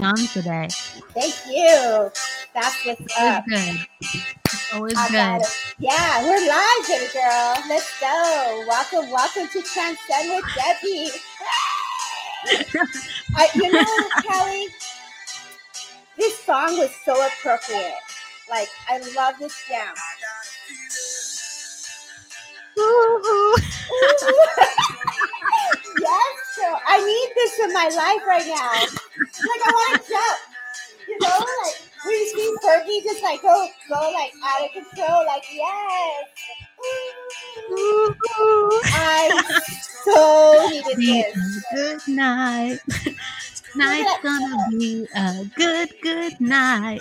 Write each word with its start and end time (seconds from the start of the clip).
on 0.00 0.16
today. 0.16 0.68
Thank 1.14 1.34
you. 1.46 2.10
That's 2.54 2.86
what's 2.86 3.18
up. 3.18 3.44
Good. 3.46 3.86
It's 4.00 4.72
always 4.74 4.94
I 4.96 5.08
good. 5.08 5.42
Yeah, 5.78 6.22
we're 6.22 6.48
live, 6.48 6.86
baby 6.88 7.12
girl. 7.12 7.54
Let's 7.68 8.00
go. 8.00 8.64
Welcome, 8.68 9.10
welcome 9.10 9.48
to 9.48 9.62
Transcend 9.62 10.30
with 10.30 10.44
Debbie. 10.54 11.10
I, 13.36 13.48
you 13.54 13.72
know, 13.72 14.08
Kelly, 14.22 14.66
this 16.16 16.38
song 16.40 16.78
was 16.78 16.90
so 17.04 17.12
appropriate. 17.26 17.94
Like, 18.48 18.68
I 18.88 18.98
love 19.14 19.34
this 19.38 19.54
jam. 19.68 19.94
yes, 26.00 26.34
so 26.54 26.76
I 26.86 27.04
need 27.04 27.28
this 27.34 27.58
in 27.60 27.72
my 27.72 27.88
life 27.88 28.26
right 28.26 28.46
now. 28.46 28.72
Like 29.20 29.62
I 29.64 29.70
want 29.72 30.02
to 30.02 30.08
jump. 30.08 30.38
You 31.08 31.18
know, 31.20 31.38
like 31.64 31.76
we 32.06 32.16
see 32.28 32.54
Fergie 32.62 33.02
just 33.02 33.22
like 33.22 33.42
go 33.42 33.68
go 33.88 34.12
like 34.12 34.32
out 34.44 34.64
of 34.64 34.72
control, 34.72 35.24
like 35.26 35.44
yes. 35.52 36.24
I 38.84 39.42
so 40.04 40.68
needed 40.70 40.96
this. 40.96 41.64
Good 41.72 42.14
night. 42.14 42.78
Night's 43.76 44.22
gonna 44.22 44.66
be 44.70 45.06
a 45.14 45.44
good, 45.54 45.90
good 46.02 46.40
night. 46.40 47.00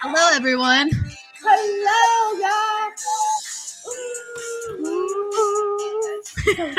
Hello, 0.00 0.34
everyone. 0.34 0.90
Hello, 1.42 2.40
y'all. 2.40 2.92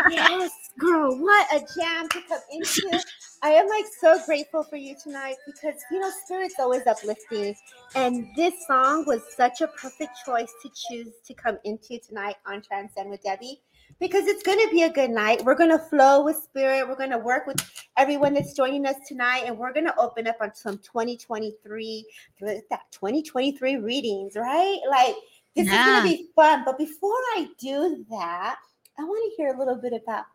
yes, 0.09 0.51
girl, 0.77 1.17
what 1.19 1.47
a 1.53 1.59
jam 1.59 2.07
to 2.09 2.21
come 2.27 2.39
into. 2.51 3.03
I 3.43 3.51
am 3.51 3.67
like 3.67 3.85
so 3.99 4.19
grateful 4.25 4.63
for 4.63 4.77
you 4.77 4.95
tonight 5.01 5.35
because 5.45 5.75
you 5.91 5.99
know 5.99 6.09
spirit's 6.25 6.55
always 6.59 6.85
uplifting, 6.87 7.55
and 7.95 8.27
this 8.35 8.53
song 8.67 9.05
was 9.05 9.21
such 9.35 9.61
a 9.61 9.67
perfect 9.67 10.11
choice 10.25 10.51
to 10.63 10.69
choose 10.69 11.13
to 11.25 11.33
come 11.33 11.57
into 11.63 11.99
tonight 11.99 12.35
on 12.45 12.61
Transcend 12.61 13.09
with 13.09 13.21
Debbie 13.23 13.61
because 13.99 14.27
it's 14.27 14.43
going 14.43 14.59
to 14.59 14.69
be 14.71 14.83
a 14.83 14.89
good 14.89 15.11
night. 15.11 15.43
We're 15.43 15.55
going 15.55 15.71
to 15.71 15.79
flow 15.79 16.23
with 16.23 16.37
spirit. 16.37 16.87
We're 16.87 16.95
going 16.95 17.11
to 17.11 17.17
work 17.17 17.47
with 17.47 17.57
everyone 17.95 18.33
that's 18.33 18.53
joining 18.53 18.85
us 18.85 18.95
tonight, 19.07 19.43
and 19.45 19.57
we're 19.57 19.73
going 19.73 19.85
to 19.85 19.99
open 19.99 20.27
up 20.27 20.37
on 20.41 20.53
some 20.55 20.77
2023 20.79 22.05
that 22.41 22.61
2023 22.91 23.77
readings, 23.77 24.35
right? 24.35 24.79
Like 24.89 25.15
this 25.55 25.67
yeah. 25.67 25.79
is 25.79 25.85
going 25.85 26.01
to 26.01 26.23
be 26.23 26.29
fun. 26.35 26.63
But 26.65 26.77
before 26.77 27.17
I 27.35 27.47
do 27.59 28.05
that, 28.09 28.57
I 28.99 29.03
want 29.03 29.31
to 29.31 29.41
hear 29.41 29.53
a 29.53 29.59
little 29.59 29.75
bit 29.75 29.93
about 29.93 30.25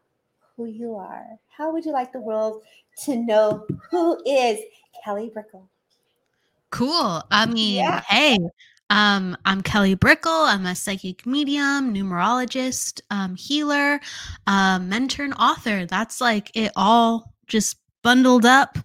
who 0.57 0.67
you 0.67 0.95
are. 0.95 1.27
How 1.49 1.73
would 1.73 1.85
you 1.85 1.93
like 1.93 2.13
the 2.13 2.21
world 2.21 2.63
to 3.05 3.17
know 3.17 3.67
who 3.91 4.23
is 4.27 4.61
Kelly 5.05 5.31
Brickel? 5.33 5.69
Cool. 6.71 7.23
I 7.31 7.47
mean, 7.47 7.77
yeah. 7.77 8.01
hey, 8.09 8.39
um, 8.91 9.37
I'm 9.45 9.63
Kelly 9.63 9.95
Brickel. 9.95 10.33
I'm 10.33 10.67
a 10.67 10.75
psychic 10.75 11.27
medium, 11.27 11.95
numerologist, 11.95 13.01
um, 13.11 13.37
healer, 13.37 14.01
uh, 14.47 14.79
mentor, 14.79 15.25
and 15.25 15.35
author. 15.35 15.87
That's 15.87 16.21
like 16.21 16.51
it 16.55 16.73
all 16.77 17.35
just 17.47 17.77
bundled 18.03 18.45
up. 18.45 18.79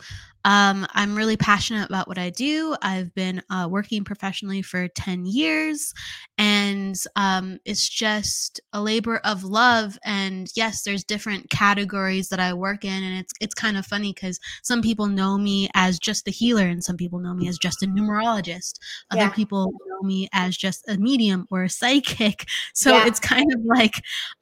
Um, 0.45 0.87
I'm 0.93 1.13
really 1.13 1.35
passionate 1.35 1.89
about 1.89 2.07
what 2.07 2.17
I 2.17 2.29
do. 2.29 2.73
I've 2.81 3.13
been 3.15 3.41
uh, 3.49 3.67
working 3.69 4.05
professionally 4.05 4.61
for 4.61 4.87
10 4.87 5.25
years, 5.25 5.93
and 6.37 6.95
um, 7.15 7.59
it's 7.65 7.89
just 7.89 8.61
a 8.73 8.81
labor 8.81 9.17
of 9.17 9.43
love. 9.43 9.97
And 10.03 10.49
yes, 10.55 10.83
there's 10.83 11.03
different 11.03 11.49
categories 11.49 12.29
that 12.29 12.39
I 12.39 12.53
work 12.53 12.85
in, 12.85 13.03
and 13.03 13.17
it's 13.17 13.33
it's 13.41 13.55
kind 13.55 13.77
of 13.77 13.85
funny 13.85 14.13
because 14.13 14.39
some 14.61 14.81
people 14.81 15.07
know 15.07 15.37
me 15.37 15.69
as 15.73 15.97
just 15.99 16.27
a 16.27 16.31
healer, 16.31 16.67
and 16.67 16.83
some 16.83 16.97
people 16.97 17.19
know 17.19 17.33
me 17.33 17.47
as 17.47 17.57
just 17.57 17.81
a 17.83 17.87
numerologist. 17.87 18.79
Other 19.11 19.21
yeah. 19.21 19.29
people 19.29 19.71
know 19.87 20.07
me 20.07 20.29
as 20.31 20.55
just 20.55 20.87
a 20.87 20.97
medium 20.97 21.47
or 21.51 21.63
a 21.63 21.69
psychic. 21.69 22.45
So 22.73 22.95
yeah. 22.95 23.07
it's 23.07 23.19
kind 23.19 23.51
of 23.53 23.61
like 23.65 23.93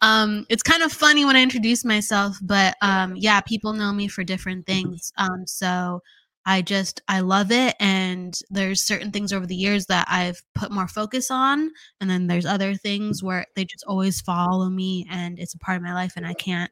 um, 0.02 0.46
it's 0.50 0.64
kind 0.64 0.84
of 0.84 0.92
funny 0.92 1.26
when 1.26 1.36
I 1.36 1.42
introduce 1.42 1.86
myself, 1.86 2.38
but 2.42 2.76
um, 2.82 3.16
yeah, 3.16 3.40
people 3.42 3.74
know 3.74 3.94
me 3.94 4.08
for 4.08 4.24
different 4.24 4.66
things. 4.66 5.14
Um, 5.18 5.48
so 5.48 6.02
I 6.46 6.62
just 6.62 7.02
I 7.08 7.22
love 7.22 7.52
it 7.52 7.76
and 7.80 8.38
there's 8.50 8.82
certain 8.82 9.12
things 9.12 9.34
over 9.34 9.46
the 9.46 9.56
years 9.56 9.88
that 9.88 10.08
I've 10.10 10.42
put 10.54 10.72
more 10.72 10.88
focus 10.88 11.32
on 11.32 11.72
and 12.00 12.10
then 12.10 12.28
there's 12.28 12.46
other 12.46 12.76
things 12.76 13.24
where 13.24 13.46
they 13.56 13.66
just 13.66 13.84
always 13.88 14.22
follow 14.22 14.70
me 14.70 15.08
and 15.10 15.40
it's 15.40 15.56
a 15.56 15.60
part 15.60 15.78
of 15.78 15.84
my 15.84 15.94
life 15.94 16.14
and 16.16 16.26
I 16.26 16.34
can't 16.34 16.72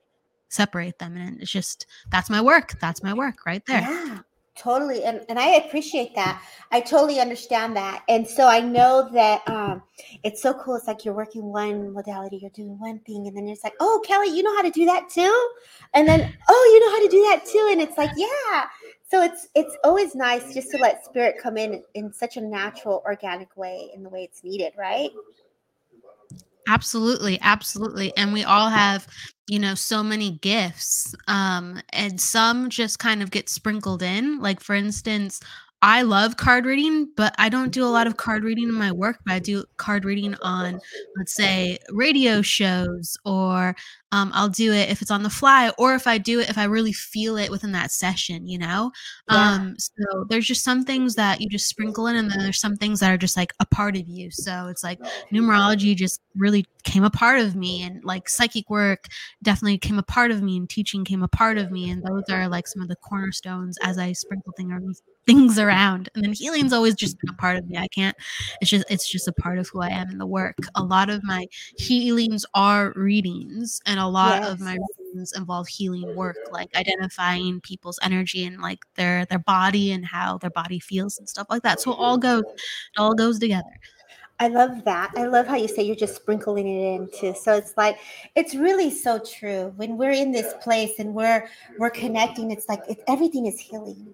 separate 0.49 0.99
them 0.99 1.17
and 1.17 1.41
it's 1.41 1.51
just 1.51 1.87
that's 2.11 2.29
my 2.29 2.39
work 2.39 2.79
that's 2.79 3.01
my 3.01 3.13
work 3.13 3.45
right 3.45 3.65
there. 3.65 3.81
Yeah 3.81 4.19
totally 4.55 5.03
and, 5.03 5.21
and 5.29 5.39
i 5.39 5.55
appreciate 5.55 6.13
that 6.13 6.41
i 6.71 6.79
totally 6.79 7.19
understand 7.19 7.75
that 7.75 8.03
and 8.07 8.27
so 8.27 8.47
i 8.47 8.59
know 8.59 9.09
that 9.11 9.41
um 9.47 9.81
it's 10.23 10.43
so 10.43 10.53
cool 10.53 10.75
it's 10.75 10.85
like 10.85 11.03
you're 11.03 11.13
working 11.13 11.41
one 11.43 11.91
modality 11.91 12.37
you're 12.37 12.51
doing 12.51 12.77
one 12.79 12.99
thing 12.99 13.25
and 13.25 13.35
then 13.35 13.47
it's 13.47 13.63
like 13.63 13.73
oh 13.79 13.99
kelly 14.05 14.27
you 14.27 14.43
know 14.43 14.55
how 14.55 14.61
to 14.61 14.69
do 14.69 14.85
that 14.85 15.09
too? 15.09 15.49
And 15.95 16.07
then 16.07 16.33
oh 16.49 16.71
you 16.71 16.79
know 16.79 16.91
how 16.91 17.03
to 17.03 17.09
do 17.09 17.21
that 17.29 17.45
too 17.45 17.69
and 17.71 17.81
it's 17.81 17.97
like 17.97 18.11
yeah 18.15 18.65
so 19.13 19.21
it's 19.21 19.47
it's 19.53 19.77
always 19.83 20.15
nice 20.15 20.55
just 20.55 20.71
to 20.71 20.77
let 20.77 21.05
spirit 21.05 21.35
come 21.39 21.55
in 21.55 21.83
in 21.93 22.11
such 22.11 22.35
a 22.35 22.41
natural 22.41 23.03
organic 23.05 23.55
way 23.55 23.91
in 23.93 24.01
the 24.01 24.09
way 24.09 24.23
it's 24.23 24.43
needed 24.43 24.73
right 24.75 25.11
absolutely 26.67 27.37
absolutely 27.41 28.15
and 28.17 28.33
we 28.33 28.43
all 28.43 28.69
have 28.69 29.05
you 29.47 29.59
know 29.59 29.75
so 29.75 30.01
many 30.01 30.31
gifts 30.39 31.13
um 31.27 31.79
and 31.89 32.19
some 32.19 32.69
just 32.69 32.97
kind 32.97 33.21
of 33.21 33.29
get 33.29 33.49
sprinkled 33.49 34.01
in 34.01 34.39
like 34.39 34.59
for 34.59 34.73
instance 34.73 35.39
I 35.85 36.03
love 36.03 36.37
card 36.37 36.65
reading, 36.65 37.09
but 37.17 37.35
I 37.37 37.49
don't 37.49 37.73
do 37.73 37.83
a 37.83 37.91
lot 37.91 38.07
of 38.07 38.15
card 38.15 38.45
reading 38.45 38.69
in 38.69 38.73
my 38.73 38.93
work. 38.93 39.19
But 39.25 39.33
I 39.33 39.39
do 39.39 39.65
card 39.75 40.05
reading 40.05 40.33
on, 40.41 40.79
let's 41.17 41.35
say, 41.35 41.77
radio 41.89 42.41
shows, 42.41 43.17
or 43.25 43.75
um, 44.13 44.29
I'll 44.35 44.47
do 44.47 44.71
it 44.71 44.91
if 44.91 45.01
it's 45.01 45.09
on 45.09 45.23
the 45.23 45.29
fly, 45.29 45.71
or 45.79 45.95
if 45.95 46.05
I 46.05 46.19
do 46.19 46.39
it 46.39 46.47
if 46.47 46.59
I 46.59 46.65
really 46.65 46.93
feel 46.93 47.35
it 47.35 47.49
within 47.49 47.71
that 47.71 47.91
session, 47.91 48.47
you 48.47 48.59
know? 48.59 48.91
Yeah. 49.27 49.53
Um, 49.53 49.75
so 49.79 50.25
there's 50.29 50.45
just 50.45 50.63
some 50.63 50.85
things 50.85 51.15
that 51.15 51.41
you 51.41 51.49
just 51.49 51.67
sprinkle 51.67 52.05
in, 52.05 52.15
and 52.15 52.29
then 52.29 52.37
there's 52.37 52.59
some 52.59 52.75
things 52.75 52.99
that 52.99 53.11
are 53.11 53.17
just 53.17 53.35
like 53.35 53.53
a 53.59 53.65
part 53.65 53.97
of 53.97 54.07
you. 54.07 54.29
So 54.29 54.67
it's 54.67 54.83
like 54.83 54.99
numerology 55.31 55.95
just 55.95 56.21
really 56.35 56.63
came 56.83 57.03
a 57.03 57.09
part 57.09 57.39
of 57.39 57.55
me, 57.55 57.81
and 57.81 58.03
like 58.03 58.29
psychic 58.29 58.69
work 58.69 59.07
definitely 59.41 59.79
came 59.79 59.97
a 59.97 60.03
part 60.03 60.29
of 60.29 60.43
me, 60.43 60.57
and 60.57 60.69
teaching 60.69 61.03
came 61.03 61.23
a 61.23 61.27
part 61.27 61.57
of 61.57 61.71
me. 61.71 61.89
And 61.89 62.03
those 62.03 62.25
are 62.29 62.47
like 62.47 62.67
some 62.67 62.83
of 62.83 62.89
the 62.89 62.95
cornerstones 62.97 63.79
as 63.81 63.97
I 63.97 64.11
sprinkle 64.13 64.53
things 64.55 65.01
things 65.25 65.57
around 65.57 66.09
and 66.15 66.23
then 66.23 66.33
healing's 66.33 66.73
always 66.73 66.95
just 66.95 67.17
been 67.19 67.29
a 67.29 67.37
part 67.37 67.55
of 67.55 67.67
me 67.67 67.77
i 67.77 67.87
can't 67.87 68.15
it's 68.59 68.69
just 68.69 68.85
it's 68.89 69.09
just 69.09 69.27
a 69.27 69.33
part 69.33 69.57
of 69.57 69.69
who 69.69 69.81
i 69.81 69.87
am 69.87 70.09
in 70.09 70.17
the 70.17 70.25
work 70.25 70.57
a 70.75 70.83
lot 70.83 71.09
of 71.09 71.23
my 71.23 71.45
healings 71.77 72.45
are 72.53 72.91
readings 72.95 73.79
and 73.85 73.99
a 74.03 74.07
lot 74.07 74.41
yes. 74.41 74.51
of 74.51 74.59
my 74.59 74.77
readings 74.99 75.33
involve 75.33 75.67
healing 75.67 76.15
work 76.15 76.37
like 76.51 76.75
identifying 76.75 77.59
people's 77.61 77.99
energy 78.01 78.45
and 78.45 78.61
like 78.61 78.79
their 78.95 79.25
their 79.25 79.39
body 79.39 79.91
and 79.91 80.05
how 80.05 80.37
their 80.37 80.49
body 80.49 80.79
feels 80.79 81.17
and 81.17 81.27
stuff 81.27 81.47
like 81.49 81.63
that 81.63 81.79
so 81.79 81.91
it 81.91 81.97
all 81.99 82.17
goes 82.17 82.43
it 82.43 82.99
all 82.99 83.13
goes 83.13 83.39
together 83.39 83.79
I 84.39 84.47
love 84.47 84.83
that. 84.83 85.11
I 85.15 85.27
love 85.27 85.47
how 85.47 85.55
you 85.55 85.67
say 85.67 85.83
you're 85.83 85.95
just 85.95 86.15
sprinkling 86.15 86.67
it 86.67 86.95
into. 86.95 87.33
So 87.35 87.55
it's 87.55 87.77
like 87.77 87.99
it's 88.35 88.55
really 88.55 88.89
so 88.89 89.19
true. 89.19 89.71
When 89.77 89.95
we're 89.95 90.11
in 90.11 90.31
this 90.31 90.55
place 90.61 90.99
and 90.99 91.13
we're 91.13 91.47
we're 91.77 91.91
connecting, 91.91 92.51
it's 92.51 92.67
like 92.67 92.81
it, 92.89 93.03
everything 93.07 93.45
is 93.45 93.59
healing 93.59 94.13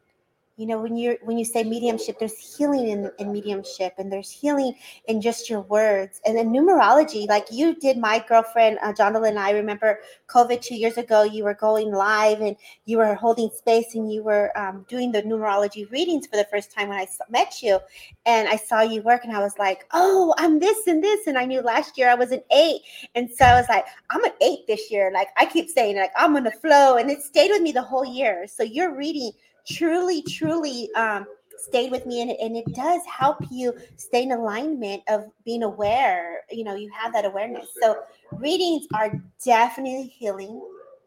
you 0.60 0.66
know 0.66 0.82
when 0.82 0.98
you're 0.98 1.16
when 1.24 1.38
you 1.38 1.46
say 1.46 1.64
mediumship 1.64 2.20
there's 2.20 2.38
healing 2.38 2.90
in, 2.90 3.10
in 3.18 3.32
mediumship 3.32 3.94
and 3.98 4.12
there's 4.12 4.30
healing 4.30 4.74
in 5.08 5.22
just 5.22 5.50
your 5.50 5.62
words. 5.62 6.20
And 6.26 6.38
then 6.38 6.50
numerology 6.50 7.28
like 7.30 7.46
you 7.50 7.76
did 7.76 7.98
my 7.98 8.24
girlfriend 8.28 8.78
uh, 8.84 8.92
Jonathan 8.92 9.30
and 9.30 9.40
I 9.40 9.52
remember 9.52 10.00
COVID 10.28 10.62
two 10.62 10.76
years 10.76 10.98
ago 10.98 11.24
you 11.24 11.46
were 11.46 11.54
going 11.54 11.92
live 11.92 12.42
and 12.42 12.58
you 12.84 12.98
were 12.98 13.16
holding 13.16 13.50
space 13.56 13.96
and 13.96 14.12
you 14.12 14.22
were 14.22 14.52
um, 14.58 14.86
doing 14.90 15.14
the 15.14 15.24
numerology 15.24 15.90
readings 15.92 16.28
for 16.28 16.36
the 16.36 16.48
first 16.52 16.74
time 16.74 16.90
when 16.90 17.00
I 17.00 17.08
met 17.30 17.64
you. 17.64 17.80
And 18.26 18.50
I 18.50 18.58
saw 18.58 18.82
you 18.82 19.02
work 19.02 19.24
and 19.24 19.34
I 19.34 19.40
was 19.40 19.58
like 19.58 19.86
oh 19.94 20.34
I'm 20.38 20.60
this 20.60 20.88
and 20.88 21.02
this. 21.02 21.26
And 21.26 21.38
I 21.38 21.46
knew 21.46 21.62
last 21.62 21.98
year 21.98 22.10
I 22.10 22.16
was 22.16 22.32
an 22.32 22.42
eight. 22.52 22.82
And 23.16 23.30
so 23.32 23.46
I 23.46 23.54
was 23.54 23.70
like 23.70 23.86
I'm 24.10 24.26
an 24.26 24.34
eight 24.42 24.68
this 24.68 24.92
year. 24.92 25.10
Like 25.14 25.30
I 25.38 25.46
keep 25.46 25.70
saying 25.70 25.96
like 25.96 26.12
I'm 26.18 26.34
gonna 26.34 26.52
flow. 26.52 26.98
And 26.98 27.10
it 27.10 27.22
stayed 27.22 27.50
with 27.50 27.62
me 27.62 27.72
the 27.72 27.82
whole 27.82 28.06
year. 28.06 28.46
So 28.46 28.64
you're 28.64 28.94
reading 28.94 29.32
truly, 29.70 30.22
truly 30.24 30.90
um, 30.96 31.26
stayed 31.58 31.92
with 31.92 32.06
me 32.06 32.22
and, 32.22 32.32
and 32.32 32.56
it 32.56 32.74
does 32.74 33.02
help 33.06 33.38
you 33.52 33.74
stay 33.98 34.24
in 34.24 34.32
alignment 34.32 35.04
of 35.08 35.26
being 35.46 35.64
aware 35.64 36.42
you 36.52 36.64
know 36.64 36.76
you 36.76 36.90
have 36.92 37.14
that 37.14 37.26
awareness. 37.26 37.70
So 37.82 38.02
readings 38.38 38.88
are 38.94 39.22
definitely 39.44 40.08
healing. 40.08 40.62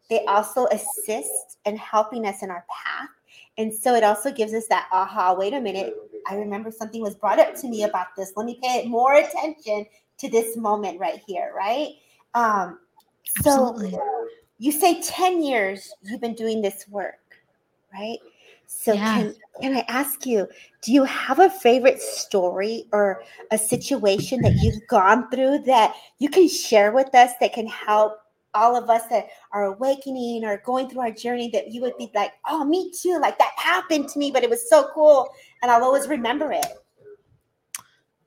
They 0.09 0.25
also 0.25 0.67
assist 0.67 1.59
in 1.65 1.77
helping 1.77 2.25
us 2.25 2.43
in 2.43 2.49
our 2.49 2.65
path. 2.69 3.09
And 3.57 3.73
so 3.73 3.95
it 3.95 4.03
also 4.03 4.31
gives 4.31 4.53
us 4.53 4.67
that 4.67 4.87
aha 4.91 5.33
wait 5.33 5.53
a 5.53 5.61
minute 5.61 5.93
i 6.27 6.35
remember 6.35 6.71
something 6.71 7.01
was 7.01 7.15
brought 7.15 7.39
up 7.39 7.55
to 7.55 7.67
me 7.67 7.83
about 7.83 8.07
this. 8.17 8.33
Let 8.35 8.45
me 8.45 8.59
pay 8.61 8.87
more 8.87 9.15
attention 9.15 9.85
to 10.19 10.29
this 10.29 10.55
moment 10.57 10.99
right 10.99 11.21
here 11.25 11.51
right? 11.55 11.89
Um 12.33 12.79
so 13.25 13.69
Absolutely. 13.69 13.99
you 14.59 14.71
say 14.71 15.01
10 15.01 15.43
years 15.43 15.91
you've 16.03 16.21
been 16.21 16.35
doing 16.35 16.61
this 16.61 16.85
work 16.89 17.19
right 17.93 18.19
So 18.67 18.93
yeah. 18.93 19.13
can 19.13 19.35
can 19.61 19.77
I 19.77 19.85
ask 19.87 20.25
you, 20.25 20.47
do 20.81 20.91
you 20.91 21.03
have 21.03 21.39
a 21.39 21.49
favorite 21.49 22.01
story 22.01 22.85
or 22.91 23.21
a 23.51 23.57
situation 23.57 24.41
that 24.41 24.53
you've 24.61 24.85
gone 24.87 25.29
through 25.29 25.59
that 25.59 25.93
you 26.19 26.29
can 26.29 26.47
share 26.49 26.91
with 26.91 27.13
us 27.13 27.31
that 27.39 27.53
can 27.53 27.67
help 27.67 28.17
all 28.55 28.75
of 28.75 28.89
us 28.89 29.03
that 29.09 29.27
are 29.51 29.65
awakening 29.65 30.45
or 30.45 30.61
going 30.65 30.89
through 30.89 31.01
our 31.01 31.11
journey 31.11 31.49
that 31.49 31.71
you 31.71 31.81
would 31.81 31.97
be 31.97 32.11
like, 32.13 32.33
oh, 32.47 32.63
me 32.63 32.91
too. 32.91 33.19
Like 33.19 33.37
that 33.39 33.51
happened 33.57 34.09
to 34.09 34.19
me, 34.19 34.31
but 34.31 34.43
it 34.43 34.49
was 34.49 34.69
so 34.69 34.89
cool. 34.93 35.29
And 35.61 35.71
I'll 35.71 35.83
always 35.83 36.07
remember 36.07 36.51
it. 36.51 36.65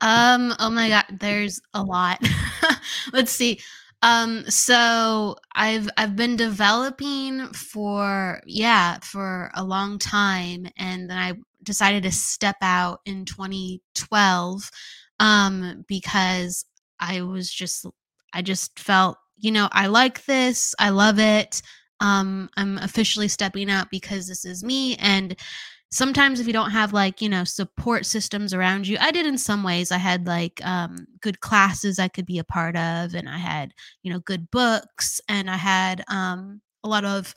Um, 0.01 0.53
oh 0.59 0.69
my 0.69 0.89
God, 0.89 1.05
there's 1.19 1.61
a 1.73 1.83
lot. 1.83 2.21
Let's 3.13 3.31
see. 3.31 3.59
Um, 4.03 4.43
so 4.49 5.35
I've 5.55 5.89
I've 5.97 6.15
been 6.15 6.35
developing 6.35 7.47
for 7.53 8.41
yeah, 8.45 8.99
for 9.01 9.51
a 9.55 9.63
long 9.63 9.97
time 9.99 10.67
and 10.77 11.09
then 11.09 11.17
I 11.17 11.33
decided 11.63 12.03
to 12.03 12.11
step 12.11 12.57
out 12.61 13.01
in 13.05 13.25
2012 13.25 14.69
um 15.19 15.83
because 15.87 16.63
I 16.99 17.21
was 17.21 17.51
just 17.51 17.85
I 18.33 18.41
just 18.43 18.79
felt 18.79 19.17
you 19.39 19.51
know, 19.51 19.69
I 19.71 19.87
like 19.87 20.25
this, 20.25 20.73
I 20.79 20.89
love 20.89 21.19
it. 21.19 21.61
Um, 21.99 22.49
I'm 22.57 22.77
officially 22.79 23.27
stepping 23.27 23.69
out 23.69 23.89
because 23.91 24.27
this 24.27 24.45
is 24.45 24.63
me. 24.63 24.95
And 24.95 25.35
sometimes 25.91 26.39
if 26.39 26.47
you 26.47 26.53
don't 26.53 26.71
have 26.71 26.93
like, 26.93 27.21
you 27.21 27.29
know, 27.29 27.43
support 27.43 28.05
systems 28.05 28.53
around 28.53 28.87
you, 28.87 28.97
I 28.99 29.11
did 29.11 29.25
in 29.25 29.37
some 29.37 29.63
ways. 29.63 29.91
I 29.91 29.97
had 29.97 30.27
like 30.27 30.59
um, 30.65 31.07
good 31.21 31.39
classes 31.39 31.99
I 31.99 32.07
could 32.07 32.25
be 32.25 32.39
a 32.39 32.43
part 32.43 32.75
of, 32.75 33.13
and 33.13 33.29
I 33.29 33.37
had, 33.37 33.73
you 34.03 34.11
know, 34.11 34.19
good 34.19 34.49
books, 34.51 35.21
and 35.29 35.49
I 35.49 35.57
had 35.57 36.03
um, 36.09 36.61
a 36.83 36.89
lot 36.89 37.05
of 37.05 37.33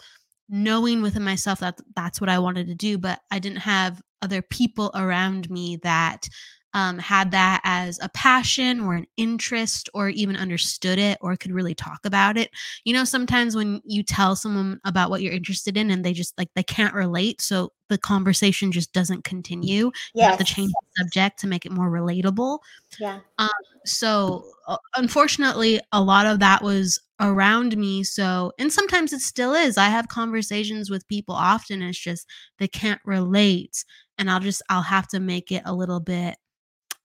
knowing 0.49 1.01
within 1.01 1.23
myself 1.23 1.61
that 1.61 1.79
that's 1.95 2.21
what 2.21 2.31
I 2.31 2.39
wanted 2.41 2.67
to 2.67 2.75
do, 2.75 2.99
but 2.99 3.21
I 3.31 3.39
didn't 3.39 3.59
have 3.59 4.03
other 4.23 4.43
people 4.43 4.91
around 4.95 5.49
me 5.49 5.77
that 5.83 6.29
um, 6.75 6.99
had 6.99 7.33
that 7.33 7.61
as 7.65 7.99
a 8.01 8.09
passion 8.11 8.81
or 8.81 8.95
an 8.95 9.07
interest 9.17 9.89
or 9.93 10.09
even 10.09 10.37
understood 10.37 10.99
it 10.99 11.19
or 11.21 11.37
could 11.37 11.53
really 11.53 11.75
talk 11.75 12.01
about 12.05 12.37
it. 12.37 12.51
You 12.85 12.95
know, 12.95 13.05
sometimes 13.05 13.57
when 13.57 13.81
you 13.85 14.03
tell 14.03 14.37
someone 14.37 14.81
about 14.85 15.11
what 15.11 15.23
you're 15.23 15.33
interested 15.33 15.77
in 15.77 15.91
and 15.91 16.05
they 16.05 16.13
just 16.13 16.37
like 16.39 16.49
they 16.55 16.63
can't 16.63 16.95
relate, 16.95 17.41
so 17.41 17.73
the 17.89 17.99
conversation 17.99 18.71
just 18.71 18.93
doesn't 18.93 19.25
continue. 19.25 19.91
Yes. 20.15 20.25
You 20.25 20.29
have 20.31 20.39
to 20.39 20.45
change 20.45 20.71
the 20.71 21.03
subject 21.03 21.41
to 21.41 21.49
make 21.49 21.67
it 21.67 21.73
more 21.73 21.91
relatable. 21.91 22.61
Yeah. 23.01 23.21
Um, 23.39 23.49
so 23.85 24.45
uh, 24.69 24.77
unfortunately, 24.97 25.81
a 25.93 26.01
lot 26.01 26.27
of 26.27 26.39
that 26.39 26.63
was 26.63 27.01
around 27.19 27.77
me. 27.77 28.05
So, 28.05 28.53
and 28.59 28.73
sometimes 28.73 29.13
it 29.13 29.21
still 29.21 29.55
is. 29.55 29.77
I 29.77 29.89
have 29.89 30.09
conversations 30.09 30.89
with 30.89 31.07
people 31.09 31.35
often. 31.35 31.83
It's 31.83 31.99
just 31.99 32.27
they 32.59 32.69
can't 32.69 33.01
relate. 33.05 33.85
And 34.19 34.31
I'll 34.31 34.41
just, 34.41 34.63
I'll 34.69 34.83
have 34.83 35.09
to 35.09 35.21
make 35.21 35.51
it 35.51 35.63
a 35.65 35.75
little 35.75 36.01
bit 36.01 36.37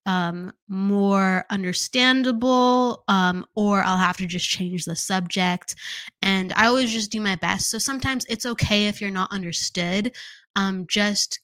um, 0.06 0.54
more 0.68 1.46
understandable, 1.50 3.04
um, 3.08 3.46
or 3.56 3.84
I'll 3.84 3.98
have 3.98 4.18
to 4.18 4.28
just 4.28 4.48
change 4.48 4.86
the 4.86 4.96
subject. 4.96 5.76
And 6.22 6.54
I 6.54 6.68
always 6.68 6.92
just 6.92 7.12
do 7.12 7.22
my 7.22 7.36
best. 7.36 7.70
So 7.70 7.78
sometimes 7.78 8.26
it's 8.30 8.46
okay 8.46 8.88
if 8.88 9.02
you're 9.02 9.12
not 9.12 9.32
understood. 9.32 10.16
Um, 10.56 10.86
just 10.88 11.40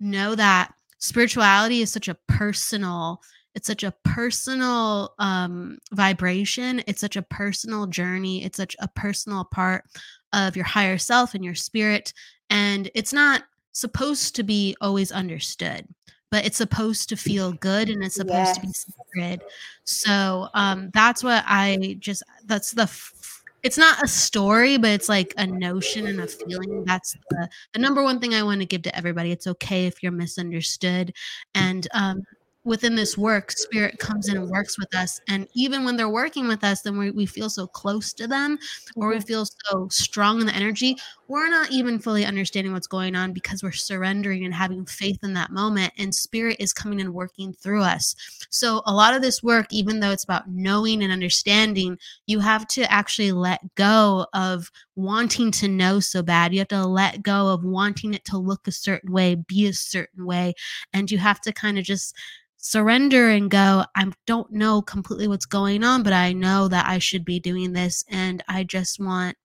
know 0.00 0.34
that 0.34 0.72
spirituality 0.98 1.82
is 1.82 1.92
such 1.92 2.08
a 2.08 2.16
personal 2.28 3.20
it's 3.54 3.68
such 3.68 3.84
a 3.84 3.94
personal 4.04 5.14
um, 5.18 5.78
vibration 5.92 6.82
it's 6.86 7.00
such 7.00 7.16
a 7.16 7.22
personal 7.22 7.86
journey 7.86 8.44
it's 8.44 8.56
such 8.56 8.74
a 8.80 8.88
personal 8.88 9.44
part 9.44 9.84
of 10.32 10.56
your 10.56 10.64
higher 10.64 10.98
self 10.98 11.34
and 11.34 11.44
your 11.44 11.54
spirit 11.54 12.12
and 12.50 12.90
it's 12.94 13.12
not 13.12 13.44
supposed 13.72 14.34
to 14.36 14.42
be 14.42 14.76
always 14.80 15.12
understood 15.12 15.86
but 16.34 16.44
it's 16.44 16.56
supposed 16.56 17.08
to 17.08 17.16
feel 17.16 17.52
good 17.52 17.88
and 17.88 18.02
it's 18.02 18.16
supposed 18.16 18.34
yes. 18.34 18.56
to 18.56 18.66
be 18.66 18.72
sacred. 18.72 19.40
So 19.84 20.48
um, 20.52 20.90
that's 20.92 21.22
what 21.22 21.44
I 21.46 21.96
just 22.00 22.24
that's 22.44 22.72
the 22.72 22.82
f- 22.82 23.44
it's 23.62 23.78
not 23.78 24.02
a 24.02 24.08
story, 24.08 24.76
but 24.76 24.90
it's 24.90 25.08
like 25.08 25.32
a 25.36 25.46
notion 25.46 26.08
and 26.08 26.18
a 26.18 26.26
feeling. 26.26 26.82
That's 26.86 27.16
the, 27.30 27.48
the 27.72 27.78
number 27.78 28.02
one 28.02 28.18
thing 28.18 28.34
I 28.34 28.42
want 28.42 28.62
to 28.62 28.66
give 28.66 28.82
to 28.82 28.96
everybody. 28.96 29.30
It's 29.30 29.46
okay 29.46 29.86
if 29.86 30.02
you're 30.02 30.10
misunderstood. 30.10 31.14
And 31.54 31.86
um, 31.94 32.24
within 32.64 32.96
this 32.96 33.16
work, 33.16 33.52
spirit 33.52 34.00
comes 34.00 34.28
in 34.28 34.36
and 34.36 34.50
works 34.50 34.76
with 34.76 34.92
us. 34.92 35.20
And 35.28 35.46
even 35.54 35.84
when 35.84 35.96
they're 35.96 36.08
working 36.08 36.48
with 36.48 36.64
us, 36.64 36.82
then 36.82 36.98
we, 36.98 37.12
we 37.12 37.26
feel 37.26 37.48
so 37.48 37.68
close 37.68 38.12
to 38.14 38.26
them 38.26 38.58
or 38.96 39.08
we 39.08 39.16
mm-hmm. 39.16 39.24
feel 39.24 39.46
so 39.46 39.88
strong 39.88 40.40
in 40.40 40.46
the 40.46 40.54
energy. 40.54 40.96
We're 41.26 41.48
not 41.48 41.70
even 41.70 41.98
fully 41.98 42.26
understanding 42.26 42.72
what's 42.74 42.86
going 42.86 43.16
on 43.16 43.32
because 43.32 43.62
we're 43.62 43.72
surrendering 43.72 44.44
and 44.44 44.52
having 44.52 44.84
faith 44.84 45.18
in 45.22 45.32
that 45.34 45.50
moment. 45.50 45.92
And 45.96 46.14
spirit 46.14 46.56
is 46.60 46.72
coming 46.72 47.00
and 47.00 47.14
working 47.14 47.54
through 47.54 47.82
us. 47.82 48.14
So, 48.50 48.82
a 48.84 48.92
lot 48.92 49.14
of 49.14 49.22
this 49.22 49.42
work, 49.42 49.66
even 49.70 50.00
though 50.00 50.10
it's 50.10 50.24
about 50.24 50.50
knowing 50.50 51.02
and 51.02 51.12
understanding, 51.12 51.98
you 52.26 52.40
have 52.40 52.68
to 52.68 52.90
actually 52.92 53.32
let 53.32 53.74
go 53.74 54.26
of 54.34 54.70
wanting 54.96 55.50
to 55.52 55.68
know 55.68 55.98
so 55.98 56.22
bad. 56.22 56.52
You 56.52 56.60
have 56.60 56.68
to 56.68 56.86
let 56.86 57.22
go 57.22 57.48
of 57.48 57.64
wanting 57.64 58.12
it 58.12 58.24
to 58.26 58.38
look 58.38 58.68
a 58.68 58.72
certain 58.72 59.10
way, 59.10 59.34
be 59.34 59.66
a 59.66 59.72
certain 59.72 60.26
way. 60.26 60.54
And 60.92 61.10
you 61.10 61.18
have 61.18 61.40
to 61.42 61.52
kind 61.52 61.78
of 61.78 61.84
just 61.84 62.14
surrender 62.58 63.28
and 63.28 63.50
go, 63.50 63.84
I 63.94 64.10
don't 64.26 64.50
know 64.50 64.80
completely 64.82 65.28
what's 65.28 65.46
going 65.46 65.84
on, 65.84 66.02
but 66.02 66.14
I 66.14 66.32
know 66.32 66.68
that 66.68 66.86
I 66.86 66.98
should 66.98 67.24
be 67.24 67.38
doing 67.38 67.72
this. 67.72 68.04
And 68.08 68.42
I 68.48 68.64
just 68.64 68.98
want 68.98 69.36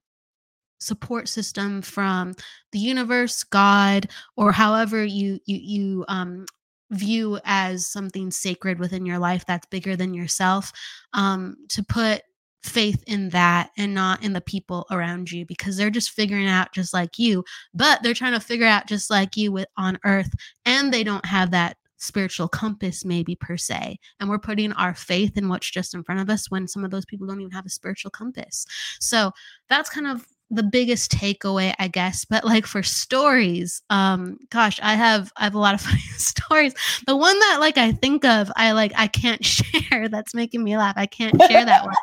support 0.79 1.27
system 1.27 1.81
from 1.81 2.33
the 2.71 2.79
universe, 2.79 3.43
God, 3.43 4.09
or 4.35 4.51
however 4.51 5.03
you, 5.03 5.39
you, 5.45 5.57
you, 5.57 6.05
um, 6.07 6.45
view 6.91 7.39
as 7.45 7.87
something 7.87 8.31
sacred 8.31 8.79
within 8.79 9.05
your 9.05 9.19
life 9.19 9.45
that's 9.45 9.67
bigger 9.67 9.95
than 9.95 10.13
yourself 10.13 10.71
um, 11.13 11.55
to 11.69 11.83
put 11.83 12.23
faith 12.63 13.03
in 13.07 13.29
that 13.29 13.69
and 13.77 13.93
not 13.93 14.23
in 14.23 14.33
the 14.33 14.41
people 14.41 14.85
around 14.91 15.31
you 15.31 15.45
because 15.45 15.77
they're 15.77 15.89
just 15.89 16.09
figuring 16.09 16.47
out 16.47 16.73
just 16.73 16.93
like 16.93 17.17
you 17.17 17.43
but 17.73 18.03
they're 18.03 18.13
trying 18.13 18.33
to 18.33 18.39
figure 18.39 18.65
out 18.65 18.85
just 18.85 19.09
like 19.09 19.37
you 19.37 19.49
with 19.51 19.67
on 19.77 19.97
earth 20.03 20.33
and 20.65 20.93
they 20.93 21.03
don't 21.03 21.25
have 21.25 21.51
that 21.51 21.77
spiritual 21.99 22.47
compass 22.47 23.05
maybe 23.05 23.35
per 23.35 23.55
se 23.55 23.97
and 24.19 24.29
we're 24.29 24.39
putting 24.39 24.71
our 24.73 24.93
faith 24.93 25.37
in 25.37 25.47
what's 25.47 25.69
just 25.69 25.93
in 25.93 26.03
front 26.03 26.19
of 26.19 26.29
us 26.29 26.49
when 26.49 26.67
some 26.67 26.83
of 26.83 26.91
those 26.91 27.05
people 27.05 27.27
don't 27.27 27.41
even 27.41 27.51
have 27.51 27.65
a 27.65 27.69
spiritual 27.69 28.11
compass. 28.11 28.65
So 28.99 29.31
that's 29.69 29.89
kind 29.89 30.07
of 30.07 30.25
the 30.51 30.63
biggest 30.63 31.11
takeaway 31.11 31.73
i 31.79 31.87
guess 31.87 32.25
but 32.25 32.43
like 32.43 32.65
for 32.65 32.81
stories 32.81 33.81
um 33.89 34.37
gosh 34.49 34.79
i 34.81 34.95
have 34.95 35.31
i 35.37 35.43
have 35.43 35.55
a 35.55 35.59
lot 35.59 35.75
of 35.75 35.81
funny 35.89 35.99
stories. 36.17 36.73
The 37.05 37.15
one 37.15 37.37
that 37.39 37.57
like 37.59 37.77
i 37.77 37.91
think 37.91 38.25
of 38.25 38.51
i 38.55 38.71
like 38.71 38.91
i 38.95 39.07
can't 39.07 39.43
share 39.45 40.09
that's 40.09 40.33
making 40.33 40.63
me 40.63 40.77
laugh 40.77 40.95
i 40.97 41.05
can't 41.05 41.39
share 41.41 41.65
that 41.65 41.85
one. 41.85 41.95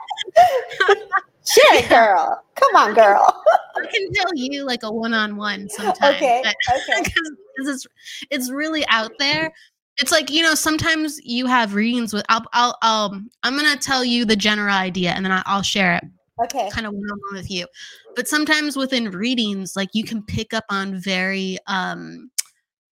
Share 1.46 1.78
it 1.78 1.88
girl. 1.88 2.42
Come 2.56 2.74
on 2.74 2.94
girl. 2.94 3.24
I 3.76 3.86
can 3.86 4.12
tell 4.14 4.34
you 4.34 4.64
like 4.64 4.82
a 4.82 4.90
one-on-one 4.90 5.68
sometime 5.68 6.16
okay 6.16 6.40
okay. 6.40 7.02
because 7.04 7.30
it's, 7.58 7.86
it's 8.30 8.50
really 8.50 8.84
out 8.88 9.12
there. 9.20 9.52
It's 9.98 10.10
like 10.10 10.28
you 10.28 10.42
know 10.42 10.54
sometimes 10.54 11.20
you 11.22 11.46
have 11.46 11.74
readings 11.74 12.12
with 12.12 12.24
I'll 12.28 12.44
I'll, 12.52 12.76
I'll 12.82 13.22
I'm 13.44 13.56
gonna 13.56 13.76
tell 13.76 14.04
you 14.04 14.24
the 14.24 14.34
general 14.34 14.74
idea 14.74 15.12
and 15.12 15.24
then 15.24 15.40
I'll 15.46 15.62
share 15.62 15.94
it. 15.94 16.04
Okay. 16.44 16.68
Kind 16.70 16.86
of 16.86 16.92
one 16.92 17.10
on 17.10 17.18
one 17.30 17.34
with 17.34 17.50
you, 17.50 17.66
but 18.14 18.28
sometimes 18.28 18.76
within 18.76 19.10
readings, 19.10 19.74
like 19.74 19.90
you 19.94 20.04
can 20.04 20.22
pick 20.22 20.52
up 20.52 20.64
on 20.68 21.00
very 21.00 21.58
um 21.66 22.30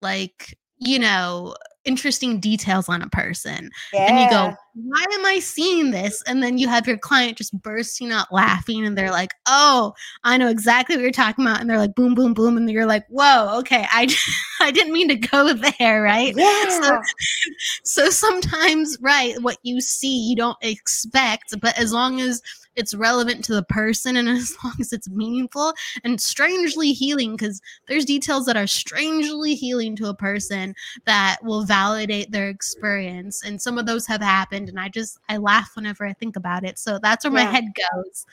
like 0.00 0.56
you 0.78 0.98
know 0.98 1.54
interesting 1.84 2.40
details 2.40 2.88
on 2.88 3.02
a 3.02 3.08
person 3.10 3.70
yeah. 3.92 4.06
and 4.06 4.18
you 4.18 4.30
go 4.30 4.54
why 4.74 5.04
am 5.12 5.26
i 5.26 5.38
seeing 5.38 5.90
this 5.90 6.22
and 6.26 6.42
then 6.42 6.56
you 6.56 6.66
have 6.66 6.86
your 6.86 6.96
client 6.96 7.36
just 7.36 7.60
bursting 7.60 8.10
out 8.10 8.32
laughing 8.32 8.86
and 8.86 8.96
they're 8.96 9.10
like 9.10 9.34
oh 9.46 9.92
i 10.24 10.38
know 10.38 10.48
exactly 10.48 10.96
what 10.96 11.02
you're 11.02 11.10
talking 11.10 11.44
about 11.44 11.60
and 11.60 11.68
they're 11.68 11.78
like 11.78 11.94
boom 11.94 12.14
boom 12.14 12.32
boom 12.32 12.56
and 12.56 12.70
you're 12.70 12.86
like 12.86 13.04
whoa 13.08 13.58
okay 13.58 13.86
i 13.92 14.08
i 14.60 14.70
didn't 14.70 14.94
mean 14.94 15.08
to 15.08 15.16
go 15.16 15.52
there 15.78 16.02
right 16.02 16.34
yeah. 16.36 16.80
so, 16.80 17.00
so 17.84 18.10
sometimes 18.10 18.96
right 19.02 19.40
what 19.42 19.58
you 19.62 19.80
see 19.80 20.26
you 20.26 20.34
don't 20.34 20.58
expect 20.62 21.54
but 21.60 21.78
as 21.78 21.92
long 21.92 22.18
as 22.20 22.40
it's 22.76 22.94
relevant 22.94 23.44
to 23.44 23.54
the 23.54 23.62
person 23.64 24.16
and 24.16 24.28
as 24.36 24.56
long 24.62 24.74
as 24.80 24.92
it's 24.92 25.08
meaningful 25.08 25.72
and 26.02 26.20
strangely 26.20 26.92
healing 26.92 27.32
because 27.32 27.60
there's 27.86 28.04
details 28.04 28.46
that 28.46 28.56
are 28.56 28.66
strangely 28.66 29.54
healing 29.54 29.96
to 29.96 30.06
a 30.06 30.14
person 30.14 30.74
that 31.04 31.38
will 31.42 31.64
validate 31.64 32.30
their 32.30 32.48
experience 32.48 33.44
and 33.44 33.60
some 33.60 33.78
of 33.78 33.86
those 33.86 34.06
have 34.06 34.20
happened 34.20 34.68
and 34.68 34.78
i 34.78 34.88
just 34.88 35.18
i 35.28 35.36
laugh 35.36 35.70
whenever 35.74 36.06
i 36.06 36.12
think 36.12 36.36
about 36.36 36.64
it 36.64 36.78
so 36.78 36.98
that's 36.98 37.24
where 37.24 37.38
yeah. 37.38 37.44
my 37.44 37.50
head 37.50 37.64
goes 37.92 38.26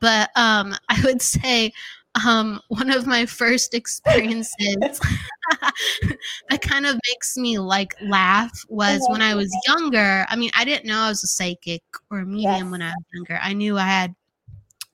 but 0.00 0.30
um 0.36 0.74
i 0.88 1.00
would 1.04 1.22
say 1.22 1.72
um, 2.26 2.60
one 2.68 2.90
of 2.90 3.06
my 3.06 3.26
first 3.26 3.74
experiences 3.74 4.54
that 6.50 6.60
kind 6.60 6.86
of 6.86 6.98
makes 7.10 7.36
me 7.36 7.58
like 7.58 7.94
laugh 8.02 8.52
was 8.68 9.04
when 9.08 9.22
I 9.22 9.34
was 9.34 9.54
younger. 9.66 10.26
I 10.28 10.36
mean, 10.36 10.50
I 10.56 10.64
didn't 10.64 10.86
know 10.86 10.98
I 10.98 11.08
was 11.08 11.24
a 11.24 11.26
psychic 11.26 11.82
or 12.10 12.20
a 12.20 12.26
medium 12.26 12.54
yes. 12.54 12.70
when 12.70 12.82
I 12.82 12.88
was 12.88 13.04
younger. 13.14 13.38
I 13.42 13.52
knew 13.52 13.78
I 13.78 13.86
had 13.86 14.14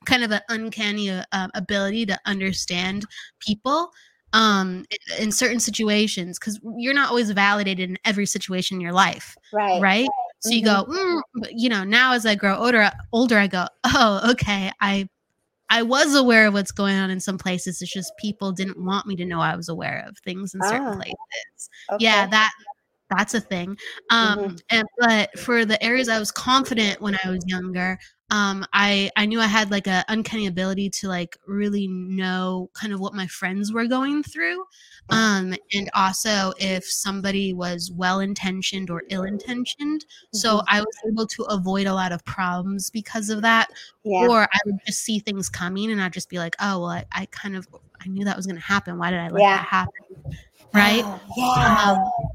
kind 0.05 0.23
of 0.23 0.31
an 0.31 0.41
uncanny 0.49 1.11
uh, 1.11 1.49
ability 1.55 2.07
to 2.07 2.19
understand 2.27 3.05
people 3.41 3.91
um 4.33 4.85
in 5.21 5.31
certain 5.31 5.61
situations 5.61 6.39
because 6.39 6.61
you're 6.77 6.93
not 6.93 7.09
always 7.09 7.31
validated 7.31 7.89
in 7.89 7.99
every 8.05 8.27
situation 8.27 8.77
in 8.77 8.81
your 8.81 8.93
life 8.93 9.37
right 9.53 9.81
right 9.81 10.09
so 10.41 10.51
you 10.51 10.63
go 10.63 10.85
Mm-hmm. 10.89 11.41
mm, 11.41 11.49
you 11.53 11.69
know 11.69 11.85
now 11.85 12.13
as 12.13 12.27
i 12.27 12.35
grow 12.35 12.57
older 12.57 12.91
older 13.13 13.39
i 13.39 13.47
go 13.47 13.67
oh 13.85 14.31
okay 14.33 14.73
i 14.81 15.09
i 15.71 15.83
was 15.83 16.15
aware 16.15 16.47
of 16.47 16.55
what's 16.55 16.73
going 16.73 16.97
on 16.97 17.11
in 17.11 17.21
some 17.21 17.39
places 17.39 17.81
it's 17.83 17.93
just 17.93 18.17
people 18.17 18.53
didn't 18.53 18.79
want 18.85 19.07
me 19.07 19.17
to 19.17 19.25
know 19.25 19.41
i 19.41 19.57
was 19.57 19.69
aware 19.69 20.05
of 20.09 20.17
things 20.19 20.55
in 20.55 20.63
certain 20.63 20.91
Ah, 20.91 20.95
places 20.95 21.71
Okay. 21.91 22.01
yeah 22.05 22.27
that 22.27 22.51
that's 23.11 23.35
a 23.35 23.41
thing 23.41 23.77
um 24.11 24.37
Mhm. 24.39 24.59
and 24.71 24.89
but 25.01 25.39
for 25.39 25.65
the 25.65 25.83
areas 25.83 26.09
i 26.09 26.19
was 26.19 26.31
confident 26.33 27.01
when 27.01 27.17
i 27.25 27.31
was 27.31 27.45
younger 27.47 27.99
um 28.31 28.65
i 28.73 29.11
i 29.17 29.27
knew 29.27 29.39
i 29.41 29.47
had 29.47 29.71
like 29.71 29.87
a 29.87 30.03
uncanny 30.09 30.47
ability 30.47 30.89
to 30.89 31.09
like 31.09 31.37
really 31.47 31.87
know 31.89 32.71
kind 32.75 32.93
of 32.93 32.99
what 33.01 33.13
my 33.15 33.27
friends 33.27 33.73
were 33.73 33.87
going 33.87 34.23
through 34.23 34.65
um 35.11 35.55
and 35.75 35.91
also 35.95 36.53
if 36.59 36.85
somebody 36.85 37.53
was 37.53 37.93
well 37.95 38.21
intentioned 38.21 38.89
or 38.89 39.03
ill 39.11 39.25
intentioned 39.25 40.07
so 40.33 40.57
Mhm. 40.59 40.65
i 40.69 40.81
was 40.81 40.97
able 41.07 41.27
to 41.27 41.43
avoid 41.45 41.87
a 41.87 41.93
lot 41.93 42.13
of 42.13 42.25
problems 42.25 42.89
because 42.89 43.29
of 43.29 43.43
that 43.43 43.69
yeah. 44.05 44.27
or 44.27 44.43
i 44.51 44.59
would 44.65 44.77
just 44.87 45.01
see 45.01 45.19
things 45.19 45.51
coming 45.51 45.93
and 45.93 46.01
i'd 46.01 46.13
just 46.15 46.31
be 46.31 46.39
like 46.39 46.57
oh 46.61 46.81
well 46.81 46.89
i, 46.91 47.05
I 47.13 47.27
kind 47.27 47.57
of 47.57 47.69
i 48.03 48.09
knew 48.09 48.25
that 48.25 48.37
was 48.37 48.47
going 48.47 48.57
to 48.57 48.63
happen. 48.63 48.99
Why 48.99 49.11
did 49.11 49.21
i 49.21 49.29
let 49.29 49.43
Yeah. 49.43 49.57
that 49.59 49.67
happen? 49.67 50.35
Right? 50.73 51.03
Oh, 51.05 51.21
yeah. 51.37 51.91
um, 51.93 52.31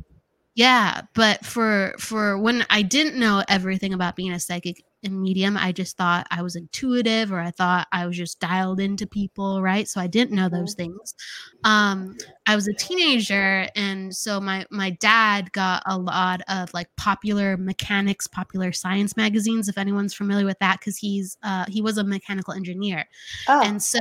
yeah 0.55 1.01
but 1.15 1.43
for 1.45 1.93
for 1.99 2.37
when 2.37 2.65
i 2.69 2.81
didn't 2.83 3.15
know 3.19 3.43
everything 3.47 3.93
about 3.93 4.15
being 4.15 4.31
a 4.33 4.39
psychic 4.39 4.83
and 5.03 5.21
medium 5.21 5.57
i 5.57 5.71
just 5.71 5.97
thought 5.97 6.27
i 6.31 6.41
was 6.41 6.55
intuitive 6.55 7.31
or 7.31 7.39
i 7.39 7.51
thought 7.51 7.87
i 7.91 8.05
was 8.05 8.17
just 8.17 8.39
dialed 8.39 8.79
into 8.79 9.05
people 9.07 9.61
right? 9.61 9.87
So 9.87 10.01
i 10.01 10.07
didn't 10.07 10.35
know 10.35 10.49
those 10.49 10.73
things. 10.73 11.13
Um 11.63 12.17
i 12.47 12.55
was 12.55 12.67
a 12.67 12.73
teenager 12.73 13.67
and 13.75 14.15
so 14.15 14.39
my 14.39 14.65
my 14.69 14.91
dad 14.91 15.51
got 15.51 15.83
a 15.85 15.97
lot 15.97 16.41
of 16.47 16.73
like 16.73 16.87
popular 16.95 17.57
mechanics 17.57 18.27
popular 18.27 18.71
science 18.71 19.15
magazines 19.15 19.69
if 19.69 19.77
anyone's 19.77 20.13
familiar 20.13 20.45
with 20.45 20.59
that 20.59 20.79
because 20.79 20.97
he's 20.97 21.37
uh 21.43 21.65
he 21.67 21.81
was 21.81 21.97
a 21.97 22.03
mechanical 22.03 22.53
engineer. 22.53 23.05
Oh. 23.47 23.61
And 23.63 23.81
so 23.81 23.99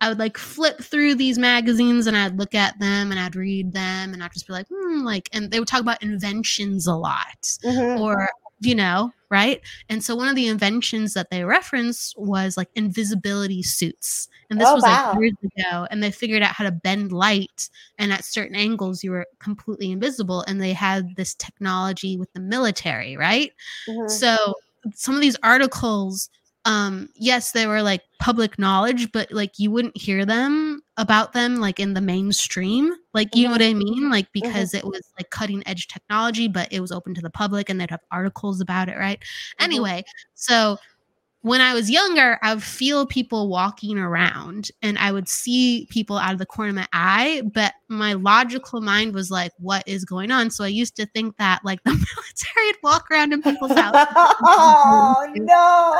I 0.00 0.08
would 0.08 0.18
like 0.18 0.38
flip 0.38 0.80
through 0.80 1.16
these 1.16 1.38
magazines 1.38 2.06
and 2.06 2.16
I'd 2.16 2.38
look 2.38 2.54
at 2.54 2.78
them 2.78 3.10
and 3.10 3.18
I'd 3.18 3.34
read 3.34 3.72
them 3.72 4.12
and 4.12 4.22
I'd 4.22 4.32
just 4.32 4.46
be 4.46 4.52
like, 4.52 4.66
hmm, 4.72 5.02
like, 5.02 5.28
and 5.32 5.50
they 5.50 5.58
would 5.58 5.68
talk 5.68 5.80
about 5.80 6.02
inventions 6.02 6.86
a 6.86 6.94
lot 6.94 7.42
mhm. 7.64 8.00
or, 8.00 8.28
you 8.60 8.74
know, 8.74 9.12
right? 9.30 9.60
And 9.88 10.02
so 10.02 10.14
one 10.16 10.28
of 10.28 10.36
the 10.36 10.46
inventions 10.48 11.14
that 11.14 11.30
they 11.30 11.44
referenced 11.44 12.14
was 12.18 12.56
like 12.56 12.68
invisibility 12.74 13.62
suits. 13.62 14.28
And 14.50 14.60
this 14.60 14.68
Oh, 14.68 14.74
was 14.76 14.82
wow. 14.84 15.12
like 15.12 15.20
years 15.20 15.34
ago. 15.56 15.86
And 15.90 16.02
they 16.02 16.10
figured 16.10 16.42
out 16.42 16.54
how 16.54 16.64
to 16.64 16.70
bend 16.72 17.12
light. 17.12 17.68
And 17.98 18.12
at 18.12 18.24
certain 18.24 18.56
angles, 18.56 19.04
you 19.04 19.10
were 19.10 19.26
completely 19.38 19.90
invisible. 19.92 20.42
And 20.48 20.60
they 20.60 20.72
had 20.72 21.16
this 21.16 21.34
technology 21.34 22.16
with 22.16 22.32
the 22.32 22.40
military, 22.40 23.16
right? 23.16 23.52
Mhm. 23.88 24.10
So 24.10 24.54
some 24.94 25.14
of 25.14 25.20
these 25.20 25.36
articles, 25.42 26.30
um, 26.64 27.08
yes, 27.14 27.52
they 27.52 27.66
were 27.66 27.82
like 27.82 28.02
public 28.20 28.58
knowledge, 28.58 29.12
but 29.12 29.30
like 29.32 29.58
you 29.58 29.70
wouldn't 29.70 29.96
hear 29.96 30.24
them 30.24 30.77
about 30.98 31.32
them 31.32 31.56
like 31.56 31.80
in 31.80 31.94
the 31.94 32.00
mainstream. 32.00 32.92
Like 33.14 33.34
you 33.34 33.44
know 33.44 33.52
what 33.52 33.62
mm-hmm. 33.62 33.80
I 33.80 33.84
mean? 33.84 34.10
Like 34.10 34.26
mm-hmm. 34.26 34.48
because 34.48 34.74
it 34.74 34.84
was 34.84 35.00
like 35.18 35.30
cutting 35.30 35.62
edge 35.66 35.86
technology, 35.86 36.48
but 36.48 36.70
it 36.70 36.80
was 36.80 36.92
open 36.92 37.14
to 37.14 37.22
the 37.22 37.30
public 37.30 37.70
and 37.70 37.80
they'd 37.80 37.90
have 37.90 38.04
articles 38.10 38.60
about 38.60 38.88
it, 38.88 38.98
right? 38.98 39.20
Mm-hmm. 39.20 39.64
Anyway, 39.64 40.04
so 40.34 40.76
when 41.42 41.60
I 41.60 41.72
was 41.72 41.88
younger, 41.88 42.38
I 42.42 42.52
would 42.52 42.64
feel 42.64 43.06
people 43.06 43.48
walking 43.48 43.96
around 43.96 44.70
and 44.82 44.98
I 44.98 45.12
would 45.12 45.28
see 45.28 45.86
people 45.88 46.18
out 46.18 46.32
of 46.32 46.38
the 46.38 46.46
corner 46.46 46.70
of 46.70 46.74
my 46.74 46.88
eye, 46.92 47.42
but 47.54 47.74
my 47.88 48.14
logical 48.14 48.80
mind 48.80 49.14
was 49.14 49.30
like, 49.30 49.52
what 49.58 49.86
is 49.86 50.04
going 50.04 50.32
on? 50.32 50.50
So 50.50 50.64
I 50.64 50.68
used 50.68 50.96
to 50.96 51.06
think 51.06 51.36
that 51.36 51.64
like 51.64 51.82
the 51.84 51.92
military 51.92 52.66
would 52.66 52.76
walk 52.82 53.06
around 53.10 53.32
in 53.32 53.40
people's 53.40 53.70
houses. 53.70 54.06
oh 54.16 55.26
no 55.36 55.98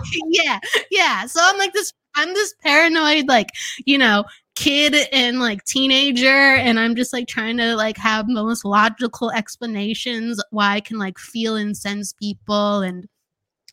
yeah, 0.30 0.60
yeah. 0.92 1.26
So 1.26 1.40
I'm 1.42 1.58
like 1.58 1.72
this, 1.72 1.92
I'm 2.14 2.34
this 2.34 2.54
paranoid, 2.62 3.28
like, 3.28 3.48
you 3.84 3.98
know, 3.98 4.24
kid 4.54 4.94
and 5.12 5.40
like 5.40 5.64
teenager, 5.64 6.26
and 6.26 6.78
I'm 6.78 6.94
just 6.94 7.12
like 7.12 7.26
trying 7.28 7.56
to 7.58 7.74
like 7.76 7.96
have 7.98 8.26
the 8.26 8.34
most 8.34 8.64
logical 8.64 9.30
explanations 9.30 10.42
why 10.50 10.74
I 10.74 10.80
can 10.80 10.98
like 10.98 11.18
feel 11.18 11.56
and 11.56 11.76
sense 11.76 12.12
people 12.12 12.80
and 12.80 13.06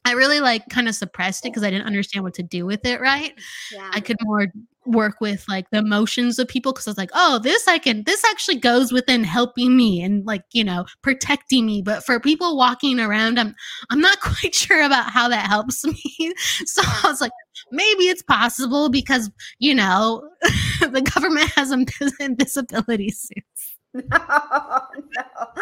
I 0.06 0.14
really 0.14 0.40
like 0.40 0.64
kind 0.70 0.88
of 0.88 0.96
suppressed 0.96 1.46
it 1.46 1.50
because 1.50 1.64
I 1.64 1.70
didn't 1.70 1.86
understand 1.86 2.24
what 2.24 2.34
to 2.36 2.44
do 2.44 2.66
with 2.66 2.86
it, 2.86 3.02
right? 3.02 3.34
yeah 3.72 3.90
I 3.94 4.00
could 4.00 4.18
more 4.22 4.48
work 4.86 5.22
with 5.22 5.46
like 5.48 5.70
the 5.72 5.78
emotions 5.78 6.40
of 6.40 6.48
people 6.48 6.72
because 6.72 6.88
I 6.88 6.92
was 6.92 6.98
like, 6.98 7.12
oh, 7.14 7.40
this 7.40 7.68
I 7.68 7.78
can, 7.78 8.04
this 8.06 8.24
actually 8.26 8.58
goes 8.58 8.92
within 8.92 9.24
helping 9.24 9.76
me 9.76 10.02
and 10.02 10.26
like, 10.26 10.44
you 10.54 10.64
know, 10.64 10.86
protecting 11.02 11.66
me. 11.66 11.82
But 11.82 12.06
for 12.06 12.20
people 12.20 12.58
walking 12.58 13.00
around, 13.00 13.40
I'm, 13.40 13.56
I'm 13.90 14.02
not 14.02 14.20
quite 14.22 14.56
sure 14.56 14.84
about 14.84 15.12
how 15.12 15.28
that 15.30 15.48
helps 15.48 15.86
me. 15.86 16.34
So 16.66 16.82
I 16.86 17.02
was 17.06 17.22
like, 17.22 17.32
maybe 17.72 18.06
it's 18.06 18.24
possible 18.24 18.90
because, 18.90 19.30
you 19.60 19.76
know, 19.76 20.28
the 20.80 21.02
government 21.14 21.50
has 21.56 21.72
invis- 21.72 22.20
invisibility 22.20 23.10
suits. 23.10 23.79
no, 23.94 24.04
no. 24.12 25.24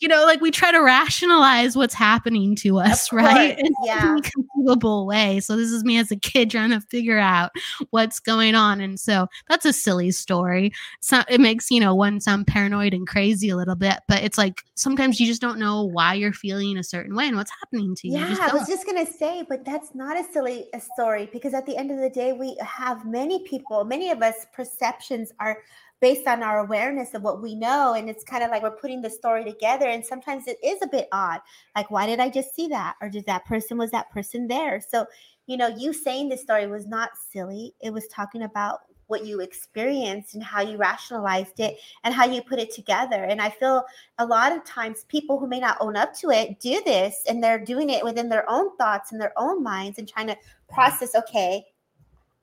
You 0.00 0.08
know, 0.08 0.24
like 0.24 0.40
we 0.40 0.50
try 0.50 0.72
to 0.72 0.80
rationalize 0.80 1.76
what's 1.76 1.94
happening 1.94 2.56
to 2.56 2.78
us, 2.78 3.12
right? 3.12 3.58
In 3.58 3.72
yeah. 3.84 4.16
conceivable 4.22 5.06
way. 5.06 5.40
So 5.40 5.56
this 5.56 5.70
is 5.70 5.84
me 5.84 5.98
as 5.98 6.10
a 6.10 6.16
kid 6.16 6.50
trying 6.50 6.70
to 6.70 6.80
figure 6.80 7.18
out 7.18 7.50
what's 7.90 8.18
going 8.18 8.54
on. 8.54 8.80
And 8.80 8.98
so 8.98 9.26
that's 9.48 9.66
a 9.66 9.72
silly 9.72 10.10
story. 10.10 10.72
So 11.00 11.22
it 11.28 11.40
makes, 11.40 11.70
you 11.70 11.80
know, 11.80 11.94
one 11.94 12.20
sound 12.20 12.46
paranoid 12.46 12.94
and 12.94 13.06
crazy 13.06 13.50
a 13.50 13.56
little 13.56 13.76
bit, 13.76 13.98
but 14.08 14.22
it's 14.22 14.38
like 14.38 14.62
sometimes 14.74 15.20
you 15.20 15.26
just 15.26 15.42
don't 15.42 15.58
know 15.58 15.84
why 15.84 16.14
you're 16.14 16.32
feeling 16.32 16.78
a 16.78 16.84
certain 16.84 17.14
way 17.14 17.26
and 17.26 17.36
what's 17.36 17.52
happening 17.60 17.94
to 17.96 18.08
you. 18.08 18.18
You 18.18 18.24
Yeah, 18.24 18.28
just 18.30 18.42
I 18.42 18.54
was 18.54 18.66
just 18.66 18.86
gonna 18.86 19.06
say, 19.06 19.44
but 19.48 19.64
that's 19.64 19.94
not 19.94 20.18
a 20.18 20.24
silly 20.32 20.66
a 20.74 20.80
story 20.80 21.28
because 21.32 21.54
at 21.54 21.66
the 21.66 21.76
end 21.76 21.90
of 21.90 21.98
the 21.98 22.10
day, 22.10 22.32
we 22.32 22.56
have 22.60 23.04
many 23.04 23.44
people, 23.44 23.84
many 23.84 24.10
of 24.10 24.22
us 24.22 24.46
perceptions 24.52 25.32
are 25.38 25.58
based 26.00 26.26
on 26.26 26.42
our 26.42 26.60
awareness 26.60 27.14
of 27.14 27.22
what 27.22 27.42
we 27.42 27.54
know, 27.54 27.94
and 27.94 28.08
it's 28.08 28.24
kind 28.24 28.42
of 28.42 28.50
like 28.50 28.62
we're 28.62 28.70
putting 28.70 29.02
the 29.02 29.10
story 29.10 29.44
together, 29.44 29.86
and 29.86 30.04
sometimes 30.04 30.46
it 30.46 30.58
is 30.64 30.78
a 30.82 30.88
bit 30.88 31.08
odd. 31.12 31.40
Like, 31.76 31.90
why 31.90 32.06
did 32.06 32.20
I 32.20 32.28
just 32.28 32.54
see 32.54 32.68
that, 32.68 32.96
or 33.00 33.08
did 33.08 33.26
that 33.26 33.44
person 33.44 33.78
was 33.78 33.90
that 33.90 34.10
person 34.10 34.48
there? 34.48 34.80
So, 34.80 35.06
you 35.46 35.56
know, 35.56 35.68
you 35.68 35.92
saying 35.92 36.28
this 36.28 36.42
story 36.42 36.66
was 36.66 36.86
not 36.86 37.10
silly. 37.32 37.74
It 37.80 37.92
was 37.92 38.06
talking 38.08 38.42
about 38.42 38.80
what 39.08 39.26
you 39.26 39.40
experienced 39.40 40.34
and 40.34 40.42
how 40.42 40.60
you 40.62 40.76
rationalized 40.76 41.58
it 41.58 41.78
and 42.04 42.14
how 42.14 42.24
you 42.24 42.40
put 42.40 42.60
it 42.60 42.72
together. 42.72 43.24
And 43.24 43.40
I 43.40 43.50
feel 43.50 43.84
a 44.18 44.24
lot 44.24 44.52
of 44.52 44.64
times 44.64 45.04
people 45.08 45.36
who 45.36 45.48
may 45.48 45.58
not 45.58 45.76
own 45.80 45.96
up 45.96 46.14
to 46.20 46.30
it 46.30 46.60
do 46.60 46.80
this 46.86 47.24
and 47.28 47.42
they're 47.42 47.58
doing 47.58 47.90
it 47.90 48.04
within 48.04 48.28
their 48.28 48.48
own 48.48 48.76
thoughts 48.76 49.10
and 49.10 49.20
their 49.20 49.32
own 49.36 49.64
minds 49.64 49.98
and 49.98 50.08
trying 50.08 50.28
to 50.28 50.36
process 50.70 51.14
okay 51.14 51.64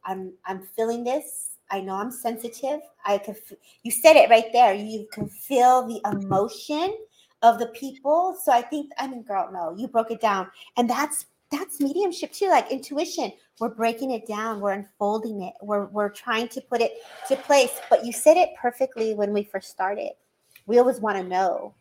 i'm 0.05 0.33
i'm 0.45 0.61
feeling 0.75 1.03
this 1.03 1.46
i 1.71 1.81
know 1.81 1.95
i'm 1.95 2.11
sensitive. 2.11 2.79
I 3.05 3.17
can 3.17 3.35
f- 3.35 3.57
you 3.83 3.91
said 3.91 4.15
it 4.15 4.29
right 4.29 4.51
there. 4.53 4.73
You 4.73 5.07
can 5.11 5.27
feel 5.27 5.87
the 5.87 6.01
emotion 6.09 6.95
of 7.41 7.59
the 7.59 7.67
people. 7.67 8.37
So 8.43 8.51
i 8.51 8.61
think 8.61 8.91
i 8.97 9.07
mean 9.07 9.23
girl 9.23 9.49
no 9.51 9.75
you 9.77 9.87
broke 9.87 10.11
it 10.11 10.21
down. 10.21 10.49
And 10.77 10.89
that's 10.89 11.25
that's 11.51 11.79
mediumship 11.79 12.31
too 12.33 12.49
like 12.49 12.71
intuition. 12.71 13.31
We're 13.59 13.69
breaking 13.69 14.11
it 14.11 14.27
down. 14.27 14.59
We're 14.59 14.73
unfolding 14.73 15.43
it. 15.43 15.53
We're, 15.61 15.85
we're 15.85 16.09
trying 16.09 16.47
to 16.49 16.61
put 16.61 16.81
it 16.81 16.93
to 17.29 17.35
place. 17.35 17.71
But 17.89 18.05
you 18.05 18.11
said 18.11 18.37
it 18.37 18.49
perfectly 18.59 19.13
when 19.13 19.33
we 19.33 19.43
first 19.43 19.69
started. 19.69 20.11
We 20.65 20.77
always 20.77 20.99
want 20.99 21.17
to 21.17 21.23
know 21.23 21.73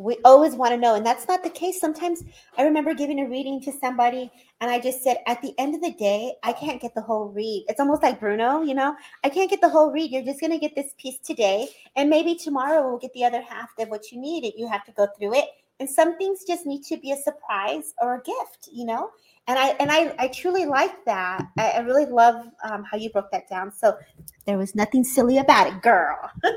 we 0.00 0.16
always 0.24 0.54
want 0.54 0.72
to 0.72 0.78
know 0.78 0.94
and 0.94 1.04
that's 1.04 1.28
not 1.28 1.42
the 1.42 1.50
case. 1.50 1.78
Sometimes 1.78 2.24
i 2.56 2.64
remember 2.64 2.94
giving 2.94 3.20
a 3.20 3.28
reading 3.28 3.60
to 3.60 3.72
somebody 3.72 4.30
and 4.60 4.70
i 4.70 4.80
just 4.80 5.02
said 5.02 5.18
at 5.26 5.40
the 5.42 5.54
end 5.58 5.74
of 5.74 5.82
the 5.82 5.92
day 5.92 6.32
i 6.42 6.52
can't 6.52 6.80
get 6.80 6.94
the 6.94 7.00
whole 7.02 7.28
read. 7.28 7.66
It's 7.68 7.80
almost 7.80 8.02
like 8.02 8.18
bruno 8.18 8.62
you 8.62 8.74
know? 8.74 8.96
I 9.24 9.28
can't 9.28 9.50
get 9.50 9.60
the 9.60 9.68
whole 9.68 9.92
read. 9.92 10.10
You're 10.10 10.24
just 10.24 10.40
going 10.40 10.52
to 10.52 10.58
get 10.58 10.74
this 10.74 10.94
piece 10.98 11.18
today 11.18 11.68
and 11.96 12.08
maybe 12.08 12.34
tomorrow 12.34 12.88
we'll 12.88 12.98
get 12.98 13.12
the 13.12 13.24
other 13.24 13.42
half 13.42 13.68
of 13.78 13.88
what 13.88 14.10
you 14.10 14.20
need 14.20 14.52
you 14.56 14.66
have 14.68 14.84
to 14.86 14.92
go 14.92 15.06
through 15.18 15.34
it. 15.34 15.46
And 15.78 15.88
some 15.88 16.16
things 16.18 16.44
just 16.46 16.66
need 16.66 16.82
to 16.84 16.96
be 16.96 17.12
a 17.12 17.16
surprise 17.16 17.94
or 18.00 18.16
a 18.16 18.22
gift 18.22 18.70
you 18.72 18.86
know? 18.86 19.10
And 19.46 19.58
i 19.58 19.68
and 19.80 19.90
i 19.92 20.14
i 20.18 20.28
truly 20.28 20.64
like 20.64 21.04
that. 21.04 21.46
I, 21.58 21.70
I 21.72 21.78
really 21.80 22.06
love 22.06 22.46
um, 22.64 22.84
how 22.84 22.96
you 22.96 23.10
broke 23.10 23.30
that 23.32 23.48
down. 23.50 23.72
So 23.72 23.98
there 24.46 24.56
was 24.56 24.74
nothing 24.74 25.04
silly 25.04 25.38
about 25.38 25.66
it 25.66 25.82
girl 25.82 26.18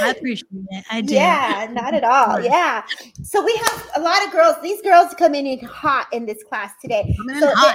I 0.00 0.10
appreciate 0.10 0.48
it. 0.70 0.84
I 0.90 1.00
do. 1.00 1.14
yeah, 1.14 1.68
not 1.70 1.94
at 1.94 2.04
all. 2.04 2.40
Yeah. 2.40 2.84
So 3.22 3.44
we 3.44 3.54
have 3.56 3.90
a 3.96 4.00
lot 4.00 4.24
of 4.26 4.32
girls. 4.32 4.56
These 4.62 4.82
girls 4.82 5.14
come 5.14 5.34
in 5.34 5.58
hot 5.64 6.06
in 6.12 6.26
this 6.26 6.42
class 6.44 6.72
today. 6.80 7.14
So 7.38 7.46
they, 7.46 7.74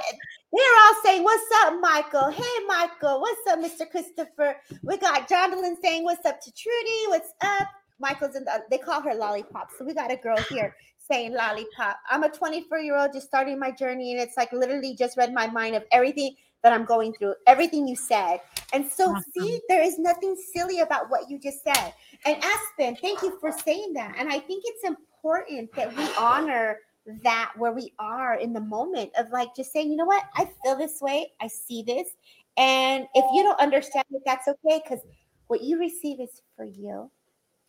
they're 0.54 0.78
all 0.82 0.96
saying, 1.04 1.24
"What's 1.24 1.46
up, 1.64 1.76
Michael? 1.80 2.30
Hey, 2.32 2.66
Michael. 2.68 3.22
What's 3.22 3.42
up, 3.50 3.60
Mr. 3.60 3.90
Christopher? 3.90 4.58
We 4.84 4.98
got 4.98 5.30
Jonathan 5.30 5.78
saying, 5.82 6.04
"What's 6.04 6.26
up 6.26 6.42
to 6.42 6.52
Trudy? 6.52 7.08
What's 7.08 7.34
up?" 7.42 7.68
Michael's 8.00 8.36
in 8.36 8.46
the. 8.46 8.64
They 8.70 8.78
call 8.78 9.02
her 9.02 9.14
Lollipop. 9.14 9.70
So 9.78 9.86
we 9.86 9.94
got 9.94 10.12
a 10.12 10.18
girl 10.18 10.38
here 10.50 10.76
saying 11.10 11.34
Lollipop. 11.34 11.98
I'm 12.10 12.24
a 12.24 12.30
24 12.30 12.80
year 12.80 12.98
old 12.98 13.14
just 13.14 13.28
starting 13.28 13.60
my 13.60 13.72
journey, 13.72 14.14
and 14.14 14.22
it's 14.22 14.38
like 14.38 14.52
literally 14.52 14.96
just 14.96 15.18
read 15.18 15.34
my 15.34 15.48
mind 15.48 15.76
of 15.76 15.84
everything 15.92 16.36
that 16.64 16.74
I'm 16.74 16.86
going 16.86 17.14
through, 17.14 17.36
everything 17.46 17.88
you 17.88 17.96
said. 17.96 18.40
And 18.74 18.90
so, 18.90 19.12
awesome. 19.12 19.24
see, 19.38 19.60
there 19.70 19.82
is 19.82 19.98
nothing 20.00 20.36
silly 20.54 20.80
about 20.80 21.10
what 21.10 21.30
you 21.30 21.40
just 21.40 21.64
said. 21.64 21.94
And 22.26 22.44
Aspen, 22.44 22.98
thank 22.98 23.22
you 23.22 23.38
for 23.40 23.52
saying 23.52 23.94
that. 23.94 24.16
And 24.18 24.30
I 24.30 24.40
think 24.40 24.64
it's 24.66 24.84
important 24.84 25.72
that 25.76 25.96
we 25.96 26.04
honor 26.20 26.80
that 27.24 27.54
where 27.56 27.72
we 27.72 27.94
are 28.00 28.36
in 28.36 28.54
the 28.54 28.60
moment 28.60 29.12
of 29.18 29.30
like 29.32 29.56
just 29.56 29.72
saying, 29.72 29.90
you 29.90 29.96
know 29.96 30.06
what, 30.06 30.24
I 30.36 30.50
feel 30.64 30.78
this 30.78 31.00
way, 31.02 31.32
I 31.40 31.48
see 31.48 31.82
this. 31.84 32.10
And 32.58 33.08
if 33.14 33.26
you 33.34 33.44
don't 33.44 33.60
understand 33.60 34.06
it, 34.12 34.24
that's 34.26 34.48
okay 34.48 34.82
because 34.84 35.04
what 35.48 35.62
you 35.62 35.80
receive 35.80 36.20
is 36.20 36.42
for 36.56 36.66
you. 36.66 37.10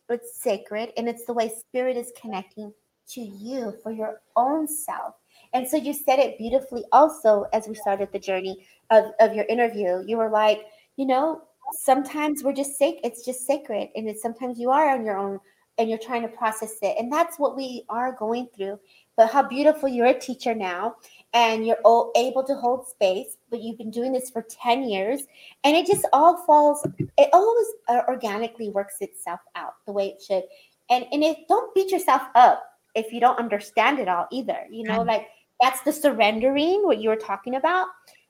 It's 0.09 0.41
sacred 0.41 0.91
and 0.97 1.07
it's 1.07 1.25
the 1.25 1.33
way 1.33 1.49
spirit 1.49 1.95
is 1.95 2.11
connecting 2.19 2.73
to 3.09 3.21
you 3.21 3.73
for 3.83 3.91
your 3.91 4.21
own 4.35 4.67
self. 4.67 5.15
And 5.53 5.67
so 5.67 5.77
you 5.77 5.93
said 5.93 6.19
it 6.19 6.37
beautifully 6.37 6.83
also 6.91 7.45
as 7.53 7.67
we 7.67 7.75
started 7.75 8.09
the 8.11 8.19
journey 8.19 8.65
of, 8.89 9.05
of 9.19 9.33
your 9.33 9.45
interview. 9.45 10.03
You 10.05 10.17
were 10.17 10.29
like, 10.29 10.65
you 10.95 11.05
know, 11.05 11.41
sometimes 11.71 12.43
we're 12.43 12.53
just 12.53 12.77
sick, 12.77 12.99
it's 13.03 13.25
just 13.25 13.45
sacred. 13.45 13.89
And 13.95 14.07
it's 14.07 14.21
sometimes 14.21 14.59
you 14.59 14.69
are 14.69 14.89
on 14.89 15.05
your 15.05 15.17
own 15.17 15.39
and 15.77 15.89
you're 15.89 15.97
trying 15.97 16.21
to 16.23 16.27
process 16.27 16.75
it. 16.81 16.95
And 16.99 17.11
that's 17.11 17.39
what 17.39 17.55
we 17.55 17.85
are 17.89 18.11
going 18.11 18.47
through. 18.55 18.79
But 19.15 19.31
how 19.31 19.43
beautiful 19.43 19.89
you're 19.89 20.07
a 20.07 20.19
teacher 20.19 20.53
now 20.53 20.95
and 21.33 21.65
you're 21.65 21.77
able 22.15 22.43
to 22.43 22.55
hold 22.55 22.87
space, 22.87 23.37
but 23.49 23.61
you've 23.61 23.77
been 23.77 23.91
doing 23.91 24.11
this 24.11 24.29
for 24.29 24.45
10 24.49 24.83
years. 24.83 25.21
And 25.63 25.75
it 25.75 25.87
just 25.87 26.05
all 26.13 26.45
falls, 26.45 26.85
it 27.17 27.29
always 27.33 27.67
uh, 27.87 28.01
organically 28.07 28.69
works 28.69 28.95
itself 28.99 29.39
out 29.55 29.73
the 29.85 29.93
way 29.93 30.07
it 30.09 30.21
should. 30.21 30.43
And, 30.89 31.05
and 31.11 31.23
it, 31.23 31.47
don't 31.47 31.73
beat 31.73 31.91
yourself 31.91 32.23
up 32.35 32.63
if 32.95 33.13
you 33.13 33.19
don't 33.19 33.39
understand 33.39 33.99
it 33.99 34.07
all 34.07 34.27
either. 34.31 34.65
You 34.69 34.83
know, 34.83 35.01
like 35.01 35.27
that's 35.61 35.81
the 35.81 35.93
surrendering, 35.93 36.83
what 36.83 36.99
you 36.99 37.09
were 37.09 37.15
talking 37.15 37.55
about. 37.55 37.87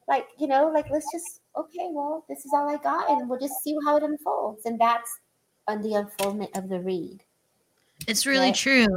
Like, 0.08 0.28
you 0.40 0.48
know, 0.48 0.72
like 0.74 0.90
let's 0.90 1.06
just, 1.12 1.42
okay, 1.56 1.88
well, 1.92 2.26
this 2.28 2.40
is 2.40 2.52
all 2.54 2.68
I 2.68 2.78
got, 2.78 3.10
and 3.10 3.30
we'll 3.30 3.40
just 3.40 3.62
see 3.64 3.76
how 3.86 3.98
it 3.98 4.04
unfolds. 4.04 4.66
And 4.66 4.80
that's 4.80 5.20
on 5.68 5.82
the 5.82 5.94
unfoldment 5.94 6.58
of 6.58 6.68
the 6.68 6.80
read. 6.80 7.24
It's 8.08 8.26
really 8.26 8.48
right? 8.48 8.56
true. 8.56 8.88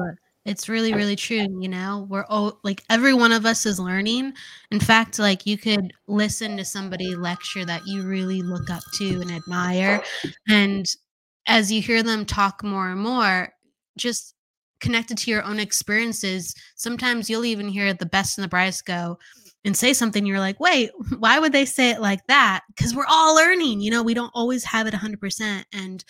It's 0.45 0.69
really, 0.69 0.93
really 0.93 1.15
true. 1.15 1.47
You 1.61 1.69
know, 1.69 2.07
we're 2.09 2.25
all 2.25 2.59
like 2.65 2.83
every 2.91 3.15
one 3.15 3.31
of 3.31 3.47
us 3.47 3.65
is 3.65 3.79
learning. 3.79 4.33
In 4.73 4.81
fact, 4.81 5.19
like 5.19 5.47
you 5.47 5.57
could 5.57 5.93
listen 6.09 6.57
to 6.57 6.65
somebody 6.65 7.15
lecture 7.15 7.65
that 7.65 7.87
you 7.87 8.03
really 8.03 8.43
look 8.43 8.69
up 8.69 8.83
to 8.95 9.21
and 9.21 9.31
admire. 9.31 10.03
And 10.49 10.85
as 11.47 11.71
you 11.71 11.81
hear 11.81 12.03
them 12.03 12.27
talk 12.27 12.65
more 12.65 12.89
and 12.91 13.01
more, 13.01 13.53
just 13.97 14.32
connected 14.83 15.17
to 15.17 15.31
your 15.31 15.43
own 15.45 15.59
experiences, 15.59 16.55
sometimes 16.75 17.31
you'll 17.31 17.47
even 17.47 17.69
hear 17.69 17.95
the 17.95 18.05
best 18.05 18.37
and 18.37 18.45
the 18.45 18.49
brightest 18.49 18.85
go 18.85 19.19
and 19.65 19.77
say 19.77 19.95
something 19.95 20.27
you're 20.27 20.41
like, 20.41 20.61
wait, 20.61 20.91
why 21.19 21.39
would 21.39 21.53
they 21.53 21.65
say 21.65 21.91
it 21.91 22.01
like 22.03 22.27
that? 22.27 22.63
Because 22.75 22.95
we're 22.95 23.07
all 23.09 23.35
learning, 23.35 23.81
you 23.81 23.91
know, 23.91 24.03
we 24.03 24.13
don't 24.13 24.33
always 24.35 24.65
have 24.65 24.87
it 24.87 24.93
100%. 24.93 25.65
And 25.73 26.05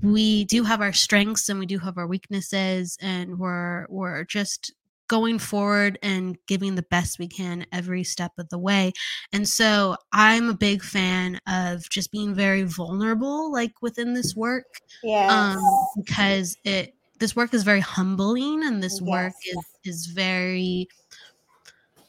we 0.00 0.44
do 0.44 0.62
have 0.62 0.80
our 0.80 0.92
strengths 0.92 1.48
and 1.48 1.58
we 1.58 1.66
do 1.66 1.78
have 1.78 1.98
our 1.98 2.06
weaknesses 2.06 2.96
and 3.00 3.38
we're 3.38 3.86
we're 3.88 4.24
just 4.24 4.72
going 5.06 5.38
forward 5.38 5.98
and 6.02 6.38
giving 6.48 6.74
the 6.74 6.84
best 6.84 7.18
we 7.18 7.28
can 7.28 7.66
every 7.70 8.02
step 8.02 8.32
of 8.38 8.48
the 8.48 8.58
way. 8.58 8.92
And 9.32 9.46
so 9.46 9.96
I'm 10.12 10.48
a 10.48 10.54
big 10.54 10.82
fan 10.82 11.38
of 11.46 11.88
just 11.90 12.10
being 12.10 12.34
very 12.34 12.62
vulnerable 12.62 13.52
like 13.52 13.72
within 13.82 14.14
this 14.14 14.34
work. 14.34 14.64
Yeah. 15.02 15.26
Um 15.28 15.62
because 15.96 16.56
it 16.64 16.94
this 17.22 17.36
work 17.36 17.54
is 17.54 17.62
very 17.62 17.78
humbling 17.78 18.64
and 18.64 18.82
this 18.82 19.00
yes. 19.00 19.08
work 19.08 19.32
is 19.46 19.64
is 19.84 20.06
very 20.06 20.88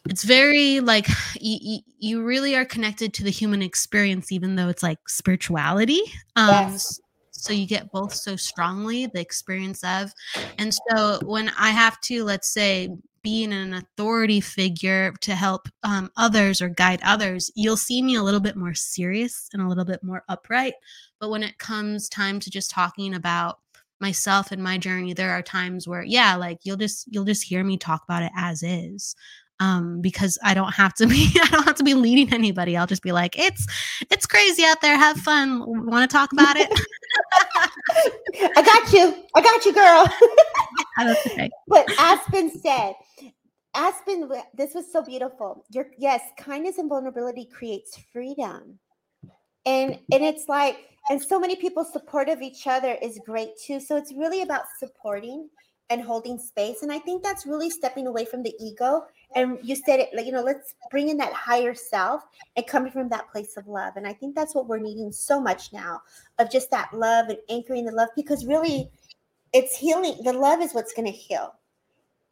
it's 0.10 0.24
very 0.24 0.80
like 0.80 1.08
you, 1.40 1.82
you 2.00 2.24
really 2.24 2.56
are 2.56 2.66
connected 2.66 3.14
to 3.14 3.24
the 3.24 3.30
human 3.30 3.62
experience 3.62 4.32
even 4.32 4.56
though 4.56 4.70
it's 4.70 4.82
like 4.82 4.98
spirituality 5.08 6.02
um 6.36 6.72
yes. 6.72 7.00
so 7.30 7.54
you 7.54 7.68
get 7.68 7.92
both 7.92 8.12
so 8.12 8.36
strongly 8.36 9.06
the 9.06 9.20
experience 9.20 9.84
of 9.84 10.12
and 10.58 10.74
so 10.74 11.20
when 11.26 11.52
i 11.60 11.70
have 11.70 12.02
to 12.02 12.24
let's 12.24 12.52
say 12.52 12.90
be 13.22 13.44
an 13.44 13.76
authority 13.76 14.42
figure 14.42 15.14
to 15.22 15.34
help 15.34 15.70
um, 15.84 16.12
others 16.18 16.60
or 16.60 16.70
guide 16.70 17.00
others 17.06 17.52
you'll 17.54 17.78
see 17.78 18.02
me 18.02 18.16
a 18.16 18.24
little 18.24 18.40
bit 18.40 18.56
more 18.56 18.74
serious 18.74 19.48
and 19.54 19.62
a 19.62 19.68
little 19.68 19.86
bit 19.86 20.04
more 20.04 20.24
upright 20.28 20.74
but 21.20 21.30
when 21.30 21.44
it 21.44 21.60
comes 21.60 22.10
time 22.10 22.40
to 22.40 22.50
just 22.50 22.72
talking 22.72 23.14
about 23.14 23.60
myself 24.04 24.52
and 24.52 24.62
my 24.62 24.78
journey 24.78 25.14
there 25.14 25.32
are 25.32 25.42
times 25.42 25.88
where 25.88 26.04
yeah 26.04 26.36
like 26.36 26.60
you'll 26.64 26.78
just 26.78 27.08
you'll 27.10 27.24
just 27.24 27.44
hear 27.44 27.64
me 27.64 27.78
talk 27.78 28.04
about 28.04 28.22
it 28.22 28.32
as 28.38 28.62
is 28.62 29.16
um 29.60 30.02
because 30.02 30.38
i 30.44 30.54
don't 30.54 30.74
have 30.74 30.94
to 30.94 31.08
be 31.14 31.32
i 31.42 31.48
don't 31.48 31.64
have 31.64 31.76
to 31.76 31.84
be 31.84 31.94
leading 31.94 32.34
anybody. 32.34 32.78
I'll 32.78 32.88
just 32.88 33.04
be 33.04 33.12
like 33.12 33.38
it's 33.38 33.66
it's 34.10 34.26
crazy 34.26 34.64
out 34.64 34.82
there. 34.82 34.98
Have 34.98 35.18
fun. 35.18 35.64
Want 35.66 36.10
to 36.10 36.14
talk 36.14 36.32
about 36.34 36.56
it? 36.58 36.70
I 38.58 38.62
got 38.62 38.94
you. 38.94 39.16
I 39.36 39.42
got 39.42 39.66
you 39.66 39.74
girl. 39.74 40.06
Okay. 41.00 41.50
but 41.68 41.92
aspen 41.98 42.52
said 42.62 42.94
aspen 43.74 44.30
this 44.54 44.76
was 44.76 44.92
so 44.92 45.02
beautiful. 45.04 45.66
Your 45.72 45.88
yes 45.98 46.22
kindness 46.38 46.78
and 46.78 46.88
vulnerability 46.88 47.46
creates 47.46 47.98
freedom 48.12 48.78
and 49.66 50.00
and 50.12 50.24
it's 50.24 50.48
like 50.48 50.78
and 51.10 51.22
so 51.22 51.40
many 51.40 51.56
people 51.56 51.84
support 51.84 52.30
of 52.30 52.42
each 52.42 52.66
other 52.66 52.98
is 53.02 53.20
great 53.26 53.50
too. 53.58 53.80
So 53.80 53.98
it's 53.98 54.14
really 54.14 54.42
about 54.42 54.64
supporting 54.80 55.50
and 55.90 56.02
holding 56.02 56.40
space. 56.40 56.82
And 56.82 56.92
i 56.92 57.00
think 57.00 57.22
that's 57.22 57.46
really 57.46 57.70
stepping 57.70 58.08
away 58.08 58.26
from 58.26 58.42
the 58.44 58.54
ego. 58.60 59.06
And 59.36 59.60
you 59.64 59.76
said 59.76 60.00
it 60.00 60.10
like 60.14 60.26
you 60.26 60.32
know 60.32 60.42
let's 60.42 60.76
bring 60.92 61.10
in 61.10 61.18
that 61.18 61.34
higher 61.34 61.74
self 61.74 62.24
and 62.56 62.66
coming 62.66 62.92
from 62.92 63.10
that 63.10 63.30
place 63.32 63.58
of 63.58 63.68
love. 63.68 63.94
And 63.98 64.08
i 64.08 64.14
think 64.14 64.36
that's 64.36 64.56
what 64.56 64.68
we're 64.68 64.80
needing 64.80 65.12
so 65.12 65.42
much 65.42 65.74
now 65.74 66.02
of 66.40 66.50
just 66.52 66.72
that 66.72 66.94
love 66.94 67.30
and 67.30 67.38
anchoring 67.50 67.86
the 67.86 67.92
love 67.92 68.10
because 68.16 68.46
really 68.46 68.90
it's 69.54 69.78
healing. 69.78 70.18
The 70.24 70.34
love 70.34 70.62
is 70.62 70.74
what's 70.74 70.94
going 70.94 71.06
to 71.06 71.12
heal 71.12 71.54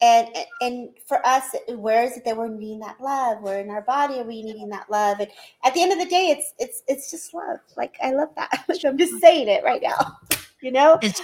and 0.01 0.27
and 0.61 0.89
for 1.05 1.25
us 1.25 1.55
where 1.69 2.03
is 2.03 2.17
it 2.17 2.25
that 2.25 2.35
we're 2.35 2.47
needing 2.47 2.79
that 2.79 2.99
love? 2.99 3.41
We're 3.41 3.59
in 3.59 3.69
our 3.69 3.81
body 3.81 4.19
are 4.19 4.23
we 4.23 4.41
needing 4.41 4.69
that 4.69 4.89
love? 4.89 5.19
And 5.19 5.29
at 5.63 5.73
the 5.73 5.81
end 5.81 5.91
of 5.91 5.99
the 5.99 6.05
day 6.05 6.27
it's 6.27 6.53
it's 6.59 6.83
it's 6.87 7.11
just 7.11 7.33
love. 7.33 7.59
Like 7.77 7.95
i 8.01 8.11
love 8.11 8.29
that. 8.35 8.65
I'm 8.85 8.97
just 8.97 9.19
saying 9.21 9.47
it 9.47 9.63
right 9.63 9.81
now. 9.81 10.17
You 10.63 10.71
know? 10.71 10.99
It's 11.01 11.19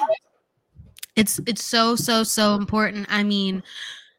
it's 1.16 1.40
it's 1.46 1.64
so 1.64 1.96
so 1.96 2.24
so 2.24 2.56
important. 2.56 3.06
I 3.08 3.22
mean 3.22 3.62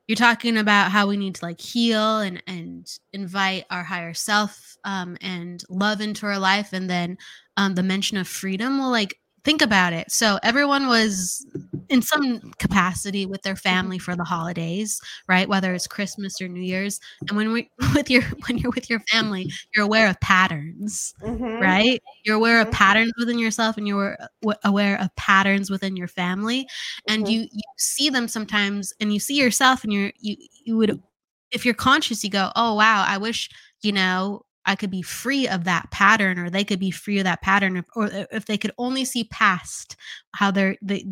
you're 0.07 0.15
talking 0.15 0.57
about 0.57 0.93
how 0.93 1.09
we 1.09 1.17
need 1.17 1.35
to 1.35 1.45
like 1.45 1.61
heal 1.61 2.21
and 2.21 2.41
and 2.47 2.89
invite 3.13 3.65
our 3.69 3.83
higher 3.83 4.15
self 4.15 4.77
um 4.85 5.17
and 5.21 5.65
love 5.69 6.01
into 6.01 6.25
our 6.25 6.39
life. 6.39 6.73
And 6.73 6.89
then 6.89 7.19
um 7.57 7.75
the 7.75 7.83
mention 7.83 8.17
of 8.17 8.29
freedom 8.29 8.79
well 8.79 8.91
like 8.91 9.19
think 9.45 9.63
about 9.63 9.93
it. 9.93 10.11
So 10.11 10.39
everyone 10.43 10.89
was 10.89 11.47
in 11.89 12.03
some 12.03 12.53
capacity 12.59 13.27
with 13.27 13.43
their 13.43 13.57
family 13.57 13.99
for 13.99 14.15
the 14.15 14.25
holidays, 14.25 15.01
right? 15.27 15.49
Whether 15.49 15.73
it's 15.75 15.87
Christmas 15.87 16.41
or 16.41 16.49
New 16.49 16.61
Year's. 16.61 17.01
And 17.29 17.37
when 17.37 17.53
we 17.53 17.71
with 17.95 18.11
your 18.11 18.23
when 18.47 18.59
you're 18.59 18.73
with 18.73 18.91
your 18.91 19.01
family, 19.11 19.51
you're 19.75 19.85
aware 19.85 20.09
of 20.09 20.21
patterns, 20.21 21.15
mm-hmm. 21.23 21.63
right? 21.63 22.03
You're 22.25 22.37
aware 22.37 22.61
of 22.61 22.67
mm-hmm. 22.67 22.77
patterns 22.77 23.13
within 23.19 23.39
yourself 23.39 23.77
and 23.77 23.89
you're 23.89 24.19
aware 24.65 25.01
of 25.01 25.15
patterns 25.17 25.71
within 25.71 25.97
your 25.97 26.09
family. 26.09 26.67
And 27.09 27.25
mm-hmm. 27.25 27.33
you 27.33 27.41
you 27.51 27.63
see 27.77 28.11
them 28.11 28.29
sometimes 28.29 28.93
and 29.01 29.13
you 29.13 29.21
see 29.21 29.39
yourself 29.39 29.85
and 29.85 29.93
you're 29.93 30.13
you 30.19 30.37
you 30.65 30.77
would 30.77 31.03
if 31.51 31.65
you're 31.65 31.75
conscious, 31.75 32.23
you 32.23 32.31
go, 32.31 32.51
Oh 32.57 32.75
wow, 32.75 33.05
I 33.07 33.19
wish, 33.19 33.49
you 33.81 33.93
know, 33.93 34.45
I 34.69 34.77
could 34.77 34.91
be 34.91 35.03
free 35.03 35.49
of 35.49 35.65
that 35.65 35.91
pattern 35.91 36.39
or 36.39 36.51
they 36.51 36.63
could 36.63 36.79
be 36.79 36.91
free 36.91 37.19
of 37.19 37.25
that 37.25 37.41
pattern 37.41 37.83
or 37.97 38.11
if 38.31 38.45
they 38.45 38.59
could 38.59 38.73
only 38.77 39.05
see 39.07 39.25
past 39.25 39.97
how 40.35 40.51
they're 40.51 40.77
they, 40.83 41.07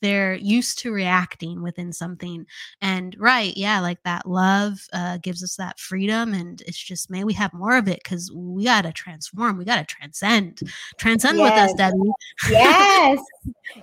they're 0.00 0.34
used 0.34 0.78
to 0.78 0.92
reacting 0.92 1.60
within 1.60 1.92
something. 1.92 2.46
And 2.80 3.16
right 3.18 3.54
yeah 3.56 3.80
like 3.80 4.02
that 4.04 4.26
love 4.26 4.86
uh, 4.92 5.18
gives 5.18 5.42
us 5.42 5.56
that 5.56 5.80
freedom 5.80 6.32
and 6.34 6.62
it's 6.62 6.78
just 6.78 7.10
may 7.10 7.24
we 7.24 7.32
have 7.32 7.52
more 7.52 7.76
of 7.76 7.88
it 7.88 8.00
because 8.04 8.30
we 8.32 8.64
got 8.64 8.82
to 8.82 8.92
transform 8.92 9.58
we 9.58 9.64
got 9.64 9.76
to 9.76 9.94
transcend 9.94 10.60
transcend 10.96 11.38
yes. 11.38 11.50
with 11.50 11.70
us 11.70 11.74
debbie. 11.74 12.12
Yes. 12.48 13.18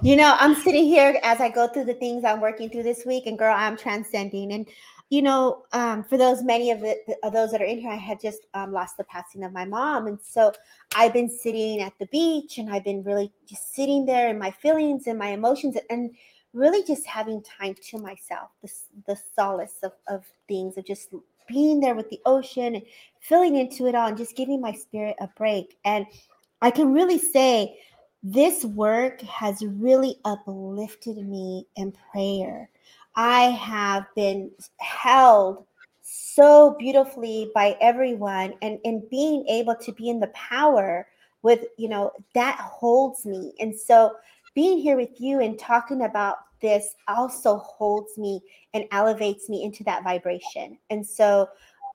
You 0.02 0.18
know 0.18 0.36
i'm 0.38 0.54
sitting 0.54 0.84
here 0.84 1.18
as 1.24 1.40
i 1.40 1.50
go 1.50 1.68
through 1.68 1.86
the 1.86 1.94
things 1.94 2.26
i'm 2.26 2.42
working 2.42 2.70
through 2.70 2.84
this 2.84 3.06
week 3.06 3.26
and 3.26 3.40
girl 3.40 3.56
i'm 3.56 3.78
transcending 3.78 4.52
and 4.52 4.68
you 5.10 5.22
know, 5.22 5.64
um, 5.72 6.04
for 6.04 6.18
those 6.18 6.44
many 6.44 6.70
of, 6.72 6.82
the, 6.82 6.98
of 7.24 7.32
those 7.32 7.52
that 7.52 7.62
are 7.62 7.66
in 7.66 7.80
here, 7.80 7.92
I 7.92 7.96
had 7.96 8.20
just 8.20 8.46
um, 8.54 8.74
lost 8.74 8.98
the 8.98 9.06
passing 9.06 9.44
of 9.44 9.54
my 9.54 9.64
mom, 9.64 10.08
and 10.08 10.20
so 10.22 10.52
I've 10.96 11.14
been 11.14 11.30
sitting 11.30 11.82
at 11.82 11.94
the 12.00 12.08
beach, 12.08 12.58
and 12.58 12.70
I've 12.70 12.84
been 12.84 13.04
really 13.04 13.32
just 13.46 13.74
sitting 13.74 14.06
there 14.06 14.30
in 14.30 14.38
my 14.38 14.52
feelings 14.52 15.08
and 15.08 15.18
my 15.18 15.30
emotions, 15.30 15.78
and 15.90 16.12
really 16.54 16.84
just 16.84 17.06
having 17.06 17.42
time 17.42 17.76
to 17.90 18.00
myself, 18.00 18.50
the, 18.62 18.70
the 19.06 19.18
solace 19.36 19.78
of, 19.84 19.94
of 20.08 20.26
things, 20.48 20.78
of 20.78 20.86
just 20.86 21.14
being 21.48 21.80
there 21.80 21.96
with 21.96 22.10
the 22.10 22.20
ocean 22.26 22.76
and 22.76 22.84
filling 23.22 23.56
into 23.56 23.88
it 23.88 23.96
all, 23.96 24.08
and 24.08 24.18
just 24.18 24.36
giving 24.36 24.60
my 24.60 24.74
spirit 24.74 25.16
a 25.22 25.30
break. 25.38 25.78
And 25.86 26.06
I 26.62 26.70
can 26.72 26.92
really 26.92 27.20
say 27.20 27.80
this 28.24 28.66
work 28.66 29.22
has 29.22 29.64
really 29.64 30.18
uplifted 30.26 31.18
me 31.26 31.66
in 31.78 31.94
prayer 32.12 32.70
I 33.18 33.46
have 33.46 34.06
been 34.16 34.52
held 34.80 35.66
so 36.02 36.76
beautifully 36.78 37.52
by 37.54 37.76
everyone 37.82 38.54
and 38.62 38.80
and 38.86 39.10
being 39.10 39.46
able 39.48 39.76
to 39.76 39.92
be 39.92 40.10
in 40.10 40.20
the 40.20 40.28
power 40.28 41.08
with 41.42 41.66
you 41.78 41.90
know 41.90 42.12
that 42.36 42.58
holds 42.60 43.26
me. 43.26 43.54
And 43.60 43.78
so 43.78 44.16
being 44.54 44.78
here 44.78 44.96
with 44.96 45.20
you 45.20 45.42
and 45.42 45.58
talking 45.58 46.04
about 46.04 46.38
this 46.62 46.96
also 47.08 47.58
holds 47.58 48.18
me 48.18 48.40
and 48.74 48.86
elevates 48.92 49.50
me 49.50 49.64
into 49.64 49.84
that 49.84 50.04
vibration. 50.04 50.78
And 50.92 51.06
so 51.06 51.50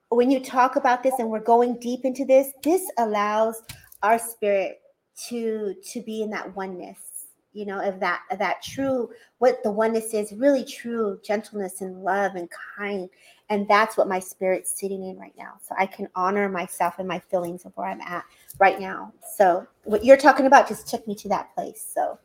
when 0.09 0.31
you 0.31 0.41
talk 0.41 0.77
about 0.77 1.03
this 1.03 1.15
and 1.19 1.29
we're 1.31 1.41
going 1.41 1.79
deep 1.79 2.05
into 2.05 2.25
this 2.25 2.53
this 2.65 2.83
allows 2.99 3.63
our 4.03 4.19
spirit 4.19 4.81
to 5.29 5.77
to 5.93 6.03
be 6.03 6.23
in 6.23 6.31
that 6.31 6.55
oneness 6.57 7.12
you 7.53 7.67
know 7.67 7.81
of 7.81 8.01
that 8.01 8.23
of 8.31 8.39
that 8.39 8.63
true 8.63 9.11
what 9.39 9.63
the 9.63 9.71
oneness 9.71 10.15
is 10.15 10.33
really 10.33 10.65
true 10.65 11.19
gentleness 11.25 11.81
and 11.81 12.03
love 12.03 12.35
and 12.35 12.49
kind. 12.77 13.09
And 13.51 13.69
that's 13.69 13.99
what 13.99 14.09
my 14.09 14.19
spirit's 14.19 14.79
sitting 14.81 15.05
in 15.05 15.19
right 15.19 15.35
now. 15.37 15.55
So 15.61 15.75
i 15.79 15.87
can 15.87 16.09
honor 16.15 16.49
myself 16.49 16.99
and 16.99 17.09
my 17.09 17.19
feelings 17.19 17.65
of 17.65 17.73
where 17.77 17.89
i'm 17.89 18.01
at 18.01 18.25
right 18.59 18.81
now. 18.81 19.13
So 19.37 19.67
what 19.85 20.05
you're 20.05 20.17
talking 20.17 20.47
about 20.47 20.69
just 20.69 20.89
took 20.89 21.07
me 21.07 21.15
to 21.17 21.29
that 21.29 21.55
place. 21.55 21.85
So 21.95 22.19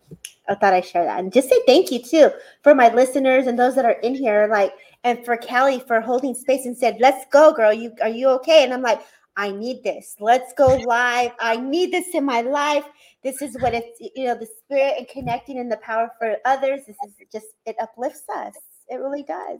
i 0.47 0.55
thought 0.55 0.73
i'd 0.73 0.85
share 0.85 1.03
that. 1.05 1.19
And 1.19 1.33
just 1.33 1.49
say 1.49 1.59
thank 1.65 1.91
you 1.91 2.01
too 2.01 2.31
for 2.61 2.73
my 2.73 2.93
listeners 2.93 3.47
and 3.47 3.57
those 3.57 3.75
that 3.75 3.85
are 3.85 3.99
in 4.03 4.15
here 4.15 4.47
like 4.49 4.73
and 5.03 5.23
for 5.25 5.37
kelly 5.37 5.79
for 5.79 5.99
holding 6.01 6.35
space 6.35 6.65
and 6.65 6.77
said 6.77 6.97
let's 6.99 7.25
go 7.31 7.53
girl. 7.53 7.73
You 7.73 7.93
are 8.01 8.09
you 8.09 8.29
okay? 8.29 8.63
And 8.63 8.73
i'm 8.73 8.81
like 8.81 9.01
I 9.37 9.51
need 9.51 9.83
this. 9.83 10.15
Let's 10.19 10.51
go 10.53 10.75
live. 10.75 11.31
I 11.39 11.57
need 11.57 11.93
this 11.93 12.15
in 12.15 12.25
my 12.25 12.41
life. 12.41 12.85
This 13.23 13.41
is 13.41 13.55
what 13.61 13.75
it's, 13.75 13.99
you 14.15 14.25
know, 14.25 14.35
the 14.35 14.47
spirit 14.47 14.95
and 14.97 15.07
connecting 15.07 15.59
and 15.59 15.71
the 15.71 15.77
power 15.77 16.11
for 16.17 16.37
others. 16.43 16.81
This 16.87 16.97
is 17.05 17.13
just, 17.31 17.45
it 17.67 17.75
uplifts 17.79 18.23
us. 18.35 18.55
It 18.89 18.95
really 18.95 19.23
does. 19.23 19.59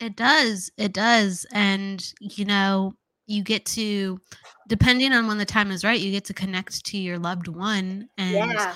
It 0.00 0.16
does. 0.16 0.70
It 0.76 0.92
does. 0.92 1.46
And, 1.52 2.12
you 2.20 2.44
know, 2.44 2.94
you 3.26 3.42
get 3.42 3.64
to, 3.66 4.20
depending 4.66 5.12
on 5.12 5.28
when 5.28 5.38
the 5.38 5.44
time 5.44 5.70
is 5.70 5.84
right, 5.84 6.00
you 6.00 6.10
get 6.10 6.24
to 6.24 6.34
connect 6.34 6.84
to 6.86 6.98
your 6.98 7.18
loved 7.18 7.46
one. 7.46 8.08
And, 8.18 8.34
yeah. 8.34 8.74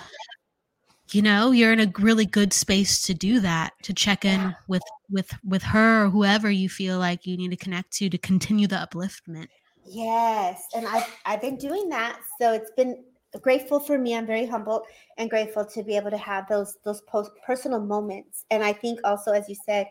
you 1.11 1.23
know, 1.23 1.51
you're 1.51 1.73
in 1.73 1.81
a 1.81 1.93
really 1.99 2.27
good 2.27 2.53
space 2.53 3.03
to 3.03 3.15
do 3.15 3.41
that, 3.41 3.73
to 3.83 3.93
check 3.93 4.25
in 4.25 4.41
yeah. 4.41 4.53
with, 4.69 4.83
with, 5.11 5.33
with 5.45 5.63
her 5.65 6.05
or 6.05 6.11
whoever 6.11 6.51
you 6.51 6.69
feel 6.69 6.99
like 6.99 7.27
you 7.27 7.37
need 7.37 7.51
to 7.51 7.57
connect 7.57 7.93
to 7.95 8.09
to 8.09 8.19
continue 8.19 8.69
the 8.69 8.77
upliftment. 8.77 9.49
Yes, 9.85 10.67
and 10.75 10.87
I've 10.87 11.07
I've 11.25 11.41
been 11.41 11.57
doing 11.57 11.89
that, 11.89 12.21
so 12.41 12.53
it's 12.53 12.71
been 12.77 13.05
grateful 13.41 13.81
for 13.81 13.99
me. 13.99 14.15
I'm 14.15 14.27
very 14.27 14.47
humbled 14.47 14.83
and 15.19 15.29
grateful 15.29 15.65
to 15.65 15.83
be 15.83 15.97
able 15.97 16.11
to 16.11 16.19
have 16.19 16.47
those 16.49 16.79
those 16.85 17.01
post 17.03 17.31
personal 17.45 17.81
moments. 17.81 18.45
And 18.51 18.63
I 18.63 18.73
think 18.73 19.01
also, 19.05 19.33
as 19.33 19.49
you 19.49 19.57
said, 19.67 19.87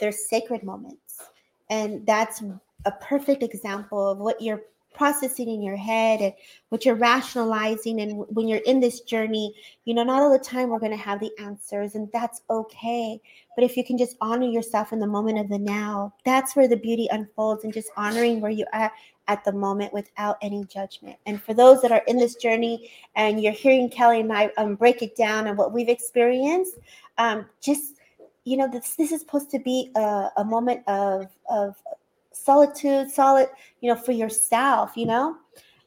they're 0.00 0.12
sacred 0.12 0.62
moments, 0.62 1.20
and 1.70 2.06
that's 2.06 2.42
a 2.84 2.92
perfect 2.92 3.42
example 3.42 4.08
of 4.10 4.18
what 4.18 4.40
you're 4.40 4.62
processing 4.96 5.48
in 5.48 5.62
your 5.62 5.76
head 5.76 6.20
and 6.20 6.32
what 6.70 6.84
you're 6.84 6.94
rationalizing 6.94 8.00
and 8.00 8.24
when 8.30 8.48
you're 8.48 8.62
in 8.66 8.80
this 8.80 9.00
journey 9.02 9.54
you 9.84 9.94
know 9.94 10.02
not 10.02 10.22
all 10.22 10.32
the 10.32 10.38
time 10.38 10.70
we're 10.70 10.78
going 10.78 10.90
to 10.90 10.96
have 10.96 11.20
the 11.20 11.30
answers 11.38 11.94
and 11.94 12.08
that's 12.12 12.42
okay. 12.50 13.20
But 13.54 13.64
if 13.64 13.76
you 13.76 13.84
can 13.84 13.96
just 13.96 14.16
honor 14.20 14.46
yourself 14.46 14.92
in 14.92 14.98
the 14.98 15.06
moment 15.06 15.38
of 15.38 15.48
the 15.48 15.58
now 15.58 16.14
that's 16.24 16.56
where 16.56 16.68
the 16.68 16.76
beauty 16.76 17.08
unfolds 17.10 17.64
and 17.64 17.72
just 17.72 17.90
honoring 17.96 18.40
where 18.40 18.50
you 18.50 18.66
are 18.72 18.90
at 19.28 19.44
the 19.44 19.52
moment 19.52 19.92
without 19.92 20.38
any 20.40 20.64
judgment. 20.64 21.16
And 21.26 21.42
for 21.42 21.52
those 21.52 21.82
that 21.82 21.92
are 21.92 22.02
in 22.06 22.16
this 22.16 22.36
journey 22.36 22.90
and 23.14 23.42
you're 23.42 23.52
hearing 23.52 23.90
kelly 23.90 24.20
and 24.20 24.32
i 24.32 24.50
um, 24.56 24.74
break 24.76 25.02
it 25.02 25.16
down 25.16 25.46
and 25.46 25.58
what 25.58 25.72
we've 25.72 25.88
experienced 25.88 26.78
um, 27.18 27.46
just 27.60 27.96
you 28.44 28.56
know 28.56 28.68
this 28.70 28.94
this 28.94 29.12
is 29.12 29.20
supposed 29.20 29.50
to 29.50 29.58
be 29.58 29.90
a, 29.96 30.30
a 30.38 30.44
moment 30.44 30.82
of 30.86 31.26
of 31.50 31.76
solitude, 32.44 33.10
solid, 33.10 33.48
you 33.80 33.92
know, 33.92 33.98
for 33.98 34.12
yourself, 34.12 34.96
you 34.96 35.06
know. 35.06 35.36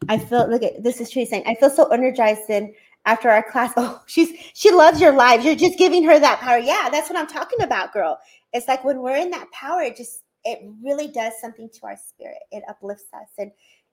I 0.08 0.18
feel 0.18 0.50
look 0.50 0.64
at 0.64 0.84
this 0.84 1.02
is 1.02 1.10
Tracy 1.10 1.30
saying, 1.30 1.44
I 1.46 1.56
feel 1.56 1.70
so 1.70 1.88
energized 1.88 2.50
and 2.50 2.74
after 3.06 3.30
our 3.30 3.44
class. 3.44 3.74
Oh, 3.78 4.02
she's 4.08 4.32
she 4.54 4.72
loves 4.72 5.02
your 5.02 5.14
lives. 5.14 5.46
You're 5.46 5.56
just 5.56 5.78
giving 5.78 6.04
her 6.04 6.20
that 6.20 6.40
power. 6.40 6.58
Yeah, 6.58 6.90
that's 6.92 7.10
what 7.10 7.18
I'm 7.18 7.28
talking 7.28 7.62
about, 7.62 7.94
girl. 7.94 8.20
It's 8.54 8.68
like 8.68 8.84
when 8.84 9.02
we're 9.02 9.18
in 9.18 9.32
that 9.32 9.52
power, 9.52 9.82
it 9.82 9.96
just 9.96 10.24
it 10.46 10.60
really 10.84 11.08
does 11.08 11.34
something 11.42 11.70
to 11.70 11.86
our 11.86 11.98
spirit. 11.98 12.40
It 12.52 12.64
uplifts 12.70 13.12
us 13.14 13.30
and 13.38 13.52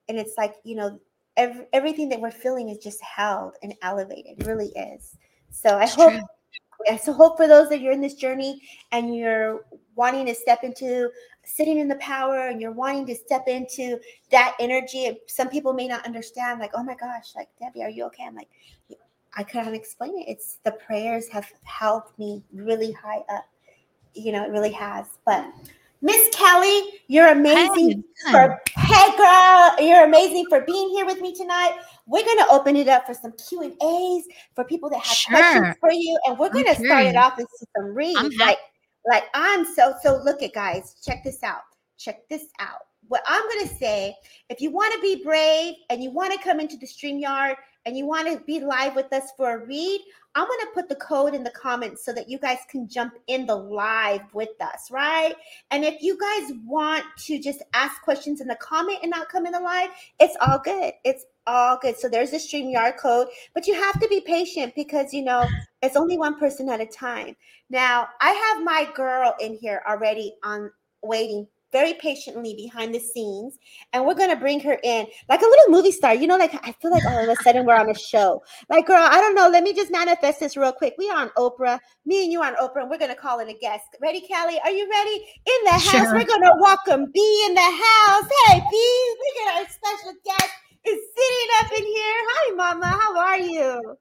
and 0.09 0.19
it's 0.19 0.35
like, 0.39 0.55
you 0.65 0.77
know, 0.77 1.01
every, 1.37 1.67
everything 1.73 2.09
that 2.11 2.21
we're 2.21 2.31
feeling 2.31 2.69
is 2.69 2.79
just 2.79 3.01
held 3.03 3.55
and 3.63 3.75
elevated. 3.83 4.41
It 4.41 4.47
really 4.47 4.69
is. 4.69 5.17
So 5.51 5.71
I 5.71 5.85
it's 5.85 5.95
hope 5.95 6.13
true. 6.13 6.23
So 7.01 7.13
hope 7.13 7.37
for 7.37 7.47
those 7.47 7.69
that 7.69 7.81
you're 7.81 7.93
in 7.93 8.01
this 8.01 8.15
journey 8.15 8.61
and 8.93 9.15
you're 9.15 9.65
wanting 9.95 10.27
to 10.27 10.35
step 10.35 10.63
into 10.63 11.11
sitting 11.45 11.79
in 11.79 11.89
the 11.89 11.97
power 11.97 12.49
and 12.49 12.61
you're 12.61 12.73
wanting 12.73 13.07
to 13.07 13.15
step 13.15 13.49
into 13.49 13.99
that 14.31 14.55
energy. 14.61 15.19
Some 15.27 15.49
people 15.49 15.73
may 15.73 15.89
not 15.89 16.05
understand 16.05 16.61
like 16.61 16.73
oh 16.75 16.83
my 16.83 16.95
gosh 16.95 17.35
like 17.35 17.49
debbie 17.59 17.83
are 17.83 17.91
you 17.91 18.05
okay? 18.07 18.25
I'm 18.27 18.35
like 18.35 18.49
i 19.37 19.43
can't 19.43 19.75
explain 19.75 20.19
it. 20.19 20.25
It's 20.29 20.59
the 20.65 20.73
prayers 20.73 21.29
have 21.29 21.51
helped 21.63 22.19
me 22.19 22.43
really 22.53 22.93
high 22.93 23.23
up. 23.29 23.47
You 24.15 24.33
know 24.33 24.45
it 24.45 24.51
really 24.51 24.73
has. 24.73 25.07
But 25.25 25.53
miss 26.03 26.35
kelly 26.35 26.83
you're 27.09 27.29
amazing 27.29 28.05
hey, 28.27 28.33
for 28.33 28.61
hey 28.77 29.17
girl 29.17 29.87
you're 29.87 30.05
amazing 30.05 30.47
for 30.49 30.61
being 30.63 30.91
here 30.91 31.07
with 31.07 31.21
me 31.21 31.35
tonight 31.35 31.73
we're 32.07 32.25
going 32.25 32.39
to 32.39 32.47
open 32.51 32.77
it 32.77 32.89
up 32.89 33.07
for 33.07 33.15
some 33.15 33.33
q 33.49 33.63
and 33.63 33.73
a's 33.83 34.25
for 34.55 34.65
people 34.65 34.91
that 34.91 35.01
have 35.01 35.17
sure. 35.17 35.37
questions 35.37 35.77
for 35.81 35.91
you 35.91 36.19
and 36.27 36.39
we're 36.39 36.51
going 36.51 36.67
to 36.67 36.75
start 36.75 37.07
it 37.07 37.17
off 37.17 37.37
with 37.39 37.49
some 37.77 37.95
reads 37.95 38.37
like 38.39 38.59
like 39.07 39.25
I'm 39.35 39.65
so 39.65 39.95
so 40.03 40.21
look 40.25 40.43
at 40.43 40.53
guys, 40.53 40.97
check 41.05 41.23
this 41.25 41.43
out. 41.43 41.63
Check 41.99 42.29
this 42.29 42.47
out. 42.59 42.81
What 43.09 43.23
I'm 43.27 43.49
gonna 43.49 43.69
say, 43.69 44.15
if 44.51 44.61
you 44.61 44.71
want 44.71 44.93
to 44.95 45.01
be 45.01 45.23
brave 45.23 45.75
and 45.91 46.03
you 46.03 46.11
want 46.11 46.33
to 46.33 46.39
come 46.39 46.61
into 46.61 46.77
the 46.77 46.87
StreamYard 46.87 47.55
and 47.87 47.97
you 47.97 48.05
want 48.05 48.29
to 48.29 48.45
be 48.45 48.61
live 48.61 48.97
with 48.97 49.13
us 49.13 49.31
for 49.37 49.55
a 49.55 49.65
read, 49.65 50.01
I'm 50.35 50.47
going 50.47 50.61
to 50.61 50.71
put 50.75 50.89
the 50.89 50.97
code 50.97 51.35
in 51.35 51.45
the 51.45 51.51
comments 51.51 52.05
so 52.05 52.13
that 52.13 52.29
you 52.29 52.39
guys 52.39 52.59
can 52.69 52.89
jump 52.89 53.15
in 53.29 53.47
the 53.47 53.55
live 53.55 54.23
with 54.35 54.61
us, 54.61 54.91
right? 54.91 55.35
And 55.71 55.85
if 55.85 56.03
you 56.03 56.19
guys 56.19 56.53
want 56.67 57.05
to 57.21 57.41
just 57.41 57.63
ask 57.73 58.03
questions 58.03 58.43
in 58.43 58.49
the 58.49 58.57
comment 58.57 58.99
and 59.03 59.11
not 59.11 59.31
come 59.31 59.47
in 59.47 59.53
the 59.53 59.61
live, 59.61 59.91
it's 60.21 60.37
all 60.43 60.59
good. 60.59 60.93
It's 61.05 61.25
all 61.47 61.79
good. 61.81 61.97
So 61.97 62.09
there's 62.09 62.33
a 62.33 62.37
StreamYard 62.37 62.99
code, 62.99 63.29
but 63.55 63.67
you 63.67 63.75
have 63.75 63.99
to 64.01 64.09
be 64.09 64.21
patient 64.21 64.75
because, 64.75 65.15
you 65.15 65.23
know, 65.23 65.47
it's 65.81 65.97
only 65.97 66.19
one 66.19 66.39
person 66.39 66.69
at 66.69 66.81
a 66.81 66.87
time. 66.87 67.37
Now, 67.71 68.09
I 68.21 68.31
have 68.31 68.65
my 68.65 68.91
girl 68.95 69.35
in 69.41 69.55
here 69.55 69.83
already 69.89 70.35
on 70.45 70.71
waiting 71.03 71.47
very 71.77 71.93
patiently 71.93 72.55
behind 72.55 72.95
the 72.95 72.99
scenes, 72.99 73.59
and 73.93 74.07
we're 74.07 74.15
gonna 74.15 74.35
bring 74.35 74.59
her 74.61 74.79
in 74.83 75.07
like 75.29 75.43
a 75.43 75.45
little 75.45 75.69
movie 75.69 75.93
star. 75.93 76.15
You 76.15 76.27
know, 76.27 76.39
like 76.39 76.55
I 76.67 76.73
feel 76.81 76.91
like 76.91 77.05
all 77.05 77.23
of 77.23 77.29
a 77.29 77.37
sudden 77.43 77.67
we're 77.67 77.77
on 77.77 77.91
a 77.91 77.95
show. 77.95 78.43
Like, 78.71 78.87
girl, 78.87 79.07
I 79.17 79.21
don't 79.21 79.35
know. 79.35 79.51
Let 79.51 79.63
me 79.63 79.75
just 79.75 79.91
manifest 79.91 80.41
this 80.41 80.57
real 80.57 80.73
quick. 80.73 80.95
We 80.97 81.11
are 81.11 81.19
on 81.19 81.29
Oprah. 81.37 81.79
Me 82.07 82.23
and 82.23 82.33
you 82.33 82.41
are 82.41 82.47
on 82.47 82.57
Oprah, 82.57 82.81
and 82.81 82.91
we're 82.91 82.97
gonna 82.97 83.15
call 83.15 83.41
in 83.41 83.51
a 83.51 83.59
guest. 83.59 83.85
Ready, 84.01 84.23
Kelly? 84.23 84.59
Are 84.65 84.71
you 84.71 84.89
ready? 84.89 85.17
In 85.45 85.65
the 85.65 85.73
house, 85.73 86.09
sure. 86.09 86.15
we're 86.15 86.25
gonna 86.25 86.57
welcome 86.61 87.13
B 87.13 87.45
in 87.47 87.53
the 87.53 87.61
house. 87.61 88.29
Hey, 88.47 88.63
B, 88.71 89.15
look 89.21 89.49
at 89.49 89.61
our 89.61 89.69
special 89.69 90.15
guest 90.25 90.53
is 90.87 90.99
sitting 91.15 91.51
up 91.61 91.73
in 91.79 91.85
here. 91.85 92.17
Hi, 92.33 92.55
Mama. 92.55 92.87
How 92.87 93.19
are 93.19 93.39
you? 93.39 93.97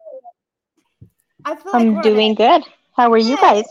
I 1.44 1.56
feel 1.56 1.76
I'm 1.76 2.02
doing 2.02 2.32
a- 2.32 2.36
good. 2.36 2.62
How 2.96 3.12
are 3.12 3.18
you 3.18 3.36
guys? 3.36 3.66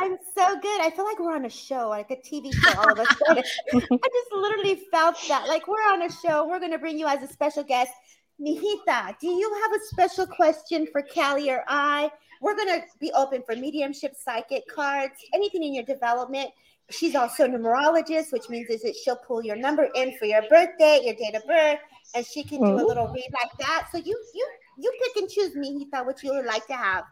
I'm 0.00 0.16
so 0.36 0.58
good. 0.60 0.80
I 0.80 0.90
feel 0.90 1.04
like 1.04 1.18
we're 1.18 1.34
on 1.34 1.44
a 1.44 1.50
show, 1.50 1.88
like 1.88 2.10
a 2.10 2.16
TV 2.16 2.52
show. 2.52 2.78
All 2.78 2.92
of 2.92 2.98
us. 2.98 3.06
I 3.28 3.40
just 3.72 4.32
literally 4.32 4.82
felt 4.90 5.16
that, 5.28 5.46
like 5.48 5.68
we're 5.68 5.76
on 5.92 6.02
a 6.02 6.10
show. 6.10 6.46
We're 6.46 6.58
going 6.58 6.72
to 6.72 6.78
bring 6.78 6.98
you 6.98 7.06
as 7.06 7.22
a 7.22 7.32
special 7.32 7.62
guest, 7.62 7.92
Mijita. 8.40 9.18
Do 9.20 9.28
you 9.28 9.60
have 9.62 9.80
a 9.80 9.84
special 9.86 10.26
question 10.26 10.86
for 10.90 11.02
Callie 11.02 11.50
or 11.50 11.64
I? 11.68 12.10
We're 12.40 12.56
going 12.56 12.68
to 12.68 12.82
be 13.00 13.12
open 13.12 13.42
for 13.44 13.56
mediumship, 13.56 14.14
psychic 14.16 14.62
cards, 14.68 15.14
anything 15.34 15.64
in 15.64 15.74
your 15.74 15.84
development. 15.84 16.50
She's 16.90 17.14
also 17.14 17.44
a 17.44 17.48
numerologist, 17.48 18.32
which 18.32 18.48
means 18.48 18.70
is 18.70 18.82
that 18.82 18.94
she'll 18.96 19.16
pull 19.16 19.44
your 19.44 19.56
number 19.56 19.88
in 19.94 20.16
for 20.18 20.24
your 20.24 20.42
birthday, 20.48 21.00
your 21.04 21.14
date 21.14 21.34
of 21.34 21.46
birth, 21.46 21.80
and 22.14 22.24
she 22.24 22.42
can 22.42 22.58
do 22.60 22.64
a 22.64 22.68
mm-hmm. 22.68 22.86
little 22.86 23.08
read 23.08 23.28
like 23.32 23.58
that. 23.58 23.88
So 23.92 23.98
you 23.98 24.18
you 24.34 24.48
you 24.78 24.92
pick 25.02 25.22
and 25.22 25.30
choose, 25.30 25.54
Mijita, 25.54 26.06
what 26.06 26.22
you 26.22 26.32
would 26.32 26.46
like 26.46 26.66
to 26.68 26.74
have. 26.74 27.04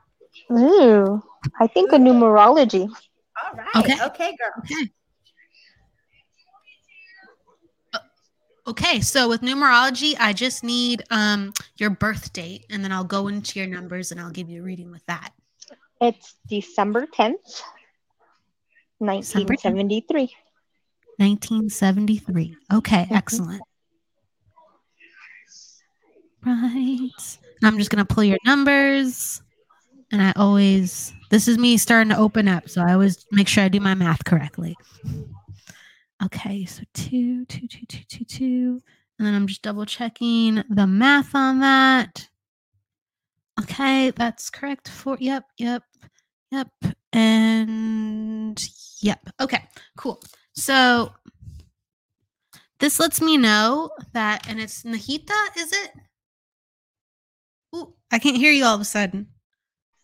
Ooh, 0.53 1.23
I 1.61 1.67
think 1.67 1.93
Ooh. 1.93 1.97
a 1.97 1.99
numerology. 1.99 2.89
All 2.89 3.55
right. 3.55 3.77
Okay, 3.77 4.05
okay 4.05 4.37
girl. 4.37 4.53
Okay. 4.61 4.91
Uh, 7.93 7.99
okay, 8.69 9.01
so 9.01 9.29
with 9.29 9.43
numerology, 9.43 10.15
I 10.19 10.33
just 10.33 10.65
need 10.65 11.03
um 11.11 11.53
your 11.77 11.91
birth 11.91 12.33
date, 12.33 12.67
and 12.71 12.83
then 12.83 12.93
I'll 12.93 13.05
go 13.05 13.29
into 13.29 13.59
your 13.59 13.69
numbers 13.69 14.13
and 14.13 14.21
I'll 14.21 14.31
give 14.31 14.49
you 14.49 14.61
a 14.61 14.65
reading 14.65 14.91
with 14.91 15.05
that. 15.07 15.31
It's 16.01 16.35
December 16.49 17.07
10th, 17.07 17.63
1973. 18.99 20.31
1973. 21.19 22.57
Okay, 22.75 22.97
mm-hmm. 22.97 23.15
excellent. 23.15 23.63
Right. 26.45 27.39
I'm 27.65 27.79
just 27.79 27.91
going 27.91 28.05
to 28.05 28.15
pull 28.15 28.23
your 28.23 28.39
numbers. 28.45 29.43
And 30.13 30.23
I 30.23 30.33
always, 30.37 31.13
this 31.31 31.49
is 31.49 31.59
me 31.59 31.77
starting 31.77 32.11
to 32.11 32.19
open 32.19 32.49
up. 32.49 32.69
So 32.69 32.81
I 32.83 32.93
always 32.93 33.27
make 33.33 33.49
sure 33.49 33.65
I 33.65 33.69
do 33.69 33.81
my 33.81 33.95
math 33.95 34.25
correctly. 34.25 34.77
Okay, 36.25 36.65
so 36.65 36.83
two, 36.95 37.45
two, 37.47 37.67
two, 37.69 37.87
two, 37.87 38.05
two, 38.09 38.25
two. 38.25 38.83
And 39.19 39.27
then 39.27 39.35
I'm 39.35 39.47
just 39.47 39.63
double 39.63 39.87
checking 39.87 40.63
the 40.71 40.87
math 40.87 41.35
on 41.35 41.61
that. 41.61 42.29
Okay, 43.61 44.11
that's 44.11 44.51
correct. 44.51 44.89
For 44.89 45.17
yep, 45.19 45.45
yep, 45.57 45.83
yep, 46.51 46.69
and 47.13 48.69
yep. 49.01 49.21
Okay, 49.41 49.65
cool. 49.97 50.23
So 50.53 51.13
this 52.79 53.01
lets 53.01 53.23
me 53.23 53.39
know 53.39 53.91
that, 54.13 54.47
and 54.49 54.61
it's 54.61 54.83
Nahita, 54.83 55.57
is 55.57 55.73
it? 55.73 55.93
Ooh, 57.75 57.95
I 58.13 58.19
can't 58.19 58.37
hear 58.37 58.53
you 58.53 58.67
all 58.67 58.75
of 58.75 58.81
a 58.83 58.85
sudden. 58.85 59.29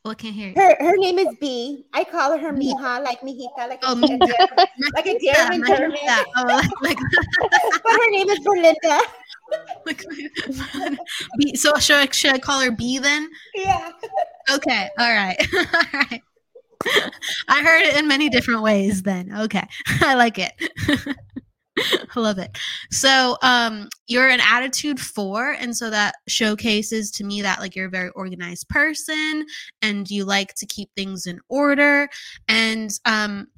Well, 0.05 0.11
I 0.11 0.15
can't 0.17 0.35
hear 0.35 0.49
you. 0.49 0.55
Her, 0.57 0.77
her 0.81 0.97
name 0.97 1.19
is 1.21 1.29
B. 1.41 1.85
I 1.93 2.03
call 2.03 2.37
her 2.37 2.53
Mija, 2.53 3.05
like 3.05 3.21
Mijita, 3.21 3.69
like 3.69 3.79
oh, 3.85 3.93
a, 3.93 4.05
a, 4.05 4.67
like 4.97 5.07
a 5.07 5.17
deer 5.17 5.53
in 5.53 5.65
German. 5.65 5.97
Oh, 6.37 6.45
like, 6.45 6.69
like 6.83 6.99
but 7.85 7.93
her 7.93 8.11
name 8.11 8.29
is 8.29 8.41
Belinda. 8.41 9.01
B, 11.39 11.55
so 11.55 11.77
should 11.77 11.99
I, 11.99 12.09
should 12.11 12.35
I 12.35 12.39
call 12.39 12.61
her 12.63 12.73
B 12.73 12.99
then? 12.99 13.29
Yeah. 13.55 13.93
Okay. 14.51 14.89
All 14.99 15.13
right. 15.13 15.37
all 15.55 15.85
right. 15.95 16.23
I 17.49 17.63
heard 17.63 17.83
it 17.83 17.97
in 17.97 18.09
many 18.09 18.29
different 18.29 18.63
ways 18.63 19.05
then. 19.05 19.33
Okay. 19.33 19.67
I 20.01 20.15
like 20.15 20.41
it. 20.41 20.53
I 21.79 22.21
love 22.21 22.39
it. 22.39 22.59
So, 22.91 23.39
um, 23.43 23.89
you're 24.07 24.29
an 24.29 24.41
attitude 24.41 25.01
four, 25.01 25.53
and 25.53 25.75
so 25.77 25.91
that 25.91 26.17
showcases 26.29 27.11
to 27.13 27.25
me 27.25 27.43
that 27.43 27.61
like 27.61 27.75
you're 27.75 27.87
a 27.87 27.91
very 27.91 28.11
organized 28.11 28.69
person, 28.69 29.47
and 29.81 30.11
you 30.11 30.25
like 30.25 30.55
to 30.57 30.67
keep 30.67 30.91
things 30.95 31.27
in 31.27 31.41
order, 31.49 32.09
and 32.49 32.91
um, 33.05 33.49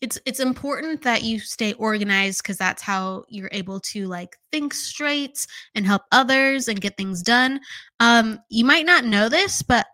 it's 0.00 0.18
it's 0.24 0.40
important 0.40 1.02
that 1.02 1.22
you 1.22 1.40
stay 1.40 1.72
organized 1.74 2.42
because 2.42 2.56
that's 2.56 2.82
how 2.82 3.24
you're 3.28 3.50
able 3.52 3.80
to 3.80 4.06
like 4.06 4.36
think 4.52 4.72
straight 4.72 5.46
and 5.74 5.84
help 5.84 6.02
others 6.12 6.68
and 6.68 6.80
get 6.80 6.96
things 6.96 7.22
done. 7.22 7.60
Um, 8.00 8.38
you 8.48 8.64
might 8.64 8.86
not 8.86 9.04
know 9.04 9.28
this, 9.28 9.62
but 9.62 9.86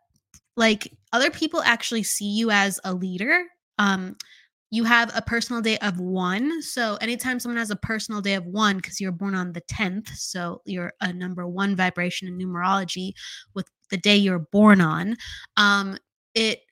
like 0.56 0.92
other 1.12 1.30
people 1.30 1.62
actually 1.62 2.02
see 2.02 2.28
you 2.28 2.50
as 2.50 2.78
a 2.84 2.92
leader. 2.92 3.44
Um, 3.78 4.16
you 4.74 4.82
have 4.82 5.12
a 5.14 5.22
personal 5.22 5.62
day 5.62 5.78
of 5.78 6.00
one. 6.00 6.60
So 6.60 6.96
anytime 6.96 7.38
someone 7.38 7.58
has 7.58 7.70
a 7.70 7.76
personal 7.76 8.20
day 8.20 8.34
of 8.34 8.44
one, 8.44 8.78
because 8.78 9.00
you're 9.00 9.12
born 9.12 9.36
on 9.36 9.52
the 9.52 9.60
10th, 9.60 10.08
so 10.16 10.62
you're 10.64 10.92
a 11.00 11.12
number 11.12 11.46
one 11.46 11.76
vibration 11.76 12.26
in 12.26 12.36
numerology 12.36 13.12
with 13.54 13.70
the 13.90 13.96
day 13.96 14.16
you're 14.16 14.40
born 14.40 14.80
on, 14.80 15.16
um, 15.56 15.96
it 16.34 16.62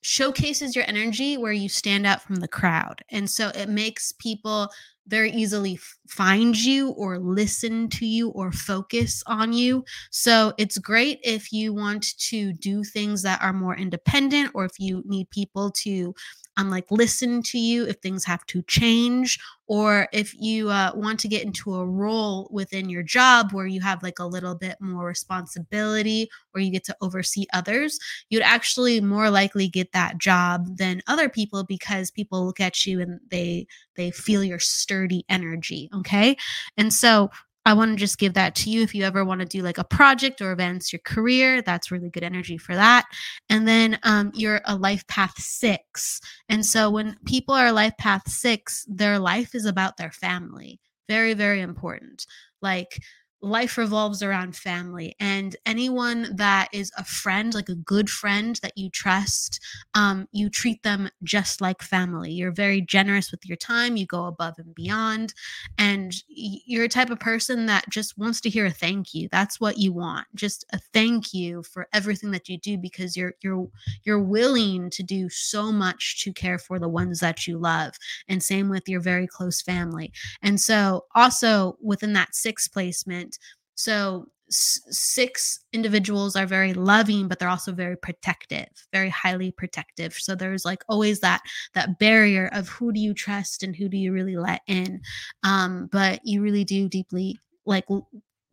showcases 0.00 0.74
your 0.74 0.86
energy 0.88 1.36
where 1.36 1.52
you 1.52 1.68
stand 1.68 2.06
out 2.06 2.22
from 2.22 2.36
the 2.36 2.48
crowd. 2.48 3.02
And 3.10 3.28
so 3.28 3.48
it 3.48 3.68
makes 3.68 4.12
people 4.12 4.70
very 5.06 5.30
easily 5.30 5.78
find 6.08 6.56
you 6.56 6.90
or 6.92 7.18
listen 7.18 7.88
to 7.90 8.06
you 8.06 8.30
or 8.30 8.50
focus 8.50 9.22
on 9.26 9.52
you. 9.52 9.84
So 10.10 10.54
it's 10.56 10.78
great 10.78 11.20
if 11.22 11.52
you 11.52 11.74
want 11.74 12.16
to 12.18 12.54
do 12.54 12.82
things 12.82 13.22
that 13.22 13.42
are 13.42 13.52
more 13.52 13.76
independent 13.76 14.52
or 14.54 14.64
if 14.64 14.78
you 14.78 15.02
need 15.06 15.28
people 15.30 15.70
to 15.82 16.14
um, 16.56 16.70
like 16.70 16.86
listen 16.90 17.42
to 17.42 17.58
you 17.58 17.86
if 17.86 17.96
things 17.96 18.24
have 18.24 18.44
to 18.46 18.62
change 18.62 19.38
or 19.68 20.08
if 20.12 20.32
you 20.40 20.70
uh, 20.70 20.92
want 20.94 21.18
to 21.20 21.28
get 21.28 21.44
into 21.44 21.74
a 21.74 21.84
role 21.86 22.48
within 22.52 22.88
your 22.88 23.02
job 23.02 23.52
where 23.52 23.66
you 23.66 23.80
have 23.80 24.02
like 24.02 24.18
a 24.18 24.26
little 24.26 24.54
bit 24.54 24.76
more 24.80 25.06
responsibility 25.06 26.28
or 26.54 26.60
you 26.60 26.70
get 26.70 26.84
to 26.84 26.96
oversee 27.00 27.46
others 27.52 27.98
you'd 28.30 28.42
actually 28.42 29.00
more 29.00 29.30
likely 29.30 29.68
get 29.68 29.92
that 29.92 30.18
job 30.18 30.76
than 30.76 31.02
other 31.06 31.28
people 31.28 31.64
because 31.64 32.10
people 32.10 32.46
look 32.46 32.60
at 32.60 32.86
you 32.86 33.00
and 33.00 33.20
they 33.30 33.66
they 33.96 34.10
feel 34.10 34.44
your 34.44 34.58
sturdy 34.58 35.24
energy 35.28 35.88
okay? 35.94 36.36
And 36.76 36.92
so 36.92 37.30
I 37.66 37.74
want 37.74 37.90
to 37.90 37.96
just 37.96 38.18
give 38.18 38.34
that 38.34 38.54
to 38.54 38.70
you 38.70 38.82
if 38.82 38.94
you 38.94 39.02
ever 39.02 39.24
want 39.24 39.40
to 39.40 39.44
do 39.44 39.60
like 39.60 39.76
a 39.76 39.84
project 39.84 40.40
or 40.40 40.52
advance 40.52 40.92
your 40.92 41.00
career. 41.04 41.60
That's 41.60 41.90
really 41.90 42.08
good 42.08 42.22
energy 42.22 42.56
for 42.56 42.76
that. 42.76 43.06
And 43.50 43.66
then 43.66 43.98
um, 44.04 44.30
you're 44.34 44.60
a 44.66 44.76
life 44.76 45.04
path 45.08 45.34
six. 45.36 46.20
And 46.48 46.64
so 46.64 46.88
when 46.88 47.16
people 47.26 47.54
are 47.54 47.72
life 47.72 47.94
path 47.98 48.28
six, 48.28 48.86
their 48.88 49.18
life 49.18 49.52
is 49.54 49.66
about 49.66 49.96
their 49.96 50.12
family. 50.12 50.80
Very, 51.08 51.34
very 51.34 51.60
important. 51.60 52.24
Like 52.62 53.02
life 53.42 53.76
revolves 53.76 54.22
around 54.22 54.56
family 54.56 55.14
and 55.20 55.56
anyone 55.66 56.34
that 56.36 56.68
is 56.72 56.90
a 56.96 57.04
friend 57.04 57.54
like 57.54 57.68
a 57.68 57.74
good 57.74 58.08
friend 58.08 58.58
that 58.62 58.76
you 58.76 58.88
trust 58.90 59.60
um, 59.94 60.26
you 60.32 60.48
treat 60.48 60.82
them 60.82 61.08
just 61.22 61.60
like 61.60 61.82
family. 61.82 62.32
You're 62.32 62.52
very 62.52 62.80
generous 62.80 63.30
with 63.30 63.44
your 63.46 63.56
time 63.56 63.96
you 63.96 64.06
go 64.06 64.24
above 64.24 64.54
and 64.58 64.74
beyond 64.74 65.34
and 65.78 66.14
you're 66.28 66.84
a 66.84 66.88
type 66.88 67.10
of 67.10 67.20
person 67.20 67.66
that 67.66 67.88
just 67.90 68.16
wants 68.16 68.40
to 68.42 68.50
hear 68.50 68.66
a 68.66 68.70
thank 68.70 69.14
you. 69.14 69.28
That's 69.30 69.60
what 69.60 69.78
you 69.78 69.92
want 69.92 70.26
just 70.34 70.64
a 70.72 70.78
thank 70.92 71.34
you 71.34 71.62
for 71.62 71.88
everything 71.92 72.30
that 72.30 72.48
you 72.48 72.58
do 72.58 72.78
because 72.78 73.16
you're 73.16 73.34
you're 73.42 73.68
you're 74.04 74.22
willing 74.22 74.90
to 74.90 75.02
do 75.02 75.28
so 75.28 75.70
much 75.70 76.22
to 76.24 76.32
care 76.32 76.58
for 76.58 76.78
the 76.78 76.88
ones 76.88 77.20
that 77.20 77.46
you 77.46 77.58
love 77.58 77.94
and 78.28 78.42
same 78.42 78.68
with 78.68 78.88
your 78.88 79.00
very 79.00 79.26
close 79.26 79.60
family. 79.60 80.12
And 80.42 80.60
so 80.60 81.04
also 81.14 81.76
within 81.82 82.12
that 82.14 82.34
sixth 82.34 82.72
placement 82.72 83.35
so 83.74 84.26
s- 84.50 84.80
six 84.90 85.60
individuals 85.72 86.36
are 86.36 86.46
very 86.46 86.72
loving, 86.74 87.28
but 87.28 87.38
they're 87.38 87.48
also 87.48 87.72
very 87.72 87.96
protective, 87.96 88.68
very 88.92 89.08
highly 89.10 89.50
protective. 89.50 90.14
So 90.14 90.34
there's 90.34 90.64
like 90.64 90.82
always 90.88 91.20
that 91.20 91.42
that 91.74 91.98
barrier 91.98 92.48
of 92.52 92.68
who 92.68 92.92
do 92.92 93.00
you 93.00 93.14
trust 93.14 93.62
and 93.62 93.74
who 93.74 93.88
do 93.88 93.96
you 93.96 94.12
really 94.12 94.36
let 94.36 94.62
in. 94.66 95.00
Um, 95.42 95.88
but 95.92 96.20
you 96.24 96.42
really 96.42 96.64
do 96.64 96.88
deeply 96.88 97.38
like 97.64 97.86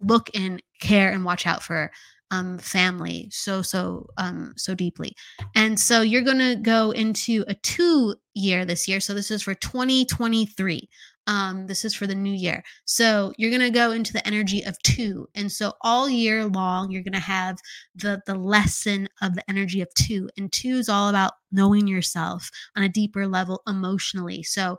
look 0.02 0.30
and 0.34 0.62
care 0.80 1.12
and 1.12 1.24
watch 1.26 1.48
out 1.48 1.64
for 1.64 1.92
um, 2.32 2.58
family 2.58 3.30
so 3.32 3.62
so 3.62 4.08
um, 4.18 4.54
so 4.58 4.74
deeply 4.74 5.14
and 5.54 5.80
so 5.80 6.02
you're 6.02 6.24
going 6.24 6.40
to 6.40 6.56
go 6.56 6.90
into 6.90 7.46
a 7.48 7.54
two 7.54 8.16
year 8.34 8.66
this 8.66 8.88
year 8.88 9.00
so 9.00 9.14
this 9.14 9.30
is 9.30 9.44
for 9.44 9.54
2023 9.54 10.90
um, 11.28 11.68
this 11.68 11.86
is 11.86 11.94
for 11.96 12.08
the 12.08 12.16
new 12.16 12.34
year. 12.34 12.64
So 12.86 13.34
you're 13.38 13.52
gonna 13.52 13.70
go 13.70 13.92
into 13.92 14.14
the 14.14 14.26
energy 14.28 14.64
of 14.64 14.78
two, 14.84 15.28
and 15.36 15.52
so 15.52 15.74
all 15.82 16.10
year 16.10 16.46
long 16.46 16.92
you're 16.92 17.04
gonna 17.04 17.20
have 17.20 17.58
the 17.96 18.22
the 18.26 18.36
lesson 18.36 19.08
of 19.22 19.36
the 19.36 19.50
energy 19.50 19.82
of 19.82 19.94
two, 19.94 20.30
and 20.38 20.52
two 20.52 20.76
is 20.78 20.90
all 20.90 21.10
about 21.10 21.34
knowing 21.52 21.88
yourself 21.88 22.50
on 22.76 22.84
a 22.84 22.90
deeper 22.90 23.28
level 23.28 23.62
emotionally. 23.68 24.44
So 24.44 24.78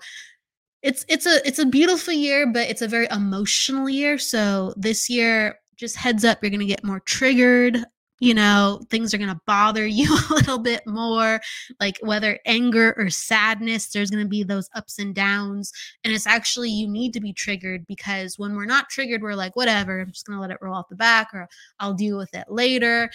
it's 0.83 1.05
it's 1.09 1.27
a 1.27 1.47
it's 1.47 1.59
a 1.59 1.67
beautiful 1.67 2.13
year, 2.13 2.47
but 2.47 2.69
it's 2.69 2.83
a 2.83 2.89
very 2.89 3.07
emotional 3.11 3.89
year. 3.89 4.19
So 4.19 4.75
this 4.77 5.09
year 5.09 5.59
just 5.77 5.97
heads 5.97 6.25
up 6.25 6.41
you're 6.41 6.61
to 6.61 6.67
get 6.67 6.85
more 6.85 7.01
triggered 7.01 7.85
you 8.21 8.35
know, 8.35 8.81
things 8.91 9.13
are 9.13 9.19
going 9.19 9.31
to 9.31 9.41
bother 9.47 9.87
you 9.87 10.13
a 10.31 10.35
little 10.35 10.59
bit 10.59 10.87
more, 10.87 11.41
like 11.81 11.99
whether 12.01 12.39
anger 12.47 12.95
or 12.97 13.11
sadness, 13.11 13.89
there's 13.89 14.11
going 14.11 14.25
to 14.25 14.29
be 14.29 14.43
those 14.43 14.69
ups 14.75 14.99
and 14.99 15.15
downs. 15.15 15.73
And 16.05 16.13
it's 16.13 16.27
actually, 16.27 16.71
you 16.71 16.89
need 16.89 17.13
to 17.15 17.21
be 17.21 17.33
triggered 17.33 17.87
because 17.87 18.39
when 18.39 18.55
we're 18.55 18.67
not 18.67 18.89
triggered, 18.89 19.23
we're 19.23 19.35
like, 19.35 19.57
whatever, 19.57 20.01
I'm 20.01 20.13
just 20.13 20.27
going 20.27 20.37
to 20.37 20.41
let 20.41 20.51
it 20.51 20.59
roll 20.61 20.75
off 20.75 20.89
the 20.89 20.97
back 20.97 21.29
or 21.35 21.49
I'll 21.81 21.95
deal 21.95 22.17
with 22.17 22.35
it 22.35 22.47
later. 22.49 23.11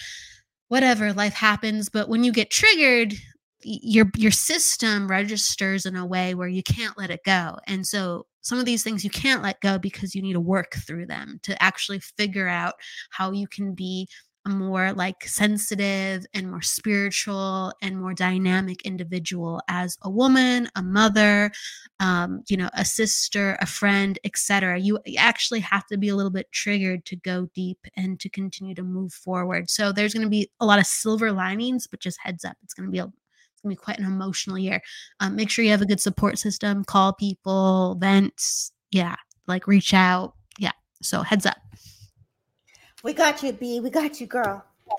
Whatever, 0.68 1.12
life 1.12 1.34
happens. 1.34 1.88
But 1.88 2.08
when 2.08 2.22
you 2.22 2.32
get 2.32 2.50
triggered, 2.50 3.14
your 3.62 4.10
your 4.16 4.30
system 4.30 5.06
registers 5.06 5.84
in 5.84 5.94
a 5.94 6.06
way 6.06 6.34
where 6.34 6.48
you 6.48 6.62
can't 6.62 6.96
let 6.96 7.10
it 7.10 7.20
go 7.26 7.58
and 7.66 7.86
so 7.86 8.24
some 8.42 8.58
of 8.58 8.64
these 8.64 8.82
things 8.82 9.04
you 9.04 9.10
can't 9.10 9.42
let 9.42 9.60
go 9.60 9.78
because 9.78 10.14
you 10.14 10.22
need 10.22 10.32
to 10.32 10.40
work 10.40 10.72
through 10.86 11.06
them 11.06 11.38
to 11.42 11.62
actually 11.62 11.98
figure 11.98 12.48
out 12.48 12.74
how 13.10 13.32
you 13.32 13.46
can 13.46 13.74
be 13.74 14.08
more 14.48 14.92
like 14.92 15.24
sensitive 15.24 16.24
and 16.32 16.50
more 16.50 16.62
spiritual 16.62 17.72
and 17.82 18.00
more 18.00 18.14
dynamic 18.14 18.82
individual 18.82 19.60
as 19.68 19.98
a 20.02 20.10
woman 20.10 20.66
a 20.76 20.82
mother 20.82 21.50
um, 22.00 22.42
you 22.48 22.56
know 22.56 22.70
a 22.72 22.84
sister 22.84 23.58
a 23.60 23.66
friend 23.66 24.18
etc 24.24 24.78
you 24.78 24.98
actually 25.18 25.60
have 25.60 25.86
to 25.86 25.98
be 25.98 26.08
a 26.08 26.16
little 26.16 26.30
bit 26.30 26.50
triggered 26.52 27.04
to 27.04 27.16
go 27.16 27.48
deep 27.54 27.78
and 27.96 28.18
to 28.20 28.28
continue 28.28 28.74
to 28.74 28.82
move 28.82 29.12
forward. 29.12 29.68
So 29.68 29.92
there's 29.92 30.14
going 30.14 30.24
to 30.24 30.30
be 30.30 30.50
a 30.60 30.66
lot 30.66 30.78
of 30.78 30.86
silver 30.86 31.32
linings 31.32 31.86
but 31.86 32.00
just 32.00 32.18
heads 32.22 32.44
up 32.44 32.56
it's 32.62 32.74
going 32.74 32.86
to 32.86 32.92
be 32.92 32.98
a 32.98 33.04
it's 33.04 33.62
to 33.62 33.68
be 33.68 33.76
quite 33.76 33.98
an 33.98 34.06
emotional 34.06 34.58
year. 34.58 34.80
Um, 35.20 35.36
make 35.36 35.50
sure 35.50 35.64
you 35.64 35.70
have 35.70 35.82
a 35.82 35.86
good 35.86 36.00
support 36.00 36.38
system 36.38 36.84
call 36.84 37.12
people 37.12 37.96
vents 38.00 38.72
yeah 38.90 39.16
like 39.46 39.66
reach 39.66 39.92
out 39.92 40.34
yeah. 40.58 40.72
So 41.02 41.22
heads 41.22 41.44
up 41.46 41.58
we 43.02 43.12
got 43.12 43.42
you, 43.42 43.52
B. 43.52 43.80
We 43.80 43.90
got 43.90 44.20
you, 44.20 44.26
girl. 44.26 44.64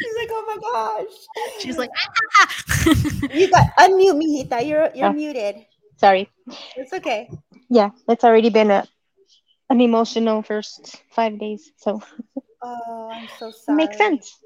She's 0.00 0.16
like, 0.16 0.30
oh 0.30 0.44
my 0.46 0.58
gosh. 0.60 1.14
She's 1.60 1.78
like, 1.78 1.90
ah. 2.40 2.48
you 3.34 3.50
got 3.50 3.66
unmute 3.78 4.16
me, 4.16 4.44
Hita. 4.44 4.66
You're 4.66 4.90
you're 4.94 5.08
oh, 5.08 5.12
muted. 5.12 5.66
Sorry. 5.96 6.30
It's 6.76 6.92
okay. 6.92 7.30
Yeah, 7.68 7.90
it's 8.08 8.24
already 8.24 8.50
been 8.50 8.70
a 8.70 8.86
an 9.68 9.80
emotional 9.80 10.42
first 10.42 11.02
five 11.10 11.38
days. 11.38 11.72
So 11.76 12.00
Oh, 12.62 13.10
I'm 13.12 13.28
so 13.38 13.50
sorry. 13.50 13.76
Makes 13.76 13.96
sense. 13.96 14.38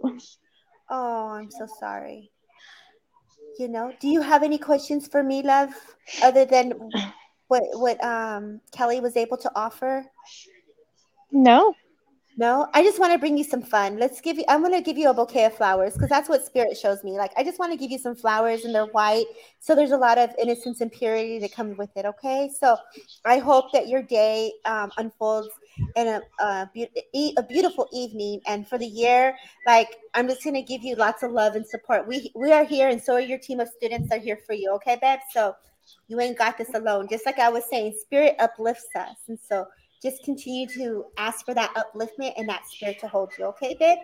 Oh, 0.90 1.28
I'm 1.28 1.50
so 1.50 1.66
sorry. 1.80 2.30
you 3.58 3.68
know, 3.68 3.92
do 4.00 4.08
you 4.08 4.20
have 4.20 4.42
any 4.42 4.58
questions 4.58 5.06
for 5.06 5.22
me, 5.22 5.42
love, 5.42 5.70
other 6.22 6.44
than 6.44 6.72
what 7.48 7.62
what 7.74 8.02
um 8.04 8.60
Kelly 8.72 9.00
was 9.00 9.16
able 9.16 9.36
to 9.38 9.50
offer? 9.54 10.04
No. 11.34 11.74
No, 12.36 12.68
I 12.74 12.82
just 12.82 12.98
want 12.98 13.12
to 13.12 13.18
bring 13.18 13.36
you 13.38 13.44
some 13.44 13.62
fun. 13.62 13.96
Let's 13.96 14.20
give 14.20 14.38
you, 14.38 14.44
I'm 14.48 14.60
going 14.60 14.72
to 14.72 14.80
give 14.80 14.98
you 14.98 15.08
a 15.08 15.14
bouquet 15.14 15.44
of 15.44 15.54
flowers 15.54 15.94
because 15.94 16.08
that's 16.08 16.28
what 16.28 16.44
spirit 16.44 16.76
shows 16.76 17.04
me. 17.04 17.12
Like, 17.12 17.30
I 17.36 17.44
just 17.44 17.60
want 17.60 17.70
to 17.72 17.78
give 17.78 17.92
you 17.92 17.98
some 17.98 18.16
flowers 18.16 18.64
and 18.64 18.74
they're 18.74 18.86
white. 18.86 19.26
So 19.60 19.76
there's 19.76 19.92
a 19.92 19.96
lot 19.96 20.18
of 20.18 20.30
innocence 20.40 20.80
and 20.80 20.90
purity 20.90 21.38
that 21.38 21.52
comes 21.52 21.78
with 21.78 21.90
it. 21.96 22.06
Okay. 22.06 22.50
So 22.58 22.76
I 23.24 23.38
hope 23.38 23.72
that 23.72 23.86
your 23.86 24.02
day 24.02 24.52
um, 24.64 24.90
unfolds 24.96 25.48
in 25.94 26.08
a, 26.08 26.22
a, 26.40 26.68
a, 27.36 27.42
beautiful 27.44 27.88
evening. 27.92 28.40
And 28.48 28.66
for 28.66 28.78
the 28.78 28.86
year, 28.86 29.36
like, 29.64 29.96
I'm 30.14 30.26
just 30.26 30.42
going 30.42 30.54
to 30.54 30.62
give 30.62 30.82
you 30.82 30.96
lots 30.96 31.22
of 31.22 31.30
love 31.30 31.54
and 31.54 31.64
support. 31.64 32.06
We, 32.08 32.32
we 32.34 32.52
are 32.52 32.64
here, 32.64 32.88
and 32.88 33.00
so 33.00 33.14
are 33.14 33.20
your 33.20 33.38
team 33.38 33.60
of 33.60 33.68
students 33.68 34.10
are 34.12 34.18
here 34.18 34.38
for 34.44 34.54
you. 34.54 34.72
Okay, 34.72 34.98
babe? 35.00 35.20
So 35.32 35.54
you 36.08 36.20
ain't 36.20 36.38
got 36.38 36.58
this 36.58 36.74
alone. 36.74 37.06
Just 37.08 37.26
like 37.26 37.38
I 37.38 37.48
was 37.48 37.64
saying, 37.70 37.94
spirit 38.00 38.34
uplifts 38.40 38.88
us. 38.96 39.16
And 39.28 39.38
so, 39.38 39.66
just 40.04 40.22
continue 40.22 40.68
to 40.68 41.06
ask 41.16 41.46
for 41.46 41.54
that 41.54 41.72
upliftment 41.74 42.34
and 42.36 42.46
that 42.48 42.68
spirit 42.68 42.98
to 43.00 43.08
hold 43.08 43.32
you. 43.38 43.46
Okay, 43.46 43.74
babe? 43.80 43.98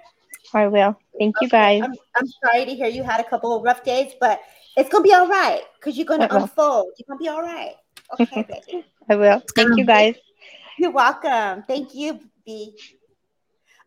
I 0.54 0.66
will. 0.66 0.96
Thank 1.18 1.36
you, 1.42 1.48
guys. 1.48 1.82
I'm, 1.84 1.92
I'm, 2.16 2.26
sorry 2.42 2.64
to 2.64 2.74
hear 2.74 2.88
you 2.88 3.02
had 3.02 3.20
a 3.20 3.24
couple 3.24 3.54
of 3.54 3.62
rough 3.62 3.84
days, 3.84 4.14
but 4.18 4.40
it's 4.78 4.88
gonna 4.88 5.04
be 5.04 5.12
all 5.12 5.28
right 5.28 5.60
because 5.78 5.98
you're 5.98 6.06
gonna 6.06 6.28
unfold. 6.30 6.92
You're 6.96 7.04
gonna 7.06 7.18
be 7.18 7.28
all 7.28 7.42
right. 7.42 7.74
Okay, 8.18 8.46
baby. 8.48 8.86
I 9.10 9.16
will. 9.16 9.42
Thank 9.54 9.76
you, 9.76 9.84
guys. 9.84 10.14
You're 10.78 10.92
welcome. 10.92 11.64
Thank 11.64 11.94
you, 11.94 12.18
B. 12.46 12.74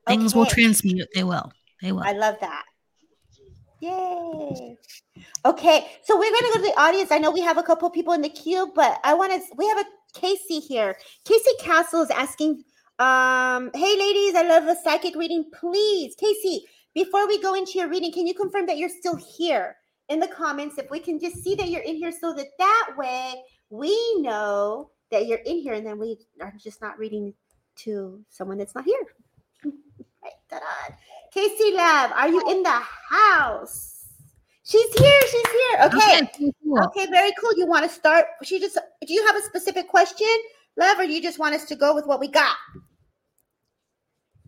Things 0.06 0.36
will 0.36 0.46
transmute. 0.46 1.08
They 1.16 1.24
will. 1.24 1.52
They 1.82 1.92
will. 1.92 2.04
I 2.04 2.12
love 2.12 2.36
that. 2.42 2.66
Yay. 3.80 4.78
Okay, 5.46 5.88
so 6.04 6.18
we're 6.18 6.32
going 6.32 6.44
to 6.44 6.52
go 6.54 6.66
to 6.66 6.72
the 6.72 6.80
audience. 6.80 7.12
I 7.12 7.18
know 7.18 7.32
we 7.32 7.42
have 7.42 7.58
a 7.58 7.64
couple 7.64 7.90
people 7.90 8.14
in 8.14 8.22
the 8.22 8.30
queue, 8.30 8.72
but 8.76 9.00
I 9.04 9.14
want 9.14 9.32
to, 9.32 9.56
we 9.58 9.68
have 9.68 9.80
a 9.80 9.86
Casey 10.14 10.60
here. 10.60 10.96
Casey 11.26 11.52
Castle 11.60 12.02
is 12.02 12.10
asking, 12.10 12.64
um, 13.00 13.72
hey 13.74 13.98
ladies, 13.98 14.36
I 14.36 14.44
love 14.48 14.66
a 14.66 14.76
psychic 14.84 15.16
reading. 15.16 15.46
Please, 15.54 16.16
Casey, 16.16 16.66
before 16.94 17.28
we 17.28 17.42
go 17.42 17.56
into 17.56 17.80
your 17.80 17.90
reading, 17.90 18.12
can 18.12 18.28
you 18.28 18.34
confirm 18.34 18.66
that 18.68 18.78
you're 18.78 18.90
still 18.90 19.16
here 19.16 19.76
in 20.10 20.20
the 20.20 20.28
comments? 20.28 20.78
If 20.78 20.90
we 20.92 21.00
can 21.00 21.20
just 21.20 21.44
see 21.44 21.56
that 21.56 21.70
you're 21.70 21.82
in 21.82 21.96
here 21.96 22.12
so 22.12 22.34
that 22.34 22.48
that 22.60 22.90
way 22.98 23.34
we 23.70 24.22
know 24.22 24.92
that 25.12 25.28
you're 25.28 25.40
in 25.40 25.58
here 25.58 25.74
and 25.74 25.86
then 25.86 26.00
we 26.00 26.18
are 26.42 26.54
just 26.58 26.82
not 26.82 26.98
reading 27.00 27.34
to 27.78 28.24
someone 28.30 28.58
that's 28.58 28.76
not 28.76 28.86
here. 28.86 29.02
Casey 31.34 31.74
Lab, 31.74 32.12
are 32.14 32.30
you 32.30 32.42
in 32.50 32.62
the 32.62 32.82
house? 33.10 33.93
She's 34.64 34.94
here. 34.94 35.22
She's 35.30 35.52
here. 35.52 35.80
Okay. 35.86 36.22
Okay, 36.24 36.54
cool. 36.64 36.84
okay 36.86 37.06
very 37.08 37.32
cool. 37.40 37.52
You 37.58 37.68
want 37.68 37.84
to 37.84 37.90
start? 37.90 38.26
She 38.44 38.60
just. 38.60 38.78
Do 39.06 39.14
you 39.14 39.26
have 39.28 39.36
a 39.36 39.42
specific 39.42 39.88
question, 39.90 40.28
Love, 40.78 41.00
or 41.00 41.06
do 41.06 41.14
you 41.14 41.22
just 41.22 41.38
want 41.38 41.54
us 41.54 41.66
to 41.66 41.76
go 41.76 41.94
with 41.94 42.08
what 42.08 42.20
we 42.20 42.28
got? 42.28 42.56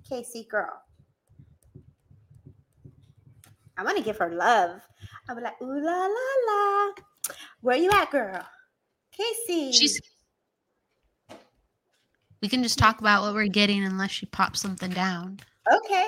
Casey, 0.07 0.47
girl. 0.49 0.81
I 3.77 3.83
want 3.83 3.97
to 3.97 4.03
give 4.03 4.17
her 4.17 4.29
love. 4.29 4.81
I'll 5.27 5.35
be 5.35 5.41
like, 5.41 5.61
ooh 5.61 5.81
la 5.81 6.07
la 6.07 6.07
la. 6.47 6.93
Where 7.61 7.77
you 7.77 7.89
at, 7.91 8.09
girl? 8.11 8.45
Casey. 9.11 9.71
She's. 9.71 10.01
We 12.41 12.47
can 12.47 12.63
just 12.63 12.77
talk 12.77 12.99
about 12.99 13.23
what 13.23 13.33
we're 13.33 13.47
getting 13.47 13.83
unless 13.83 14.11
she 14.11 14.27
pops 14.27 14.61
something 14.61 14.91
down. 14.91 15.39
Okay. 15.71 16.05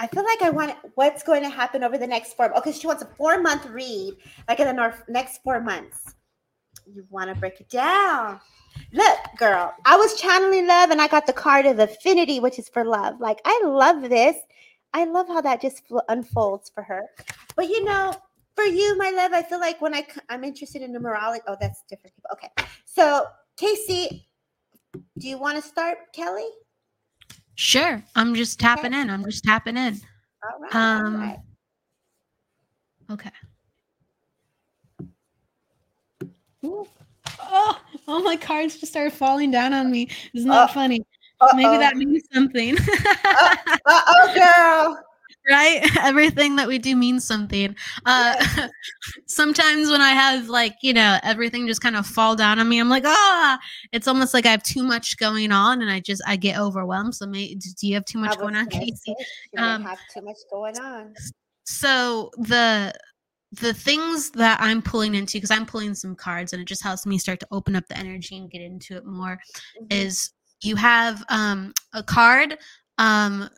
I 0.00 0.06
feel 0.08 0.24
like 0.24 0.42
I 0.42 0.50
want 0.50 0.76
what's 0.96 1.22
going 1.22 1.42
to 1.42 1.48
happen 1.48 1.84
over 1.84 1.96
the 1.96 2.06
next 2.06 2.34
four. 2.34 2.56
Okay, 2.58 2.72
she 2.72 2.86
wants 2.86 3.02
a 3.02 3.06
four 3.16 3.40
month 3.40 3.66
read, 3.66 4.14
like 4.48 4.60
in 4.60 4.66
the 4.66 4.94
next 5.08 5.42
four 5.42 5.60
months. 5.60 6.14
You 6.86 7.04
want 7.10 7.32
to 7.32 7.40
break 7.40 7.60
it 7.60 7.68
down. 7.68 8.40
Look, 8.92 9.18
girl, 9.38 9.72
I 9.84 9.96
was 9.96 10.20
channeling 10.20 10.66
love 10.66 10.90
and 10.90 11.00
I 11.00 11.06
got 11.06 11.26
the 11.26 11.32
card 11.32 11.64
of 11.66 11.78
affinity, 11.78 12.40
which 12.40 12.58
is 12.58 12.68
for 12.68 12.84
love. 12.84 13.20
Like, 13.20 13.40
I 13.44 13.62
love 13.64 14.08
this. 14.08 14.36
I 14.92 15.04
love 15.04 15.28
how 15.28 15.40
that 15.40 15.60
just 15.60 15.82
unfolds 16.08 16.70
for 16.74 16.82
her. 16.82 17.02
But 17.56 17.68
you 17.68 17.84
know, 17.84 18.14
for 18.54 18.64
you, 18.64 18.96
my 18.96 19.10
love, 19.10 19.32
I 19.32 19.42
feel 19.42 19.60
like 19.60 19.80
when 19.80 19.94
I 19.94 20.06
I'm 20.28 20.44
interested 20.44 20.82
in 20.82 20.92
numerology. 20.92 21.40
Oh, 21.46 21.56
that's 21.60 21.82
different 21.88 22.14
people. 22.14 22.30
Okay, 22.32 22.50
so 22.84 23.26
Casey, 23.56 24.28
do 25.18 25.28
you 25.28 25.38
want 25.38 25.60
to 25.60 25.68
start, 25.68 25.98
Kelly? 26.14 26.48
Sure. 27.54 28.02
I'm 28.16 28.34
just 28.34 28.58
tapping 28.58 28.92
okay. 28.92 29.00
in. 29.00 29.10
I'm 29.10 29.24
just 29.24 29.44
tapping 29.44 29.76
in. 29.76 30.00
All 30.42 30.60
right. 30.60 30.74
Um, 30.74 31.14
all 31.14 31.20
right. 31.20 31.38
Okay. 33.10 33.30
Ooh. 36.64 36.86
Oh, 37.40 37.80
all 38.08 38.22
my 38.22 38.36
cards 38.36 38.78
just 38.78 38.92
started 38.92 39.12
falling 39.12 39.50
down 39.50 39.72
on 39.72 39.90
me. 39.90 40.08
It's 40.32 40.44
not 40.44 40.68
that 40.68 40.74
funny. 40.74 41.00
Uh-oh. 41.40 41.56
Maybe 41.56 41.76
that 41.78 41.96
means 41.96 42.22
something. 42.32 42.76
uh 43.24 43.56
oh, 43.86 44.34
girl 44.34 45.04
right? 45.48 45.84
Everything 46.00 46.56
that 46.56 46.68
we 46.68 46.78
do 46.78 46.96
means 46.96 47.24
something. 47.24 47.74
Uh 48.04 48.34
sometimes 49.26 49.90
when 49.90 50.00
i 50.00 50.10
have 50.10 50.48
like 50.48 50.76
you 50.82 50.92
know 50.92 51.18
everything 51.22 51.66
just 51.66 51.80
kind 51.80 51.96
of 51.96 52.06
fall 52.06 52.36
down 52.36 52.58
on 52.58 52.68
me 52.68 52.78
i'm 52.78 52.88
like 52.88 53.04
ah! 53.06 53.58
It's 53.92 54.08
almost 54.08 54.34
like 54.34 54.46
i 54.46 54.50
have 54.50 54.62
too 54.62 54.82
much 54.82 55.16
going 55.18 55.52
on 55.52 55.82
and 55.82 55.90
i 55.90 56.00
just 56.00 56.22
i 56.26 56.36
get 56.36 56.58
overwhelmed. 56.58 57.14
So 57.14 57.26
maybe 57.26 57.56
do 57.56 57.86
you 57.86 57.94
have 57.94 58.04
too 58.04 58.18
much 58.18 58.38
going 58.38 58.56
on 58.56 58.66
casey? 58.66 59.14
um, 59.56 59.84
have 59.84 59.98
too 60.12 60.22
much 60.22 60.38
going 60.50 60.78
on? 60.78 61.14
so 61.64 62.30
the 62.38 62.92
the 63.52 63.72
things 63.72 64.30
that 64.30 64.58
i'm 64.60 64.82
pulling 64.82 65.14
into 65.14 65.38
because 65.38 65.50
i'm 65.50 65.66
pulling 65.66 65.94
some 65.94 66.14
cards 66.14 66.52
and 66.52 66.60
it 66.60 66.68
just 66.68 66.82
helps 66.82 67.06
me 67.06 67.18
start 67.18 67.40
to 67.40 67.46
open 67.50 67.76
up 67.76 67.86
the 67.88 67.96
energy 67.96 68.36
and 68.36 68.50
get 68.50 68.60
into 68.60 68.96
it 68.96 69.06
more 69.06 69.38
mm-hmm. 69.76 69.86
is 69.90 70.32
you 70.62 70.76
have 70.76 71.24
um 71.28 71.72
a 71.92 72.02
card 72.02 72.58
um 72.98 73.48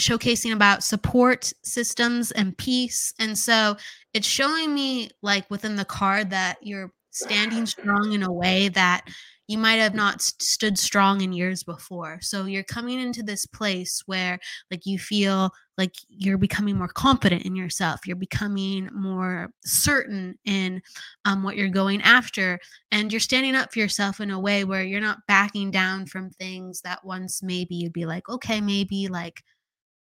showcasing 0.00 0.52
about 0.52 0.82
support 0.82 1.52
systems 1.62 2.32
and 2.32 2.56
peace. 2.58 3.14
And 3.18 3.38
so 3.38 3.76
it's 4.14 4.26
showing 4.26 4.74
me, 4.74 5.10
like, 5.22 5.48
within 5.50 5.76
the 5.76 5.84
card 5.84 6.30
that 6.30 6.58
you're 6.62 6.92
standing 7.10 7.66
strong 7.66 8.12
in 8.12 8.22
a 8.22 8.32
way 8.32 8.68
that 8.68 9.04
you 9.50 9.58
might 9.58 9.80
have 9.80 9.96
not 9.96 10.22
stood 10.22 10.78
strong 10.78 11.22
in 11.22 11.32
years 11.32 11.64
before. 11.64 12.20
So 12.22 12.44
you're 12.44 12.62
coming 12.62 13.00
into 13.00 13.24
this 13.24 13.46
place 13.46 14.00
where 14.06 14.38
like 14.70 14.86
you 14.86 14.96
feel 14.96 15.50
like 15.76 15.92
you're 16.08 16.38
becoming 16.38 16.78
more 16.78 16.86
confident 16.86 17.42
in 17.42 17.56
yourself. 17.56 18.06
You're 18.06 18.14
becoming 18.14 18.88
more 18.92 19.50
certain 19.64 20.38
in 20.44 20.80
um, 21.24 21.42
what 21.42 21.56
you're 21.56 21.68
going 21.68 22.00
after. 22.02 22.60
And 22.92 23.12
you're 23.12 23.18
standing 23.18 23.56
up 23.56 23.72
for 23.72 23.80
yourself 23.80 24.20
in 24.20 24.30
a 24.30 24.38
way 24.38 24.62
where 24.62 24.84
you're 24.84 25.00
not 25.00 25.26
backing 25.26 25.72
down 25.72 26.06
from 26.06 26.30
things 26.30 26.82
that 26.82 27.04
once 27.04 27.42
maybe 27.42 27.74
you'd 27.74 27.92
be 27.92 28.06
like, 28.06 28.28
okay, 28.28 28.60
maybe 28.60 29.08
like 29.08 29.42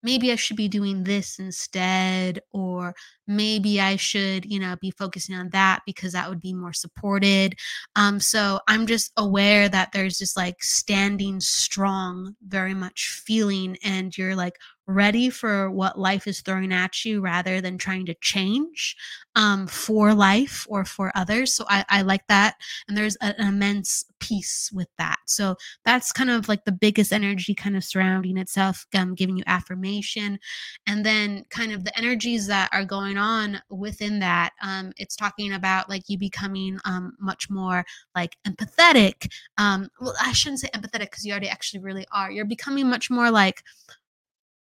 maybe 0.02 0.32
I 0.32 0.36
should 0.36 0.56
be 0.56 0.68
doing 0.68 1.04
this 1.04 1.38
instead, 1.38 2.40
or 2.52 2.94
maybe 3.26 3.80
I 3.80 3.96
should, 3.96 4.44
you 4.44 4.58
know, 4.58 4.76
be 4.80 4.90
focusing 4.92 5.36
on 5.36 5.50
that 5.50 5.80
because 5.86 6.12
that 6.12 6.28
would 6.28 6.40
be 6.40 6.54
more 6.54 6.72
supported. 6.72 7.54
Um, 7.96 8.20
so 8.20 8.60
I'm 8.68 8.86
just 8.86 9.12
aware 9.16 9.68
that 9.68 9.90
there's 9.92 10.18
just 10.18 10.36
like 10.36 10.62
standing 10.62 11.40
strong, 11.40 12.34
very 12.46 12.74
much 12.74 13.22
feeling, 13.24 13.76
and 13.84 14.16
you're 14.16 14.36
like 14.36 14.54
ready 14.90 15.30
for 15.30 15.70
what 15.70 15.98
life 15.98 16.26
is 16.26 16.40
throwing 16.40 16.72
at 16.72 17.04
you 17.04 17.20
rather 17.20 17.60
than 17.60 17.78
trying 17.78 18.06
to 18.06 18.14
change 18.20 18.96
um, 19.36 19.66
for 19.66 20.12
life 20.14 20.66
or 20.68 20.84
for 20.84 21.12
others. 21.14 21.54
So 21.54 21.64
I, 21.68 21.84
I 21.88 22.02
like 22.02 22.26
that. 22.28 22.56
And 22.88 22.96
there's 22.96 23.16
an 23.16 23.34
immense 23.38 24.04
peace 24.18 24.70
with 24.72 24.88
that. 24.98 25.18
So 25.26 25.56
that's 25.84 26.12
kind 26.12 26.30
of 26.30 26.48
like 26.48 26.64
the 26.64 26.72
biggest 26.72 27.12
energy 27.12 27.54
kind 27.54 27.76
of 27.76 27.84
surrounding 27.84 28.36
itself, 28.36 28.86
um, 28.94 29.14
giving 29.14 29.36
you 29.36 29.44
affirmation. 29.46 30.38
And 30.86 31.06
then 31.06 31.44
kind 31.50 31.72
of 31.72 31.84
the 31.84 31.96
energies 31.96 32.46
that 32.48 32.68
are 32.72 32.84
going 32.84 33.16
on 33.16 33.62
within 33.70 34.18
that, 34.18 34.50
um, 34.62 34.92
it's 34.96 35.16
talking 35.16 35.52
about 35.52 35.88
like 35.88 36.02
you 36.08 36.18
becoming 36.18 36.78
um, 36.84 37.12
much 37.20 37.48
more 37.48 37.84
like 38.14 38.36
empathetic. 38.46 39.30
Um, 39.58 39.88
well, 40.00 40.14
I 40.20 40.32
shouldn't 40.32 40.60
say 40.60 40.68
empathetic 40.74 41.10
because 41.10 41.24
you 41.24 41.32
already 41.32 41.48
actually 41.48 41.80
really 41.80 42.06
are. 42.12 42.30
You're 42.30 42.44
becoming 42.44 42.88
much 42.88 43.10
more 43.10 43.30
like 43.30 43.62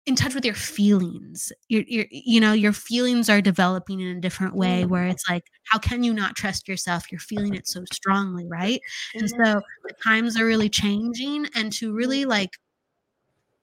in 0.09 0.15
touch 0.15 0.33
with 0.33 0.43
your 0.43 0.55
feelings 0.55 1.53
your, 1.67 1.83
your 1.87 2.05
you 2.09 2.41
know 2.41 2.51
your 2.51 2.73
feelings 2.73 3.29
are 3.29 3.41
developing 3.41 3.99
in 3.99 4.17
a 4.17 4.19
different 4.19 4.55
way 4.55 4.83
where 4.83 5.03
mm-hmm. 5.03 5.11
it's 5.11 5.29
like 5.29 5.43
how 5.65 5.77
can 5.77 6.03
you 6.03 6.11
not 6.11 6.35
trust 6.35 6.67
yourself 6.67 7.11
you're 7.11 7.19
feeling 7.19 7.53
it 7.53 7.67
so 7.67 7.83
strongly 7.93 8.47
right 8.47 8.81
and 9.13 9.25
mm-hmm. 9.25 9.43
so 9.43 9.61
the 9.83 9.93
times 10.03 10.35
are 10.35 10.45
really 10.45 10.67
changing 10.67 11.45
and 11.53 11.71
to 11.71 11.93
really 11.93 12.21
mm-hmm. 12.21 12.31
like 12.31 12.49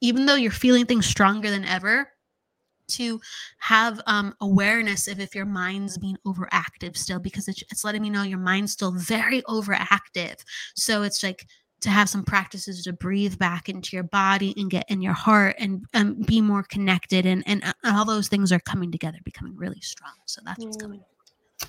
even 0.01 0.25
though 0.25 0.37
you're 0.37 0.53
feeling 0.53 0.87
things 0.87 1.05
stronger 1.05 1.51
than 1.51 1.65
ever 1.65 2.09
to 2.89 3.21
have 3.59 4.01
um, 4.07 4.33
awareness 4.41 5.09
of 5.09 5.19
if 5.19 5.35
your 5.35 5.47
mind's 5.47 5.99
being 5.99 6.17
overactive 6.25 6.97
still 6.97 7.19
because 7.19 7.49
it's, 7.49 7.65
it's 7.73 7.83
letting 7.83 8.03
me 8.03 8.09
know 8.09 8.23
your 8.23 8.39
mind's 8.39 8.71
still 8.71 8.93
very 8.93 9.43
overactive 9.43 10.37
so 10.77 11.03
it's 11.03 11.25
like 11.25 11.45
to 11.81 11.91
have 11.91 12.09
some 12.09 12.25
practices 12.25 12.83
to 12.85 12.93
breathe 12.93 13.39
back 13.39 13.69
into 13.69 13.97
your 13.97 14.05
body 14.05 14.55
and 14.57 14.71
get 14.71 14.85
in 14.89 15.03
your 15.03 15.13
heart 15.13 15.57
and 15.59 15.85
um, 15.95 16.15
be 16.15 16.41
more 16.41 16.63
connected 16.63 17.27
and 17.27 17.43
and 17.47 17.65
uh, 17.65 17.73
all 17.85 18.05
those 18.05 18.29
things 18.29 18.53
are 18.53 18.61
coming 18.61 18.91
together 18.91 19.19
becoming 19.25 19.57
really 19.57 19.81
strong 19.81 20.13
so 20.25 20.41
that's 20.45 20.65
what's 20.65 20.77
coming 20.77 21.01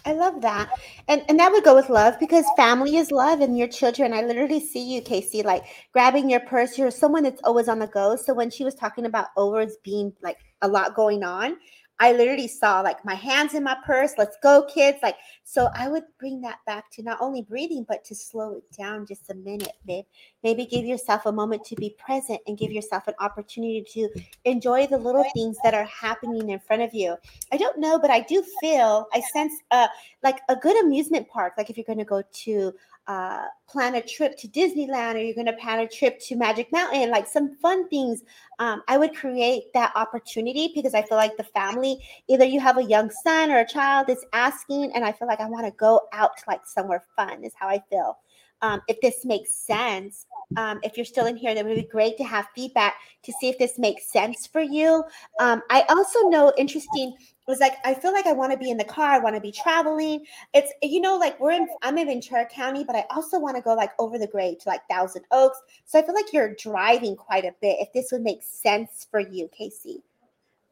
I 0.05 0.13
love 0.13 0.41
that. 0.41 0.69
And 1.07 1.23
and 1.29 1.39
that 1.39 1.51
would 1.51 1.63
go 1.63 1.75
with 1.75 1.89
love 1.89 2.19
because 2.19 2.45
family 2.57 2.97
is 2.97 3.11
love 3.11 3.41
and 3.41 3.57
your 3.57 3.67
children. 3.67 4.13
I 4.13 4.21
literally 4.21 4.59
see 4.59 4.93
you, 4.93 5.01
Casey, 5.01 5.43
like 5.43 5.63
grabbing 5.93 6.29
your 6.29 6.41
purse. 6.41 6.77
You're 6.77 6.91
someone 6.91 7.23
that's 7.23 7.41
always 7.43 7.67
on 7.67 7.79
the 7.79 7.87
go. 7.87 8.15
So 8.15 8.33
when 8.33 8.49
she 8.49 8.63
was 8.63 8.75
talking 8.75 9.05
about 9.05 9.27
always 9.35 9.77
being 9.83 10.13
like 10.21 10.37
a 10.61 10.67
lot 10.67 10.95
going 10.95 11.23
on, 11.23 11.57
I 11.99 12.11
literally 12.11 12.47
saw 12.47 12.81
like 12.81 13.03
my 13.03 13.15
hands 13.15 13.53
in 13.53 13.63
my 13.63 13.75
purse. 13.85 14.13
Let's 14.17 14.37
go, 14.43 14.63
kids. 14.63 14.99
Like, 15.01 15.15
so 15.43 15.69
I 15.73 15.87
would 15.87 16.03
bring 16.19 16.41
that 16.41 16.59
back 16.65 16.91
to 16.91 17.03
not 17.03 17.17
only 17.21 17.41
breathing, 17.41 17.85
but 17.87 18.03
to 18.05 18.15
slow 18.15 18.57
it 18.57 18.71
down 18.77 19.05
just 19.05 19.29
a 19.31 19.33
minute, 19.33 19.73
babe. 19.85 20.05
Maybe 20.43 20.65
give 20.65 20.85
yourself 20.85 21.25
a 21.25 21.31
moment 21.31 21.63
to 21.65 21.75
be 21.75 21.95
present 21.97 22.39
and 22.45 22.57
give 22.57 22.71
yourself 22.71 23.07
an 23.07 23.15
opportunity 23.19 23.83
to 23.93 24.09
enjoy 24.45 24.85
the 24.87 24.97
little 24.97 25.25
things 25.33 25.57
that 25.63 25.73
are 25.73 25.85
happening 25.85 26.49
in 26.49 26.59
front 26.59 26.83
of 26.83 26.93
you. 26.93 27.15
I 27.51 27.57
don't 27.57 27.79
know, 27.79 27.97
but 27.97 28.11
I 28.11 28.21
do 28.21 28.43
feel, 28.61 29.07
I 29.13 29.21
sense 29.33 29.53
uh, 29.71 29.87
like 30.23 30.41
a 30.49 30.55
good 30.55 30.79
amusement 30.83 31.27
park. 31.29 31.53
Like 31.57 31.69
if 31.69 31.77
you're 31.77 31.85
going 31.85 31.97
to 31.97 32.05
go 32.05 32.21
to 32.21 32.73
uh, 33.07 33.45
plan 33.69 33.95
a 33.95 34.01
trip 34.01 34.37
to 34.37 34.47
Disneyland 34.47 35.15
or 35.15 35.19
you're 35.19 35.33
going 35.35 35.47
to 35.47 35.53
plan 35.53 35.79
a 35.79 35.87
trip 35.87 36.19
to 36.21 36.35
Magic 36.35 36.71
Mountain, 36.71 37.09
like 37.09 37.27
some 37.27 37.55
fun 37.57 37.87
things, 37.89 38.21
um, 38.59 38.81
I 38.87 38.97
would 38.97 39.15
create 39.15 39.71
that 39.73 39.93
opportunity 39.95 40.71
because 40.75 40.93
I 40.93 41.03
feel 41.03 41.17
like 41.17 41.37
the 41.37 41.43
family, 41.43 41.99
either 42.27 42.45
you 42.45 42.59
have 42.59 42.77
a 42.77 42.83
young 42.83 43.09
son 43.09 43.51
or 43.51 43.59
a 43.59 43.67
child 43.67 44.07
that's 44.07 44.25
asking, 44.33 44.91
and 44.93 45.05
I 45.05 45.11
feel 45.11 45.27
like 45.27 45.39
I 45.39 45.47
want 45.47 45.65
to 45.65 45.71
go 45.71 46.01
out 46.11 46.37
to 46.37 46.43
like 46.47 46.65
somewhere 46.65 47.03
fun, 47.15 47.43
is 47.43 47.53
how 47.55 47.67
I 47.67 47.81
feel. 47.89 48.17
Um, 48.61 48.81
if 48.87 48.99
this 49.01 49.23
makes 49.23 49.53
sense, 49.53 50.25
um, 50.55 50.79
if 50.83 50.97
you're 50.97 51.05
still 51.05 51.25
in 51.25 51.35
here, 51.35 51.53
that 51.53 51.65
would 51.65 51.75
be 51.75 51.83
great 51.83 52.17
to 52.17 52.23
have 52.23 52.47
feedback 52.55 52.95
to 53.23 53.31
see 53.33 53.49
if 53.49 53.57
this 53.57 53.77
makes 53.77 54.11
sense 54.11 54.47
for 54.47 54.61
you. 54.61 55.03
Um, 55.39 55.61
I 55.69 55.83
also 55.89 56.29
know 56.29 56.53
interesting 56.57 57.15
was 57.47 57.59
like 57.59 57.77
I 57.85 57.93
feel 57.93 58.13
like 58.13 58.27
I 58.27 58.33
want 58.33 58.51
to 58.51 58.57
be 58.57 58.69
in 58.69 58.77
the 58.77 58.83
car. 58.83 59.11
I 59.11 59.19
want 59.19 59.35
to 59.35 59.41
be 59.41 59.51
traveling. 59.51 60.25
It's 60.53 60.71
you 60.83 60.99
know 61.01 61.17
like 61.17 61.39
we're 61.39 61.51
in 61.51 61.67
I'm 61.81 61.97
in 61.97 62.07
Ventura 62.07 62.45
County, 62.45 62.83
but 62.83 62.95
I 62.95 63.05
also 63.09 63.39
want 63.39 63.55
to 63.55 63.61
go 63.61 63.73
like 63.73 63.91
over 63.99 64.17
the 64.17 64.27
grade 64.27 64.59
to 64.61 64.69
like 64.69 64.81
Thousand 64.89 65.23
Oaks. 65.31 65.59
So 65.85 65.97
I 65.97 66.01
feel 66.01 66.15
like 66.15 66.33
you're 66.33 66.55
driving 66.55 67.15
quite 67.15 67.45
a 67.45 67.55
bit. 67.61 67.77
If 67.79 67.93
this 67.93 68.11
would 68.11 68.21
make 68.21 68.43
sense 68.43 69.07
for 69.09 69.19
you, 69.19 69.49
Casey, 69.57 70.03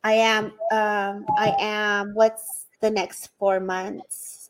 I 0.03 0.13
am. 0.13 0.45
Um, 0.71 1.25
I 1.37 1.55
am. 1.59 2.13
What's 2.13 2.67
the 2.81 2.91
next 2.91 3.29
four 3.39 3.59
months? 3.59 4.44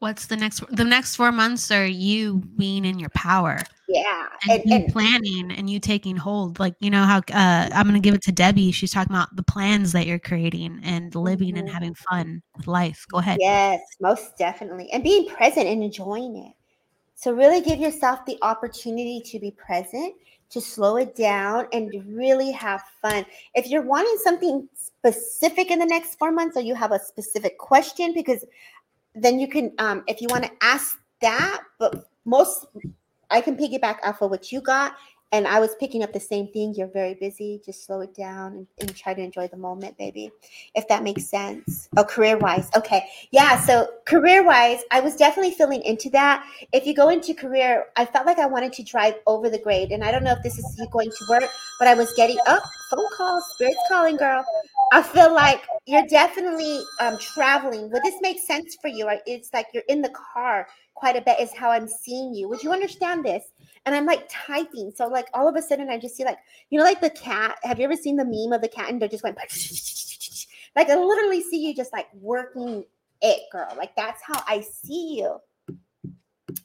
What's 0.00 0.26
the 0.26 0.36
next 0.36 0.64
the 0.74 0.84
next 0.84 1.16
four 1.16 1.30
months 1.30 1.70
are 1.70 1.86
you 1.86 2.42
being 2.56 2.84
in 2.84 2.98
your 2.98 3.10
power? 3.10 3.60
Yeah 3.88 4.26
and, 4.48 4.62
and, 4.62 4.72
and 4.72 4.92
planning 4.92 5.50
and 5.52 5.70
you 5.70 5.78
taking 5.78 6.16
hold. 6.16 6.58
Like 6.58 6.74
you 6.80 6.90
know 6.90 7.04
how 7.04 7.18
uh, 7.18 7.70
i'm 7.72 7.86
gonna 7.86 8.00
give 8.00 8.14
it 8.14 8.22
to 8.22 8.32
debbie. 8.32 8.72
She's 8.72 8.92
talking 8.92 9.14
about 9.14 9.34
the 9.36 9.42
plans 9.42 9.92
that 9.92 10.06
you're 10.06 10.18
creating 10.18 10.80
and 10.82 11.14
living 11.14 11.50
mm-hmm. 11.50 11.58
and 11.58 11.70
having 11.70 11.94
fun 11.94 12.42
with 12.56 12.66
life. 12.66 13.04
Go 13.10 13.18
ahead. 13.18 13.38
Yes 13.40 13.80
most 14.00 14.36
definitely. 14.36 14.90
And 14.92 15.02
being 15.02 15.28
present 15.28 15.66
and 15.66 15.82
enjoying 15.82 16.36
it. 16.36 16.52
So 17.14 17.32
really 17.32 17.60
give 17.60 17.78
yourself 17.78 18.24
the 18.24 18.38
opportunity 18.42 19.20
to 19.26 19.38
be 19.38 19.50
present 19.50 20.14
to 20.50 20.60
slow 20.60 20.96
it 20.96 21.14
down 21.14 21.66
and 21.72 21.92
really 22.08 22.50
have 22.50 22.82
fun. 23.00 23.24
If 23.54 23.68
you're 23.68 23.82
wanting 23.82 24.16
something 24.24 24.68
specific 24.74 25.70
in 25.70 25.78
the 25.78 25.86
next 25.86 26.18
four 26.18 26.32
months 26.32 26.56
or 26.56 26.60
you 26.60 26.74
have 26.74 26.92
a 26.92 26.98
specific 26.98 27.56
question 27.58 28.12
because 28.14 28.44
then 29.14 29.38
you 29.38 29.48
can 29.48 29.72
um 29.78 30.02
if 30.06 30.20
you 30.20 30.28
want 30.30 30.44
to 30.44 30.50
ask 30.62 30.98
that 31.20 31.62
but 31.78 32.04
most 32.24 32.66
i 33.30 33.40
can 33.40 33.56
piggyback 33.56 33.96
off 34.04 34.22
of 34.22 34.30
what 34.30 34.52
you 34.52 34.60
got 34.60 34.94
and 35.32 35.46
I 35.46 35.60
was 35.60 35.76
picking 35.76 36.02
up 36.02 36.12
the 36.12 36.20
same 36.20 36.48
thing. 36.48 36.74
You're 36.74 36.88
very 36.88 37.14
busy. 37.14 37.60
Just 37.64 37.86
slow 37.86 38.00
it 38.00 38.14
down 38.14 38.52
and, 38.52 38.66
and 38.80 38.96
try 38.96 39.14
to 39.14 39.22
enjoy 39.22 39.46
the 39.48 39.56
moment, 39.56 39.96
baby. 39.96 40.32
If 40.74 40.88
that 40.88 41.04
makes 41.04 41.26
sense. 41.26 41.88
Oh, 41.96 42.04
career 42.04 42.36
wise. 42.36 42.68
Okay. 42.76 43.04
Yeah. 43.30 43.60
So, 43.60 43.88
career 44.06 44.44
wise, 44.44 44.80
I 44.90 45.00
was 45.00 45.14
definitely 45.14 45.52
feeling 45.52 45.82
into 45.82 46.10
that. 46.10 46.44
If 46.72 46.84
you 46.84 46.94
go 46.94 47.10
into 47.10 47.32
career, 47.32 47.86
I 47.96 48.06
felt 48.06 48.26
like 48.26 48.38
I 48.38 48.46
wanted 48.46 48.72
to 48.74 48.82
drive 48.82 49.14
over 49.26 49.48
the 49.48 49.58
grade. 49.58 49.92
And 49.92 50.02
I 50.02 50.10
don't 50.10 50.24
know 50.24 50.32
if 50.32 50.42
this 50.42 50.58
is 50.58 50.88
going 50.90 51.10
to 51.10 51.26
work, 51.28 51.44
but 51.78 51.86
I 51.86 51.94
was 51.94 52.12
getting 52.14 52.38
up 52.48 52.62
oh, 52.64 52.70
phone 52.90 53.06
call, 53.16 53.42
spirit's 53.54 53.78
calling, 53.88 54.16
girl. 54.16 54.44
I 54.92 55.02
feel 55.02 55.32
like 55.32 55.62
you're 55.86 56.06
definitely 56.08 56.82
um, 56.98 57.16
traveling. 57.18 57.88
Would 57.90 58.02
this 58.02 58.16
make 58.20 58.40
sense 58.40 58.76
for 58.82 58.88
you? 58.88 59.08
It's 59.26 59.50
like 59.54 59.66
you're 59.72 59.84
in 59.88 60.02
the 60.02 60.10
car 60.10 60.66
quite 60.94 61.16
a 61.16 61.20
bit, 61.20 61.40
is 61.40 61.54
how 61.54 61.70
I'm 61.70 61.88
seeing 61.88 62.34
you. 62.34 62.48
Would 62.48 62.62
you 62.62 62.72
understand 62.72 63.24
this? 63.24 63.44
And 63.86 63.94
I'm 63.94 64.06
like 64.06 64.28
typing. 64.30 64.92
So 64.94 65.06
like 65.06 65.28
all 65.34 65.48
of 65.48 65.56
a 65.56 65.62
sudden 65.62 65.88
I 65.88 65.98
just 65.98 66.16
see 66.16 66.24
like, 66.24 66.38
you 66.70 66.78
know, 66.78 66.84
like 66.84 67.00
the 67.00 67.10
cat. 67.10 67.58
Have 67.62 67.78
you 67.78 67.84
ever 67.84 67.96
seen 67.96 68.16
the 68.16 68.24
meme 68.24 68.52
of 68.52 68.60
the 68.60 68.68
cat 68.68 68.90
and 68.90 69.00
they 69.00 69.08
just 69.08 69.24
went 69.24 69.36
like 70.76 70.88
I 70.88 70.96
literally 70.96 71.42
see 71.42 71.66
you 71.66 71.74
just 71.74 71.92
like 71.92 72.08
working 72.14 72.84
it, 73.22 73.42
girl. 73.50 73.72
Like 73.76 73.94
that's 73.96 74.22
how 74.22 74.42
I 74.46 74.60
see 74.60 75.18
you. 75.18 75.38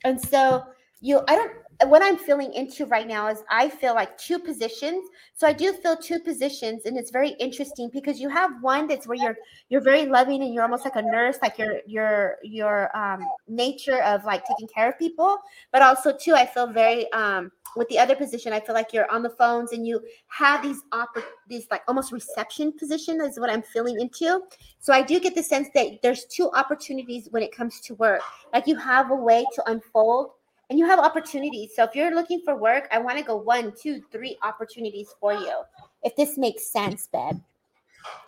And 0.03 0.21
so 0.21 0.63
you 1.01 1.21
I 1.27 1.35
don't 1.35 1.51
what 1.83 2.01
I'm 2.01 2.17
feeling 2.17 2.53
into 2.53 2.85
right 2.85 3.05
now 3.05 3.27
is 3.27 3.43
I 3.49 3.67
feel 3.67 3.95
like 3.95 4.17
two 4.17 4.39
positions. 4.39 5.09
So 5.33 5.45
I 5.45 5.51
do 5.51 5.73
feel 5.73 5.97
two 5.97 6.19
positions, 6.19 6.83
and 6.85 6.97
it's 6.97 7.11
very 7.11 7.31
interesting 7.31 7.89
because 7.91 8.19
you 8.19 8.29
have 8.29 8.51
one 8.61 8.87
that's 8.87 9.05
where 9.07 9.17
you're 9.17 9.35
you're 9.69 9.81
very 9.81 10.05
loving 10.05 10.41
and 10.41 10.53
you're 10.53 10.63
almost 10.63 10.85
like 10.85 10.95
a 10.95 11.01
nurse, 11.01 11.37
like 11.41 11.57
your 11.57 11.81
your 11.85 12.37
your 12.43 12.95
um, 12.97 13.27
nature 13.47 14.01
of 14.03 14.23
like 14.23 14.45
taking 14.45 14.67
care 14.67 14.89
of 14.89 14.97
people. 14.97 15.37
But 15.71 15.81
also 15.81 16.15
too, 16.15 16.33
I 16.33 16.45
feel 16.45 16.67
very 16.67 17.11
um, 17.11 17.51
with 17.75 17.89
the 17.89 17.99
other 17.99 18.15
position. 18.15 18.53
I 18.53 18.61
feel 18.61 18.73
like 18.73 18.93
you're 18.93 19.11
on 19.11 19.21
the 19.21 19.29
phones 19.31 19.73
and 19.73 19.85
you 19.85 20.01
have 20.27 20.63
these 20.63 20.81
oppor- 20.93 21.23
these 21.49 21.67
like 21.69 21.81
almost 21.89 22.13
reception 22.13 22.71
position 22.71 23.19
is 23.19 23.37
what 23.37 23.49
I'm 23.49 23.61
feeling 23.61 23.99
into. 23.99 24.41
So 24.79 24.93
I 24.93 25.01
do 25.01 25.19
get 25.19 25.35
the 25.35 25.43
sense 25.43 25.67
that 25.75 26.01
there's 26.01 26.23
two 26.25 26.49
opportunities 26.51 27.27
when 27.31 27.43
it 27.43 27.53
comes 27.53 27.81
to 27.81 27.95
work. 27.95 28.21
Like 28.53 28.65
you 28.65 28.77
have 28.77 29.11
a 29.11 29.15
way 29.15 29.45
to 29.55 29.69
unfold 29.69 30.31
and 30.69 30.79
you 30.79 30.85
have 30.85 30.99
opportunities. 30.99 31.71
So 31.75 31.83
if 31.83 31.95
you're 31.95 32.13
looking 32.13 32.41
for 32.43 32.55
work, 32.55 32.87
I 32.91 32.99
want 32.99 33.17
to 33.17 33.23
go 33.23 33.35
one, 33.35 33.73
two, 33.79 34.01
three 34.11 34.37
opportunities 34.43 35.13
for 35.19 35.33
you. 35.33 35.61
If 36.03 36.15
this 36.15 36.37
makes 36.37 36.71
sense, 36.71 37.07
Beb. 37.13 37.41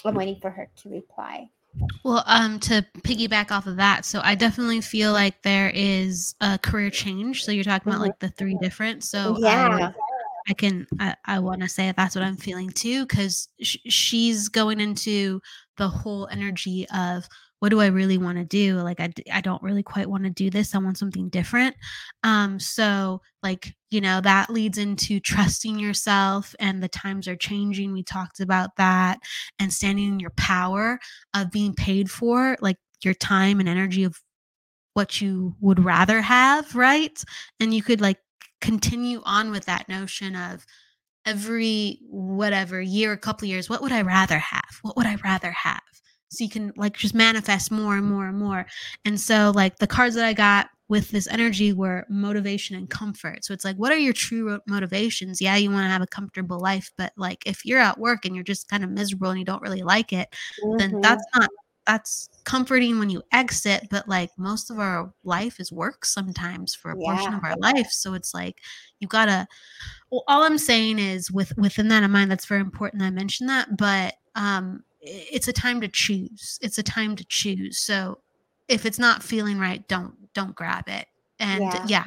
I'm 0.03 0.15
waiting 0.15 0.39
for 0.39 0.49
her 0.49 0.67
to 0.77 0.89
reply. 0.89 1.49
Well, 2.03 2.23
um, 2.25 2.59
to 2.61 2.83
piggyback 2.99 3.51
off 3.51 3.67
of 3.67 3.75
that, 3.75 4.05
so 4.05 4.19
I 4.23 4.33
definitely 4.33 4.81
feel 4.81 5.13
like 5.13 5.43
there 5.43 5.71
is 5.75 6.33
a 6.41 6.57
career 6.57 6.89
change. 6.89 7.43
So 7.43 7.51
you're 7.51 7.63
talking 7.63 7.91
about 7.91 8.01
mm-hmm. 8.01 8.07
like 8.07 8.19
the 8.19 8.29
three 8.29 8.57
different. 8.59 9.03
So 9.03 9.37
yeah, 9.37 9.91
I 10.49 10.53
can 10.53 10.87
I, 10.99 11.15
I 11.25 11.39
want 11.39 11.61
to 11.61 11.69
say 11.69 11.93
that's 11.95 12.15
what 12.15 12.23
I'm 12.23 12.37
feeling 12.37 12.71
too, 12.71 13.05
because 13.05 13.49
sh- 13.61 13.77
she's 13.85 14.49
going 14.49 14.79
into 14.79 15.39
the 15.75 15.87
whole 15.87 16.27
energy 16.31 16.87
of 16.89 17.27
what 17.59 17.69
do 17.69 17.81
I 17.81 17.87
really 17.87 18.17
want 18.17 18.37
to 18.37 18.43
do? 18.43 18.77
Like, 18.77 18.99
I, 18.99 19.11
I 19.31 19.41
don't 19.41 19.63
really 19.63 19.83
quite 19.83 20.07
want 20.09 20.23
to 20.25 20.29
do 20.29 20.49
this. 20.49 20.75
I 20.75 20.77
want 20.77 20.97
something 20.97 21.29
different. 21.29 21.75
Um, 22.23 22.59
so, 22.59 23.21
like, 23.41 23.75
you 23.89 24.01
know, 24.01 24.21
that 24.21 24.49
leads 24.49 24.77
into 24.77 25.19
trusting 25.19 25.79
yourself 25.79 26.53
and 26.59 26.83
the 26.83 26.87
times 26.87 27.27
are 27.27 27.35
changing. 27.35 27.93
We 27.93 28.03
talked 28.03 28.39
about 28.39 28.75
that 28.77 29.19
and 29.59 29.73
standing 29.73 30.07
in 30.07 30.19
your 30.19 30.33
power 30.37 30.99
of 31.33 31.51
being 31.51 31.73
paid 31.73 32.11
for, 32.11 32.57
like, 32.61 32.77
your 33.03 33.13
time 33.13 33.59
and 33.59 33.69
energy 33.69 34.03
of 34.03 34.21
what 34.93 35.21
you 35.21 35.55
would 35.59 35.83
rather 35.83 36.21
have, 36.21 36.75
right? 36.75 37.23
And 37.59 37.73
you 37.73 37.83
could, 37.83 38.01
like, 38.01 38.19
continue 38.61 39.21
on 39.25 39.51
with 39.51 39.65
that 39.65 39.89
notion 39.89 40.35
of, 40.35 40.65
every 41.25 41.99
whatever 42.09 42.79
year, 42.79 43.11
a 43.11 43.17
couple 43.17 43.45
years, 43.49 43.69
what 43.69 43.81
would 43.81 43.91
I 43.91 44.01
rather 44.01 44.39
have? 44.39 44.79
What 44.81 44.95
would 44.95 45.05
I 45.05 45.15
rather 45.25 45.51
have? 45.51 45.81
So 46.29 46.43
you 46.43 46.49
can 46.49 46.73
like 46.75 46.97
just 46.97 47.15
manifest 47.15 47.71
more 47.71 47.97
and 47.97 48.05
more 48.05 48.27
and 48.27 48.37
more 48.37 48.65
and 49.05 49.19
so 49.19 49.51
like 49.55 49.77
the 49.77 49.87
cards 49.87 50.15
that 50.15 50.25
i 50.25 50.33
got 50.33 50.69
with 50.89 51.09
this 51.09 51.27
energy 51.27 51.73
were 51.73 52.05
motivation 52.09 52.75
and 52.75 52.89
comfort 52.89 53.43
so 53.43 53.53
it's 53.53 53.65
like 53.65 53.75
what 53.75 53.91
are 53.91 53.97
your 53.97 54.13
true 54.13 54.59
motivations 54.67 55.41
yeah 55.41 55.55
you 55.55 55.69
want 55.69 55.83
to 55.83 55.89
have 55.89 56.01
a 56.01 56.07
comfortable 56.07 56.59
life 56.59 56.91
but 56.97 57.11
like 57.17 57.43
if 57.45 57.65
you're 57.65 57.79
at 57.79 57.97
work 57.97 58.25
and 58.25 58.35
you're 58.35 58.43
just 58.43 58.69
kind 58.69 58.83
of 58.83 58.89
miserable 58.89 59.29
and 59.29 59.39
you 59.39 59.45
don't 59.45 59.61
really 59.61 59.83
like 59.83 60.13
it 60.13 60.33
mm-hmm. 60.63 60.77
then 60.77 61.01
that's 61.01 61.25
not 61.35 61.49
that's 61.85 62.29
comforting 62.43 62.99
when 62.99 63.09
you 63.09 63.23
exit 63.31 63.87
but 63.89 64.07
like 64.07 64.29
most 64.37 64.69
of 64.69 64.77
our 64.77 65.11
life 65.23 65.59
is 65.59 65.71
work 65.71 66.05
sometimes 66.05 66.75
for 66.75 66.91
a 66.91 66.95
yeah. 66.99 67.15
portion 67.15 67.33
of 67.33 67.43
our 67.43 67.55
life 67.57 67.89
so 67.89 68.13
it's 68.13 68.33
like 68.33 68.57
you 68.99 69.07
gotta 69.07 69.47
well 70.11 70.23
all 70.27 70.43
i'm 70.43 70.57
saying 70.57 70.99
is 70.99 71.31
with 71.31 71.57
within 71.57 71.87
that 71.87 72.03
in 72.03 72.11
mind 72.11 72.29
that's 72.29 72.45
very 72.45 72.61
important 72.61 73.01
i 73.01 73.09
mentioned 73.09 73.49
that 73.49 73.75
but 73.77 74.15
um 74.35 74.83
it's 75.07 75.47
a 75.47 75.53
time 75.53 75.81
to 75.81 75.87
choose. 75.87 76.59
It's 76.61 76.77
a 76.77 76.83
time 76.83 77.15
to 77.15 77.25
choose. 77.25 77.77
So 77.77 78.19
if 78.67 78.85
it's 78.85 78.99
not 78.99 79.23
feeling 79.23 79.59
right, 79.59 79.87
don't 79.87 80.33
don't 80.33 80.55
grab 80.55 80.87
it. 80.87 81.07
And 81.39 81.61
yeah, 81.61 81.85
yeah 81.87 82.03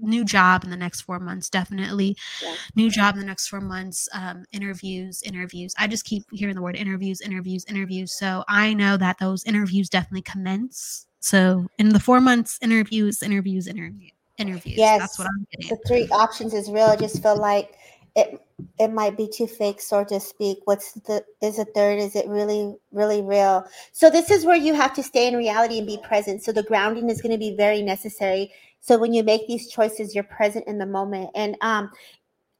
new 0.00 0.24
job 0.24 0.64
in 0.64 0.70
the 0.70 0.76
next 0.76 1.02
four 1.02 1.18
months, 1.18 1.48
definitely. 1.48 2.16
Yeah. 2.42 2.54
New 2.74 2.90
job 2.90 3.14
in 3.14 3.20
the 3.20 3.26
next 3.26 3.48
four 3.48 3.60
months. 3.60 4.08
Um, 4.12 4.44
interviews, 4.52 5.22
interviews. 5.22 5.74
I 5.78 5.86
just 5.86 6.04
keep 6.04 6.24
hearing 6.32 6.54
the 6.54 6.62
word 6.62 6.76
interviews, 6.76 7.20
interviews, 7.20 7.64
interviews. 7.68 8.12
So 8.12 8.44
I 8.48 8.74
know 8.74 8.96
that 8.96 9.18
those 9.18 9.44
interviews 9.44 9.88
definitely 9.88 10.22
commence. 10.22 11.06
So 11.20 11.66
in 11.78 11.90
the 11.90 12.00
four 12.00 12.20
months, 12.20 12.58
interviews, 12.60 13.22
interviews, 13.22 13.66
interviews. 13.66 14.12
interviews. 14.38 14.76
Yes, 14.76 15.00
That's 15.00 15.18
what 15.18 15.28
I'm 15.28 15.46
getting. 15.52 15.76
the 15.76 15.88
three 15.88 16.08
options 16.08 16.54
is 16.54 16.70
real. 16.70 16.86
I 16.86 16.96
just 16.96 17.22
feel 17.22 17.36
like 17.38 17.78
it 18.14 18.40
it 18.78 18.92
might 18.92 19.16
be 19.16 19.28
too 19.28 19.46
fake, 19.46 19.80
so 19.80 20.04
to 20.04 20.20
speak. 20.20 20.58
What's 20.64 20.92
the 20.92 21.24
is 21.42 21.58
a 21.58 21.64
third? 21.64 21.98
Is 21.98 22.14
it 22.14 22.28
really 22.28 22.74
really 22.92 23.22
real? 23.22 23.66
So 23.92 24.10
this 24.10 24.30
is 24.30 24.44
where 24.44 24.56
you 24.56 24.74
have 24.74 24.94
to 24.94 25.02
stay 25.02 25.26
in 25.26 25.36
reality 25.36 25.78
and 25.78 25.86
be 25.86 25.98
present. 26.02 26.42
So 26.42 26.52
the 26.52 26.62
grounding 26.62 27.10
is 27.10 27.20
going 27.20 27.32
to 27.32 27.38
be 27.38 27.56
very 27.56 27.82
necessary. 27.82 28.52
So 28.80 28.98
when 28.98 29.14
you 29.14 29.22
make 29.22 29.46
these 29.48 29.68
choices, 29.68 30.14
you're 30.14 30.24
present 30.24 30.66
in 30.66 30.78
the 30.78 30.86
moment. 30.86 31.30
And 31.34 31.56
um, 31.62 31.90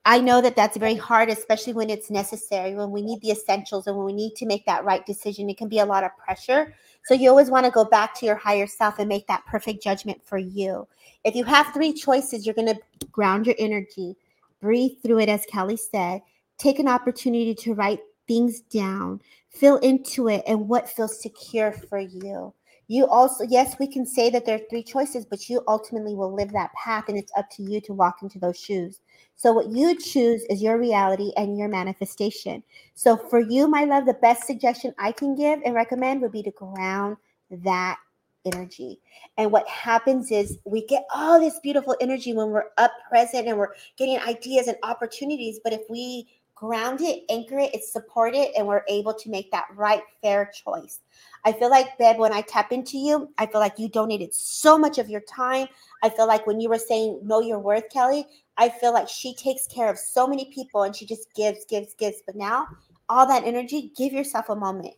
I 0.07 0.21
know 0.21 0.41
that 0.43 0.57
that's 0.57 0.77
very 0.77 0.95
hard, 0.95 1.31
especially 1.31 1.73
when 1.73 1.89
it's 1.89 2.11
necessary, 2.11 2.75
when 2.75 2.91
we 2.91 3.01
need 3.01 3.21
the 3.23 3.31
essentials 3.31 3.87
and 3.87 3.97
when 3.97 4.07
we 4.07 4.13
need 4.13 4.35
to 4.37 4.47
make 4.47 4.67
that 4.67 4.85
right 4.85 5.05
decision. 5.07 5.49
It 5.49 5.57
can 5.57 5.69
be 5.69 5.79
a 5.79 5.87
lot 5.87 6.05
of 6.05 6.17
pressure. 6.17 6.75
So 7.05 7.15
you 7.15 7.31
always 7.31 7.51
want 7.51 7.65
to 7.65 7.71
go 7.71 7.85
back 7.85 8.15
to 8.17 8.27
your 8.27 8.37
higher 8.37 8.67
self 8.67 8.99
and 8.99 9.09
make 9.09 9.27
that 9.29 9.47
perfect 9.47 9.83
judgment 9.83 10.23
for 10.25 10.37
you. 10.37 10.87
If 11.25 11.35
you 11.35 11.45
have 11.45 11.73
three 11.73 11.93
choices, 11.93 12.45
you're 12.45 12.55
going 12.55 12.75
to 12.75 12.81
ground 13.13 13.47
your 13.47 13.57
energy, 13.59 14.17
breathe 14.65 14.93
through 15.03 15.19
it, 15.19 15.29
as 15.29 15.45
Kelly 15.45 15.77
said, 15.77 16.23
take 16.57 16.79
an 16.79 16.89
opportunity 16.89 17.55
to 17.55 17.75
write 17.75 18.01
things 18.27 18.63
down, 18.63 19.21
feel 19.51 19.77
into 19.77 20.29
it, 20.29 20.43
and 20.47 20.71
what 20.71 20.89
feels 20.89 21.21
secure 21.21 21.71
for 21.71 21.99
you. 21.99 22.55
You 22.89 23.07
also, 23.07 23.45
yes, 23.45 23.77
we 23.79 23.87
can 23.87 24.07
say 24.07 24.31
that 24.31 24.47
there 24.47 24.57
are 24.57 24.69
three 24.71 24.83
choices, 24.83 25.27
but 25.27 25.51
you 25.51 25.63
ultimately 25.69 26.15
will 26.15 26.35
live 26.35 26.51
that 26.53 26.73
path, 26.73 27.05
and 27.09 27.19
it's 27.19 27.33
up 27.37 27.51
to 27.57 27.63
you 27.63 27.83
to 27.83 27.93
walk 27.93 28.23
into 28.23 28.39
those 28.39 28.59
shoes. 28.59 29.01
So, 29.37 29.53
what 29.53 29.69
you 29.69 29.99
choose 29.99 30.45
is 30.49 30.63
your 30.63 30.79
reality 30.79 31.33
and 31.37 31.59
your 31.59 31.69
manifestation. 31.69 32.63
So, 32.95 33.19
for 33.19 33.41
you, 33.41 33.69
my 33.69 33.85
love, 33.85 34.07
the 34.07 34.15
best 34.15 34.47
suggestion 34.47 34.95
I 34.99 35.13
can 35.13 35.35
give 35.35 35.61
and 35.65 35.75
recommend 35.75 36.23
would 36.23 36.33
be 36.33 36.43
to 36.43 36.51
ground 36.53 37.19
that 37.51 37.99
energy. 38.45 39.01
And 39.37 39.51
what 39.51 39.69
happens 39.69 40.31
is 40.31 40.59
we 40.65 40.87
get 40.87 41.05
all 41.15 41.41
this 41.41 41.59
beautiful 41.61 41.97
energy 42.01 42.33
when 42.33 42.51
we're 42.51 42.71
up 42.79 42.93
present 43.09 43.49
and 43.49 43.59
we're 43.59 43.75
getting 43.97 44.19
ideas 44.21 44.69
and 44.69 44.77
opportunities. 44.83 45.61
But 45.63 45.73
if 45.73 45.83
we 45.89 46.29
ground 46.55 47.01
it, 47.01 47.25
anchor 47.31 47.59
it, 47.59 47.75
it's 47.75 47.93
support 47.93 48.35
it, 48.35 48.53
and 48.57 48.67
we're 48.67 48.85
able 48.89 49.13
to 49.13 49.31
make 49.31 49.51
that 49.51 49.67
right, 49.75 50.03
fair 50.23 50.51
choice. 50.65 51.01
I 51.45 51.53
feel 51.53 51.69
like, 51.69 51.99
Beb, 51.99 52.17
when 52.17 52.33
I 52.33 52.41
tap 52.43 52.73
into 52.73 52.97
you, 52.97 53.29
I 53.39 53.47
feel 53.47 53.61
like 53.61 53.79
you 53.79 53.89
donated 53.89 54.33
so 54.33 54.79
much 54.79 54.99
of 54.99 55.11
your 55.11 55.21
time. 55.23 55.67
I 56.03 56.09
feel 56.09 56.27
like 56.27 56.47
when 56.47 56.61
you 56.61 56.69
were 56.69 56.79
saying 56.79 57.21
know 57.23 57.41
your 57.41 57.59
worth, 57.59 57.91
Kelly, 57.91 58.27
I 58.57 58.69
feel 58.69 58.93
like 58.93 59.09
she 59.09 59.35
takes 59.35 59.67
care 59.67 59.91
of 59.91 59.99
so 59.99 60.27
many 60.27 60.51
people 60.55 60.85
and 60.85 60.95
she 60.95 61.07
just 61.07 61.33
gives, 61.35 61.65
gives, 61.65 61.95
gives. 61.95 62.23
But 62.25 62.37
now, 62.37 62.67
all 63.09 63.27
that 63.27 63.45
energy, 63.45 63.93
give 63.97 64.13
yourself 64.13 64.49
a 64.49 64.57
moment 64.57 64.95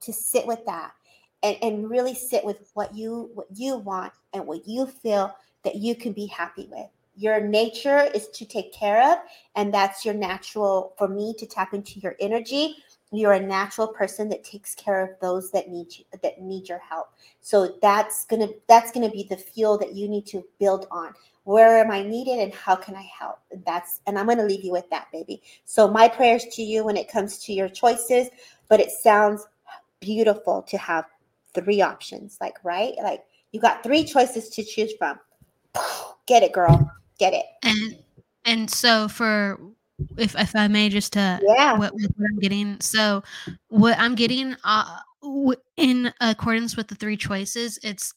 to 0.00 0.12
sit 0.12 0.46
with 0.46 0.64
that 0.66 0.92
and, 1.42 1.56
and 1.62 1.90
really 1.90 2.14
sit 2.14 2.44
with 2.44 2.70
what 2.74 2.94
you 2.94 3.30
what 3.34 3.46
you 3.54 3.76
want 3.76 4.12
and 4.32 4.46
what 4.46 4.66
you 4.66 4.86
feel 4.86 5.34
that 5.64 5.76
you 5.76 5.94
can 5.94 6.12
be 6.12 6.26
happy 6.26 6.68
with. 6.70 6.86
Your 7.16 7.40
nature 7.40 8.08
is 8.14 8.28
to 8.28 8.44
take 8.44 8.72
care 8.72 9.12
of, 9.12 9.18
and 9.56 9.74
that's 9.74 10.04
your 10.04 10.14
natural 10.14 10.94
for 10.96 11.08
me 11.08 11.34
to 11.38 11.46
tap 11.46 11.74
into 11.74 12.00
your 12.00 12.16
energy. 12.20 12.76
You're 13.10 13.32
a 13.32 13.40
natural 13.40 13.88
person 13.88 14.28
that 14.28 14.44
takes 14.44 14.74
care 14.74 15.02
of 15.02 15.10
those 15.20 15.50
that 15.52 15.68
need 15.68 15.96
you 15.96 16.04
that 16.22 16.40
need 16.40 16.68
your 16.68 16.78
help. 16.78 17.08
So 17.40 17.76
that's 17.82 18.24
gonna 18.26 18.48
that's 18.68 18.92
gonna 18.92 19.10
be 19.10 19.26
the 19.28 19.36
fuel 19.36 19.78
that 19.78 19.94
you 19.94 20.08
need 20.08 20.26
to 20.26 20.44
build 20.58 20.86
on 20.90 21.14
where 21.48 21.78
am 21.78 21.90
I 21.90 22.02
needed 22.02 22.40
and 22.40 22.52
how 22.52 22.76
can 22.76 22.94
I 22.94 23.08
help? 23.18 23.38
That's 23.64 24.00
and 24.06 24.18
I'm 24.18 24.28
to 24.28 24.42
leave 24.42 24.64
you 24.64 24.70
with 24.70 24.90
that, 24.90 25.10
baby. 25.10 25.40
So 25.64 25.88
my 25.88 26.06
prayers 26.06 26.44
to 26.52 26.62
you 26.62 26.84
when 26.84 26.98
it 26.98 27.10
comes 27.10 27.38
to 27.44 27.54
your 27.54 27.70
choices, 27.70 28.28
but 28.68 28.80
it 28.80 28.90
sounds 28.90 29.46
beautiful 29.98 30.60
to 30.68 30.76
have 30.76 31.06
three 31.54 31.80
options, 31.80 32.38
like 32.40 32.56
right? 32.64 32.94
Like 33.02 33.24
you 33.52 33.60
got 33.60 33.82
three 33.82 34.04
choices 34.04 34.48
to 34.50 34.64
choose 34.64 34.92
from. 34.98 35.18
Get 36.26 36.42
it, 36.42 36.52
girl. 36.52 36.90
Get 37.18 37.32
it. 37.32 37.46
And 37.62 37.98
and 38.44 38.70
so 38.70 39.08
for 39.08 39.58
if 40.16 40.38
if 40.38 40.54
I 40.54 40.68
may 40.68 40.88
just 40.88 41.12
to 41.14 41.40
yeah 41.42 41.72
what, 41.72 41.92
what 41.92 42.10
I'm 42.30 42.38
getting 42.38 42.80
so 42.80 43.22
what 43.68 43.98
I'm 43.98 44.14
getting 44.14 44.56
uh 44.62 44.98
in 45.76 46.12
accordance 46.20 46.76
with 46.76 46.86
the 46.86 46.94
three 46.94 47.16
choices 47.16 47.80
it's 47.82 48.14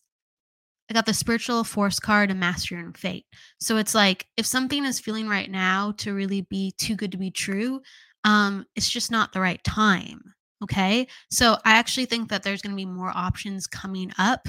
I 0.92 0.94
got 0.94 1.06
the 1.06 1.14
spiritual 1.14 1.64
force 1.64 2.00
card 2.02 2.32
and 2.32 2.40
master 2.40 2.78
own 2.78 2.92
fate. 2.92 3.26
So 3.62 3.78
it's 3.78 3.96
like 3.96 4.28
if 4.36 4.46
something 4.46 4.84
is 4.84 5.00
feeling 5.00 5.30
right 5.30 5.50
now 5.50 5.94
to 6.00 6.14
really 6.14 6.42
be 6.42 6.74
too 6.78 6.98
good 6.98 7.14
to 7.14 7.18
be 7.18 7.32
true, 7.32 7.82
um, 8.26 8.66
it's 8.76 8.90
just 8.90 9.10
not 9.10 9.32
the 9.32 9.40
right 9.40 9.64
time. 9.64 10.34
Okay. 10.64 11.08
So 11.32 11.58
I 11.66 11.72
actually 11.74 12.06
think 12.06 12.30
that 12.30 12.44
there's 12.44 12.62
going 12.62 12.72
to 12.72 12.76
be 12.76 12.86
more 12.86 13.12
options 13.16 13.66
coming 13.66 14.12
up. 14.20 14.48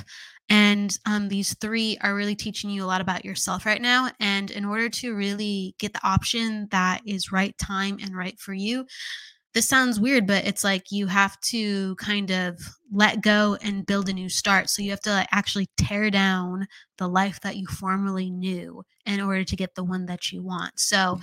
And 0.50 0.94
um, 1.06 1.28
these 1.28 1.54
three 1.54 1.96
are 2.02 2.14
really 2.14 2.34
teaching 2.34 2.68
you 2.68 2.84
a 2.84 2.86
lot 2.86 3.00
about 3.00 3.24
yourself 3.24 3.64
right 3.64 3.80
now. 3.80 4.10
And 4.20 4.50
in 4.50 4.66
order 4.66 4.90
to 4.90 5.14
really 5.14 5.74
get 5.78 5.94
the 5.94 6.06
option 6.06 6.68
that 6.70 7.00
is 7.06 7.32
right 7.32 7.56
time 7.56 7.98
and 8.02 8.14
right 8.14 8.38
for 8.38 8.52
you, 8.52 8.84
this 9.54 9.68
sounds 9.68 10.00
weird, 10.00 10.26
but 10.26 10.46
it's 10.46 10.64
like 10.64 10.90
you 10.90 11.06
have 11.06 11.38
to 11.42 11.94
kind 11.96 12.30
of 12.30 12.58
let 12.90 13.22
go 13.22 13.56
and 13.62 13.86
build 13.86 14.08
a 14.08 14.12
new 14.12 14.28
start. 14.28 14.70
So 14.70 14.82
you 14.82 14.90
have 14.90 15.00
to 15.02 15.10
like 15.10 15.28
actually 15.30 15.68
tear 15.76 16.10
down 16.10 16.66
the 16.98 17.08
life 17.08 17.40
that 17.40 17.56
you 17.56 17.66
formerly 17.66 18.30
knew 18.30 18.82
in 19.06 19.20
order 19.20 19.44
to 19.44 19.56
get 19.56 19.74
the 19.74 19.84
one 19.84 20.06
that 20.06 20.32
you 20.32 20.42
want. 20.42 20.78
So, 20.78 21.20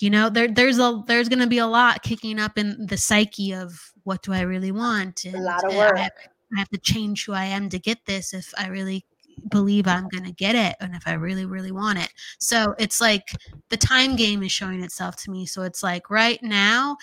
you 0.00 0.10
know, 0.10 0.28
there 0.28 0.48
there's 0.48 0.78
a 0.78 1.02
there's 1.06 1.28
gonna 1.28 1.46
be 1.46 1.58
a 1.58 1.66
lot 1.66 2.02
kicking 2.02 2.40
up 2.40 2.58
in 2.58 2.86
the 2.86 2.96
psyche 2.96 3.52
of 3.52 3.92
what 4.04 4.22
do 4.22 4.32
I 4.32 4.40
really 4.42 4.72
want? 4.72 5.24
And 5.24 5.34
a 5.34 5.40
lot 5.40 5.64
of 5.64 5.74
work. 5.74 5.96
I 5.96 6.02
have, 6.02 6.12
I 6.54 6.58
have 6.58 6.68
to 6.70 6.78
change 6.78 7.24
who 7.24 7.32
I 7.32 7.46
am 7.46 7.68
to 7.70 7.78
get 7.78 8.04
this 8.06 8.34
if 8.34 8.52
I 8.56 8.68
really 8.68 9.04
believe 9.50 9.86
I'm 9.86 10.08
going 10.08 10.24
to 10.24 10.32
get 10.32 10.54
it 10.54 10.76
and 10.80 10.94
if 10.94 11.06
I 11.06 11.14
really, 11.14 11.44
really 11.44 11.72
want 11.72 11.98
it. 11.98 12.12
So 12.38 12.74
it's 12.78 13.00
like 13.00 13.32
the 13.70 13.76
time 13.76 14.16
game 14.16 14.42
is 14.42 14.52
showing 14.52 14.82
itself 14.82 15.16
to 15.24 15.30
me. 15.30 15.46
So 15.46 15.62
it's 15.62 15.82
like 15.82 16.10
right 16.10 16.40
now, 16.42 16.96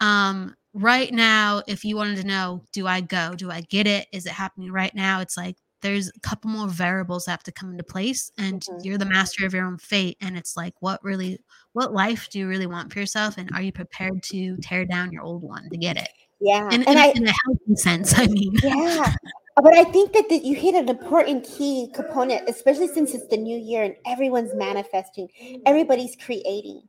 um, 0.00 0.54
right 0.74 1.12
now, 1.12 1.62
if 1.66 1.84
you 1.84 1.96
wanted 1.96 2.16
to 2.18 2.26
know, 2.26 2.64
do 2.72 2.86
I 2.86 3.00
go? 3.00 3.34
Do 3.34 3.50
I 3.50 3.62
get 3.62 3.86
it? 3.86 4.06
Is 4.12 4.26
it 4.26 4.32
happening 4.32 4.70
right 4.72 4.94
now? 4.94 5.20
It's 5.20 5.36
like 5.36 5.56
there's 5.80 6.08
a 6.08 6.20
couple 6.20 6.50
more 6.50 6.68
variables 6.68 7.24
that 7.24 7.32
have 7.32 7.42
to 7.44 7.52
come 7.52 7.70
into 7.70 7.84
place 7.84 8.30
and 8.38 8.62
mm-hmm. 8.62 8.78
you're 8.82 8.98
the 8.98 9.04
master 9.04 9.46
of 9.46 9.54
your 9.54 9.64
own 9.64 9.78
fate 9.78 10.16
and 10.20 10.36
it's 10.36 10.56
like 10.56 10.74
what 10.80 11.02
really 11.02 11.38
what 11.72 11.92
life 11.92 12.28
do 12.30 12.38
you 12.38 12.48
really 12.48 12.66
want 12.66 12.92
for 12.92 12.98
yourself 12.98 13.38
and 13.38 13.50
are 13.52 13.62
you 13.62 13.72
prepared 13.72 14.22
to 14.22 14.56
tear 14.58 14.84
down 14.84 15.12
your 15.12 15.22
old 15.22 15.42
one 15.42 15.68
to 15.70 15.76
get 15.76 15.96
it? 15.96 16.08
Yeah 16.40 16.68
in, 16.70 16.82
in, 16.82 16.96
I, 16.96 17.12
in 17.14 17.26
a 17.26 17.34
healthy 17.44 17.76
sense 17.76 18.14
i 18.18 18.26
mean. 18.26 18.54
Yeah 18.62 19.14
but 19.56 19.74
i 19.74 19.84
think 19.84 20.12
that 20.12 20.28
the, 20.28 20.36
you 20.36 20.54
hit 20.54 20.74
an 20.74 20.88
important 20.88 21.44
key 21.44 21.88
component 21.94 22.48
especially 22.48 22.88
since 22.88 23.14
it's 23.14 23.26
the 23.28 23.36
new 23.36 23.58
year 23.58 23.82
and 23.84 23.96
everyone's 24.06 24.54
manifesting 24.54 25.28
everybody's 25.66 26.16
creating. 26.16 26.82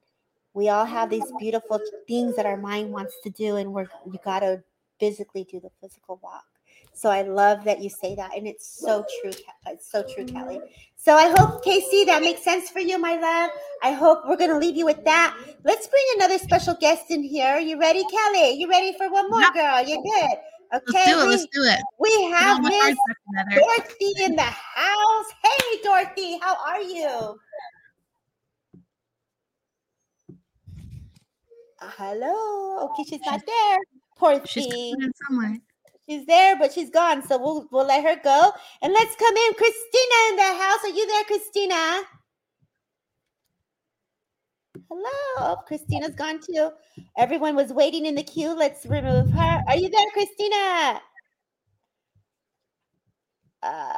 We 0.55 0.67
all 0.69 0.83
have 0.85 1.09
these 1.09 1.31
beautiful 1.39 1.79
things 2.07 2.35
that 2.35 2.45
our 2.45 2.57
mind 2.57 2.91
wants 2.91 3.15
to 3.23 3.29
do 3.29 3.57
and 3.57 3.71
we're 3.71 3.87
you 4.05 4.19
got 4.25 4.39
to 4.39 4.63
physically 4.99 5.45
do 5.49 5.59
the 5.59 5.69
physical 5.79 6.19
walk 6.21 6.43
so 6.99 7.09
i 7.09 7.21
love 7.21 7.63
that 7.63 7.81
you 7.81 7.89
say 7.89 8.13
that 8.15 8.35
and 8.35 8.45
it's 8.45 8.67
so 8.67 9.05
true 9.21 9.31
uh, 9.31 9.71
it's 9.71 9.89
so 9.89 10.03
true 10.13 10.25
kelly 10.25 10.59
so 10.97 11.15
i 11.15 11.33
hope 11.37 11.63
casey 11.63 12.03
that 12.03 12.21
makes 12.21 12.43
sense 12.43 12.69
for 12.69 12.79
you 12.79 12.99
my 12.99 13.15
love 13.15 13.51
i 13.83 13.91
hope 13.91 14.23
we're 14.27 14.35
going 14.35 14.49
to 14.49 14.57
leave 14.57 14.75
you 14.75 14.85
with 14.85 15.03
that 15.05 15.35
let's 15.63 15.87
bring 15.87 16.03
another 16.15 16.37
special 16.37 16.75
guest 16.79 17.05
in 17.09 17.23
here 17.23 17.57
you 17.57 17.79
ready 17.79 18.03
kelly 18.11 18.51
you 18.51 18.69
ready 18.69 18.93
for 18.97 19.09
one 19.11 19.29
more 19.29 19.51
girl 19.53 19.81
you're 19.81 20.03
good 20.03 20.37
Okay, 20.71 21.15
let's 21.15 21.15
do 21.15 21.17
it. 21.17 21.25
We, 21.25 21.29
let's 21.31 21.45
do 21.51 21.63
it. 21.63 21.79
We 21.97 22.23
have 22.25 22.61
Miss 22.61 22.95
Dorothy 23.55 24.13
in 24.23 24.35
the 24.35 24.43
house. 24.43 25.25
Hey, 25.43 25.81
Dorothy, 25.83 26.37
how 26.39 26.55
are 26.63 26.81
you? 26.81 27.39
Uh, 31.81 31.89
hello. 31.97 32.33
Oh, 32.33 32.89
okay, 32.91 33.09
she's 33.09 33.21
not 33.25 33.41
there. 33.45 33.77
Poor 34.15 34.45
she's 34.45 34.67
thing. 34.67 35.11
somewhere. 35.27 35.57
She's 36.09 36.25
there, 36.25 36.57
but 36.57 36.73
she's 36.73 36.89
gone. 36.89 37.21
So 37.21 37.37
we'll 37.37 37.67
we'll 37.71 37.85
let 37.85 38.03
her 38.03 38.19
go. 38.23 38.51
And 38.81 38.91
let's 38.91 39.15
come 39.15 39.35
in. 39.37 39.53
Christina 39.53 40.15
in 40.29 40.35
the 40.37 40.63
house. 40.63 40.79
Are 40.83 40.89
you 40.89 41.05
there, 41.05 41.23
Christina? 41.25 42.01
Hello. 44.89 45.09
Oh, 45.37 45.57
Christina's 45.67 46.15
gone 46.15 46.39
too. 46.41 46.71
Everyone 47.15 47.55
was 47.55 47.71
waiting 47.71 48.07
in 48.07 48.15
the 48.15 48.23
queue. 48.23 48.55
Let's 48.57 48.87
remove 48.87 49.29
her. 49.31 49.61
Are 49.67 49.75
you 49.75 49.89
there, 49.89 50.09
Christina? 50.13 51.01
Uh, 53.61 53.93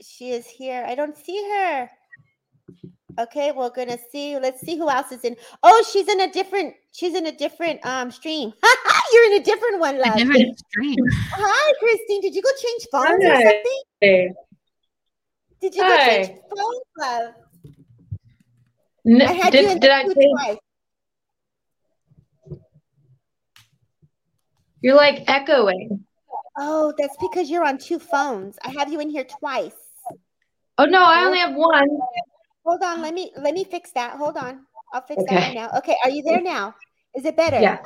she 0.00 0.30
is 0.30 0.46
here. 0.46 0.84
I 0.88 0.94
don't 0.94 1.16
see 1.16 1.46
her. 1.58 1.90
Okay, 3.18 3.52
we're 3.52 3.68
gonna 3.68 3.98
see. 4.10 4.38
Let's 4.38 4.62
see 4.62 4.78
who 4.78 4.88
else 4.88 5.12
is 5.12 5.24
in. 5.24 5.36
Oh, 5.62 5.84
she's 5.92 6.08
in 6.08 6.22
a 6.22 6.32
different. 6.32 6.74
She's 6.92 7.14
in 7.14 7.26
a 7.26 7.32
different 7.32 7.84
um 7.84 8.10
stream. 8.10 8.54
You're 9.14 9.26
in 9.26 9.40
a 9.40 9.44
different 9.44 9.78
one, 9.78 9.98
love. 10.00 10.16
A 10.16 10.18
different 10.18 10.58
stream. 10.70 10.96
Hi, 11.30 11.72
Christine. 11.78 12.20
Did 12.20 12.34
you 12.34 12.42
go 12.42 12.48
change 12.60 12.86
phones 12.90 13.24
Hi. 13.24 13.30
or 13.30 13.42
something? 13.42 13.82
Hey. 14.00 14.32
Did 15.60 15.74
you 15.76 15.82
Hi. 15.84 15.96
go 15.96 16.26
change 16.26 16.40
phones, 16.50 16.84
love? 16.98 17.34
No, 19.04 19.24
I 19.24 19.32
had 19.32 19.52
did, 19.52 19.62
you 19.62 19.70
in 19.70 19.78
did 19.78 19.90
I 19.90 20.02
twice. 20.02 20.56
You're 24.80 24.96
like 24.96 25.22
echoing. 25.28 26.04
Oh, 26.58 26.92
that's 26.98 27.16
because 27.20 27.48
you're 27.48 27.64
on 27.64 27.78
two 27.78 28.00
phones. 28.00 28.58
I 28.64 28.70
have 28.70 28.92
you 28.92 28.98
in 28.98 29.10
here 29.10 29.24
twice. 29.24 29.76
Oh 30.76 30.86
no, 30.86 31.04
I 31.04 31.24
only 31.24 31.38
oh. 31.38 31.46
have 31.46 31.54
one. 31.54 31.88
hold 32.64 32.82
on. 32.82 33.00
Let 33.00 33.14
me 33.14 33.30
let 33.38 33.54
me 33.54 33.62
fix 33.62 33.92
that. 33.92 34.16
Hold 34.16 34.36
on. 34.36 34.66
I'll 34.92 35.02
fix 35.02 35.22
okay. 35.22 35.36
that 35.36 35.46
right 35.48 35.54
now. 35.54 35.78
Okay, 35.78 35.96
are 36.02 36.10
you 36.10 36.24
there 36.24 36.42
now? 36.42 36.74
Is 37.14 37.24
it 37.24 37.36
better? 37.36 37.60
Yeah. 37.60 37.78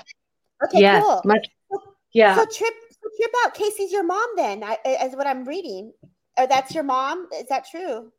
Okay, 0.64 0.80
yes, 0.80 1.02
cool. 1.02 1.22
Much, 1.24 1.46
yeah. 2.12 2.34
So 2.36 2.44
trip 2.44 2.74
trip 3.16 3.30
out. 3.44 3.54
Casey's 3.54 3.92
your 3.92 4.04
mom 4.04 4.28
then, 4.36 4.64
I, 4.64 4.78
as 4.84 5.12
what 5.14 5.26
I'm 5.26 5.44
reading. 5.44 5.92
Or 6.38 6.46
that's 6.46 6.74
your 6.74 6.84
mom? 6.84 7.28
Is 7.34 7.48
that 7.48 7.66
true? 7.68 8.12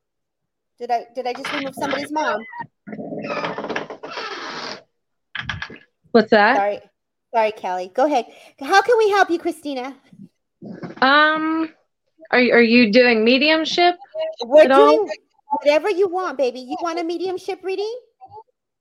Did 0.79 0.91
I 0.91 1.07
did 1.15 1.27
I 1.27 1.33
just 1.33 1.51
remove 1.53 1.75
somebody's 1.75 2.11
mom? 2.11 2.41
What's 6.11 6.31
that? 6.31 6.55
Sorry. 6.55 6.79
Sorry, 7.33 7.51
Kelly. 7.51 7.91
Go 7.93 8.05
ahead. 8.05 8.25
How 8.59 8.81
can 8.81 8.97
we 8.97 9.09
help 9.09 9.29
you, 9.29 9.39
Christina? 9.39 9.95
Um 11.01 11.73
are 12.31 12.39
are 12.39 12.61
you 12.61 12.91
doing 12.91 13.23
mediumship? 13.23 13.95
We're 14.45 14.67
doing 14.67 14.77
all? 14.77 15.07
whatever 15.61 15.89
you 15.89 16.07
want, 16.07 16.37
baby. 16.37 16.59
You 16.59 16.77
want 16.81 16.99
a 16.99 17.03
mediumship 17.03 17.63
reading? 17.63 17.93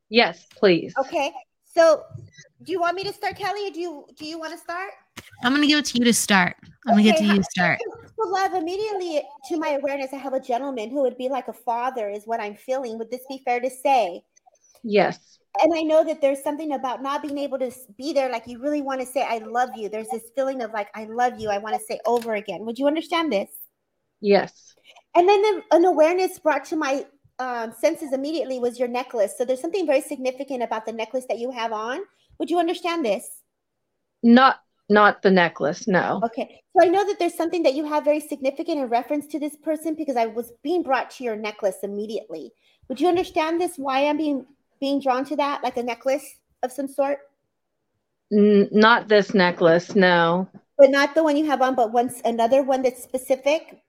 Yes, 0.08 0.46
please. 0.56 0.94
Okay. 0.98 1.32
So 1.64 2.02
do 2.62 2.72
you 2.72 2.80
want 2.80 2.96
me 2.96 3.04
to 3.04 3.12
start, 3.12 3.36
Kelly, 3.36 3.68
or 3.68 3.70
do 3.70 3.80
you 3.80 4.06
do 4.16 4.26
you 4.26 4.38
want 4.38 4.52
to 4.52 4.58
start? 4.58 4.90
I'm 5.44 5.54
gonna 5.54 5.66
give 5.66 5.78
it 5.78 5.84
to 5.86 5.98
you 5.98 6.04
to 6.04 6.12
start. 6.12 6.56
I'm 6.86 6.94
gonna 6.94 7.02
get 7.02 7.18
to 7.18 7.24
you 7.24 7.36
to 7.36 7.44
start. 7.44 7.78
So, 8.16 8.28
love, 8.28 8.54
immediately 8.54 9.22
to 9.48 9.56
my 9.58 9.70
awareness, 9.70 10.12
I 10.12 10.16
have 10.16 10.32
a 10.32 10.40
gentleman 10.40 10.90
who 10.90 11.02
would 11.02 11.16
be 11.16 11.28
like 11.28 11.48
a 11.48 11.52
father, 11.52 12.08
is 12.08 12.24
what 12.24 12.40
I'm 12.40 12.56
feeling. 12.56 12.98
Would 12.98 13.10
this 13.10 13.24
be 13.28 13.40
fair 13.44 13.60
to 13.60 13.70
say? 13.70 14.22
Yes. 14.82 15.38
And 15.60 15.72
I 15.74 15.82
know 15.82 16.04
that 16.04 16.20
there's 16.20 16.42
something 16.42 16.72
about 16.72 17.02
not 17.02 17.22
being 17.22 17.38
able 17.38 17.58
to 17.58 17.72
be 17.96 18.12
there, 18.12 18.30
like 18.30 18.46
you 18.46 18.60
really 18.60 18.82
want 18.82 19.00
to 19.00 19.06
say, 19.06 19.22
I 19.22 19.38
love 19.38 19.70
you. 19.76 19.88
There's 19.88 20.08
this 20.08 20.22
feeling 20.36 20.62
of 20.62 20.72
like, 20.72 20.88
I 20.94 21.04
love 21.04 21.40
you. 21.40 21.50
I 21.50 21.58
want 21.58 21.74
to 21.74 21.80
say 21.80 21.98
over 22.06 22.34
again. 22.34 22.64
Would 22.64 22.78
you 22.78 22.86
understand 22.86 23.32
this? 23.32 23.50
Yes. 24.20 24.74
And 25.14 25.28
then 25.28 25.42
the, 25.42 25.62
an 25.72 25.84
awareness 25.84 26.38
brought 26.38 26.64
to 26.66 26.76
my 26.76 27.06
um, 27.38 27.72
senses 27.72 28.12
immediately 28.12 28.58
was 28.58 28.78
your 28.78 28.88
necklace. 28.88 29.34
So 29.36 29.44
there's 29.44 29.60
something 29.60 29.86
very 29.86 30.00
significant 30.00 30.62
about 30.62 30.86
the 30.86 30.92
necklace 30.92 31.24
that 31.28 31.38
you 31.38 31.50
have 31.50 31.72
on. 31.72 32.00
Would 32.38 32.50
you 32.50 32.58
understand 32.58 33.04
this? 33.04 33.28
Not 34.22 34.60
not 34.88 35.20
the 35.20 35.30
necklace, 35.30 35.86
no. 35.86 36.20
Okay. 36.24 36.62
So 36.74 36.86
I 36.86 36.88
know 36.88 37.06
that 37.06 37.18
there's 37.18 37.34
something 37.34 37.62
that 37.64 37.74
you 37.74 37.84
have 37.84 38.04
very 38.04 38.20
significant 38.20 38.78
in 38.78 38.86
reference 38.86 39.26
to 39.28 39.38
this 39.38 39.54
person 39.56 39.94
because 39.94 40.16
I 40.16 40.26
was 40.26 40.52
being 40.62 40.82
brought 40.82 41.10
to 41.12 41.24
your 41.24 41.36
necklace 41.36 41.76
immediately. 41.82 42.52
Would 42.88 43.00
you 43.00 43.08
understand 43.08 43.60
this? 43.60 43.76
Why 43.76 44.06
I'm 44.06 44.16
being 44.16 44.46
being 44.80 45.00
drawn 45.00 45.24
to 45.26 45.36
that, 45.36 45.62
like 45.62 45.76
a 45.76 45.82
necklace 45.82 46.36
of 46.62 46.72
some 46.72 46.88
sort? 46.88 47.18
N- 48.32 48.68
not 48.72 49.08
this 49.08 49.34
necklace, 49.34 49.94
no. 49.94 50.48
But 50.78 50.90
not 50.90 51.14
the 51.14 51.24
one 51.24 51.36
you 51.36 51.46
have 51.46 51.60
on, 51.60 51.74
but 51.74 51.92
once 51.92 52.22
another 52.24 52.62
one 52.62 52.82
that's 52.82 53.02
specific. 53.02 53.82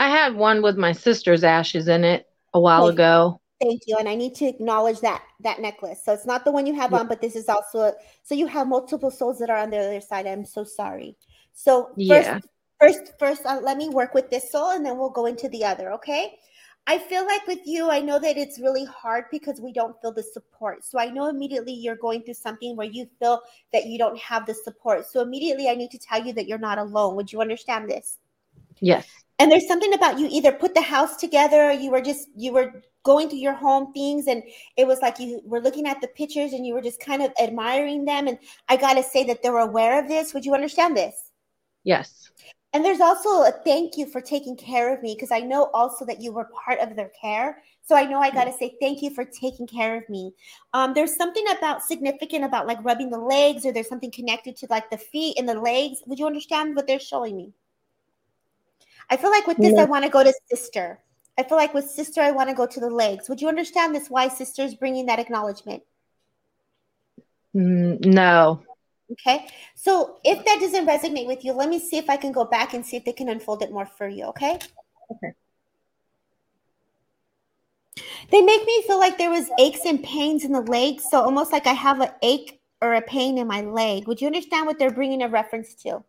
I 0.00 0.08
had 0.08 0.34
one 0.34 0.62
with 0.62 0.76
my 0.76 0.92
sister's 0.92 1.44
ashes 1.44 1.88
in 1.88 2.04
it 2.04 2.26
a 2.54 2.60
while 2.60 2.86
ago. 2.86 3.40
Thank 3.60 3.82
you. 3.86 3.96
And 3.98 4.08
I 4.08 4.14
need 4.14 4.34
to 4.36 4.44
acknowledge 4.46 5.00
that 5.00 5.22
that 5.40 5.60
necklace. 5.60 6.04
So 6.04 6.12
it's 6.12 6.26
not 6.26 6.44
the 6.44 6.52
one 6.52 6.66
you 6.66 6.74
have 6.74 6.92
yeah. 6.92 6.98
on, 6.98 7.08
but 7.08 7.20
this 7.20 7.34
is 7.34 7.48
also 7.48 7.80
a, 7.80 7.92
so 8.22 8.34
you 8.34 8.46
have 8.46 8.68
multiple 8.68 9.10
souls 9.10 9.38
that 9.40 9.50
are 9.50 9.58
on 9.58 9.70
the 9.70 9.78
other 9.78 10.00
side. 10.00 10.26
I'm 10.26 10.44
so 10.44 10.62
sorry. 10.62 11.16
So 11.54 11.88
first, 11.88 11.98
yeah. 11.98 12.38
first, 12.80 13.12
first, 13.18 13.46
uh, 13.46 13.58
let 13.60 13.76
me 13.76 13.88
work 13.88 14.14
with 14.14 14.30
this 14.30 14.52
soul, 14.52 14.70
and 14.70 14.86
then 14.86 14.96
we'll 14.96 15.10
go 15.10 15.26
into 15.26 15.48
the 15.48 15.64
other. 15.64 15.92
Okay. 15.92 16.38
I 16.86 16.96
feel 16.96 17.26
like 17.26 17.46
with 17.46 17.66
you, 17.66 17.90
I 17.90 18.00
know 18.00 18.18
that 18.18 18.38
it's 18.38 18.58
really 18.58 18.86
hard 18.86 19.24
because 19.30 19.60
we 19.60 19.74
don't 19.74 20.00
feel 20.00 20.10
the 20.10 20.22
support. 20.22 20.86
So 20.86 20.98
I 20.98 21.10
know 21.10 21.26
immediately 21.26 21.74
you're 21.74 21.96
going 21.96 22.22
through 22.22 22.34
something 22.34 22.76
where 22.76 22.86
you 22.86 23.06
feel 23.18 23.42
that 23.74 23.84
you 23.84 23.98
don't 23.98 24.18
have 24.18 24.46
the 24.46 24.54
support. 24.54 25.06
So 25.06 25.20
immediately 25.20 25.68
I 25.68 25.74
need 25.74 25.90
to 25.90 25.98
tell 25.98 26.24
you 26.24 26.32
that 26.32 26.46
you're 26.46 26.56
not 26.56 26.78
alone. 26.78 27.14
Would 27.16 27.30
you 27.30 27.42
understand 27.42 27.90
this? 27.90 28.16
Yes. 28.80 29.06
And 29.38 29.52
there's 29.52 29.68
something 29.68 29.94
about 29.94 30.18
you 30.18 30.28
either 30.30 30.50
put 30.50 30.74
the 30.74 30.82
house 30.82 31.16
together 31.16 31.64
or 31.64 31.72
you 31.72 31.90
were 31.90 32.00
just 32.00 32.28
you 32.36 32.52
were 32.52 32.82
going 33.04 33.28
through 33.28 33.38
your 33.38 33.54
home 33.54 33.92
things 33.92 34.26
and 34.26 34.42
it 34.76 34.86
was 34.86 35.00
like 35.00 35.20
you 35.20 35.40
were 35.44 35.60
looking 35.60 35.86
at 35.86 36.00
the 36.00 36.08
pictures 36.08 36.52
and 36.52 36.66
you 36.66 36.74
were 36.74 36.82
just 36.82 37.00
kind 37.00 37.22
of 37.22 37.32
admiring 37.40 38.04
them. 38.04 38.26
And 38.26 38.38
i 38.68 38.76
got 38.76 38.94
to 38.94 39.02
say 39.02 39.24
that 39.24 39.42
they're 39.42 39.58
aware 39.58 40.02
of 40.02 40.08
this. 40.08 40.34
Would 40.34 40.44
you 40.44 40.54
understand 40.54 40.96
this? 40.96 41.30
Yes. 41.84 42.30
And 42.74 42.84
there's 42.84 43.00
also 43.00 43.28
a 43.44 43.52
thank 43.64 43.96
you 43.96 44.06
for 44.06 44.20
taking 44.20 44.56
care 44.56 44.92
of 44.92 45.02
me 45.02 45.14
because 45.14 45.30
i 45.30 45.40
know 45.40 45.70
also 45.72 46.04
that 46.04 46.20
you 46.20 46.32
were 46.32 46.50
part 46.64 46.80
of 46.80 46.96
their 46.96 47.12
care. 47.20 47.62
So 47.82 47.94
i 47.94 48.04
know 48.04 48.18
i 48.18 48.30
got 48.30 48.44
to 48.44 48.52
say 48.52 48.74
thank 48.80 49.02
you 49.02 49.10
for 49.14 49.24
taking 49.24 49.68
care 49.68 49.96
of 49.96 50.08
me. 50.08 50.32
Um, 50.74 50.94
there's 50.94 51.16
something 51.16 51.44
about 51.56 51.84
significant 51.84 52.44
about 52.44 52.66
like 52.66 52.84
rubbing 52.84 53.10
the 53.10 53.18
legs 53.18 53.64
or 53.64 53.72
there's 53.72 53.88
something 53.88 54.10
connected 54.10 54.56
to 54.56 54.66
like 54.68 54.90
the 54.90 54.98
feet 54.98 55.38
and 55.38 55.48
the 55.48 55.60
legs. 55.60 56.02
Would 56.06 56.18
you 56.18 56.26
understand 56.26 56.74
what 56.74 56.88
they're 56.88 56.98
showing 56.98 57.36
me 57.36 57.52
i 59.10 59.16
feel 59.16 59.30
like 59.30 59.46
with 59.46 59.58
this 59.58 59.74
yeah. 59.74 59.82
i 59.82 59.84
want 59.84 60.04
to 60.04 60.10
go 60.10 60.22
to 60.22 60.32
sister 60.50 60.98
I 61.38 61.44
feel 61.44 61.56
like 61.56 61.72
with 61.72 61.88
sister, 61.88 62.20
I 62.20 62.32
want 62.32 62.48
to 62.48 62.54
go 62.54 62.66
to 62.66 62.80
the 62.80 62.90
legs. 62.90 63.28
Would 63.28 63.40
you 63.40 63.46
understand 63.46 63.94
this? 63.94 64.10
Why 64.10 64.26
sister 64.26 64.62
is 64.62 64.74
bringing 64.74 65.06
that 65.06 65.20
acknowledgement? 65.20 65.84
Mm, 67.54 68.04
no. 68.04 68.60
Okay. 69.12 69.46
So 69.76 70.18
if 70.24 70.44
that 70.44 70.58
doesn't 70.60 70.86
resonate 70.86 71.28
with 71.28 71.44
you, 71.44 71.52
let 71.52 71.68
me 71.68 71.78
see 71.78 71.96
if 71.96 72.10
I 72.10 72.16
can 72.16 72.32
go 72.32 72.44
back 72.44 72.74
and 72.74 72.84
see 72.84 72.96
if 72.96 73.04
they 73.04 73.12
can 73.12 73.28
unfold 73.28 73.62
it 73.62 73.70
more 73.70 73.86
for 73.86 74.08
you. 74.08 74.24
Okay. 74.24 74.58
Okay. 75.12 75.32
They 78.30 78.42
make 78.42 78.66
me 78.66 78.82
feel 78.88 78.98
like 78.98 79.16
there 79.16 79.30
was 79.30 79.48
aches 79.60 79.86
and 79.86 80.02
pains 80.02 80.44
in 80.44 80.50
the 80.50 80.60
legs. 80.60 81.04
So 81.08 81.22
almost 81.22 81.52
like 81.52 81.68
I 81.68 81.72
have 81.72 82.00
an 82.00 82.10
ache 82.20 82.60
or 82.82 82.94
a 82.94 83.00
pain 83.00 83.38
in 83.38 83.46
my 83.46 83.60
leg. 83.60 84.08
Would 84.08 84.20
you 84.20 84.26
understand 84.26 84.66
what 84.66 84.80
they're 84.80 84.90
bringing 84.90 85.22
a 85.22 85.28
reference 85.28 85.74
to? 85.84 86.02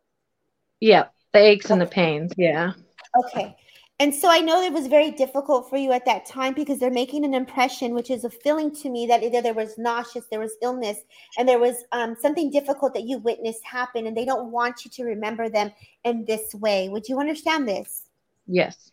Yeah. 0.79 1.05
The 1.33 1.39
aches 1.39 1.67
okay. 1.67 1.73
and 1.73 1.81
the 1.81 1.85
pains. 1.85 2.33
Yeah. 2.35 2.73
Okay. 3.17 3.55
And 4.01 4.15
so 4.15 4.29
I 4.31 4.39
know 4.39 4.61
it 4.61 4.71
was 4.71 4.87
very 4.87 5.11
difficult 5.11 5.69
for 5.69 5.75
you 5.75 5.91
at 5.91 6.05
that 6.05 6.25
time 6.25 6.53
because 6.53 6.79
they're 6.79 6.89
making 6.89 7.25
an 7.25 7.33
impression, 7.33 7.93
which 7.93 8.09
is 8.09 8.23
a 8.23 8.29
feeling 8.29 8.73
to 8.75 8.89
me 8.89 9.05
that 9.07 9.23
either 9.23 9.41
there 9.41 9.53
was 9.53 9.77
nauseous, 9.77 10.25
there 10.31 10.39
was 10.39 10.55
illness, 10.61 10.99
and 11.37 11.47
there 11.47 11.59
was 11.59 11.83
um, 11.91 12.15
something 12.21 12.49
difficult 12.49 12.93
that 12.93 13.03
you 13.03 13.17
witnessed 13.17 13.65
happen, 13.65 14.07
and 14.07 14.15
they 14.15 14.23
don't 14.23 14.51
want 14.51 14.85
you 14.85 14.91
to 14.91 15.03
remember 15.03 15.49
them 15.49 15.71
in 16.05 16.23
this 16.23 16.55
way. 16.55 16.87
Would 16.87 17.09
you 17.09 17.19
understand 17.19 17.67
this? 17.67 18.05
Yes. 18.47 18.91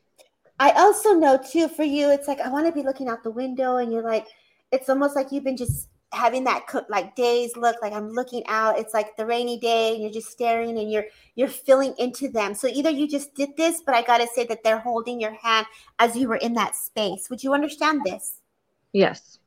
I 0.58 0.72
also 0.72 1.12
know 1.12 1.38
too 1.38 1.68
for 1.68 1.84
you, 1.84 2.10
it's 2.10 2.26
like 2.26 2.40
I 2.40 2.48
want 2.48 2.66
to 2.66 2.72
be 2.72 2.82
looking 2.82 3.08
out 3.08 3.22
the 3.22 3.30
window, 3.30 3.76
and 3.76 3.92
you're 3.92 4.02
like, 4.02 4.26
it's 4.72 4.88
almost 4.88 5.14
like 5.14 5.30
you've 5.30 5.44
been 5.44 5.56
just 5.56 5.88
having 6.16 6.44
that 6.44 6.66
cook 6.66 6.86
like 6.88 7.14
days 7.14 7.56
look 7.56 7.76
like 7.82 7.92
i'm 7.92 8.10
looking 8.10 8.42
out 8.48 8.78
it's 8.78 8.94
like 8.94 9.16
the 9.16 9.26
rainy 9.26 9.58
day 9.58 9.94
and 9.94 10.02
you're 10.02 10.12
just 10.12 10.30
staring 10.30 10.78
and 10.78 10.90
you're 10.90 11.04
you're 11.34 11.48
filling 11.48 11.94
into 11.98 12.28
them. 12.28 12.54
So 12.54 12.66
either 12.66 12.90
you 12.90 13.06
just 13.06 13.34
did 13.34 13.56
this 13.56 13.82
but 13.84 13.94
i 13.94 14.02
gotta 14.02 14.26
say 14.26 14.44
that 14.46 14.64
they're 14.64 14.78
holding 14.78 15.20
your 15.20 15.34
hand 15.34 15.66
as 15.98 16.16
you 16.16 16.28
were 16.28 16.36
in 16.36 16.54
that 16.54 16.74
space. 16.74 17.28
Would 17.30 17.44
you 17.44 17.54
understand 17.54 18.00
this? 18.04 18.40
Yes. 18.92 19.38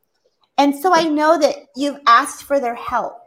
And 0.58 0.76
so 0.76 0.94
i 0.94 1.04
know 1.04 1.40
that 1.40 1.56
you've 1.76 2.00
asked 2.06 2.44
for 2.44 2.60
their 2.60 2.76
help 2.76 3.18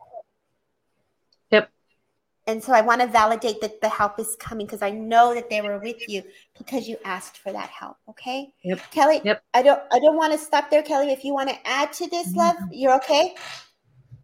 and 2.47 2.63
so 2.63 2.73
I 2.73 2.81
want 2.81 3.01
to 3.01 3.07
validate 3.07 3.61
that 3.61 3.81
the 3.81 3.89
help 3.89 4.19
is 4.19 4.37
coming 4.41 4.67
because 4.67 4.83
I 4.83 4.91
know 4.91 5.35
that 5.35 5.49
they 5.49 5.61
were 5.61 5.79
with 5.79 6.09
you 6.09 6.23
because 6.59 6.89
you 6.89 6.97
asked 7.05 7.39
for 7.39 7.53
that 7.53 7.69
help. 7.69 7.97
Okay. 8.09 8.53
Yep. 8.65 8.81
Kelly. 8.91 9.21
Yep. 9.25 9.43
I 9.55 9.63
don't. 9.63 9.81
I 9.93 10.01
don't 10.01 10.17
want 10.17 10.33
to 10.33 10.39
stop 10.39 10.71
there, 10.71 10.83
Kelly. 10.83 11.13
If 11.13 11.25
you 11.25 11.35
want 11.35 11.51
to 11.51 11.57
add 11.67 11.93
to 11.95 12.09
this, 12.09 12.35
love, 12.35 12.57
mm-hmm. 12.57 12.73
you're 12.73 12.95
okay. 12.97 13.35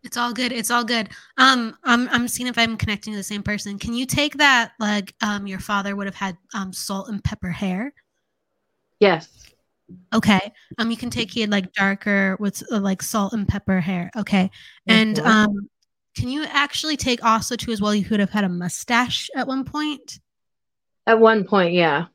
It's 0.02 0.16
all 0.16 0.32
good. 0.32 0.52
It's 0.52 0.70
all 0.70 0.84
good. 0.84 1.10
Um, 1.36 1.76
I'm 1.84 2.08
I'm 2.08 2.26
seeing 2.28 2.48
if 2.48 2.58
I'm 2.58 2.76
connecting 2.76 3.12
to 3.12 3.16
the 3.16 3.22
same 3.22 3.42
person. 3.42 3.78
Can 3.78 3.94
you 3.94 4.06
take 4.06 4.36
that 4.38 4.72
like 4.80 5.14
um 5.20 5.46
your 5.46 5.60
father 5.60 5.94
would 5.94 6.06
have 6.06 6.14
had 6.16 6.36
um 6.54 6.72
salt 6.72 7.08
and 7.08 7.22
pepper 7.22 7.50
hair? 7.50 7.92
Yes. 9.00 9.52
Okay. 10.12 10.52
Um, 10.78 10.90
you 10.90 10.96
can 10.96 11.10
take 11.10 11.30
he 11.30 11.40
had 11.40 11.50
like 11.50 11.72
darker 11.72 12.36
with 12.40 12.62
uh, 12.72 12.80
like 12.80 13.02
salt 13.02 13.32
and 13.32 13.46
pepper 13.46 13.80
hair. 13.80 14.10
Okay. 14.16 14.50
And 14.86 15.16
mm-hmm. 15.16 15.26
um, 15.26 15.68
can 16.18 16.28
you 16.28 16.44
actually 16.44 16.96
take 16.96 17.24
also 17.24 17.54
too 17.54 17.70
as 17.70 17.80
well? 17.80 17.94
You 17.94 18.04
could 18.04 18.18
have 18.18 18.30
had 18.30 18.42
a 18.42 18.48
mustache 18.48 19.30
at 19.36 19.46
one 19.46 19.64
point. 19.64 20.18
At 21.06 21.20
one 21.20 21.44
point, 21.44 21.74
yeah. 21.74 22.06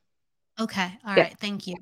Okay. 0.60 0.92
all 1.06 1.16
yeah. 1.16 1.24
right. 1.24 1.40
Thank 1.40 1.68
you. 1.68 1.76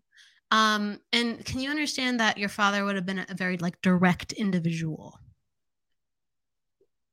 Um, 0.51 0.99
and 1.11 1.43
can 1.43 1.59
you 1.59 1.71
understand 1.71 2.19
that 2.19 2.37
your 2.37 2.49
father 2.49 2.85
would 2.85 2.95
have 2.95 3.07
been 3.07 3.25
a 3.27 3.33
very 3.33 3.57
like 3.57 3.81
direct 3.81 4.33
individual? 4.33 5.19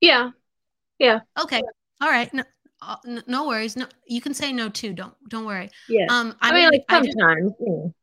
Yeah. 0.03 0.31
Yeah. 0.99 1.21
Okay. 1.41 1.63
All 2.03 2.11
right. 2.11 2.33
No, 2.35 2.43
uh, 2.83 2.97
no 3.27 3.49
worries. 3.49 3.77
No, 3.77 3.87
you 4.07 4.21
can 4.21 4.35
say 4.35 4.53
no 4.53 4.69
too. 4.69 4.93
Don't 4.93 5.15
don't 5.31 5.47
worry. 5.47 5.71
Yeah. 5.89 6.07
Um, 6.11 6.37
I, 6.43 6.51
I 6.51 6.53
mean, 6.53 6.71
like 6.71 6.85
sometimes. 6.91 7.53
I 7.61 7.65
just, 7.65 7.95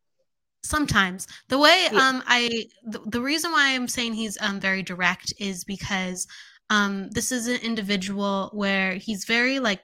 sometimes 0.64 1.28
the 1.50 1.60
way 1.60 1.88
yeah. 1.92 2.00
um 2.00 2.24
I 2.26 2.66
the, 2.88 3.00
the 3.06 3.22
reason 3.22 3.52
why 3.52 3.76
I'm 3.76 3.88
saying 3.88 4.16
he's 4.16 4.36
um 4.42 4.60
very 4.60 4.82
direct 4.82 5.32
is 5.38 5.64
because 5.64 6.26
um, 6.70 7.10
this 7.12 7.32
is 7.32 7.48
an 7.48 7.58
individual 7.62 8.50
where 8.54 8.94
he's 8.96 9.26
very 9.26 9.60
like 9.60 9.82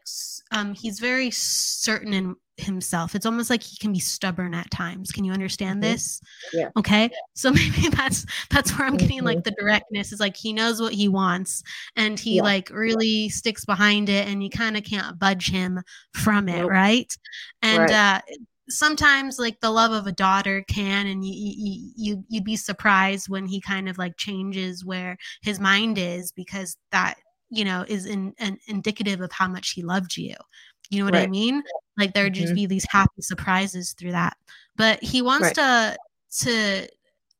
um, 0.51 0.73
he's 0.73 0.99
very 0.99 1.32
certain 1.32 2.13
in 2.13 2.36
himself 2.57 3.15
it's 3.15 3.25
almost 3.25 3.49
like 3.49 3.63
he 3.63 3.75
can 3.77 3.91
be 3.91 3.99
stubborn 3.99 4.53
at 4.53 4.69
times 4.69 5.11
can 5.11 5.23
you 5.23 5.32
understand 5.32 5.82
mm-hmm. 5.82 5.93
this 5.93 6.21
yeah 6.53 6.69
okay 6.77 7.09
so 7.34 7.49
maybe 7.51 7.89
that's 7.89 8.25
that's 8.51 8.77
where 8.77 8.88
i'm 8.88 8.97
getting 8.97 9.17
mm-hmm. 9.17 9.27
like 9.27 9.43
the 9.43 9.55
directness 9.59 10.11
is 10.11 10.19
like 10.19 10.36
he 10.36 10.53
knows 10.53 10.79
what 10.79 10.93
he 10.93 11.07
wants 11.07 11.63
and 11.95 12.19
he 12.19 12.36
yeah. 12.36 12.43
like 12.43 12.69
really 12.69 13.29
sticks 13.29 13.65
behind 13.65 14.09
it 14.09 14.27
and 14.27 14.43
you 14.43 14.49
kind 14.49 14.77
of 14.77 14.84
can't 14.84 15.17
budge 15.17 15.49
him 15.49 15.82
from 16.13 16.47
it 16.47 16.59
nope. 16.59 16.69
right 16.69 17.17
and 17.63 17.79
right. 17.79 17.91
uh 17.91 18.21
sometimes 18.70 19.39
like 19.39 19.59
the 19.59 19.72
love 19.72 19.91
of 19.91 20.07
a 20.07 20.12
daughter 20.12 20.64
can 20.68 21.07
and 21.07 21.26
you, 21.26 21.34
you 21.34 21.91
you 21.95 22.24
you'd 22.30 22.43
be 22.43 22.55
surprised 22.55 23.30
when 23.30 23.45
he 23.45 23.59
kind 23.59 23.89
of 23.89 23.97
like 23.97 24.18
changes 24.18 24.86
where 24.86 25.18
his 25.41 25.59
mind 25.59 25.97
is 25.97 26.32
because 26.32 26.78
that 26.91 27.16
you 27.49 27.66
know 27.66 27.84
is 27.88 28.05
in, 28.05 28.34
in 28.39 28.57
indicative 28.68 29.22
of 29.22 29.32
how 29.32 29.47
much 29.47 29.72
he 29.72 29.82
loved 29.82 30.16
you 30.18 30.36
you 30.89 30.99
know 30.99 31.05
what 31.05 31.14
right. 31.14 31.28
i 31.28 31.28
mean 31.28 31.64
like 31.97 32.14
there'd 32.14 32.34
mm-hmm. 32.34 32.41
just 32.41 32.55
be 32.55 32.66
these 32.66 32.86
happy 32.89 33.22
surprises 33.22 33.93
through 33.93 34.12
that 34.12 34.38
but 34.76 35.01
he 35.03 35.22
wants 35.22 35.45
right. 35.45 35.55
to 35.55 35.97
to 36.32 36.88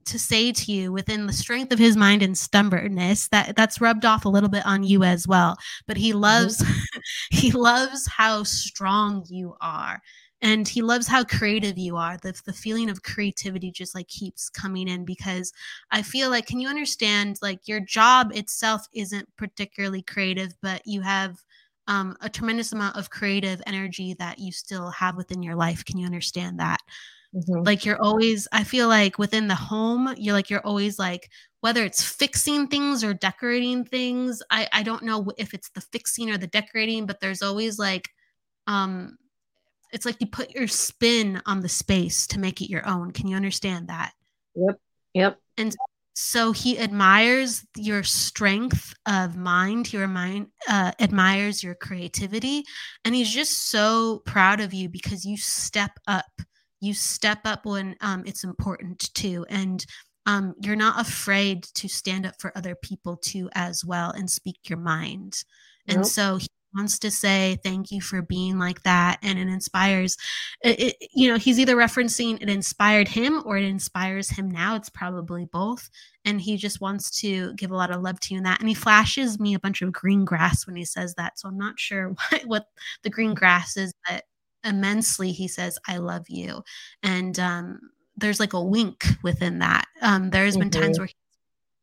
to 0.03 0.17
say 0.17 0.51
to 0.51 0.72
you 0.72 0.91
within 0.91 1.28
the 1.28 1.34
strength 1.34 1.72
of 1.72 1.80
his 1.80 1.95
mind 1.95 2.24
and 2.24 2.38
stubbornness 2.38 3.28
that 3.30 3.55
that's 3.55 3.80
rubbed 3.80 4.03
off 4.05 4.26
a 4.26 4.30
little 4.30 4.49
bit 4.49 4.65
on 4.65 4.84
you 4.84 5.03
as 5.03 5.28
well 5.28 5.55
but 5.88 5.97
he 5.97 6.09
mm-hmm. 6.09 6.22
loves 6.22 6.61
mm-hmm. 6.61 6.99
he 7.32 7.51
loves 7.51 8.07
how 8.07 8.43
strong 8.43 9.24
you 9.30 9.55
are 9.61 10.01
and 10.41 10.67
he 10.67 10.81
loves 10.81 11.07
how 11.07 11.23
creative 11.23 11.77
you 11.77 11.97
are. 11.97 12.17
The, 12.17 12.39
the 12.45 12.53
feeling 12.53 12.89
of 12.89 13.03
creativity 13.03 13.71
just 13.71 13.93
like 13.93 14.07
keeps 14.07 14.49
coming 14.49 14.87
in 14.87 15.05
because 15.05 15.53
i 15.91 16.01
feel 16.01 16.29
like 16.29 16.45
can 16.45 16.59
you 16.59 16.67
understand 16.67 17.37
like 17.41 17.67
your 17.67 17.79
job 17.79 18.31
itself 18.33 18.87
isn't 18.93 19.27
particularly 19.37 20.01
creative 20.01 20.53
but 20.61 20.81
you 20.85 21.01
have 21.01 21.37
um, 21.87 22.15
a 22.21 22.29
tremendous 22.29 22.71
amount 22.71 22.95
of 22.95 23.09
creative 23.09 23.61
energy 23.67 24.13
that 24.19 24.39
you 24.39 24.51
still 24.51 24.89
have 24.91 25.17
within 25.17 25.43
your 25.43 25.55
life. 25.55 25.83
Can 25.83 25.97
you 25.97 26.05
understand 26.05 26.59
that? 26.59 26.79
Mm-hmm. 27.33 27.63
like 27.63 27.85
you're 27.85 28.01
always 28.01 28.45
i 28.51 28.61
feel 28.61 28.89
like 28.89 29.17
within 29.17 29.47
the 29.47 29.55
home 29.55 30.13
you're 30.17 30.33
like 30.33 30.49
you're 30.49 30.65
always 30.65 30.99
like 30.99 31.29
whether 31.61 31.81
it's 31.85 32.03
fixing 32.03 32.67
things 32.67 33.05
or 33.05 33.13
decorating 33.13 33.85
things 33.85 34.43
i 34.49 34.67
i 34.73 34.83
don't 34.83 35.03
know 35.03 35.25
if 35.37 35.53
it's 35.53 35.69
the 35.69 35.79
fixing 35.79 36.29
or 36.29 36.37
the 36.37 36.47
decorating 36.47 37.05
but 37.05 37.21
there's 37.21 37.41
always 37.41 37.79
like 37.79 38.09
um 38.67 39.17
it's 39.91 40.05
like 40.05 40.17
you 40.19 40.27
put 40.27 40.51
your 40.51 40.67
spin 40.67 41.41
on 41.45 41.61
the 41.61 41.69
space 41.69 42.27
to 42.27 42.39
make 42.39 42.61
it 42.61 42.69
your 42.69 42.87
own. 42.87 43.11
Can 43.11 43.27
you 43.27 43.35
understand 43.35 43.87
that? 43.87 44.13
Yep. 44.55 44.79
Yep. 45.13 45.37
And 45.57 45.75
so 46.13 46.51
he 46.51 46.77
admires 46.77 47.65
your 47.75 48.03
strength 48.03 48.93
of 49.05 49.35
mind. 49.35 49.87
He 49.87 49.97
remind, 49.97 50.47
uh, 50.67 50.91
admires 50.99 51.63
your 51.63 51.75
creativity, 51.75 52.63
and 53.05 53.15
he's 53.15 53.31
just 53.33 53.69
so 53.69 54.21
proud 54.25 54.59
of 54.59 54.73
you 54.73 54.89
because 54.89 55.25
you 55.25 55.37
step 55.37 55.91
up. 56.07 56.25
You 56.79 56.93
step 56.93 57.39
up 57.45 57.65
when 57.65 57.95
um, 58.01 58.23
it's 58.25 58.43
important 58.43 59.13
to, 59.15 59.45
and 59.49 59.85
um, 60.25 60.55
you're 60.61 60.75
not 60.75 60.99
afraid 60.99 61.63
to 61.75 61.87
stand 61.87 62.25
up 62.25 62.35
for 62.39 62.55
other 62.57 62.75
people 62.75 63.17
too, 63.17 63.49
as 63.53 63.85
well, 63.85 64.11
and 64.11 64.29
speak 64.29 64.57
your 64.67 64.79
mind. 64.79 65.43
And 65.87 65.97
nope. 65.97 66.05
so 66.05 66.37
he 66.37 66.47
wants 66.76 66.99
to 66.99 67.11
say 67.11 67.57
thank 67.63 67.91
you 67.91 68.01
for 68.01 68.22
being 68.22 68.57
like 68.57 68.82
that 68.84 69.19
and 69.22 69.38
it 69.38 69.47
inspires 69.47 70.17
it, 70.63 70.80
it, 70.80 71.09
you 71.13 71.30
know 71.30 71.38
he's 71.38 71.59
either 71.59 71.76
referencing 71.76 72.41
it 72.41 72.49
inspired 72.49 73.07
him 73.07 73.41
or 73.45 73.57
it 73.57 73.63
inspires 73.63 74.30
him 74.30 74.49
now 74.49 74.76
it's 74.76 74.89
probably 74.89 75.45
both 75.45 75.89
and 76.26 76.39
he 76.39 76.57
just 76.57 76.82
wants 76.82 77.09
to 77.22 77.53
give 77.53 77.72
a 77.72 77.76
lot 77.76 77.91
of 77.91 78.01
love 78.01 78.19
to 78.19 78.34
you 78.34 78.38
in 78.38 78.43
that 78.43 78.59
and 78.59 78.69
he 78.69 78.76
flashes 78.76 79.39
me 79.39 79.53
a 79.53 79.59
bunch 79.59 79.82
of 79.82 79.91
green 79.91 80.24
grass 80.24 80.65
when 80.65 80.76
he 80.76 80.86
says 80.86 81.13
that 81.15 81.38
so 81.38 81.47
i'm 81.47 81.57
not 81.57 81.80
sure 81.80 82.09
what, 82.30 82.41
what 82.45 82.65
the 83.03 83.09
green 83.09 83.34
grass 83.34 83.78
is 83.78 83.93
but 84.07 84.24
immensely 84.63 85.32
he 85.32 85.47
says 85.47 85.78
i 85.88 85.97
love 85.97 86.26
you 86.30 86.63
and 87.03 87.39
um 87.39 87.80
there's 88.17 88.39
like 88.39 88.53
a 88.53 88.63
wink 88.63 89.05
within 89.24 89.59
that 89.59 89.88
um 90.01 90.30
there's 90.30 90.53
mm-hmm. 90.53 90.69
been 90.69 90.82
times 90.82 90.97
mm-hmm. 90.97 91.03
where 91.03 91.09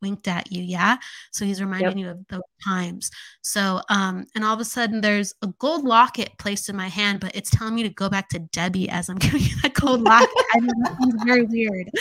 winked 0.00 0.28
at 0.28 0.50
you 0.52 0.62
yeah? 0.62 0.96
So 1.32 1.44
he's 1.44 1.60
reminding 1.60 1.98
yep. 1.98 2.06
you 2.06 2.10
of 2.10 2.26
those 2.28 2.42
times. 2.64 3.10
So 3.42 3.80
um 3.88 4.26
and 4.34 4.44
all 4.44 4.54
of 4.54 4.60
a 4.60 4.64
sudden 4.64 5.00
there's 5.00 5.34
a 5.42 5.48
gold 5.58 5.84
locket 5.84 6.30
placed 6.38 6.68
in 6.68 6.76
my 6.76 6.88
hand 6.88 7.20
but 7.20 7.34
it's 7.34 7.50
telling 7.50 7.74
me 7.74 7.82
to 7.82 7.90
go 7.90 8.08
back 8.08 8.28
to 8.30 8.38
debbie 8.38 8.88
as 8.88 9.08
i'm 9.08 9.16
giving 9.18 9.42
you 9.42 9.60
that 9.62 9.74
gold 9.74 10.02
locket. 10.02 10.28
I 10.54 10.60
know 10.60 10.72
that 10.82 10.96
sounds 11.00 11.24
very 11.24 11.44
weird. 11.44 11.90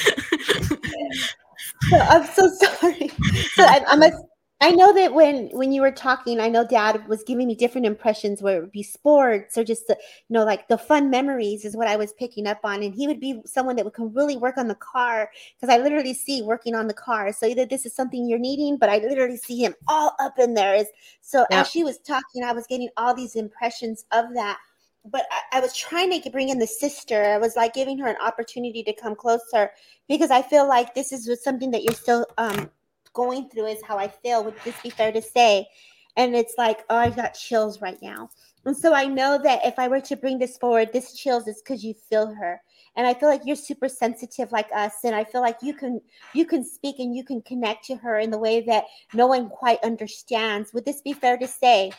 So 1.89 1.97
i'm 1.97 2.25
so 2.27 2.49
sorry. 2.49 3.11
So 3.55 3.63
I, 3.63 3.83
i'm 3.87 4.03
a 4.03 4.11
I 4.59 4.71
know 4.71 4.91
that 4.93 5.13
when 5.13 5.49
when 5.49 5.71
you 5.71 5.81
were 5.81 5.91
talking, 5.91 6.39
I 6.39 6.49
know 6.49 6.65
Dad 6.65 7.07
was 7.07 7.23
giving 7.23 7.47
me 7.47 7.53
different 7.53 7.85
impressions, 7.85 8.41
where 8.41 8.57
it 8.57 8.61
would 8.61 8.71
be 8.71 8.81
sports 8.81 9.55
or 9.55 9.63
just 9.63 9.85
the, 9.85 9.95
you 10.29 10.33
know 10.33 10.43
like 10.43 10.67
the 10.67 10.79
fun 10.79 11.11
memories 11.11 11.63
is 11.63 11.75
what 11.75 11.87
I 11.87 11.95
was 11.95 12.13
picking 12.13 12.47
up 12.47 12.61
on, 12.63 12.81
and 12.81 12.95
he 12.95 13.07
would 13.07 13.19
be 13.19 13.39
someone 13.45 13.75
that 13.75 13.85
would 13.85 13.93
can 13.93 14.11
really 14.13 14.35
work 14.35 14.57
on 14.57 14.67
the 14.67 14.75
car 14.75 15.29
because 15.55 15.73
I 15.73 15.77
literally 15.77 16.13
see 16.13 16.41
working 16.41 16.73
on 16.73 16.87
the 16.87 16.93
car. 16.95 17.31
So 17.33 17.45
either 17.45 17.65
this 17.65 17.85
is 17.85 17.95
something 17.95 18.27
you're 18.27 18.39
needing, 18.39 18.77
but 18.77 18.89
I 18.89 18.97
literally 18.97 19.37
see 19.37 19.63
him 19.63 19.75
all 19.87 20.15
up 20.19 20.39
in 20.39 20.55
there. 20.55 20.73
Is 20.73 20.87
so 21.21 21.45
yeah. 21.51 21.61
as 21.61 21.69
she 21.69 21.83
was 21.83 21.99
talking, 21.99 22.43
I 22.43 22.53
was 22.53 22.65
getting 22.65 22.89
all 22.97 23.13
these 23.13 23.35
impressions 23.35 24.05
of 24.11 24.25
that. 24.33 24.57
But 25.05 25.25
I, 25.31 25.59
I 25.59 25.61
was 25.61 25.75
trying 25.75 26.19
to 26.19 26.29
bring 26.31 26.49
in 26.49 26.57
the 26.57 26.67
sister. 26.67 27.23
I 27.23 27.37
was 27.37 27.55
like 27.55 27.75
giving 27.75 27.99
her 27.99 28.07
an 28.07 28.17
opportunity 28.21 28.81
to 28.83 28.93
come 28.93 29.15
closer 29.15 29.69
because 30.09 30.31
I 30.31 30.41
feel 30.41 30.67
like 30.67 30.95
this 30.95 31.11
is 31.11 31.29
something 31.43 31.69
that 31.71 31.83
you're 31.83 31.93
still 31.93 32.25
um, 32.39 32.69
going 33.17 33.49
through 33.49 33.65
is 33.65 33.81
how 33.83 33.97
I 33.97 34.07
feel. 34.07 34.43
Would 34.43 34.53
this 34.63 34.79
be 34.81 34.91
fair 34.91 35.11
to 35.11 35.21
say? 35.21 35.67
And 36.15 36.35
it's 36.35 36.53
like, 36.57 36.85
oh, 36.89 36.95
I've 36.95 37.15
got 37.15 37.33
chills 37.33 37.81
right 37.81 37.99
now. 38.01 38.29
And 38.63 38.77
so 38.77 38.93
I 38.93 39.05
know 39.05 39.39
that 39.43 39.65
if 39.65 39.79
I 39.79 39.87
were 39.87 40.01
to 40.01 40.15
bring 40.15 40.37
this 40.37 40.57
forward, 40.57 40.93
this 40.93 41.13
chills 41.13 41.47
is 41.47 41.61
because 41.61 41.83
you 41.83 41.95
feel 42.09 42.33
her. 42.33 42.61
And 42.95 43.07
I 43.07 43.13
feel 43.13 43.29
like 43.29 43.41
you're 43.45 43.55
super 43.55 43.89
sensitive 43.89 44.51
like 44.51 44.69
us. 44.73 44.93
And 45.03 45.15
I 45.15 45.23
feel 45.23 45.41
like 45.41 45.57
you 45.61 45.73
can 45.73 45.99
you 46.33 46.45
can 46.45 46.63
speak 46.63 46.99
and 46.99 47.15
you 47.15 47.23
can 47.23 47.41
connect 47.41 47.85
to 47.85 47.95
her 47.95 48.19
in 48.19 48.29
the 48.29 48.37
way 48.37 48.61
that 48.61 48.85
no 49.13 49.27
one 49.27 49.49
quite 49.49 49.83
understands. 49.83 50.73
Would 50.73 50.85
this 50.85 51.01
be 51.01 51.13
fair 51.13 51.37
to 51.37 51.47
say? 51.47 51.91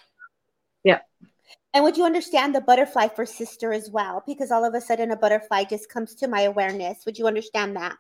Yeah. 0.85 1.01
And 1.75 1.85
would 1.85 1.97
you 1.97 2.05
understand 2.05 2.55
the 2.55 2.61
butterfly 2.61 3.09
for 3.09 3.27
sister 3.27 3.73
as 3.73 3.91
well? 3.91 4.23
Because 4.27 4.51
all 4.51 4.65
of 4.65 4.75
a 4.75 4.81
sudden 4.81 5.11
a 5.11 5.17
butterfly 5.17 5.65
just 5.65 5.89
comes 5.89 6.15
to 6.17 6.29
my 6.29 6.43
awareness. 6.43 7.05
Would 7.07 7.19
you 7.19 7.27
understand 7.27 7.77
that? 7.77 7.97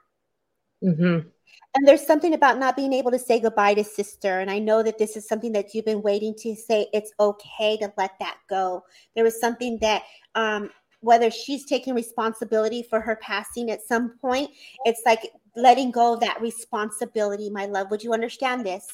Mm-hmm. 0.82 1.28
And 1.74 1.86
there's 1.86 2.06
something 2.06 2.34
about 2.34 2.58
not 2.58 2.76
being 2.76 2.92
able 2.92 3.10
to 3.10 3.18
say 3.18 3.40
goodbye 3.40 3.74
to 3.74 3.84
sister. 3.84 4.40
And 4.40 4.50
I 4.50 4.58
know 4.58 4.82
that 4.82 4.98
this 4.98 5.16
is 5.16 5.28
something 5.28 5.52
that 5.52 5.74
you've 5.74 5.84
been 5.84 6.02
waiting 6.02 6.34
to 6.38 6.54
say. 6.54 6.88
It's 6.92 7.12
okay 7.20 7.76
to 7.78 7.92
let 7.96 8.12
that 8.20 8.38
go. 8.48 8.84
There 9.14 9.24
was 9.24 9.40
something 9.40 9.78
that, 9.80 10.02
um, 10.34 10.70
whether 11.00 11.30
she's 11.30 11.66
taking 11.66 11.94
responsibility 11.94 12.82
for 12.82 13.00
her 13.00 13.16
passing 13.16 13.70
at 13.70 13.82
some 13.82 14.18
point, 14.20 14.50
it's 14.84 15.02
like 15.06 15.30
letting 15.54 15.90
go 15.90 16.14
of 16.14 16.20
that 16.20 16.40
responsibility, 16.40 17.50
my 17.50 17.66
love. 17.66 17.90
Would 17.90 18.02
you 18.02 18.12
understand 18.12 18.66
this? 18.66 18.86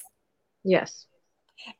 Yes. 0.64 1.06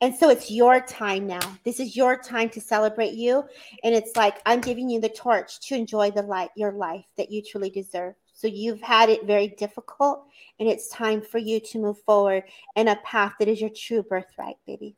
And 0.00 0.14
so 0.14 0.30
it's 0.30 0.50
your 0.50 0.80
time 0.80 1.26
now. 1.26 1.40
This 1.64 1.80
is 1.80 1.96
your 1.96 2.16
time 2.16 2.48
to 2.50 2.60
celebrate 2.60 3.12
you. 3.12 3.44
And 3.82 3.94
it's 3.94 4.16
like 4.16 4.40
I'm 4.46 4.60
giving 4.60 4.88
you 4.88 5.00
the 5.00 5.08
torch 5.08 5.60
to 5.68 5.74
enjoy 5.74 6.10
the 6.10 6.22
light, 6.22 6.50
your 6.56 6.72
life 6.72 7.04
that 7.16 7.30
you 7.30 7.42
truly 7.42 7.70
deserve. 7.70 8.14
So 8.44 8.48
you've 8.48 8.82
had 8.82 9.08
it 9.08 9.24
very 9.24 9.48
difficult, 9.48 10.26
and 10.60 10.68
it's 10.68 10.90
time 10.90 11.22
for 11.22 11.38
you 11.38 11.60
to 11.60 11.78
move 11.78 11.98
forward 12.02 12.42
in 12.76 12.88
a 12.88 12.96
path 12.96 13.32
that 13.38 13.48
is 13.48 13.58
your 13.58 13.70
true 13.70 14.02
birthright, 14.02 14.56
baby. 14.66 14.96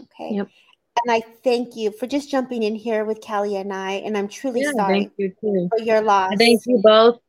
Okay. 0.00 0.36
Yep. 0.36 0.48
And 1.04 1.12
I 1.14 1.20
thank 1.44 1.76
you 1.76 1.90
for 1.90 2.06
just 2.06 2.30
jumping 2.30 2.62
in 2.62 2.74
here 2.74 3.04
with 3.04 3.20
Kelly 3.20 3.56
and 3.56 3.74
I. 3.74 3.92
And 3.92 4.16
I'm 4.16 4.26
truly 4.26 4.62
yeah, 4.62 4.72
sorry 4.72 5.10
you 5.18 5.34
for 5.42 5.82
your 5.82 6.00
loss. 6.00 6.32
Thank 6.38 6.62
you 6.64 6.80
both. 6.82 7.20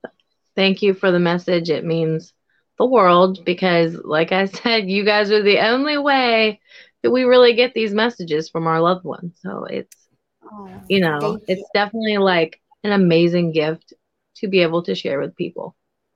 Thank 0.55 0.82
you 0.82 0.93
for 0.93 1.12
the 1.12 1.20
message. 1.20 1.70
It 1.70 1.84
means 1.84 2.34
the 2.78 2.86
world 2.86 3.43
because, 3.43 3.95
like 3.95 4.32
I 4.32 4.45
said, 4.45 4.89
you 4.89 5.03
guys 5.03 5.30
are 5.30 5.43
the 5.43 5.60
only 5.60 5.97
way 5.97 6.62
that 7.03 7.12
we 7.12 7.24
really 7.24 7.53
get 7.53 7.74
these 7.74 7.93
messages 7.93 8.47
from 8.47 8.66
our 8.66 8.80
loved 8.80 9.03
ones. 9.03 9.38
So 9.41 9.66
it's, 9.66 9.97
oh, 10.41 10.72
you 10.88 11.01
know, 11.01 11.38
it's 11.49 11.60
you. 11.60 11.68
definitely 11.74 12.18
like 12.18 12.62
an 12.86 12.93
amazing 12.93 13.51
gift 13.51 13.93
to 14.40 14.48
be 14.48 14.62
able 14.62 14.84
to 14.84 14.96
share 14.96 15.20
with 15.20 15.36
people. 15.36 15.76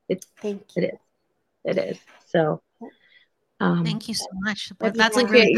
It's 0.09 0.25
Thank 0.41 0.63
you. 0.75 0.83
it 0.83 0.93
is. 0.93 0.99
It 1.65 1.77
is. 1.77 1.99
So 2.27 2.61
um, 3.59 3.85
thank 3.85 4.07
you 4.07 4.13
so 4.13 4.27
much. 4.33 4.71
That's 4.79 5.15
like 5.15 5.27
great. 5.27 5.55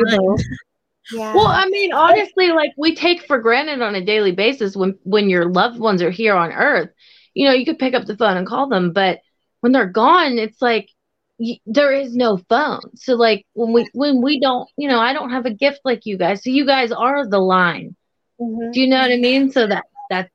Yeah. 1.12 1.34
Well, 1.36 1.48
I 1.48 1.68
mean, 1.68 1.94
honestly, 1.94 2.50
like 2.50 2.72
we 2.78 2.96
take 2.96 3.24
for 3.26 3.40
granted 3.40 3.82
on 3.82 3.96
a 3.96 4.04
daily 4.04 4.32
basis 4.32 4.76
when 4.76 4.98
when 5.04 5.30
your 5.30 5.46
loved 5.46 5.80
ones 5.80 6.02
are 6.02 6.10
here 6.12 6.36
on 6.36 6.52
earth, 6.52 6.90
you 7.34 7.48
know, 7.48 7.54
you 7.54 7.66
could 7.66 7.80
pick 7.80 7.94
up 7.94 8.06
the 8.06 8.18
phone 8.18 8.38
and 8.38 8.48
call 8.48 8.68
them, 8.68 8.92
but 8.92 9.20
when 9.60 9.72
they're 9.72 9.86
gone, 9.86 10.40
it's 10.40 10.62
like 10.62 10.90
y- 11.38 11.60
there 11.66 11.94
is 11.94 12.16
no 12.16 12.38
phone. 12.50 12.82
So 12.96 13.14
like 13.14 13.46
when 13.54 13.72
we 13.72 13.90
when 13.94 14.22
we 14.22 14.40
don't, 14.40 14.68
you 14.78 14.88
know, 14.88 15.00
I 15.00 15.14
don't 15.14 15.30
have 15.30 15.46
a 15.46 15.54
gift 15.54 15.82
like 15.84 16.06
you 16.06 16.18
guys. 16.18 16.44
So 16.44 16.50
you 16.50 16.66
guys 16.66 16.92
are 16.92 17.28
the 17.28 17.40
line. 17.40 17.96
Mm-hmm. 18.40 18.72
Do 18.72 18.80
you 18.82 18.88
know 18.88 19.00
what 19.00 19.12
I 19.12 19.18
mean? 19.18 19.52
So 19.52 19.68
that 19.68 19.84
that's 20.10 20.32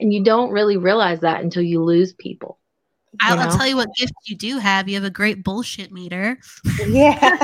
and 0.00 0.12
you 0.12 0.22
don't 0.22 0.50
really 0.50 0.76
realize 0.76 1.20
that 1.20 1.42
until 1.42 1.62
you 1.62 1.82
lose 1.82 2.12
people. 2.12 2.58
I'll, 3.22 3.38
I'll, 3.38 3.56
tell 3.56 3.66
you 3.66 3.76
what 3.76 3.88
gift 3.96 4.12
you 4.26 4.36
do 4.36 4.58
have. 4.58 4.88
You 4.88 4.94
have 4.96 5.04
a 5.04 5.10
great 5.10 5.42
bullshit 5.42 5.90
meter. 5.90 6.38
Yeah. 6.86 7.18
can, 7.18 7.38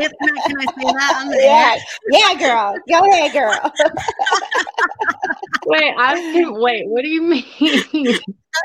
I 0.00 0.08
say 0.08 0.92
that? 0.92 1.14
On 1.18 1.28
the 1.28 1.36
yeah. 1.40 1.78
Yeah, 2.10 2.34
girl. 2.38 2.74
Go 2.88 3.10
ahead, 3.10 3.32
girl. 3.32 3.54
wait, 5.66 5.94
I'm 5.96 6.54
wait. 6.54 6.88
What 6.88 7.02
do 7.02 7.08
you 7.08 7.22
mean? 7.22 7.44
You 7.60 8.18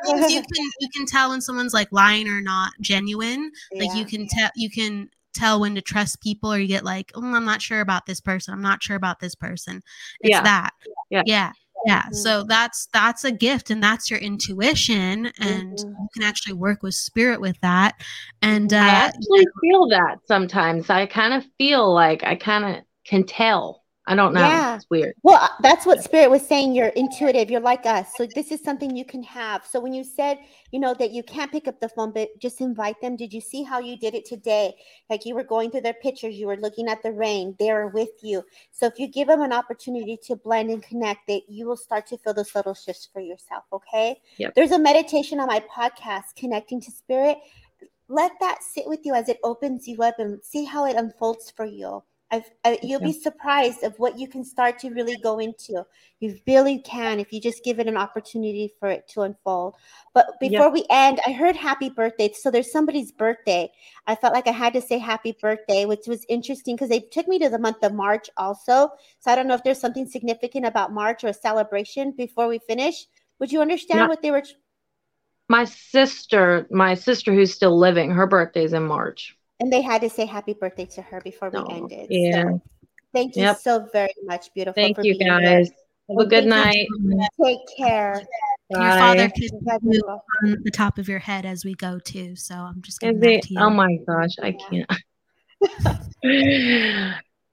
can 0.07 0.69
you 0.79 0.89
can 0.95 1.05
tell 1.05 1.29
when 1.29 1.41
someone's 1.41 1.73
like 1.73 1.89
lying 1.91 2.27
or 2.27 2.41
not 2.41 2.71
genuine. 2.81 3.51
Yeah. 3.71 3.83
Like 3.83 3.97
you 3.97 4.05
can 4.05 4.27
tell 4.27 4.49
you 4.55 4.69
can 4.69 5.09
tell 5.33 5.59
when 5.59 5.75
to 5.75 5.81
trust 5.81 6.21
people, 6.21 6.51
or 6.51 6.57
you 6.57 6.67
get 6.67 6.85
like, 6.85 7.11
oh, 7.15 7.21
I'm 7.21 7.45
not 7.45 7.61
sure 7.61 7.81
about 7.81 8.05
this 8.05 8.21
person. 8.21 8.53
I'm 8.53 8.61
not 8.61 8.81
sure 8.81 8.95
about 8.95 9.19
this 9.19 9.35
person. 9.35 9.83
It's 10.21 10.31
yeah. 10.31 10.41
that. 10.41 10.71
Yeah. 11.11 11.23
Yeah 11.25 11.51
yeah 11.85 12.01
mm-hmm. 12.01 12.13
so 12.13 12.43
that's 12.43 12.87
that's 12.93 13.23
a 13.23 13.31
gift 13.31 13.69
and 13.69 13.81
that's 13.81 14.09
your 14.09 14.19
intuition 14.19 15.27
and 15.39 15.77
mm-hmm. 15.77 15.89
you 15.89 16.07
can 16.13 16.23
actually 16.23 16.53
work 16.53 16.81
with 16.83 16.93
spirit 16.93 17.39
with 17.39 17.59
that 17.61 17.95
and 18.41 18.73
uh, 18.73 18.77
i 18.77 18.87
actually 18.87 19.45
feel 19.61 19.87
that 19.87 20.17
sometimes 20.27 20.89
i 20.89 21.05
kind 21.05 21.33
of 21.33 21.45
feel 21.57 21.93
like 21.93 22.23
i 22.23 22.35
kind 22.35 22.65
of 22.65 22.83
can 23.05 23.23
tell 23.23 23.84
I 24.07 24.15
don't 24.15 24.33
know. 24.33 24.41
Yeah. 24.41 24.75
It's 24.75 24.85
weird. 24.89 25.15
Well, 25.23 25.41
uh, 25.41 25.47
that's 25.61 25.85
what 25.85 26.03
Spirit 26.03 26.29
was 26.29 26.45
saying. 26.45 26.75
You're 26.75 26.89
intuitive. 26.89 27.49
You're 27.49 27.61
like 27.61 27.87
us. 27.87 28.09
So 28.15 28.27
this 28.35 28.51
is 28.51 28.61
something 28.61 28.95
you 28.95 29.03
can 29.03 29.23
have. 29.23 29.65
So 29.65 29.79
when 29.79 29.93
you 29.93 30.03
said, 30.03 30.37
you 30.71 30.79
know, 30.79 30.93
that 30.95 31.11
you 31.11 31.23
can't 31.23 31.51
pick 31.51 31.67
up 31.67 31.79
the 31.79 31.89
phone, 31.89 32.11
but 32.11 32.29
just 32.39 32.61
invite 32.61 33.01
them. 33.01 33.15
Did 33.15 33.33
you 33.33 33.41
see 33.41 33.63
how 33.63 33.79
you 33.79 33.97
did 33.97 34.13
it 34.13 34.25
today? 34.25 34.75
Like 35.09 35.25
you 35.25 35.33
were 35.33 35.43
going 35.43 35.71
through 35.71 35.81
their 35.81 35.95
pictures, 35.95 36.35
you 36.35 36.45
were 36.45 36.57
looking 36.57 36.87
at 36.87 37.01
the 37.01 37.11
rain. 37.11 37.55
They 37.57 37.71
were 37.71 37.87
with 37.87 38.11
you. 38.21 38.43
So 38.71 38.85
if 38.85 38.99
you 38.99 39.07
give 39.07 39.27
them 39.27 39.41
an 39.41 39.53
opportunity 39.53 40.17
to 40.25 40.35
blend 40.35 40.69
and 40.69 40.83
connect, 40.83 41.25
that 41.27 41.41
you 41.47 41.65
will 41.65 41.77
start 41.77 42.05
to 42.07 42.17
feel 42.17 42.35
those 42.35 42.53
little 42.53 42.75
shifts 42.75 43.09
for 43.11 43.21
yourself. 43.21 43.63
Okay. 43.73 44.21
Yep. 44.37 44.53
There's 44.55 44.71
a 44.71 44.79
meditation 44.79 45.39
on 45.39 45.47
my 45.47 45.61
podcast, 45.61 46.35
Connecting 46.35 46.79
to 46.81 46.91
Spirit. 46.91 47.39
Let 48.07 48.33
that 48.39 48.59
sit 48.61 48.87
with 48.87 48.99
you 49.03 49.15
as 49.15 49.29
it 49.29 49.39
opens 49.43 49.87
you 49.87 50.03
up 50.03 50.19
and 50.19 50.43
see 50.43 50.63
how 50.63 50.85
it 50.85 50.95
unfolds 50.95 51.49
for 51.49 51.65
you 51.65 52.03
I've, 52.31 52.49
I, 52.63 52.73
uh, 52.73 52.77
you'll 52.81 53.01
be 53.01 53.13
surprised 53.13 53.83
of 53.83 53.93
what 53.97 54.17
you 54.17 54.27
can 54.27 54.43
start 54.43 54.79
to 54.79 54.89
really 54.89 55.15
go 55.21 55.37
into. 55.37 55.85
You 56.19 56.37
really 56.47 56.79
can 56.79 57.19
if 57.19 57.31
you 57.31 57.39
just 57.39 57.63
give 57.63 57.79
it 57.79 57.87
an 57.87 57.97
opportunity 57.97 58.73
for 58.79 58.89
it 58.89 59.07
to 59.09 59.21
unfold. 59.21 59.75
But 60.13 60.27
before 60.39 60.65
yep. 60.65 60.73
we 60.73 60.85
end, 60.89 61.19
I 61.27 61.33
heard 61.33 61.55
happy 61.55 61.89
birthday. 61.89 62.31
So 62.33 62.49
there's 62.49 62.71
somebody's 62.71 63.11
birthday. 63.11 63.71
I 64.07 64.15
felt 64.15 64.33
like 64.33 64.47
I 64.47 64.51
had 64.51 64.73
to 64.73 64.81
say 64.81 64.97
happy 64.97 65.37
birthday, 65.39 65.85
which 65.85 66.07
was 66.07 66.25
interesting 66.27 66.75
because 66.75 66.89
they 66.89 66.99
took 66.99 67.27
me 67.27 67.37
to 67.39 67.49
the 67.49 67.59
month 67.59 67.83
of 67.83 67.93
March 67.93 68.29
also. 68.37 68.89
So 69.19 69.31
I 69.31 69.35
don't 69.35 69.47
know 69.47 69.53
if 69.55 69.63
there's 69.63 69.79
something 69.79 70.07
significant 70.07 70.65
about 70.65 70.91
March 70.91 71.23
or 71.23 71.27
a 71.27 71.33
celebration 71.33 72.11
before 72.11 72.47
we 72.47 72.59
finish. 72.59 73.05
Would 73.39 73.51
you 73.51 73.61
understand 73.61 74.09
what 74.09 74.23
they 74.23 74.31
were? 74.31 74.43
My 75.47 75.65
sister, 75.65 76.67
my 76.71 76.95
sister 76.95 77.31
who's 77.31 77.53
still 77.53 77.77
living, 77.77 78.09
her 78.11 78.25
birthday's 78.25 78.73
in 78.73 78.83
March 78.83 79.37
and 79.59 79.71
they 79.71 79.81
had 79.81 80.01
to 80.01 80.09
say 80.09 80.25
happy 80.25 80.53
birthday 80.53 80.85
to 80.85 81.01
her 81.01 81.21
before 81.21 81.49
we 81.49 81.59
oh, 81.59 81.65
ended. 81.65 82.07
Yeah. 82.09 82.43
So 82.43 82.61
thank 83.13 83.35
you 83.35 83.43
yep. 83.43 83.57
so 83.57 83.87
very 83.91 84.13
much, 84.23 84.53
beautiful. 84.53 84.81
Thank 84.81 84.97
you 85.03 85.17
guys. 85.17 85.69
Have 86.09 86.19
a 86.19 86.25
good 86.25 86.45
night. 86.45 86.87
Take 87.43 87.59
care. 87.77 88.21
Bye. 88.69 88.79
Your 88.79 88.99
father 88.99 89.29
can 89.29 89.49
on 90.43 90.57
the 90.63 90.71
top 90.71 90.97
of 90.97 91.07
your 91.07 91.19
head 91.19 91.45
as 91.45 91.63
we 91.63 91.75
go 91.75 91.99
too. 91.99 92.35
So 92.35 92.55
I'm 92.55 92.81
just 92.81 92.99
going 92.99 93.19
to. 93.19 93.41
Oh 93.57 93.69
my 93.69 93.97
gosh, 94.07 94.35
I 94.41 94.51
can't. 94.51 94.89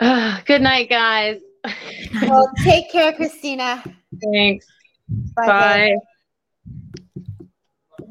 uh, 0.00 0.40
good 0.44 0.62
night, 0.62 0.88
guys. 0.88 1.40
Well, 2.22 2.50
take 2.62 2.90
care, 2.90 3.12
Christina. 3.12 3.82
Thanks. 4.32 4.66
Bye. 5.36 5.46
Bye. 5.46 5.96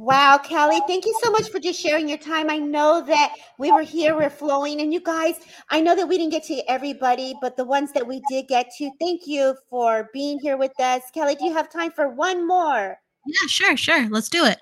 Wow, 0.02 0.40
Kelly, 0.40 0.82
thank 0.88 1.06
you 1.06 1.16
so 1.22 1.30
much 1.30 1.52
for 1.52 1.60
just 1.60 1.80
sharing 1.80 2.10
your 2.10 2.18
time. 2.18 2.50
I 2.50 2.58
know 2.58 3.04
that 3.06 3.36
we 3.60 3.72
were 3.72 3.84
here, 3.84 4.18
we're 4.18 4.32
flowing, 4.32 4.82
and 4.82 4.92
you 4.92 5.00
guys, 5.00 5.36
I 5.70 5.80
know 5.80 5.96
that 5.96 6.08
we 6.08 6.18
didn't 6.18 6.32
get 6.32 6.44
to 6.46 6.60
everybody, 6.68 7.36
but 7.40 7.56
the 7.56 7.66
ones 7.66 7.92
that 7.92 8.08
we 8.08 8.24
did 8.28 8.48
get 8.48 8.72
to, 8.80 8.90
thank 9.00 9.28
you 9.28 9.56
for 9.70 10.10
being 10.12 10.40
here 10.40 10.58
with 10.58 10.72
us. 10.80 11.04
Kelly, 11.14 11.36
do 11.36 11.46
you 11.46 11.54
have 11.54 11.70
time 11.72 11.92
for 11.92 12.10
one 12.10 12.48
more? 12.48 12.98
Yeah, 13.28 13.48
sure, 13.48 13.78
sure. 13.78 14.10
Let's 14.10 14.28
do 14.28 14.44
it. 14.44 14.58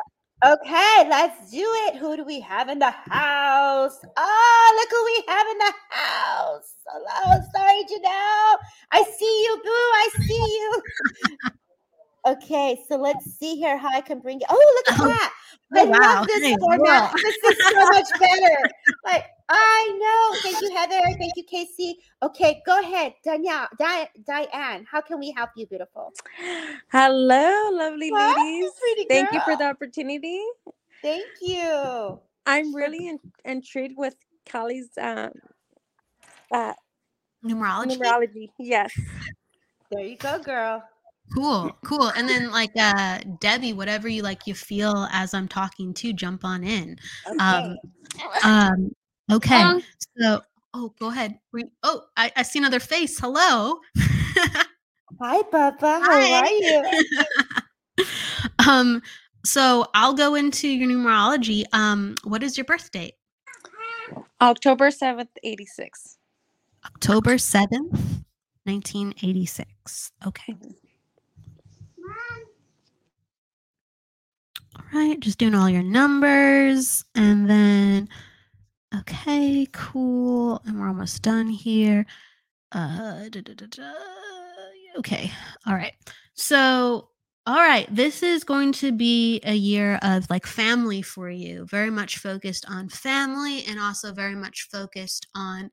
Okay, 0.46 1.08
let's 1.10 1.50
do 1.50 1.66
it. 1.88 1.96
Who 1.96 2.18
do 2.18 2.26
we 2.26 2.42
have 2.42 2.68
in 2.68 2.80
the 2.80 2.92
house? 2.92 3.98
Oh, 4.18 4.74
look 4.76 4.90
who 4.90 5.06
we 5.06 5.24
have 5.34 5.48
in 5.48 5.58
the 5.58 5.74
house. 5.90 6.74
Hello, 6.86 7.42
sorry, 7.56 7.84
Janelle. 7.84 8.58
I 8.92 9.04
see 9.18 9.44
you, 9.44 9.62
boo. 9.64 9.70
I 9.72 10.10
see 10.18 10.34
you. 10.34 10.82
Okay, 12.26 12.80
so 12.88 12.98
let's 12.98 13.26
see 13.38 13.56
here 13.56 13.78
how 13.78 13.90
I 13.90 14.02
can 14.02 14.20
bring 14.20 14.42
it. 14.42 14.48
Oh, 14.50 14.84
look 14.86 14.96
at 14.96 15.02
oh, 15.06 15.08
that. 15.08 15.34
I 15.74 15.82
oh, 15.82 15.86
wow. 15.86 16.00
love 16.00 16.28
this 16.28 16.44
hey, 16.44 16.56
format. 16.60 17.14
This 17.16 17.36
is 17.36 17.68
so 17.70 17.90
much 17.90 18.06
better. 18.20 18.58
Like, 19.06 19.26
I 19.50 19.98
know. 20.00 20.40
Thank 20.42 20.62
you, 20.62 20.76
Heather. 20.76 21.18
Thank 21.18 21.34
you, 21.36 21.44
Casey. 21.44 22.00
Okay, 22.22 22.62
go 22.66 22.80
ahead. 22.80 23.14
Danielle, 23.24 23.68
Di- 23.78 24.10
Diane, 24.26 24.86
how 24.90 25.02
can 25.02 25.20
we 25.20 25.32
help 25.32 25.52
you, 25.56 25.66
beautiful? 25.68 26.14
Hello, 26.92 27.70
lovely 27.72 28.12
ladies. 28.12 28.72
Thank 29.08 29.32
you 29.32 29.42
for 29.42 29.56
the 29.56 29.66
opportunity. 29.66 30.42
Thank 31.02 31.26
you. 31.42 32.20
I'm 32.46 32.76
really 32.76 33.08
in- 33.08 33.20
intrigued 33.46 33.98
with 33.98 34.16
Kelly's 34.46 34.90
um, 35.00 35.32
uh, 36.52 36.74
numerology. 37.44 37.98
Numerology, 37.98 38.50
yes. 38.58 38.92
There 39.92 40.04
you 40.04 40.18
go, 40.18 40.40
girl. 40.40 40.84
Cool, 41.34 41.72
cool. 41.86 42.08
And 42.16 42.28
then 42.28 42.52
like 42.52 42.72
uh 42.78 43.20
Debbie, 43.40 43.74
whatever 43.74 44.08
you 44.08 44.24
like 44.24 44.48
you 44.48 44.54
feel 44.56 45.08
as 45.12 45.34
I'm 45.34 45.48
talking 45.48 45.94
to, 45.96 46.14
jump 46.14 46.44
on 46.46 46.64
in. 46.64 46.98
Okay. 47.28 47.38
Um 47.40 47.78
um 48.44 48.92
okay. 49.32 49.62
Um, 49.62 49.84
so 50.18 50.42
oh 50.74 50.94
go 51.00 51.08
ahead. 51.08 51.40
Oh, 51.84 52.04
I, 52.18 52.32
I 52.36 52.44
see 52.44 52.60
another 52.60 52.80
face. 52.80 53.20
Hello. 53.20 53.80
Hi, 55.22 55.42
Papa. 55.44 56.00
How 56.02 56.02
Hi. 56.02 56.40
are 56.40 56.50
you? 56.50 58.06
um, 58.68 59.02
so 59.44 59.88
I'll 59.94 60.14
go 60.14 60.36
into 60.36 60.68
your 60.68 60.88
numerology. 60.88 61.66
Um, 61.74 62.16
what 62.24 62.44
is 62.44 62.58
your 62.58 62.66
birth 62.66 62.92
date? 62.92 63.16
October 64.42 64.90
7th, 64.90 65.28
86. 65.44 66.18
October 66.86 67.36
7th, 67.36 67.92
1986. 68.64 70.12
Okay. 70.26 70.54
Mm-hmm. 70.54 70.89
Right, 74.94 75.20
just 75.20 75.38
doing 75.38 75.56
all 75.56 75.70
your 75.70 75.84
numbers. 75.84 77.06
And 77.16 77.50
then, 77.50 78.10
okay, 79.00 79.68
cool. 79.72 80.62
And 80.66 80.80
we're 80.80 80.88
almost 80.88 81.22
done 81.22 81.50
here. 81.50 82.06
Uh, 82.72 83.30
da, 83.30 83.42
da, 83.42 83.54
da, 83.54 83.92
okay, 84.98 85.32
all 85.66 85.74
right. 85.74 85.94
So, 86.34 87.10
all 87.46 87.56
right, 87.56 87.88
this 87.94 88.22
is 88.22 88.44
going 88.44 88.74
to 88.74 88.92
be 88.92 89.42
a 89.44 89.56
year 89.56 90.00
of 90.04 90.30
like 90.30 90.46
family 90.46 91.02
for 91.02 91.30
you, 91.30 91.66
very 91.66 91.90
much 91.90 92.18
focused 92.18 92.66
on 92.70 92.90
family 92.90 93.64
and 93.66 93.80
also 93.80 94.14
very 94.14 94.36
much 94.36 94.68
focused 94.72 95.28
on 95.36 95.72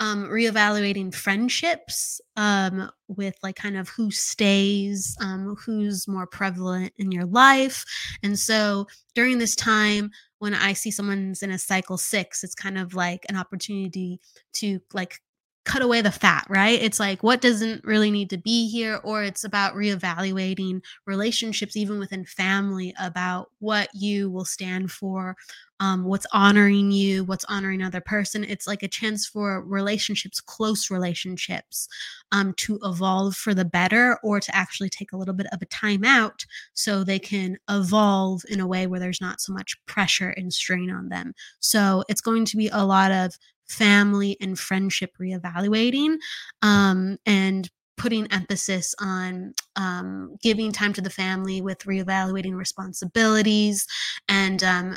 um, 0.00 0.24
reevaluating 0.24 1.14
friendships 1.14 2.20
um, 2.36 2.90
with 3.08 3.34
like 3.42 3.56
kind 3.56 3.76
of 3.76 3.88
who 3.88 4.10
stays, 4.10 5.16
um, 5.20 5.56
who's 5.64 6.08
more 6.08 6.26
prevalent 6.26 6.92
in 6.96 7.12
your 7.12 7.26
life. 7.26 7.84
And 8.22 8.38
so 8.38 8.86
during 9.14 9.38
this 9.38 9.54
time, 9.54 10.10
when 10.38 10.54
I 10.54 10.72
see 10.72 10.90
someone's 10.90 11.42
in 11.42 11.50
a 11.50 11.58
cycle 11.58 11.96
six, 11.96 12.44
it's 12.44 12.54
kind 12.54 12.76
of 12.78 12.94
like 12.94 13.24
an 13.28 13.36
opportunity 13.36 14.20
to 14.54 14.80
like 14.92 15.20
cut 15.64 15.80
away 15.80 16.02
the 16.02 16.12
fat, 16.12 16.44
right? 16.50 16.82
It's 16.82 17.00
like 17.00 17.22
what 17.22 17.40
doesn't 17.40 17.84
really 17.84 18.10
need 18.10 18.28
to 18.30 18.36
be 18.36 18.68
here, 18.68 19.00
or 19.02 19.22
it's 19.22 19.44
about 19.44 19.74
reevaluating 19.74 20.82
relationships, 21.06 21.76
even 21.76 21.98
within 21.98 22.26
family, 22.26 22.94
about 23.00 23.50
what 23.60 23.88
you 23.94 24.30
will 24.30 24.44
stand 24.44 24.90
for, 24.90 25.36
um, 25.84 26.04
what's 26.04 26.26
honoring 26.32 26.90
you, 26.90 27.24
what's 27.24 27.44
honoring 27.44 27.82
another 27.82 28.00
person. 28.00 28.42
It's 28.42 28.66
like 28.66 28.82
a 28.82 28.88
chance 28.88 29.26
for 29.26 29.62
relationships, 29.62 30.40
close 30.40 30.90
relationships, 30.90 31.88
um, 32.32 32.54
to 32.54 32.78
evolve 32.82 33.36
for 33.36 33.52
the 33.52 33.66
better 33.66 34.18
or 34.22 34.40
to 34.40 34.56
actually 34.56 34.88
take 34.88 35.12
a 35.12 35.16
little 35.18 35.34
bit 35.34 35.46
of 35.52 35.60
a 35.60 35.66
time 35.66 36.02
out 36.02 36.46
so 36.72 37.04
they 37.04 37.18
can 37.18 37.58
evolve 37.68 38.42
in 38.48 38.60
a 38.60 38.66
way 38.66 38.86
where 38.86 38.98
there's 38.98 39.20
not 39.20 39.42
so 39.42 39.52
much 39.52 39.76
pressure 39.84 40.30
and 40.30 40.54
strain 40.54 40.90
on 40.90 41.10
them. 41.10 41.34
So 41.60 42.02
it's 42.08 42.22
going 42.22 42.46
to 42.46 42.56
be 42.56 42.68
a 42.68 42.84
lot 42.84 43.12
of 43.12 43.36
family 43.66 44.38
and 44.40 44.58
friendship 44.58 45.12
reevaluating 45.20 46.16
um, 46.62 47.18
and 47.26 47.68
putting 47.96 48.26
emphasis 48.32 48.94
on 49.00 49.54
um, 49.76 50.36
giving 50.42 50.72
time 50.72 50.92
to 50.92 51.00
the 51.00 51.10
family 51.10 51.60
with 51.60 51.78
reevaluating 51.80 52.54
responsibilities 52.54 53.86
and 54.28 54.64
um, 54.64 54.96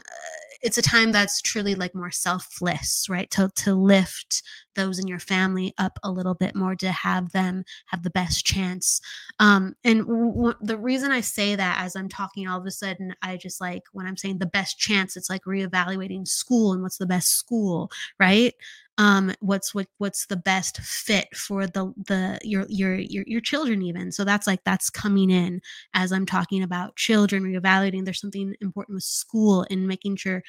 it's 0.62 0.78
a 0.78 0.82
time 0.82 1.12
that's 1.12 1.41
truly 1.41 1.76
like 1.76 1.95
more 1.95 2.12
selfless 2.12 3.08
right? 3.10 3.30
To 3.32 3.49
to 3.55 3.74
lift 3.76 4.43
those 4.78 4.99
in 4.99 5.07
your 5.07 5.19
family 5.19 5.73
up 5.78 5.99
a 6.03 6.11
little 6.11 6.36
bit 6.36 6.55
more 6.55 6.75
to 6.78 6.91
have 6.91 7.34
them 7.34 7.65
have 7.88 8.03
the 8.03 8.09
best 8.09 8.45
chance. 8.45 9.01
Um 9.39 9.75
and 9.84 10.05
w- 10.07 10.34
w- 10.34 10.55
the 10.61 10.78
reason 10.78 11.11
i 11.11 11.21
say 11.21 11.55
that 11.55 11.80
as 11.84 11.95
i'm 11.95 12.09
talking 12.09 12.47
all 12.47 12.59
of 12.59 12.65
a 12.65 12.71
sudden 12.71 13.13
i 13.21 13.36
just 13.38 13.59
like 13.59 13.84
when 13.91 14.05
i'm 14.05 14.17
saying 14.17 14.38
the 14.38 14.45
best 14.45 14.80
chance 14.80 15.17
it's 15.17 15.30
like 15.30 15.43
reevaluating 15.43 16.28
school 16.28 16.73
and 16.73 16.82
what's 16.84 16.97
the 16.97 17.05
best 17.05 17.30
school 17.38 17.91
right? 18.19 18.53
Um 18.99 19.34
what's 19.41 19.75
what 19.75 19.88
what's 19.99 20.25
the 20.25 20.38
best 20.38 20.78
fit 20.82 21.28
for 21.36 21.67
the 21.67 21.93
the 22.07 22.39
your 22.43 22.65
your 22.69 22.95
your, 22.95 23.23
your 23.28 23.41
children 23.41 23.82
even. 23.84 24.11
So 24.11 24.23
that's 24.23 24.47
like 24.47 24.63
that's 24.63 24.89
coming 24.89 25.30
in 25.30 25.61
as 25.93 26.11
i'm 26.11 26.25
talking 26.25 26.63
about 26.63 26.95
children 26.95 27.43
reevaluating. 27.43 28.05
There's 28.05 28.21
something 28.21 28.55
important 28.61 28.95
with 28.95 29.03
school 29.03 29.65
and 29.69 29.88
making 29.88 30.15
sure 30.17 30.41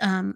um 0.00 0.34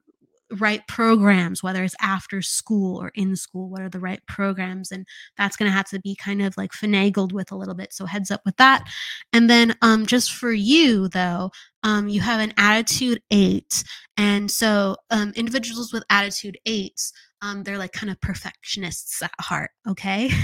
right 0.52 0.86
programs 0.86 1.62
whether 1.62 1.82
it's 1.82 1.96
after 2.00 2.40
school 2.40 3.00
or 3.00 3.10
in 3.14 3.34
school 3.34 3.68
what 3.68 3.82
are 3.82 3.88
the 3.88 3.98
right 3.98 4.20
programs 4.28 4.92
and 4.92 5.06
that's 5.36 5.56
going 5.56 5.68
to 5.70 5.76
have 5.76 5.88
to 5.88 5.98
be 6.00 6.14
kind 6.14 6.40
of 6.40 6.56
like 6.56 6.72
finagled 6.72 7.32
with 7.32 7.50
a 7.50 7.56
little 7.56 7.74
bit 7.74 7.92
so 7.92 8.06
heads 8.06 8.30
up 8.30 8.42
with 8.44 8.56
that. 8.56 8.84
And 9.32 9.50
then 9.50 9.74
um 9.82 10.06
just 10.06 10.32
for 10.32 10.52
you 10.52 11.08
though 11.08 11.50
um 11.82 12.08
you 12.08 12.20
have 12.20 12.40
an 12.40 12.52
attitude 12.56 13.20
8 13.30 13.84
and 14.16 14.50
so 14.50 14.96
um 15.10 15.32
individuals 15.36 15.92
with 15.92 16.04
attitude 16.10 16.58
8s 16.66 17.12
um, 17.42 17.62
they're 17.62 17.78
like 17.78 17.92
kind 17.92 18.10
of 18.10 18.20
perfectionists 18.20 19.22
at 19.22 19.30
heart 19.40 19.70
okay? 19.88 20.30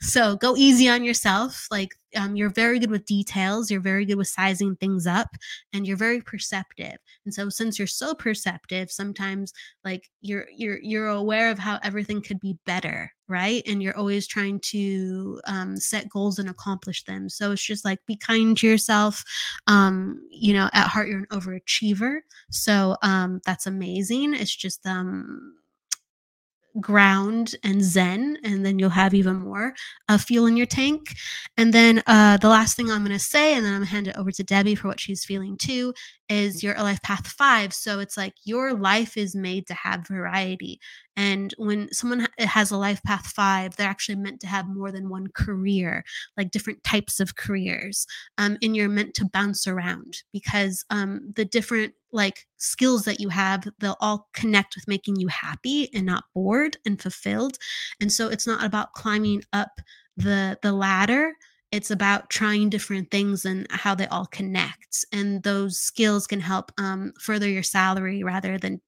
So 0.00 0.36
go 0.36 0.56
easy 0.56 0.88
on 0.88 1.04
yourself 1.04 1.66
like 1.70 1.94
um, 2.16 2.36
you're 2.36 2.50
very 2.50 2.78
good 2.78 2.90
with 2.90 3.06
details 3.06 3.70
you're 3.70 3.80
very 3.80 4.04
good 4.04 4.16
with 4.16 4.28
sizing 4.28 4.76
things 4.76 5.06
up 5.06 5.28
and 5.72 5.86
you're 5.86 5.96
very 5.96 6.20
perceptive. 6.20 6.96
And 7.24 7.32
so 7.32 7.48
since 7.48 7.78
you're 7.78 7.86
so 7.86 8.14
perceptive 8.14 8.90
sometimes 8.90 9.52
like 9.84 10.10
you're 10.20 10.46
you're 10.54 10.78
you're 10.82 11.08
aware 11.08 11.50
of 11.50 11.58
how 11.58 11.78
everything 11.82 12.20
could 12.22 12.40
be 12.40 12.58
better 12.66 13.12
right? 13.28 13.62
And 13.66 13.82
you're 13.82 13.96
always 13.96 14.26
trying 14.26 14.60
to 14.60 15.40
um, 15.46 15.76
set 15.78 16.10
goals 16.10 16.38
and 16.38 16.50
accomplish 16.50 17.02
them. 17.04 17.30
So 17.30 17.52
it's 17.52 17.62
just 17.64 17.82
like 17.82 17.98
be 18.06 18.14
kind 18.14 18.56
to 18.58 18.68
yourself 18.68 19.24
um, 19.66 20.20
you 20.30 20.52
know 20.52 20.68
at 20.72 20.88
heart 20.88 21.08
you're 21.08 21.18
an 21.20 21.26
overachiever. 21.32 22.18
So 22.50 22.96
um, 23.02 23.40
that's 23.46 23.66
amazing. 23.66 24.34
It's 24.34 24.54
just 24.54 24.86
um 24.86 25.54
ground 26.80 27.54
and 27.62 27.82
zen 27.82 28.38
and 28.44 28.64
then 28.64 28.78
you'll 28.78 28.90
have 28.90 29.14
even 29.14 29.36
more 29.36 29.74
uh, 30.08 30.18
fuel 30.18 30.46
in 30.46 30.56
your 30.56 30.66
tank. 30.66 31.14
And 31.56 31.72
then 31.72 32.02
uh, 32.06 32.38
the 32.38 32.48
last 32.48 32.76
thing 32.76 32.90
i'm 32.90 33.04
going 33.04 33.16
to 33.16 33.18
say 33.18 33.54
and 33.54 33.64
then 33.64 33.74
i'm 33.74 33.80
going 33.80 33.88
to 33.88 33.92
hand 33.92 34.08
it 34.08 34.16
over 34.16 34.30
to 34.32 34.42
debbie 34.42 34.74
for 34.74 34.88
what 34.88 35.00
she's 35.00 35.24
feeling 35.24 35.56
too 35.56 35.92
is 36.32 36.62
your 36.62 36.74
life 36.76 37.02
path 37.02 37.26
five. 37.26 37.72
So 37.74 38.00
it's 38.00 38.16
like 38.16 38.34
your 38.44 38.74
life 38.74 39.16
is 39.16 39.34
made 39.34 39.66
to 39.66 39.74
have 39.74 40.06
variety 40.06 40.80
and 41.16 41.54
when 41.58 41.92
someone 41.92 42.26
has 42.38 42.70
a 42.70 42.76
life 42.76 43.02
path 43.02 43.26
five 43.26 43.76
they're 43.76 43.88
actually 43.88 44.16
meant 44.16 44.40
to 44.40 44.46
have 44.46 44.66
more 44.68 44.90
than 44.90 45.08
one 45.08 45.28
career 45.28 46.04
like 46.36 46.50
different 46.50 46.82
types 46.84 47.20
of 47.20 47.36
careers 47.36 48.06
um, 48.38 48.56
and 48.62 48.76
you're 48.76 48.88
meant 48.88 49.14
to 49.14 49.28
bounce 49.32 49.66
around 49.66 50.18
because 50.32 50.84
um, 50.90 51.32
the 51.36 51.44
different 51.44 51.92
like 52.12 52.46
skills 52.56 53.04
that 53.04 53.20
you 53.20 53.28
have 53.28 53.66
they'll 53.78 53.96
all 54.00 54.28
connect 54.32 54.74
with 54.74 54.88
making 54.88 55.16
you 55.16 55.28
happy 55.28 55.92
and 55.94 56.06
not 56.06 56.24
bored 56.34 56.76
and 56.86 57.00
fulfilled 57.00 57.56
and 58.00 58.12
so 58.12 58.28
it's 58.28 58.46
not 58.46 58.64
about 58.64 58.92
climbing 58.92 59.42
up 59.52 59.80
the 60.16 60.58
the 60.62 60.72
ladder 60.72 61.32
it's 61.72 61.90
about 61.90 62.28
trying 62.28 62.68
different 62.68 63.10
things 63.10 63.46
and 63.46 63.66
how 63.70 63.94
they 63.94 64.06
all 64.08 64.26
connect 64.26 65.06
and 65.10 65.42
those 65.42 65.78
skills 65.78 66.26
can 66.26 66.40
help 66.40 66.70
um, 66.78 67.12
further 67.18 67.48
your 67.48 67.62
salary 67.62 68.22
rather 68.22 68.58
than 68.58 68.80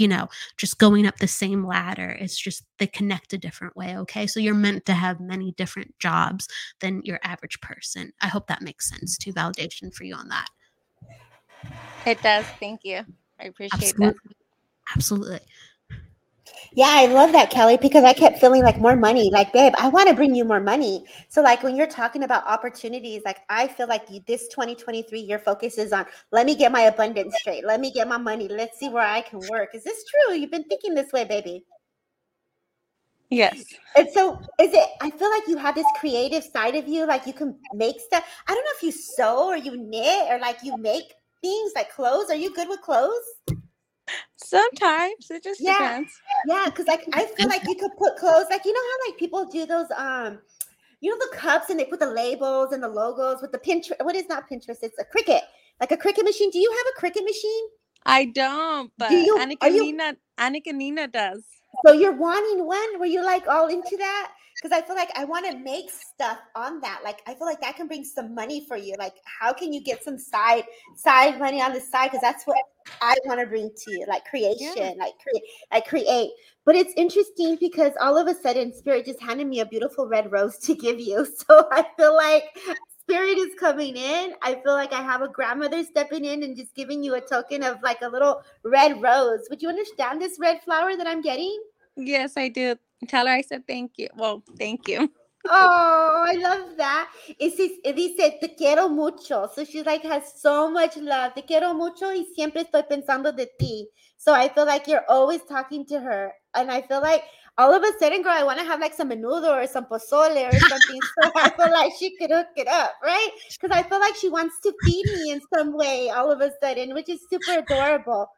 you 0.00 0.08
know 0.08 0.28
just 0.56 0.78
going 0.78 1.06
up 1.06 1.16
the 1.18 1.28
same 1.28 1.66
ladder 1.66 2.16
it's 2.20 2.38
just 2.38 2.64
they 2.78 2.86
connect 2.86 3.32
a 3.32 3.38
different 3.38 3.76
way 3.76 3.96
okay 3.96 4.26
so 4.26 4.40
you're 4.40 4.54
meant 4.54 4.84
to 4.86 4.92
have 4.92 5.20
many 5.20 5.52
different 5.52 5.98
jobs 5.98 6.48
than 6.80 7.02
your 7.04 7.20
average 7.22 7.60
person 7.60 8.12
i 8.20 8.26
hope 8.26 8.46
that 8.46 8.62
makes 8.62 8.88
sense 8.88 9.16
to 9.16 9.32
validation 9.32 9.92
for 9.94 10.04
you 10.04 10.14
on 10.14 10.28
that 10.28 10.48
it 12.06 12.22
does. 12.22 12.46
Thank 12.60 12.84
you. 12.84 13.04
I 13.40 13.46
appreciate 13.46 13.80
absolutely. 13.80 14.06
that. 14.06 14.94
Absolutely. 14.94 15.40
Yeah, 16.72 16.90
I 16.90 17.06
love 17.06 17.32
that, 17.32 17.50
Kelly, 17.50 17.76
because 17.76 18.04
I 18.04 18.12
kept 18.12 18.38
feeling 18.38 18.62
like 18.62 18.78
more 18.78 18.96
money. 18.96 19.30
Like, 19.32 19.52
babe, 19.52 19.72
I 19.78 19.88
want 19.88 20.08
to 20.08 20.14
bring 20.14 20.34
you 20.34 20.44
more 20.44 20.60
money. 20.60 21.04
So, 21.28 21.40
like, 21.40 21.62
when 21.62 21.74
you're 21.74 21.86
talking 21.86 22.22
about 22.24 22.46
opportunities, 22.46 23.22
like, 23.24 23.38
I 23.48 23.66
feel 23.66 23.88
like 23.88 24.10
you, 24.10 24.20
this 24.26 24.48
2023, 24.48 25.20
your 25.20 25.38
focus 25.38 25.78
is 25.78 25.92
on 25.92 26.06
let 26.32 26.46
me 26.46 26.54
get 26.54 26.72
my 26.72 26.82
abundance 26.82 27.34
straight. 27.38 27.64
Let 27.64 27.80
me 27.80 27.90
get 27.90 28.08
my 28.08 28.18
money. 28.18 28.48
Let's 28.48 28.78
see 28.78 28.88
where 28.88 29.06
I 29.06 29.22
can 29.22 29.40
work. 29.50 29.74
Is 29.74 29.84
this 29.84 30.04
true? 30.04 30.34
You've 30.34 30.50
been 30.50 30.64
thinking 30.64 30.94
this 30.94 31.12
way, 31.12 31.24
baby. 31.24 31.64
Yes. 33.30 33.64
And 33.96 34.08
so, 34.12 34.38
is 34.60 34.72
it, 34.72 34.88
I 35.00 35.10
feel 35.10 35.30
like 35.30 35.48
you 35.48 35.56
have 35.56 35.74
this 35.74 35.86
creative 35.98 36.44
side 36.44 36.76
of 36.76 36.86
you, 36.86 37.06
like, 37.06 37.26
you 37.26 37.32
can 37.32 37.58
make 37.74 38.00
stuff. 38.00 38.24
I 38.46 38.54
don't 38.54 38.64
know 38.64 38.70
if 38.76 38.82
you 38.82 38.92
sew 38.92 39.48
or 39.48 39.56
you 39.56 39.76
knit 39.76 40.30
or 40.30 40.38
like 40.38 40.58
you 40.62 40.76
make 40.76 41.14
things 41.42 41.72
like 41.74 41.92
clothes. 41.92 42.30
Are 42.30 42.36
you 42.36 42.54
good 42.54 42.68
with 42.68 42.82
clothes? 42.82 43.24
Sometimes 44.36 45.30
it 45.30 45.42
just 45.42 45.60
yeah. 45.60 45.78
depends. 45.78 46.20
Yeah, 46.46 46.64
because 46.66 46.86
like 46.86 47.04
I 47.12 47.26
feel 47.26 47.48
like 47.48 47.66
you 47.66 47.74
could 47.74 47.96
put 47.98 48.16
clothes 48.16 48.46
like 48.50 48.64
you 48.64 48.72
know 48.72 48.80
how 48.80 49.10
like 49.10 49.18
people 49.18 49.44
do 49.46 49.66
those 49.66 49.86
um 49.96 50.38
you 51.00 51.10
know 51.10 51.18
the 51.30 51.36
cups 51.36 51.70
and 51.70 51.78
they 51.78 51.84
put 51.84 52.00
the 52.00 52.06
labels 52.06 52.72
and 52.72 52.82
the 52.82 52.88
logos 52.88 53.42
with 53.42 53.52
the 53.52 53.58
Pinterest. 53.58 54.04
What 54.04 54.16
is 54.16 54.26
not 54.28 54.48
Pinterest? 54.48 54.78
It's 54.82 54.98
a 54.98 55.04
Cricut, 55.04 55.42
like 55.80 55.92
a 55.92 55.96
Cricut 55.96 56.24
machine. 56.24 56.50
Do 56.50 56.58
you 56.58 56.70
have 56.70 56.86
a 56.96 57.00
Cricut 57.00 57.24
machine? 57.24 57.64
I 58.04 58.26
don't, 58.26 58.92
but 58.96 59.10
Do 59.10 59.16
you- 59.16 59.36
Annika 59.36 59.72
you- 59.72 59.82
Nina, 59.82 60.16
Annika 60.38 60.72
Nina 60.72 61.08
does. 61.08 61.44
So 61.84 61.92
you're 61.92 62.12
wanting 62.12 62.64
one? 62.64 62.98
Were 62.98 63.06
you 63.06 63.22
like 63.22 63.46
all 63.48 63.66
into 63.66 63.96
that? 63.98 64.32
Because 64.54 64.72
I 64.76 64.80
feel 64.86 64.96
like 64.96 65.10
I 65.14 65.24
want 65.26 65.44
to 65.50 65.58
make 65.58 65.90
stuff 65.90 66.38
on 66.54 66.80
that. 66.80 67.00
Like 67.04 67.20
I 67.26 67.34
feel 67.34 67.46
like 67.46 67.60
that 67.60 67.76
can 67.76 67.88
bring 67.88 68.04
some 68.04 68.34
money 68.34 68.64
for 68.66 68.76
you. 68.76 68.94
Like 68.98 69.14
how 69.40 69.52
can 69.52 69.72
you 69.72 69.82
get 69.82 70.02
some 70.02 70.18
side 70.18 70.64
side 70.94 71.38
money 71.38 71.60
on 71.60 71.74
the 71.74 71.80
side? 71.80 72.10
Because 72.10 72.22
that's 72.22 72.46
what 72.46 72.56
I 73.00 73.16
want 73.24 73.40
to 73.40 73.46
bring 73.46 73.70
to 73.70 73.90
you, 73.90 74.06
like 74.08 74.24
creation, 74.24 74.96
like 74.98 75.14
create, 75.22 75.42
like 75.72 75.86
create. 75.86 76.30
But 76.64 76.74
it's 76.74 76.92
interesting 76.96 77.56
because 77.60 77.92
all 78.00 78.16
of 78.16 78.26
a 78.26 78.34
sudden, 78.34 78.72
Spirit 78.72 79.04
just 79.06 79.20
handed 79.20 79.46
me 79.46 79.60
a 79.60 79.66
beautiful 79.66 80.06
red 80.06 80.32
rose 80.32 80.58
to 80.58 80.74
give 80.74 81.00
you. 81.00 81.26
So 81.48 81.68
I 81.70 81.84
feel 81.96 82.14
like 82.14 82.44
Spirit 83.02 83.38
is 83.38 83.54
coming 83.58 83.96
in. 83.96 84.32
I 84.42 84.54
feel 84.54 84.72
like 84.72 84.92
I 84.92 85.02
have 85.02 85.22
a 85.22 85.28
grandmother 85.28 85.84
stepping 85.84 86.24
in 86.24 86.42
and 86.42 86.56
just 86.56 86.74
giving 86.74 87.04
you 87.04 87.14
a 87.14 87.20
token 87.20 87.62
of 87.62 87.80
like 87.82 88.02
a 88.02 88.08
little 88.08 88.42
red 88.64 89.00
rose. 89.00 89.46
Would 89.50 89.62
you 89.62 89.68
understand 89.68 90.20
this 90.20 90.38
red 90.40 90.62
flower 90.62 90.96
that 90.96 91.06
I'm 91.06 91.20
getting? 91.20 91.62
Yes, 91.96 92.32
I 92.36 92.48
do. 92.48 92.76
Tell 93.08 93.26
her 93.26 93.32
I 93.32 93.42
said 93.42 93.66
thank 93.66 93.92
you. 93.96 94.08
Well, 94.16 94.42
thank 94.58 94.88
you. 94.88 95.12
Oh, 95.48 96.24
I 96.26 96.34
love 96.34 96.76
that. 96.76 97.10
It 97.38 97.56
dice, 97.96 98.38
te 98.40 98.54
quiero 98.56 98.88
mucho. 98.88 99.48
So 99.54 99.64
she's 99.64 99.84
like, 99.86 100.02
has 100.02 100.40
so 100.40 100.70
much 100.70 100.96
love. 100.96 101.34
Te 101.34 101.42
quiero 101.42 101.74
mucho 101.74 102.10
y 102.12 102.26
siempre 102.34 102.62
estoy 102.64 102.82
pensando 102.88 103.34
de 103.36 103.46
ti. 103.58 103.88
So 104.16 104.32
I 104.32 104.48
feel 104.48 104.66
like 104.66 104.86
you're 104.86 105.04
always 105.08 105.42
talking 105.44 105.84
to 105.86 106.00
her. 106.00 106.32
And 106.54 106.70
I 106.70 106.82
feel 106.82 107.00
like 107.00 107.22
all 107.58 107.72
of 107.72 107.82
a 107.82 107.98
sudden, 107.98 108.22
girl, 108.22 108.32
I 108.32 108.44
want 108.44 108.58
to 108.58 108.64
have 108.64 108.80
like 108.80 108.94
some 108.94 109.10
menudo 109.10 109.50
or 109.52 109.66
some 109.66 109.86
pozole 109.86 110.52
or 110.52 110.60
something. 110.60 111.08
so 111.18 111.30
I 111.34 111.50
feel 111.56 111.70
like 111.70 111.92
she 111.98 112.16
could 112.16 112.30
hook 112.30 112.48
it 112.56 112.68
up, 112.68 112.94
right? 113.02 113.30
Because 113.60 113.76
I 113.76 113.82
feel 113.82 114.00
like 114.00 114.16
she 114.16 114.28
wants 114.28 114.60
to 114.62 114.72
feed 114.84 115.06
me 115.12 115.30
in 115.30 115.40
some 115.54 115.72
way 115.76 116.10
all 116.10 116.30
of 116.30 116.40
a 116.40 116.52
sudden, 116.62 116.94
which 116.94 117.08
is 117.08 117.20
super 117.30 117.52
adorable. 117.58 118.28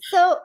So 0.00 0.38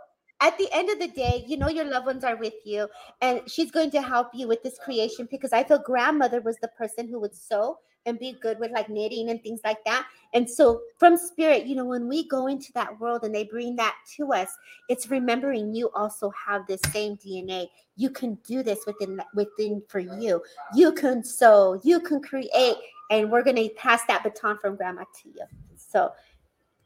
at 0.44 0.58
the 0.58 0.68
end 0.74 0.90
of 0.90 1.00
the 1.00 1.08
day, 1.08 1.46
you 1.48 1.56
know 1.56 1.70
your 1.70 1.86
loved 1.86 2.06
ones 2.06 2.26
are 2.26 2.36
with 2.36 2.54
you, 2.66 2.88
and 3.22 3.42
she's 3.50 3.72
going 3.72 3.90
to 3.92 4.02
help 4.02 4.28
you 4.34 4.46
with 4.48 4.62
this 4.62 4.78
creation 4.78 5.26
because 5.32 5.54
I 5.54 5.64
feel 5.64 5.80
grandmother 5.80 6.42
was 6.42 6.58
the 6.58 6.68
person 6.68 7.08
who 7.08 7.20
would 7.22 7.34
sew 7.34 7.78
and 8.06 8.20
be 8.20 8.38
good 8.42 8.60
with 8.60 8.72
like 8.72 8.90
knitting 8.90 9.30
and 9.30 9.42
things 9.42 9.62
like 9.64 9.84
that. 9.86 10.06
And 10.34 10.50
so 10.50 10.82
from 10.98 11.16
spirit, 11.16 11.66
you 11.66 11.76
know, 11.76 11.86
when 11.86 12.10
we 12.10 12.28
go 12.28 12.48
into 12.48 12.74
that 12.74 13.00
world 13.00 13.24
and 13.24 13.34
they 13.34 13.46
bring 13.46 13.78
that 13.78 13.96
to 14.18 14.34
us, 14.34 14.50
it's 14.90 15.10
remembering 15.10 15.74
you 15.74 15.90
also 15.96 16.32
have 16.32 16.68
this 16.68 16.82
same 16.92 17.16
DNA. 17.16 17.68
You 17.96 18.10
can 18.10 18.36
do 18.46 18.64
this 18.64 18.86
within 18.86 19.22
within 19.34 19.82
for 19.88 20.00
you. 20.00 20.44
You 20.76 20.92
can 20.92 21.24
sew, 21.24 21.80
you 21.86 22.02
can 22.02 22.22
create, 22.22 22.76
and 23.10 23.32
we're 23.32 23.44
gonna 23.44 23.70
pass 23.78 24.02
that 24.08 24.24
baton 24.24 24.58
from 24.60 24.76
grandma 24.76 25.04
to 25.22 25.30
you. 25.30 25.46
So 25.78 26.12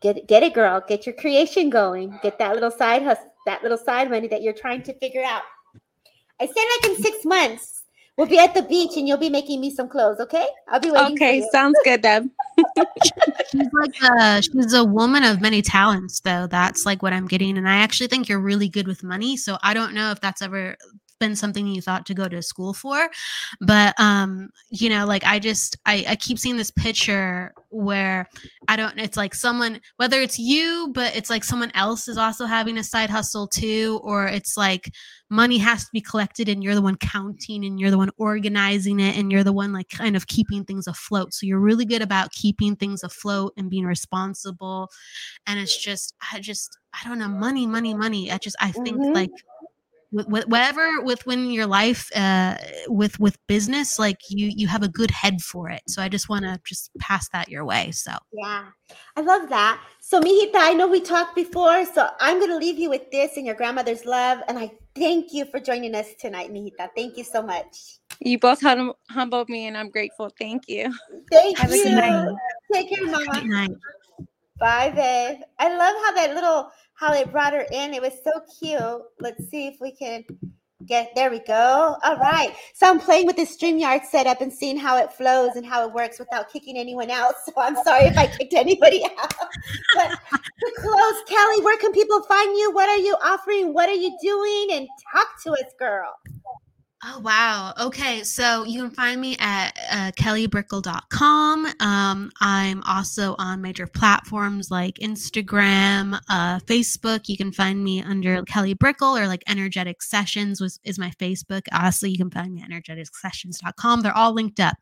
get 0.02 0.18
it, 0.18 0.28
get 0.28 0.44
it, 0.44 0.54
girl. 0.54 0.84
Get 0.88 1.06
your 1.06 1.16
creation 1.16 1.70
going. 1.70 2.20
Get 2.22 2.38
that 2.40 2.54
little 2.54 2.72
side 2.72 3.02
hustle, 3.02 3.34
that 3.48 3.64
little 3.64 3.78
side 3.78 4.10
money 4.12 4.28
that 4.28 4.42
you're 4.44 4.54
trying 4.54 4.84
to 4.84 4.94
figure 5.00 5.24
out. 5.24 5.42
I 6.40 6.46
said 6.46 6.56
like 6.56 6.92
in 6.98 7.04
six 7.04 7.26
months, 7.26 7.84
we'll 8.16 8.28
be 8.28 8.38
at 8.38 8.54
the 8.54 8.62
beach 8.62 8.92
and 8.98 9.08
you'll 9.08 9.18
be 9.18 9.30
making 9.30 9.60
me 9.62 9.72
some 9.72 9.90
clothes. 9.90 10.20
Okay, 10.20 10.46
I'll 10.68 10.80
be 10.80 10.92
waiting. 10.92 11.18
for 11.18 11.24
Okay, 11.26 11.38
you. 11.38 11.50
sounds 11.52 11.78
good, 11.84 12.02
Deb. 12.02 12.30
She's 13.52 13.70
like 13.74 13.96
a, 14.20 14.42
she's 14.42 14.74
a 14.74 14.84
woman 14.84 15.24
of 15.24 15.42
many 15.42 15.62
talents, 15.62 16.20
though. 16.20 16.48
That's 16.48 16.86
like 16.86 17.02
what 17.02 17.14
I'm 17.14 17.28
getting. 17.28 17.58
And 17.58 17.68
I 17.70 17.78
actually 17.78 18.08
think 18.08 18.28
you're 18.28 18.40
really 18.42 18.68
good 18.68 18.88
with 18.88 19.04
money. 19.04 19.38
So 19.38 19.58
I 19.64 19.74
don't 19.74 19.94
know 19.94 20.12
if 20.12 20.20
that's 20.20 20.42
ever 20.42 20.76
been 21.20 21.36
something 21.36 21.68
you 21.68 21.82
thought 21.82 22.06
to 22.08 22.14
go 22.14 22.28
to 22.28 22.42
school 22.42 22.74
for. 22.74 23.10
But 23.62 24.00
um, 24.00 24.50
you 24.70 24.90
know, 24.90 25.06
like 25.06 25.24
I 25.26 25.40
just 25.40 25.78
I, 25.86 26.06
I 26.10 26.16
keep 26.16 26.40
seeing 26.40 26.58
this 26.58 26.72
picture 26.72 27.54
where 27.70 28.28
I 28.68 28.76
don't 28.76 28.98
it's 29.00 29.18
like 29.18 29.36
someone 29.36 29.82
whether 29.98 30.22
it's 30.22 30.40
you, 30.40 30.92
but 30.94 31.16
it's 31.16 31.30
like 31.30 31.44
someone 31.44 31.72
else 31.76 32.08
is 32.08 32.18
also 32.18 32.46
having 32.46 32.78
a 32.78 32.84
side 32.84 33.10
hustle 33.10 33.48
too, 33.48 34.00
or 34.04 34.28
it's 34.28 34.58
like 34.58 34.94
money 35.30 35.58
has 35.58 35.84
to 35.84 35.90
be 35.92 36.02
collected 36.02 36.48
and 36.48 36.64
you're 36.64 36.76
the 36.76 36.82
one 36.82 36.96
counting 36.96 37.66
and 37.66 37.80
you're 37.80 37.92
the 37.92 37.98
one 37.98 38.12
organizing 38.18 39.00
it 39.00 39.18
and 39.18 39.32
you're 39.32 39.44
the 39.44 39.52
one 39.54 39.74
like 39.74 39.90
kind 39.90 40.16
of 40.16 40.28
keeping 40.28 40.64
things 40.64 40.88
afloat. 40.88 41.34
So 41.34 41.46
you're 41.46 41.60
really 41.60 41.86
good 41.86 42.02
about 42.02 42.32
keeping 42.32 42.76
things 42.76 43.04
afloat 43.04 43.54
and 43.58 43.70
being 43.70 43.86
responsible. 43.86 44.90
And 45.46 45.60
it's 45.60 45.78
just 45.78 46.14
I 46.32 46.40
just 46.40 46.78
I 46.94 47.08
don't 47.08 47.20
know, 47.20 47.28
money, 47.28 47.68
money, 47.68 47.94
money. 47.94 48.32
I 48.32 48.38
just 48.38 48.56
I 48.60 48.72
think 48.72 49.02
Mhm. 49.02 49.14
like 49.14 49.32
with, 50.12 50.28
with 50.28 50.48
whatever 50.48 51.02
with 51.02 51.26
when 51.26 51.52
your 51.52 51.66
life 51.66 52.10
uh 52.16 52.56
with 52.88 53.20
with 53.20 53.38
business 53.48 54.00
like 54.00 54.20
you 54.30 54.52
you 54.56 54.68
have 54.68 54.84
a 54.84 54.88
good 54.88 55.12
head 55.12 55.42
for 55.42 55.70
it. 55.70 55.82
So 55.88 56.02
i 56.02 56.10
just 56.10 56.30
want 56.30 56.46
to 56.46 56.60
just 56.66 56.92
pass 57.00 57.28
that 57.30 57.50
your 57.50 57.66
way 57.66 57.92
so. 57.92 58.12
Yeah. 58.32 58.66
I 59.16 59.22
love 59.22 59.50
that. 59.50 59.82
So 60.00 60.22
mijita 60.22 60.56
i 60.56 60.74
know 60.74 60.88
we 60.88 61.02
talked 61.02 61.36
before 61.36 61.86
so 61.86 62.08
i'm 62.20 62.40
going 62.40 62.52
to 62.52 62.58
leave 62.58 62.80
you 62.80 62.90
with 62.90 63.10
this 63.12 63.38
and 63.38 63.46
your 63.46 63.56
grandmother's 63.56 64.06
love 64.06 64.40
and 64.48 64.58
i 64.58 64.72
thank 64.96 65.34
you 65.34 65.46
for 65.46 65.60
joining 65.60 65.96
us 65.96 66.08
tonight 66.20 66.52
mijita. 66.52 66.90
Thank 66.96 67.18
you 67.18 67.24
so 67.24 67.42
much. 67.42 68.00
You 68.20 68.40
both 68.40 68.62
hum- 68.62 68.94
humbled 69.10 69.50
me 69.50 69.68
and 69.68 69.78
i'm 69.78 69.90
grateful. 69.90 70.30
Thank 70.40 70.68
you. 70.68 70.94
Thank 71.32 71.58
have 71.60 71.72
you. 71.76 72.38
take 72.72 72.90
care 72.90 73.06
mama 73.06 73.68
bye 74.60 74.90
babe. 74.90 75.42
I 75.60 75.70
love 75.70 75.96
how 76.04 76.12
that 76.14 76.34
little 76.34 76.72
how 76.98 77.12
they 77.12 77.24
brought 77.24 77.54
her 77.54 77.66
in. 77.72 77.94
It 77.94 78.02
was 78.02 78.14
so 78.24 78.32
cute. 78.60 79.02
Let's 79.20 79.50
see 79.50 79.68
if 79.68 79.76
we 79.80 79.92
can 79.92 80.24
get 80.86 81.12
there 81.16 81.30
we 81.30 81.40
go. 81.40 81.96
All 82.04 82.18
right. 82.18 82.54
So 82.74 82.88
I'm 82.88 83.00
playing 83.00 83.28
with 83.28 83.36
this 83.36 83.56
StreamYard 83.58 84.06
setup 84.06 84.42
and 84.42 84.52
seeing 84.52 84.78
how 84.78 84.98
it 84.98 85.12
flows 85.12 85.56
and 85.56 85.66
how 85.66 85.88
it 85.88 85.94
works 85.94 86.20
without 86.20 86.52
kicking 86.52 86.78
anyone 86.78 87.10
out. 87.10 87.34
So 87.46 87.54
I'm 87.58 87.76
sorry 87.84 88.06
if 88.06 88.18
I 88.18 88.28
kicked 88.28 88.54
anybody 88.54 89.04
out. 89.06 89.34
But 89.96 90.10
to 90.10 90.74
close, 90.80 91.16
Kelly, 91.28 91.62
where 91.64 91.78
can 91.78 91.92
people 91.94 92.22
find 92.24 92.58
you? 92.58 92.72
What 92.74 92.90
are 92.90 92.98
you 92.98 93.16
offering? 93.24 93.74
What 93.74 93.90
are 93.90 93.96
you 93.96 94.16
doing? 94.22 94.78
And 94.78 94.88
talk 95.14 95.28
to 95.44 95.52
us, 95.52 95.74
girl. 95.80 96.14
Oh, 97.04 97.20
wow. 97.20 97.76
Okay. 97.80 98.24
So 98.24 98.64
you 98.64 98.82
can 98.82 98.90
find 98.90 99.22
me 99.22 99.38
at 99.40 99.70
uh, 99.92 100.12
kellybrickel.com. 100.14 101.68
Um, 101.80 102.32
I'm 102.42 102.82
also 102.88 103.36
on 103.38 103.62
major 103.62 103.86
platforms 103.86 104.72
like 104.72 104.96
Instagram, 104.96 106.20
uh, 106.28 106.58
Facebook. 106.62 107.30
You 107.30 107.38
can 107.38 107.52
find 107.52 107.84
me 107.84 108.02
under 108.02 108.42
Kelly 108.46 108.74
Brickel 108.74 109.16
or 109.16 109.28
like 109.28 109.44
Energetic 109.48 110.02
Sessions 110.02 110.60
was, 110.60 110.80
is 110.84 110.98
my 110.98 111.12
Facebook. 111.20 111.62
Honestly, 111.72 112.10
you 112.10 112.18
can 112.18 112.32
find 112.32 112.52
me 112.52 112.64
at 112.64 112.72
energeticsessions.com. 112.72 114.02
They're 114.02 114.18
all 114.18 114.34
linked 114.34 114.60
up. 114.60 114.78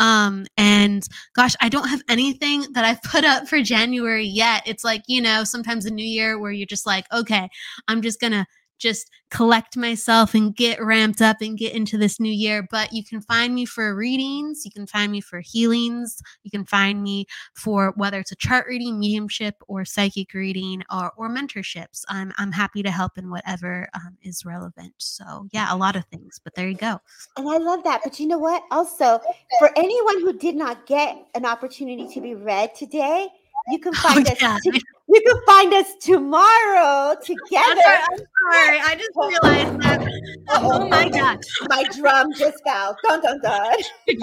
Um, 0.00 0.46
and 0.56 1.06
gosh, 1.36 1.54
I 1.60 1.68
don't 1.68 1.88
have 1.88 2.02
anything 2.08 2.72
that 2.72 2.84
I've 2.84 3.02
put 3.02 3.24
up 3.24 3.46
for 3.46 3.62
January 3.62 4.26
yet. 4.26 4.64
It's 4.66 4.82
like, 4.82 5.02
you 5.06 5.22
know, 5.22 5.44
sometimes 5.44 5.86
a 5.86 5.92
new 5.92 6.04
year 6.04 6.40
where 6.40 6.50
you're 6.50 6.66
just 6.66 6.86
like, 6.86 7.06
okay, 7.12 7.48
I'm 7.86 8.02
just 8.02 8.18
going 8.18 8.32
to 8.32 8.46
just 8.82 9.10
collect 9.30 9.76
myself 9.76 10.34
and 10.34 10.54
get 10.54 10.82
ramped 10.82 11.22
up 11.22 11.38
and 11.40 11.56
get 11.56 11.72
into 11.72 11.96
this 11.96 12.20
new 12.20 12.32
year. 12.32 12.66
But 12.70 12.92
you 12.92 13.04
can 13.04 13.22
find 13.22 13.54
me 13.54 13.64
for 13.64 13.94
readings, 13.94 14.64
you 14.64 14.70
can 14.70 14.86
find 14.86 15.10
me 15.10 15.20
for 15.20 15.40
healings, 15.40 16.20
you 16.42 16.50
can 16.50 16.66
find 16.66 17.02
me 17.02 17.26
for 17.54 17.94
whether 17.96 18.18
it's 18.18 18.32
a 18.32 18.36
chart 18.36 18.66
reading, 18.68 18.98
mediumship, 18.98 19.54
or 19.68 19.84
psychic 19.84 20.34
reading, 20.34 20.82
or 20.92 21.12
or 21.16 21.30
mentorships. 21.30 22.04
I'm 22.08 22.32
I'm 22.36 22.52
happy 22.52 22.82
to 22.82 22.90
help 22.90 23.16
in 23.16 23.30
whatever 23.30 23.88
um, 23.94 24.18
is 24.22 24.44
relevant. 24.44 24.94
So 24.98 25.46
yeah, 25.52 25.72
a 25.72 25.76
lot 25.76 25.96
of 25.96 26.04
things. 26.06 26.40
But 26.42 26.54
there 26.54 26.68
you 26.68 26.76
go. 26.76 27.00
And 27.36 27.48
I 27.48 27.58
love 27.58 27.84
that. 27.84 28.00
But 28.04 28.18
you 28.18 28.26
know 28.26 28.38
what? 28.38 28.64
Also, 28.70 29.20
for 29.58 29.70
anyone 29.76 30.20
who 30.20 30.32
did 30.32 30.56
not 30.56 30.86
get 30.86 31.16
an 31.34 31.46
opportunity 31.46 32.08
to 32.12 32.20
be 32.20 32.34
read 32.34 32.74
today, 32.74 33.28
you 33.68 33.78
can 33.78 33.92
oh, 33.94 34.00
find 34.00 34.28
oh, 34.28 34.46
us. 34.46 34.60
You 34.64 35.20
can 35.26 35.42
find 35.46 35.74
us 35.74 35.94
tomorrow 36.00 37.14
together. 37.22 37.82
I'm 37.86 38.18
sorry. 38.18 38.80
I 38.80 38.94
just 38.96 39.10
oh. 39.16 39.28
realized 39.28 39.80
that. 39.82 40.08
Oh, 40.50 40.88
my 40.88 41.08
god, 41.08 41.40
my 41.68 41.84
drum 41.94 42.32
just 42.34 42.62
fell. 42.64 42.96
Dun 43.04 43.22
dun 43.22 43.40
dun. 43.40 43.76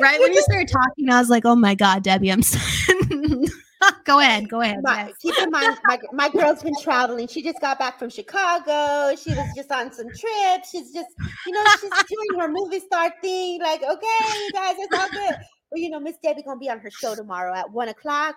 right 0.00 0.20
when 0.20 0.32
you 0.32 0.42
started 0.42 0.68
talking, 0.68 1.10
I 1.10 1.18
was 1.18 1.30
like, 1.30 1.44
"Oh 1.44 1.56
my 1.56 1.74
god, 1.74 2.02
Debbie, 2.02 2.30
I'm." 2.30 2.42
Sorry. 2.42 3.46
go 4.04 4.20
ahead. 4.20 4.48
Go 4.48 4.60
ahead. 4.60 4.78
My, 4.82 5.06
yes. 5.06 5.16
Keep 5.20 5.38
in 5.38 5.50
mind, 5.50 5.78
my, 5.84 5.98
my 6.12 6.28
girl's 6.28 6.62
been 6.62 6.74
traveling. 6.82 7.28
She 7.28 7.42
just 7.42 7.60
got 7.60 7.78
back 7.78 7.98
from 7.98 8.10
Chicago. 8.10 9.14
She 9.16 9.30
was 9.30 9.48
just 9.56 9.70
on 9.70 9.92
some 9.92 10.08
trips. 10.08 10.70
She's 10.70 10.92
just, 10.92 11.08
you 11.46 11.52
know, 11.52 11.64
she's 11.80 11.90
doing 11.90 12.40
her 12.40 12.48
movie 12.48 12.80
star 12.80 13.12
thing. 13.20 13.60
Like, 13.60 13.82
okay, 13.82 14.38
you 14.38 14.50
guys, 14.52 14.74
it's 14.78 14.98
all 14.98 15.08
good. 15.10 15.36
But 15.74 15.80
you 15.80 15.90
know, 15.90 15.98
Miss 15.98 16.14
Debbie 16.22 16.44
gonna 16.44 16.60
be 16.60 16.70
on 16.70 16.78
her 16.78 16.90
show 16.90 17.16
tomorrow 17.16 17.52
at 17.52 17.68
one 17.68 17.88
o'clock. 17.88 18.36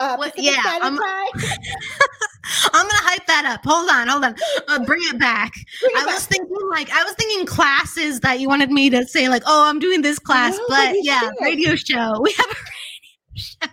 Uh, 0.00 0.16
yeah, 0.38 0.54
I'm, 0.64 0.80
I'm, 0.94 0.98
gonna 0.98 2.94
hype 2.94 3.26
that 3.26 3.44
up. 3.44 3.60
Hold 3.62 3.90
on, 3.90 4.08
hold 4.08 4.24
on. 4.24 4.34
Uh, 4.68 4.82
bring 4.86 5.02
it 5.02 5.18
back. 5.18 5.52
Bring 5.82 5.92
it 5.94 5.98
I 5.98 6.06
back. 6.06 6.14
was 6.14 6.24
thinking 6.24 6.56
like 6.70 6.90
I 6.90 7.04
was 7.04 7.12
thinking 7.12 7.44
classes 7.44 8.20
that 8.20 8.40
you 8.40 8.48
wanted 8.48 8.70
me 8.70 8.88
to 8.88 9.06
say 9.06 9.28
like, 9.28 9.42
oh, 9.44 9.68
I'm 9.68 9.78
doing 9.80 10.00
this 10.00 10.18
class, 10.18 10.56
no, 10.56 10.64
but 10.70 10.94
yeah, 11.02 11.20
should. 11.20 11.34
radio 11.42 11.74
show. 11.74 12.20
We 12.22 12.32
have 12.32 12.46
a 12.46 12.56
radio 12.56 13.34
show. 13.34 13.68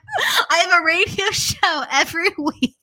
I 0.49 0.57
have 0.57 0.81
a 0.81 0.83
radio 0.83 1.31
show 1.31 1.83
every 1.89 2.29
week. 2.37 2.74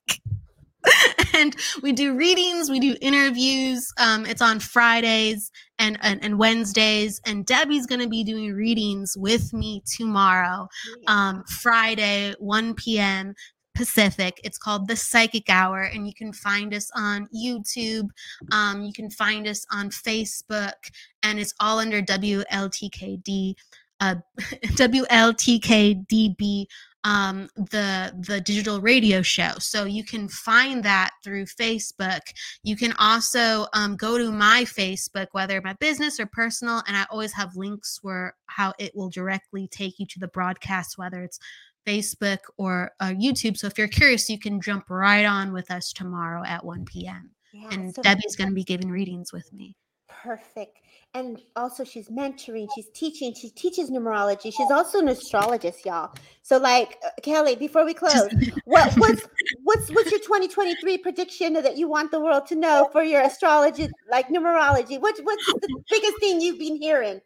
and 1.34 1.56
we 1.82 1.92
do 1.92 2.14
readings, 2.14 2.70
we 2.70 2.80
do 2.80 2.96
interviews. 3.00 3.92
Um, 3.98 4.26
it's 4.26 4.42
on 4.42 4.60
Fridays 4.60 5.50
and, 5.78 5.98
and, 6.02 6.22
and 6.24 6.38
Wednesdays. 6.38 7.20
And 7.26 7.46
Debbie's 7.46 7.86
going 7.86 8.00
to 8.00 8.08
be 8.08 8.24
doing 8.24 8.52
readings 8.52 9.16
with 9.16 9.52
me 9.52 9.82
tomorrow, 9.86 10.68
um, 11.06 11.44
Friday, 11.48 12.34
1 12.38 12.74
p.m. 12.74 13.34
Pacific. 13.74 14.40
It's 14.44 14.58
called 14.58 14.86
The 14.88 14.96
Psychic 14.96 15.48
Hour, 15.48 15.82
and 15.82 16.06
you 16.06 16.14
can 16.14 16.32
find 16.32 16.74
us 16.74 16.90
on 16.94 17.28
YouTube. 17.34 18.08
Um, 18.50 18.82
you 18.84 18.92
can 18.92 19.10
find 19.10 19.46
us 19.46 19.64
on 19.72 19.90
Facebook, 19.90 20.74
and 21.22 21.38
it's 21.38 21.54
all 21.60 21.78
under 21.78 22.02
WLTKD, 22.02 23.54
uh, 24.00 24.16
WLTKDB 24.76 26.66
um, 27.04 27.48
the 27.56 28.14
the 28.26 28.40
digital 28.40 28.80
radio 28.80 29.22
show. 29.22 29.52
So 29.58 29.84
you 29.84 30.04
can 30.04 30.28
find 30.28 30.84
that 30.84 31.10
through 31.24 31.46
Facebook. 31.46 32.20
You 32.62 32.76
can 32.76 32.92
also 32.98 33.66
um, 33.72 33.96
go 33.96 34.18
to 34.18 34.30
my 34.30 34.64
Facebook, 34.64 35.28
whether 35.32 35.60
my 35.60 35.74
business 35.74 36.20
or 36.20 36.26
personal, 36.26 36.82
and 36.86 36.96
I 36.96 37.06
always 37.10 37.32
have 37.32 37.56
links 37.56 37.98
where 38.02 38.36
how 38.46 38.72
it 38.78 38.94
will 38.94 39.10
directly 39.10 39.68
take 39.68 39.98
you 39.98 40.06
to 40.06 40.20
the 40.20 40.28
broadcast, 40.28 40.98
whether 40.98 41.22
it's 41.22 41.38
Facebook 41.86 42.38
or 42.56 42.92
uh, 43.00 43.08
YouTube. 43.08 43.56
So 43.56 43.66
if 43.66 43.76
you're 43.76 43.88
curious, 43.88 44.28
you 44.28 44.38
can 44.38 44.60
jump 44.60 44.88
right 44.88 45.24
on 45.24 45.52
with 45.52 45.70
us 45.70 45.92
tomorrow 45.92 46.44
at 46.46 46.64
1 46.64 46.84
p.m. 46.84 47.30
Yeah, 47.52 47.68
and 47.72 47.94
so 47.94 48.02
Debbie's 48.02 48.36
going 48.36 48.48
to 48.48 48.54
be 48.54 48.64
giving 48.64 48.90
readings 48.90 49.32
with 49.32 49.52
me. 49.52 49.76
Perfect 50.08 50.78
and 51.14 51.42
also 51.56 51.84
she's 51.84 52.08
mentoring 52.08 52.66
she's 52.74 52.88
teaching 52.94 53.34
she 53.34 53.50
teaches 53.50 53.90
numerology 53.90 54.44
she's 54.44 54.70
also 54.70 54.98
an 54.98 55.08
astrologist 55.08 55.84
y'all. 55.84 56.14
So 56.42 56.56
like 56.56 56.98
uh, 57.04 57.10
kelly 57.22 57.54
before 57.54 57.84
we 57.84 57.94
close 57.94 58.32
what 58.64 58.92
what's 58.94 59.28
what's 59.62 59.90
what's 59.90 60.10
your 60.10 60.20
2023 60.20 60.98
prediction 60.98 61.54
that 61.54 61.76
you 61.76 61.88
want 61.88 62.10
the 62.10 62.20
world 62.20 62.46
to 62.46 62.54
know 62.54 62.88
for 62.92 63.02
your 63.02 63.22
astrology 63.22 63.88
like 64.10 64.28
numerology? 64.28 65.00
What, 65.00 65.18
what's 65.22 65.46
the 65.46 65.82
biggest 65.90 66.18
thing 66.18 66.40
you've 66.40 66.58
been 66.58 66.76
hearing? 66.76 67.20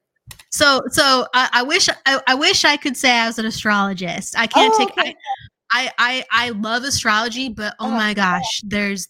So 0.50 0.82
so 0.88 1.26
i, 1.32 1.48
I 1.52 1.62
wish 1.62 1.88
I, 1.88 2.20
I, 2.26 2.34
wish 2.34 2.64
i 2.64 2.76
could 2.76 2.96
say 2.96 3.12
i 3.12 3.26
was 3.26 3.38
an 3.38 3.46
astrologist. 3.46 4.36
I 4.36 4.46
can't 4.46 4.74
oh, 4.74 4.78
take 4.78 4.98
okay. 4.98 5.14
I, 5.72 5.90
I 5.98 6.24
i 6.30 6.50
love 6.50 6.82
astrology 6.84 7.48
but 7.48 7.74
oh, 7.78 7.86
oh 7.86 7.90
my 7.90 8.14
gosh 8.14 8.62
there's 8.64 9.08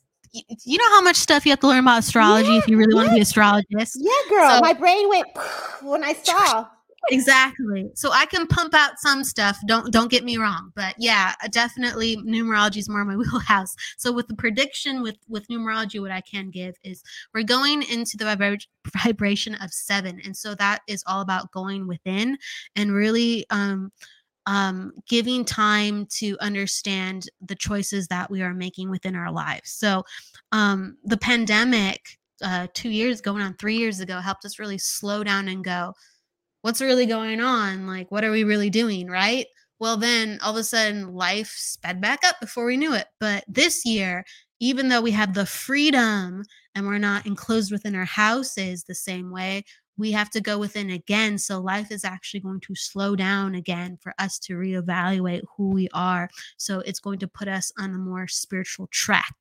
you 0.65 0.79
know 0.79 0.89
how 0.91 1.01
much 1.03 1.17
stuff 1.17 1.45
you 1.47 1.51
have 1.51 1.61
to 1.61 1.69
learn 1.69 1.81
about 1.81 2.01
astrology 2.01 2.49
yeah, 2.49 2.59
if 2.59 2.69
you 2.69 2.77
really 2.77 2.95
want 2.95 3.07
to 3.09 3.11
be 3.11 3.17
an 3.17 3.23
astrologist. 3.23 3.97
Yeah, 3.99 4.11
girl. 4.29 4.51
So, 4.57 4.61
my 4.61 4.73
brain 4.73 5.09
went 5.09 5.27
when 5.83 6.05
I 6.05 6.13
saw. 6.13 6.67
Exactly. 7.11 7.91
So 7.95 8.11
I 8.11 8.27
can 8.27 8.49
pump 8.49 8.75
out 8.75 8.99
some 8.99 9.23
stuff. 9.23 9.59
Don't 9.67 9.93
don't 9.93 10.11
get 10.11 10.25
me 10.25 10.39
wrong, 10.39 10.73
but 10.75 10.95
yeah, 10.99 11.35
definitely 11.51 12.17
numerology 12.17 12.79
is 12.79 12.89
more 12.89 13.05
my 13.05 13.15
wheelhouse. 13.17 13.77
So 13.97 14.11
with 14.11 14.27
the 14.27 14.35
prediction 14.35 15.03
with 15.03 15.17
with 15.29 15.47
numerology, 15.47 16.01
what 16.01 16.11
I 16.11 16.21
can 16.21 16.51
give 16.51 16.75
is 16.83 17.05
we're 17.33 17.45
going 17.45 17.83
into 17.85 18.17
the 18.17 18.25
vibra- 18.25 18.67
vibration 19.05 19.55
of 19.57 19.73
seven, 19.73 20.21
and 20.25 20.37
so 20.37 20.57
that 20.57 20.81
is 20.89 21.05
all 21.07 21.21
about 21.21 21.53
going 21.53 21.87
within 21.87 22.39
and 22.75 22.93
really 22.93 23.47
um 23.51 23.93
um, 24.47 24.93
giving 25.09 25.45
time 25.45 26.07
to 26.07 26.37
understand 26.41 27.29
the 27.41 27.55
choices 27.55 28.07
that 28.09 28.31
we 28.31 28.43
are 28.43 28.55
making 28.55 28.91
within 28.91 29.17
our 29.17 29.31
lives. 29.31 29.73
So, 29.73 30.05
um, 30.53 30.97
the 31.05 31.17
pandemic 31.17 32.19
uh, 32.43 32.69
two 32.75 32.91
years, 32.91 33.21
going 33.21 33.43
on 33.43 33.55
three 33.55 33.77
years 33.77 34.01
ago, 34.01 34.21
helped 34.21 34.45
us 34.45 34.59
really 34.59 34.79
slow 34.79 35.25
down 35.25 35.49
and 35.49 35.65
go, 35.65 35.95
what's 36.63 36.81
really 36.81 37.07
going 37.07 37.41
on? 37.41 37.87
Like, 37.87 38.11
what 38.11 38.25
are 38.25 38.31
we 38.31 38.45
really 38.45 38.71
doing? 38.71 39.09
Right. 39.09 39.47
Well, 39.79 39.97
then 39.97 40.39
all 40.43 40.53
of 40.53 40.57
a 40.57 40.65
sudden, 40.65 41.15
life 41.15 41.55
sped 41.57 42.01
back 42.01 42.21
up 42.25 42.41
before 42.41 42.65
we 42.65 42.77
knew 42.77 42.95
it. 42.95 43.07
But 43.21 43.45
this 43.47 43.85
year, 43.85 44.25
even 44.59 44.89
though 44.89 45.03
we 45.03 45.11
have 45.11 45.35
the 45.35 45.47
freedom 45.47 46.43
and 46.75 46.87
we're 46.87 46.99
not 46.99 47.27
enclosed 47.27 47.71
within 47.71 47.95
our 47.95 48.05
houses 48.05 48.85
the 48.85 48.95
same 48.95 49.31
way, 49.31 49.65
we 49.99 50.13
have 50.13 50.31
to 50.31 50.41
go 50.41 50.59
within 50.59 50.91
again. 50.91 51.39
So 51.39 51.61
life 51.61 51.91
is 51.91 52.05
actually 52.05 52.41
going 52.41 52.61
to 52.61 52.75
slow 52.75 53.17
down 53.17 53.55
again 53.55 53.99
for 54.01 54.15
us 54.19 54.39
to 54.41 54.55
reevaluate 54.55 55.43
who 55.57 55.71
we 55.71 55.89
are. 55.95 56.29
So 56.57 56.81
it's 56.81 57.01
going 57.01 57.19
to 57.21 57.29
put 57.29 57.49
us 57.49 57.73
on 57.79 57.95
a 57.95 57.99
more 57.99 58.29
spiritual 58.29 58.89
track. 58.89 59.35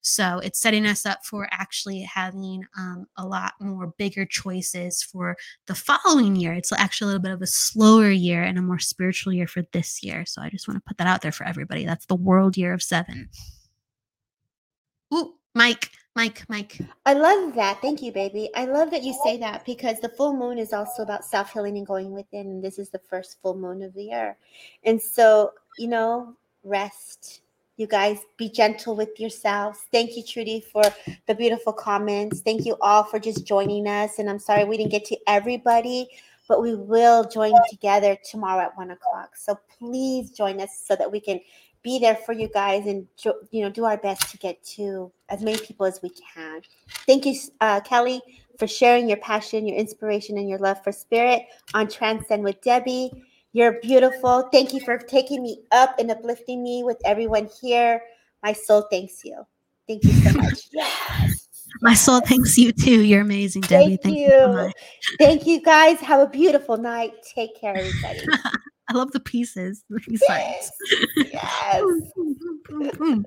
So 0.00 0.38
it's 0.38 0.60
setting 0.60 0.86
us 0.86 1.04
up 1.04 1.24
for 1.24 1.48
actually 1.50 2.00
having 2.00 2.64
um, 2.78 3.06
a 3.16 3.26
lot 3.26 3.54
more 3.60 3.94
bigger 3.98 4.24
choices 4.24 5.02
for 5.02 5.36
the 5.66 5.74
following 5.74 6.36
year. 6.36 6.52
It's 6.52 6.72
actually 6.72 7.06
a 7.06 7.08
little 7.08 7.22
bit 7.22 7.32
of 7.32 7.42
a 7.42 7.46
slower 7.46 8.10
year 8.10 8.42
and 8.42 8.58
a 8.58 8.62
more 8.62 8.78
spiritual 8.78 9.32
year 9.32 9.46
for 9.46 9.62
this 9.72 10.02
year. 10.02 10.24
So 10.26 10.42
I 10.42 10.48
just 10.50 10.68
want 10.68 10.76
to 10.76 10.88
put 10.88 10.98
that 10.98 11.06
out 11.06 11.22
there 11.22 11.32
for 11.32 11.44
everybody. 11.44 11.84
That's 11.84 12.06
the 12.06 12.14
world 12.14 12.56
year 12.56 12.72
of 12.72 12.82
seven. 12.82 13.28
Ooh, 15.12 15.34
Mike. 15.54 15.90
Mike, 16.18 16.44
Mike. 16.48 16.80
I 17.06 17.12
love 17.12 17.54
that. 17.54 17.80
Thank 17.80 18.02
you, 18.02 18.10
baby. 18.10 18.50
I 18.56 18.64
love 18.64 18.90
that 18.90 19.04
you 19.04 19.16
say 19.24 19.36
that 19.36 19.64
because 19.64 20.00
the 20.00 20.08
full 20.08 20.32
moon 20.36 20.58
is 20.58 20.72
also 20.72 21.04
about 21.04 21.24
self 21.24 21.52
healing 21.52 21.76
and 21.78 21.86
going 21.86 22.10
within. 22.10 22.48
And 22.48 22.64
this 22.64 22.80
is 22.80 22.90
the 22.90 22.98
first 22.98 23.40
full 23.40 23.56
moon 23.56 23.82
of 23.82 23.94
the 23.94 24.02
year. 24.02 24.36
And 24.82 25.00
so, 25.00 25.52
you 25.78 25.86
know, 25.86 26.34
rest. 26.64 27.42
You 27.76 27.86
guys 27.86 28.18
be 28.36 28.50
gentle 28.50 28.96
with 28.96 29.20
yourselves. 29.20 29.78
Thank 29.92 30.16
you, 30.16 30.24
Trudy, 30.24 30.60
for 30.72 30.82
the 31.28 31.36
beautiful 31.36 31.72
comments. 31.72 32.40
Thank 32.40 32.66
you 32.66 32.76
all 32.80 33.04
for 33.04 33.20
just 33.20 33.46
joining 33.46 33.86
us. 33.86 34.18
And 34.18 34.28
I'm 34.28 34.40
sorry 34.40 34.64
we 34.64 34.76
didn't 34.76 34.90
get 34.90 35.04
to 35.04 35.18
everybody, 35.28 36.08
but 36.48 36.60
we 36.60 36.74
will 36.74 37.28
join 37.28 37.52
together 37.70 38.18
tomorrow 38.28 38.64
at 38.64 38.76
one 38.76 38.90
o'clock. 38.90 39.36
So 39.36 39.56
please 39.78 40.32
join 40.32 40.60
us 40.60 40.82
so 40.84 40.96
that 40.96 41.12
we 41.12 41.20
can 41.20 41.38
be 41.82 41.98
there 41.98 42.16
for 42.16 42.32
you 42.32 42.48
guys 42.48 42.86
and 42.86 43.06
you 43.50 43.62
know 43.62 43.70
do 43.70 43.84
our 43.84 43.96
best 43.96 44.30
to 44.30 44.38
get 44.38 44.62
to 44.62 45.12
as 45.28 45.42
many 45.42 45.58
people 45.58 45.86
as 45.86 46.00
we 46.02 46.10
can. 46.10 46.60
Thank 47.06 47.26
you, 47.26 47.34
uh, 47.60 47.80
Kelly, 47.80 48.20
for 48.58 48.66
sharing 48.66 49.08
your 49.08 49.18
passion, 49.18 49.66
your 49.66 49.76
inspiration, 49.76 50.38
and 50.38 50.48
your 50.48 50.58
love 50.58 50.82
for 50.82 50.92
spirit 50.92 51.42
on 51.74 51.88
Transcend 51.88 52.42
with 52.42 52.60
Debbie. 52.62 53.10
You're 53.52 53.80
beautiful. 53.80 54.48
Thank 54.52 54.74
you 54.74 54.80
for 54.80 54.98
taking 54.98 55.42
me 55.42 55.62
up 55.72 55.98
and 55.98 56.10
uplifting 56.10 56.62
me 56.62 56.84
with 56.84 56.98
everyone 57.04 57.48
here. 57.60 58.02
My 58.42 58.52
soul 58.52 58.86
thanks 58.90 59.24
you. 59.24 59.46
Thank 59.86 60.04
you 60.04 60.12
so 60.12 60.32
much. 60.38 60.68
yes. 60.72 61.44
My 61.82 61.94
soul 61.94 62.20
thanks 62.20 62.56
you 62.56 62.72
too. 62.72 63.02
You're 63.02 63.20
amazing, 63.20 63.62
Debbie. 63.62 63.96
Thank, 63.96 64.02
Thank 64.02 64.16
you. 64.16 64.24
you 64.24 64.28
so 64.30 64.72
Thank 65.18 65.46
you, 65.46 65.62
guys. 65.62 66.00
Have 66.00 66.20
a 66.20 66.26
beautiful 66.26 66.76
night. 66.76 67.12
Take 67.34 67.60
care, 67.60 67.76
everybody. 67.76 68.26
I 68.88 68.94
love 68.94 69.12
the 69.12 69.20
pieces, 69.20 69.84
the 69.90 70.00
yes. 70.08 70.72
Yes. 71.16 71.82